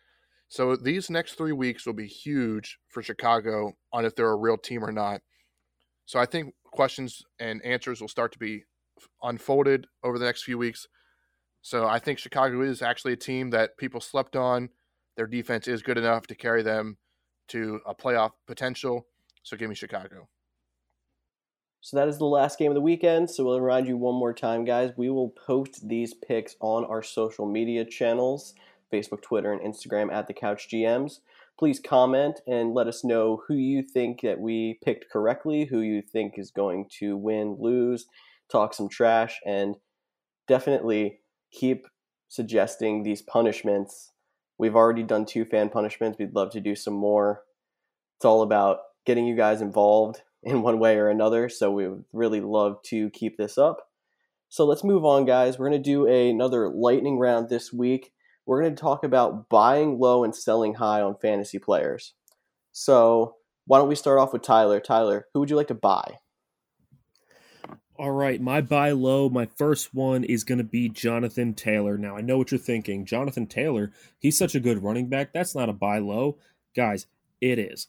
So 0.46 0.76
these 0.76 1.08
next 1.08 1.36
three 1.36 1.52
weeks 1.52 1.86
will 1.86 1.94
be 1.94 2.06
huge 2.06 2.76
for 2.90 3.02
Chicago 3.02 3.78
on 3.94 4.04
if 4.04 4.14
they're 4.14 4.30
a 4.30 4.36
real 4.36 4.58
team 4.58 4.84
or 4.84 4.92
not. 4.92 5.22
So 6.04 6.18
I 6.18 6.26
think 6.26 6.52
questions 6.66 7.22
and 7.38 7.64
answers 7.64 8.02
will 8.02 8.08
start 8.08 8.30
to 8.32 8.38
be 8.38 8.64
unfolded 9.22 9.86
over 10.04 10.18
the 10.18 10.26
next 10.26 10.42
few 10.42 10.58
weeks. 10.58 10.86
So 11.62 11.86
I 11.88 11.98
think 11.98 12.18
Chicago 12.18 12.60
is 12.60 12.82
actually 12.82 13.14
a 13.14 13.16
team 13.16 13.48
that 13.50 13.78
people 13.78 14.02
slept 14.02 14.36
on. 14.36 14.68
Their 15.16 15.28
defense 15.28 15.66
is 15.66 15.80
good 15.80 15.96
enough 15.96 16.26
to 16.26 16.34
carry 16.34 16.62
them 16.62 16.98
to 17.48 17.80
a 17.86 17.94
playoff 17.94 18.32
potential. 18.46 19.06
So 19.44 19.56
give 19.56 19.70
me 19.70 19.74
Chicago. 19.74 20.28
So 21.82 21.96
that 21.96 22.08
is 22.08 22.18
the 22.18 22.26
last 22.26 22.58
game 22.58 22.70
of 22.70 22.74
the 22.74 22.80
weekend. 22.80 23.30
So 23.30 23.44
we'll 23.44 23.60
remind 23.60 23.88
you 23.88 23.96
one 23.96 24.14
more 24.14 24.34
time, 24.34 24.64
guys. 24.64 24.92
We 24.96 25.08
will 25.08 25.30
post 25.30 25.88
these 25.88 26.12
picks 26.12 26.56
on 26.60 26.84
our 26.84 27.02
social 27.02 27.46
media 27.46 27.84
channels 27.84 28.54
Facebook, 28.92 29.22
Twitter, 29.22 29.52
and 29.52 29.62
Instagram 29.62 30.12
at 30.12 30.26
the 30.26 30.34
Couch 30.34 30.68
GMs. 30.68 31.20
Please 31.58 31.78
comment 31.78 32.40
and 32.46 32.74
let 32.74 32.88
us 32.88 33.04
know 33.04 33.42
who 33.46 33.54
you 33.54 33.82
think 33.82 34.22
that 34.22 34.40
we 34.40 34.78
picked 34.84 35.10
correctly, 35.10 35.66
who 35.66 35.80
you 35.80 36.02
think 36.02 36.34
is 36.36 36.50
going 36.50 36.86
to 36.98 37.16
win, 37.16 37.56
lose, 37.60 38.06
talk 38.50 38.74
some 38.74 38.88
trash, 38.88 39.38
and 39.46 39.76
definitely 40.48 41.20
keep 41.52 41.86
suggesting 42.28 43.02
these 43.02 43.22
punishments. 43.22 44.12
We've 44.58 44.76
already 44.76 45.02
done 45.02 45.24
two 45.24 45.44
fan 45.44 45.68
punishments. 45.68 46.18
We'd 46.18 46.34
love 46.34 46.50
to 46.52 46.60
do 46.60 46.74
some 46.74 46.94
more. 46.94 47.42
It's 48.18 48.24
all 48.24 48.42
about 48.42 48.78
getting 49.06 49.26
you 49.26 49.36
guys 49.36 49.60
involved 49.60 50.22
in 50.42 50.62
one 50.62 50.78
way 50.78 50.96
or 50.96 51.08
another. 51.08 51.48
So 51.48 51.70
we 51.70 51.88
would 51.88 52.04
really 52.12 52.40
love 52.40 52.82
to 52.84 53.10
keep 53.10 53.36
this 53.36 53.58
up. 53.58 53.88
So 54.48 54.64
let's 54.64 54.84
move 54.84 55.04
on, 55.04 55.26
guys. 55.26 55.58
We're 55.58 55.68
going 55.68 55.82
to 55.82 55.90
do 55.90 56.06
another 56.06 56.68
lightning 56.68 57.18
round 57.18 57.48
this 57.48 57.72
week. 57.72 58.12
We're 58.46 58.62
going 58.62 58.74
to 58.74 58.80
talk 58.80 59.04
about 59.04 59.48
buying 59.48 59.98
low 59.98 60.24
and 60.24 60.34
selling 60.34 60.74
high 60.74 61.02
on 61.02 61.16
fantasy 61.22 61.58
players. 61.58 62.14
So 62.72 63.36
why 63.66 63.78
don't 63.78 63.88
we 63.88 63.94
start 63.94 64.18
off 64.18 64.32
with 64.32 64.42
Tyler? 64.42 64.80
Tyler, 64.80 65.26
who 65.32 65.40
would 65.40 65.50
you 65.50 65.56
like 65.56 65.68
to 65.68 65.74
buy? 65.74 66.18
All 67.96 68.10
right, 68.10 68.40
my 68.40 68.62
buy 68.62 68.92
low, 68.92 69.28
my 69.28 69.44
first 69.44 69.94
one 69.94 70.24
is 70.24 70.42
going 70.42 70.56
to 70.56 70.64
be 70.64 70.88
Jonathan 70.88 71.52
Taylor. 71.52 71.98
Now, 71.98 72.16
I 72.16 72.22
know 72.22 72.38
what 72.38 72.50
you're 72.50 72.58
thinking. 72.58 73.04
Jonathan 73.04 73.46
Taylor, 73.46 73.92
he's 74.18 74.38
such 74.38 74.54
a 74.54 74.60
good 74.60 74.82
running 74.82 75.08
back. 75.08 75.34
That's 75.34 75.54
not 75.54 75.68
a 75.68 75.74
buy 75.74 75.98
low. 75.98 76.38
Guys, 76.74 77.06
it 77.42 77.58
is. 77.58 77.88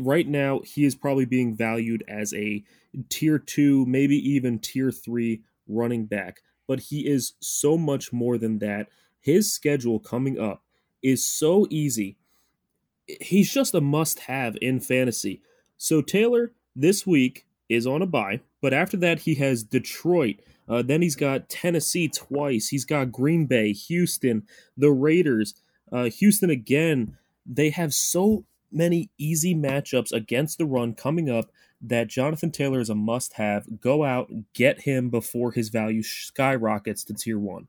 Right 0.00 0.26
now, 0.26 0.60
he 0.64 0.84
is 0.84 0.94
probably 0.94 1.24
being 1.24 1.56
valued 1.56 2.04
as 2.08 2.32
a 2.32 2.64
tier 3.08 3.38
two, 3.38 3.84
maybe 3.86 4.16
even 4.16 4.58
tier 4.58 4.90
three 4.90 5.42
running 5.68 6.06
back, 6.06 6.42
but 6.66 6.80
he 6.80 7.06
is 7.06 7.34
so 7.40 7.76
much 7.76 8.12
more 8.12 8.38
than 8.38 8.58
that. 8.60 8.88
His 9.20 9.52
schedule 9.52 9.98
coming 9.98 10.38
up 10.38 10.62
is 11.02 11.24
so 11.24 11.66
easy. 11.70 12.16
He's 13.06 13.52
just 13.52 13.74
a 13.74 13.80
must 13.80 14.20
have 14.20 14.56
in 14.62 14.80
fantasy. 14.80 15.42
So, 15.76 16.00
Taylor, 16.00 16.52
this 16.74 17.06
week 17.06 17.46
is 17.68 17.86
on 17.86 18.02
a 18.02 18.06
bye, 18.06 18.40
but 18.62 18.72
after 18.72 18.96
that, 18.98 19.20
he 19.20 19.34
has 19.36 19.62
Detroit. 19.62 20.36
Uh, 20.68 20.82
then 20.82 21.02
he's 21.02 21.16
got 21.16 21.48
Tennessee 21.48 22.08
twice. 22.08 22.68
He's 22.68 22.86
got 22.86 23.12
Green 23.12 23.44
Bay, 23.46 23.72
Houston, 23.72 24.46
the 24.76 24.90
Raiders, 24.90 25.54
uh, 25.92 26.04
Houston 26.04 26.48
again. 26.48 27.18
They 27.44 27.70
have 27.70 27.92
so 27.92 28.44
many 28.74 29.10
easy 29.18 29.54
matchups 29.54 30.12
against 30.12 30.58
the 30.58 30.66
run 30.66 30.94
coming 30.94 31.30
up 31.30 31.50
that 31.80 32.08
Jonathan 32.08 32.50
Taylor 32.50 32.80
is 32.80 32.90
a 32.90 32.94
must 32.94 33.34
have. 33.34 33.80
Go 33.80 34.04
out, 34.04 34.30
get 34.54 34.82
him 34.82 35.10
before 35.10 35.52
his 35.52 35.68
value 35.68 36.02
skyrockets 36.02 37.04
to 37.04 37.14
tier 37.14 37.38
one. 37.38 37.68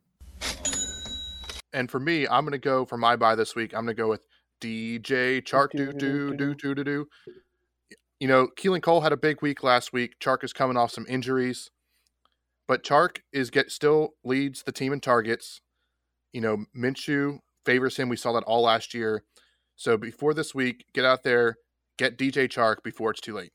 And 1.73 1.91
for 1.91 1.99
me, 1.99 2.25
I'm 2.27 2.45
going 2.45 2.53
to 2.53 2.57
go 2.57 2.85
for 2.85 2.97
my 2.97 3.17
buy 3.17 3.35
this 3.35 3.55
week. 3.55 3.73
I'm 3.73 3.83
going 3.83 3.95
to 3.95 4.01
go 4.01 4.07
with 4.07 4.25
DJ 4.61 5.41
Chark. 5.43 5.71
Do, 5.71 5.91
do, 5.91 6.35
do, 6.35 6.55
do, 6.55 6.73
do, 6.73 6.83
do. 6.83 7.07
You 8.19 8.29
know, 8.29 8.47
Keelan 8.57 8.81
Cole 8.81 9.01
had 9.01 9.11
a 9.11 9.17
big 9.17 9.41
week 9.41 9.61
last 9.61 9.91
week. 9.91 10.13
Chark 10.21 10.43
is 10.43 10.53
coming 10.53 10.77
off 10.77 10.91
some 10.91 11.05
injuries, 11.09 11.69
but 12.65 12.83
Chark 12.83 13.17
is 13.33 13.49
get 13.49 13.71
still 13.71 14.13
leads 14.23 14.63
the 14.63 14.71
team 14.71 14.93
in 14.93 15.01
targets. 15.01 15.59
You 16.31 16.39
know, 16.39 16.65
Minshew 16.75 17.39
favors 17.65 17.97
him. 17.97 18.07
We 18.07 18.15
saw 18.15 18.31
that 18.33 18.43
all 18.43 18.63
last 18.63 18.93
year. 18.93 19.23
So 19.75 19.97
before 19.97 20.33
this 20.33 20.55
week, 20.55 20.85
get 20.93 21.03
out 21.03 21.23
there, 21.23 21.57
get 21.97 22.17
DJ 22.17 22.47
Chark 22.47 22.81
before 22.83 23.11
it's 23.11 23.21
too 23.21 23.33
late. 23.33 23.51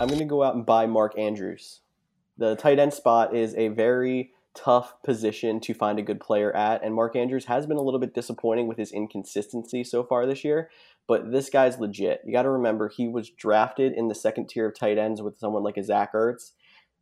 I'm 0.00 0.08
going 0.08 0.18
to 0.18 0.24
go 0.24 0.42
out 0.42 0.56
and 0.56 0.66
buy 0.66 0.86
Mark 0.86 1.16
Andrews. 1.16 1.80
The 2.36 2.56
tight 2.56 2.80
end 2.80 2.92
spot 2.92 3.36
is 3.36 3.54
a 3.54 3.68
very 3.68 4.32
tough 4.54 4.94
position 5.04 5.60
to 5.60 5.74
find 5.74 5.98
a 5.98 6.02
good 6.02 6.20
player 6.20 6.54
at, 6.54 6.82
and 6.82 6.94
Mark 6.94 7.14
Andrews 7.14 7.44
has 7.44 7.66
been 7.66 7.76
a 7.76 7.82
little 7.82 8.00
bit 8.00 8.14
disappointing 8.14 8.66
with 8.66 8.78
his 8.78 8.92
inconsistency 8.92 9.84
so 9.84 10.02
far 10.02 10.26
this 10.26 10.44
year. 10.44 10.68
But 11.06 11.30
this 11.30 11.50
guy's 11.50 11.78
legit. 11.78 12.22
You 12.24 12.32
got 12.32 12.42
to 12.42 12.50
remember 12.50 12.88
he 12.88 13.08
was 13.08 13.30
drafted 13.30 13.92
in 13.92 14.08
the 14.08 14.14
second 14.14 14.48
tier 14.48 14.66
of 14.66 14.78
tight 14.78 14.98
ends 14.98 15.22
with 15.22 15.38
someone 15.38 15.62
like 15.62 15.76
a 15.76 15.84
Zach 15.84 16.12
Ertz, 16.12 16.52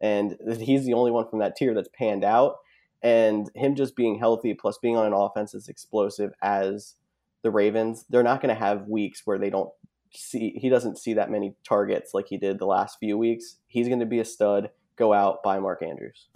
and 0.00 0.36
he's 0.60 0.84
the 0.84 0.94
only 0.94 1.10
one 1.10 1.28
from 1.28 1.38
that 1.38 1.56
tier 1.56 1.74
that's 1.74 1.90
panned 1.96 2.24
out. 2.24 2.56
And 3.02 3.50
him 3.54 3.76
just 3.76 3.96
being 3.96 4.18
healthy, 4.18 4.52
plus 4.52 4.76
being 4.76 4.96
on 4.96 5.06
an 5.06 5.14
offense 5.14 5.54
as 5.54 5.68
explosive 5.68 6.32
as 6.42 6.96
the 7.42 7.50
Ravens, 7.50 8.04
they're 8.10 8.22
not 8.22 8.40
going 8.40 8.54
to 8.54 8.60
have 8.60 8.86
weeks 8.88 9.22
where 9.24 9.38
they 9.38 9.50
don't 9.50 9.70
see 10.12 10.52
he 10.56 10.68
doesn't 10.68 10.98
see 10.98 11.14
that 11.14 11.30
many 11.30 11.54
targets 11.64 12.14
like 12.14 12.26
he 12.28 12.36
did 12.36 12.58
the 12.58 12.66
last 12.66 12.98
few 12.98 13.16
weeks. 13.16 13.56
He's 13.66 13.88
going 13.88 14.00
to 14.00 14.06
be 14.06 14.20
a 14.20 14.24
stud. 14.24 14.70
Go 14.96 15.12
out, 15.12 15.42
buy 15.42 15.58
Mark 15.58 15.82
Andrews. 15.82 16.28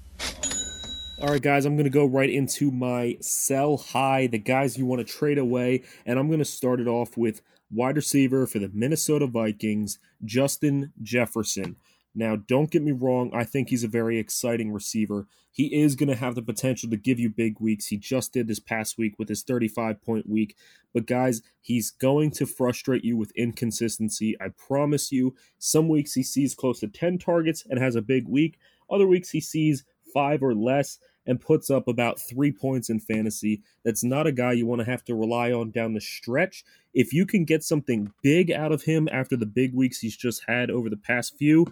All 1.20 1.28
right, 1.28 1.42
guys, 1.42 1.64
I'm 1.64 1.76
going 1.76 1.84
to 1.84 1.90
go 1.90 2.06
right 2.06 2.30
into 2.30 2.70
my 2.70 3.16
sell 3.20 3.76
high, 3.76 4.26
the 4.26 4.38
guys 4.38 4.76
you 4.76 4.84
want 4.84 5.06
to 5.06 5.12
trade 5.12 5.38
away, 5.38 5.84
and 6.04 6.18
I'm 6.18 6.26
going 6.26 6.40
to 6.40 6.44
start 6.44 6.80
it 6.80 6.88
off 6.88 7.16
with 7.16 7.40
wide 7.70 7.96
receiver 7.96 8.46
for 8.46 8.58
the 8.58 8.70
Minnesota 8.72 9.26
Vikings, 9.26 9.98
Justin 10.24 10.92
Jefferson. 11.02 11.76
Now, 12.14 12.36
don't 12.36 12.70
get 12.70 12.82
me 12.82 12.92
wrong, 12.92 13.30
I 13.34 13.44
think 13.44 13.68
he's 13.68 13.84
a 13.84 13.88
very 13.88 14.18
exciting 14.18 14.72
receiver. 14.72 15.26
He 15.50 15.80
is 15.82 15.96
going 15.96 16.08
to 16.08 16.16
have 16.16 16.34
the 16.34 16.42
potential 16.42 16.90
to 16.90 16.96
give 16.96 17.18
you 17.18 17.28
big 17.28 17.60
weeks. 17.60 17.86
He 17.86 17.96
just 17.96 18.32
did 18.32 18.46
this 18.46 18.60
past 18.60 18.98
week 18.98 19.18
with 19.18 19.28
his 19.28 19.42
35 19.42 20.00
point 20.02 20.28
week. 20.28 20.56
But, 20.92 21.06
guys, 21.06 21.42
he's 21.60 21.90
going 21.90 22.30
to 22.32 22.46
frustrate 22.46 23.04
you 23.04 23.16
with 23.16 23.32
inconsistency. 23.36 24.36
I 24.40 24.48
promise 24.48 25.10
you. 25.10 25.34
Some 25.58 25.88
weeks 25.88 26.14
he 26.14 26.22
sees 26.22 26.54
close 26.54 26.80
to 26.80 26.88
10 26.88 27.18
targets 27.18 27.64
and 27.68 27.80
has 27.80 27.96
a 27.96 28.02
big 28.02 28.28
week, 28.28 28.58
other 28.90 29.06
weeks 29.06 29.30
he 29.30 29.40
sees 29.40 29.84
five 30.12 30.42
or 30.42 30.54
less 30.54 30.98
and 31.26 31.40
puts 31.40 31.70
up 31.70 31.88
about 31.88 32.20
three 32.20 32.52
points 32.52 32.90
in 32.90 33.00
fantasy. 33.00 33.62
That's 33.84 34.04
not 34.04 34.26
a 34.26 34.32
guy 34.32 34.52
you 34.52 34.66
want 34.66 34.80
to 34.80 34.90
have 34.90 35.04
to 35.04 35.14
rely 35.14 35.52
on 35.52 35.70
down 35.70 35.94
the 35.94 36.00
stretch. 36.00 36.64
If 36.92 37.12
you 37.12 37.26
can 37.26 37.44
get 37.44 37.64
something 37.64 38.12
big 38.22 38.52
out 38.52 38.72
of 38.72 38.82
him 38.82 39.08
after 39.10 39.36
the 39.36 39.46
big 39.46 39.74
weeks 39.74 40.00
he's 40.00 40.16
just 40.16 40.44
had 40.46 40.70
over 40.70 40.90
the 40.90 40.96
past 40.96 41.36
few, 41.36 41.66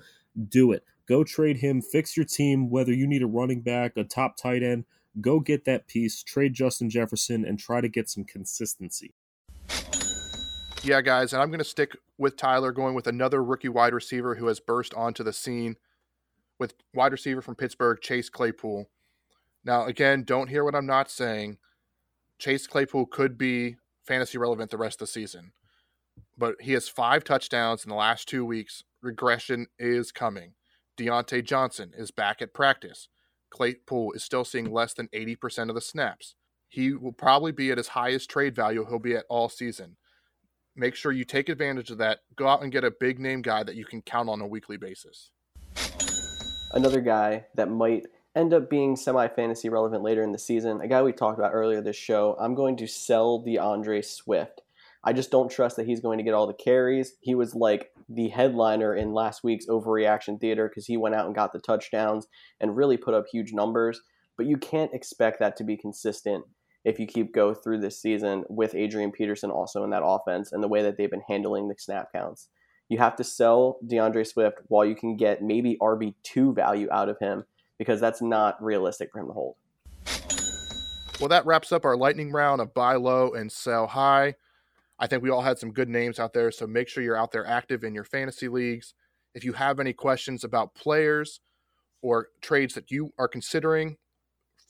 do 0.49 0.73
it. 0.73 0.85
Go 1.09 1.25
trade 1.25 1.59
him, 1.59 1.83
fix 1.83 2.17
your 2.17 2.27
team, 2.27 2.71
whether 2.71 2.93
you 2.93 3.07
need 3.07 3.23
a 3.23 3.27
running 3.27 3.61
back, 3.61 3.97
a 3.97 4.05
top 4.05 4.37
tight 4.37 4.63
end, 4.63 4.85
go 5.21 5.41
get 5.41 5.65
that 5.65 5.89
piece, 5.89 6.23
trade 6.23 6.55
Justin 6.55 6.89
Jefferson, 6.89 7.45
and 7.45 7.59
try 7.59 7.81
to 7.81 7.89
get 7.89 8.09
some 8.09 8.25
consistency. 8.25 9.15
Yeah, 10.85 11.01
guys, 11.01 11.33
and 11.33 11.41
I'm 11.41 11.49
going 11.49 11.59
to 11.59 11.65
stick 11.65 11.97
with 12.19 12.37
Tyler, 12.37 12.73
going 12.73 12.95
with 12.95 13.07
another 13.07 13.43
rookie 13.43 13.69
wide 13.69 13.95
receiver 13.95 14.37
who 14.37 14.47
has 14.47 14.59
burst 14.59 14.95
onto 14.95 15.23
the 15.23 15.33
scene 15.33 15.77
with 16.59 16.75
wide 16.95 17.13
receiver 17.13 17.41
from 17.41 17.55
Pittsburgh, 17.55 18.01
Chase 18.01 18.29
Claypool. 18.29 18.89
Now, 19.65 19.85
again, 19.87 20.25
don't 20.25 20.49
hear 20.49 20.65
what 20.65 20.75
I'm 20.75 20.87
not 20.87 21.11
saying. 21.11 21.59
Chase 22.39 22.67
Claypool 22.67 23.07
could 23.07 23.39
be 23.39 23.77
fantasy 24.05 24.39
relevant 24.39 24.71
the 24.71 24.77
rest 24.77 24.97
of 24.97 25.07
the 25.07 25.13
season, 25.13 25.53
but 26.37 26.57
he 26.61 26.73
has 26.73 26.89
five 26.89 27.23
touchdowns 27.23 27.85
in 27.85 27.89
the 27.89 27.95
last 27.95 28.29
two 28.29 28.45
weeks. 28.45 28.83
Regression 29.03 29.67
is 29.79 30.13
coming. 30.13 30.55
Diontae 30.97 31.45
Johnson 31.45 31.93
is 31.97 32.13
back 32.13 32.41
at 32.41 32.55
practice. 32.55 33.09
Claypool 33.51 34.13
is 34.13 34.23
still 34.23 34.45
seeing 34.45 34.73
less 34.73 34.95
than 34.95 35.09
80% 35.09 35.69
of 35.69 35.75
the 35.75 35.81
snaps. 35.81 36.37
He 36.69 36.95
will 36.95 37.13
probably 37.13 37.53
be 37.53 37.71
at 37.71 37.79
his 37.79 37.89
highest 37.89 38.31
trade 38.31 38.55
value 38.55 38.87
he'll 38.89 38.99
be 38.99 39.17
at 39.17 39.27
all 39.29 39.49
season. 39.49 39.97
Make 40.75 40.95
sure 40.95 41.13
you 41.13 41.25
take 41.25 41.49
advantage 41.49 41.91
of 41.91 41.99
that. 41.99 42.21
Go 42.37 42.47
out 42.47 42.63
and 42.63 42.73
get 42.73 42.85
a 42.85 42.91
big 42.91 43.19
name 43.19 43.43
guy 43.43 43.63
that 43.63 43.75
you 43.75 43.85
can 43.85 44.01
count 44.01 44.31
on 44.31 44.41
a 44.41 44.47
weekly 44.47 44.79
basis. 44.79 45.31
Another 46.73 47.01
guy 47.01 47.45
that 47.57 47.69
might 47.69 48.07
end 48.35 48.55
up 48.55 48.71
being 48.71 48.97
semi 48.97 49.29
fantasy 49.29 49.69
relevant 49.69 50.03
later 50.03 50.23
in 50.23 50.33
the 50.33 50.39
season, 50.39 50.81
a 50.81 50.89
guy 50.89 51.03
we 51.03 51.13
talked 51.13 51.39
about 51.39 51.53
earlier 51.53 51.83
this 51.83 51.97
show, 51.97 52.37
I'm 52.41 52.55
going 52.55 52.77
to 52.79 52.87
sell 52.87 53.41
D'Andre 53.41 54.01
Swift. 54.01 54.63
I 55.05 55.13
just 55.13 55.31
don't 55.31 55.51
trust 55.51 55.77
that 55.77 55.87
he's 55.87 56.01
going 56.01 56.19
to 56.19 56.25
get 56.25 56.35
all 56.35 56.47
the 56.47 56.55
carries. 56.55 57.15
He 57.21 57.35
was 57.35 57.55
like 57.55 57.91
the 58.09 58.29
headliner 58.29 58.95
in 58.95 59.13
last 59.13 59.43
week's 59.43 59.67
overreaction 59.67 60.41
theater 60.41 60.69
because 60.69 60.87
he 60.87 60.97
went 60.97 61.15
out 61.15 61.27
and 61.27 61.35
got 61.35 61.53
the 61.53 61.59
touchdowns 61.59 62.29
and 62.61 62.77
really 62.77 62.97
put 62.97 63.15
up 63.15 63.27
huge 63.31 63.53
numbers. 63.53 64.01
But 64.37 64.47
you 64.47 64.57
can't 64.57 64.95
expect 64.95 65.41
that 65.41 65.57
to 65.57 65.65
be 65.65 65.77
consistent 65.77 66.45
if 66.85 66.99
you 66.99 67.07
keep 67.07 67.35
go 67.35 67.53
through 67.53 67.81
this 67.81 68.01
season 68.01 68.45
with 68.49 68.75
Adrian 68.75 69.13
Peterson 69.13 69.51
also 69.51 69.85
in 69.85 69.91
that 69.91 70.05
offense 70.05 70.53
and 70.53 70.63
the 70.63 70.69
way 70.69 70.83
that 70.83 70.97
they've 70.97 71.11
been 71.11 71.23
handling 71.29 71.69
the 71.69 71.75
snap 71.79 72.13
counts. 72.13 72.49
You 72.89 72.99
have 72.99 73.17
to 73.17 73.25
sell 73.25 73.79
D'Andre 73.87 74.25
Swift 74.25 74.59
while 74.69 74.85
you 74.85 74.95
can 74.95 75.17
get 75.17 75.43
maybe 75.43 75.79
RB2 75.81 76.55
value 76.55 76.89
out 76.93 77.09
of 77.09 77.19
him 77.21 77.45
because 77.79 78.01
that's 78.01 78.23
not 78.23 78.63
realistic 78.63 79.11
for 79.13 79.21
him 79.21 79.29
to 79.29 79.33
hold. 79.33 79.57
Well, 81.21 81.29
that 81.29 81.47
wraps 81.47 81.73
up 81.73 81.85
our 81.85 81.97
lightning 81.97 82.33
round 82.33 82.61
of 82.61 82.75
buy 82.75 82.97
low 82.97 83.33
and 83.33 83.51
sell 83.51 83.87
high. 83.87 84.35
I 85.03 85.09
think 85.09 85.21
we 85.21 85.31
all 85.31 85.43
had 85.43 85.59
some 85.59 85.73
good 85.73 85.89
names 85.89 86.21
out 86.21 86.33
there, 86.33 86.53
so 86.53 86.65
make 86.65 86.89
sure 86.89 87.03
you're 87.03 87.17
out 87.17 87.33
there 87.33 87.45
active 87.45 87.83
in 87.83 87.93
your 87.93 88.05
fantasy 88.05 88.47
leagues. 88.47 88.95
If 89.35 89.43
you 89.43 89.53
have 89.55 89.81
any 89.81 89.93
questions 89.93 90.45
about 90.45 90.77
players 90.77 91.41
or 92.03 92.29
trades 92.41 92.75
that 92.75 92.93
you 92.93 93.13
are 93.19 93.27
considering, 93.27 93.97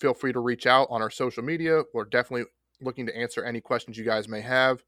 feel 0.01 0.15
free 0.15 0.33
to 0.33 0.41
reach 0.41 0.67
out 0.67 0.89
on 0.89 1.03
our 1.03 1.11
social 1.11 1.43
media. 1.43 1.83
We're 1.93 2.07
definitely 2.07 2.47
looking 2.81 3.05
to 3.09 3.15
answer 3.17 3.45
any 3.45 3.61
questions 3.61 3.99
you 3.99 4.07
guys 4.07 4.27
may 4.27 4.41
have. 4.41 4.83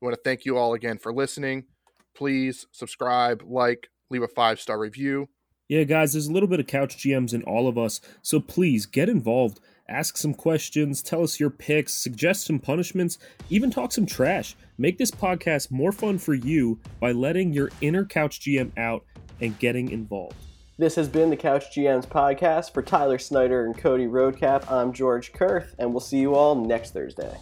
We 0.00 0.06
want 0.06 0.16
to 0.16 0.22
thank 0.28 0.44
you 0.44 0.58
all 0.58 0.74
again 0.74 0.98
for 0.98 1.14
listening. 1.14 1.66
Please 2.16 2.66
subscribe, 2.72 3.44
like, 3.46 3.90
leave 4.10 4.22
a 4.22 4.28
five 4.28 4.60
star 4.60 4.76
review. 4.76 5.28
Yeah, 5.68 5.84
guys, 5.84 6.14
there's 6.14 6.26
a 6.26 6.32
little 6.32 6.48
bit 6.48 6.58
of 6.58 6.66
couch 6.66 6.96
GMs 6.96 7.32
in 7.32 7.44
all 7.44 7.68
of 7.68 7.78
us, 7.78 8.00
so 8.22 8.40
please 8.40 8.86
get 8.86 9.08
involved. 9.08 9.60
Ask 9.88 10.16
some 10.16 10.34
questions, 10.34 11.02
tell 11.02 11.22
us 11.22 11.38
your 11.38 11.50
picks, 11.50 11.94
suggest 11.94 12.46
some 12.46 12.58
punishments, 12.58 13.18
even 13.50 13.70
talk 13.70 13.92
some 13.92 14.06
trash. 14.06 14.56
Make 14.76 14.98
this 14.98 15.12
podcast 15.12 15.70
more 15.70 15.92
fun 15.92 16.18
for 16.18 16.34
you 16.34 16.80
by 16.98 17.12
letting 17.12 17.52
your 17.52 17.70
inner 17.80 18.04
couch 18.04 18.40
GM 18.40 18.76
out 18.76 19.04
and 19.40 19.56
getting 19.60 19.90
involved. 19.90 20.34
This 20.76 20.96
has 20.96 21.08
been 21.08 21.30
the 21.30 21.36
Couch 21.36 21.66
GMs 21.72 22.08
podcast 22.08 22.74
for 22.74 22.82
Tyler 22.82 23.18
Snyder 23.18 23.64
and 23.66 23.78
Cody 23.78 24.06
Roadcap. 24.06 24.68
I'm 24.68 24.92
George 24.92 25.32
Kerth, 25.32 25.76
and 25.78 25.92
we'll 25.92 26.00
see 26.00 26.18
you 26.18 26.34
all 26.34 26.56
next 26.56 26.92
Thursday. 26.92 27.36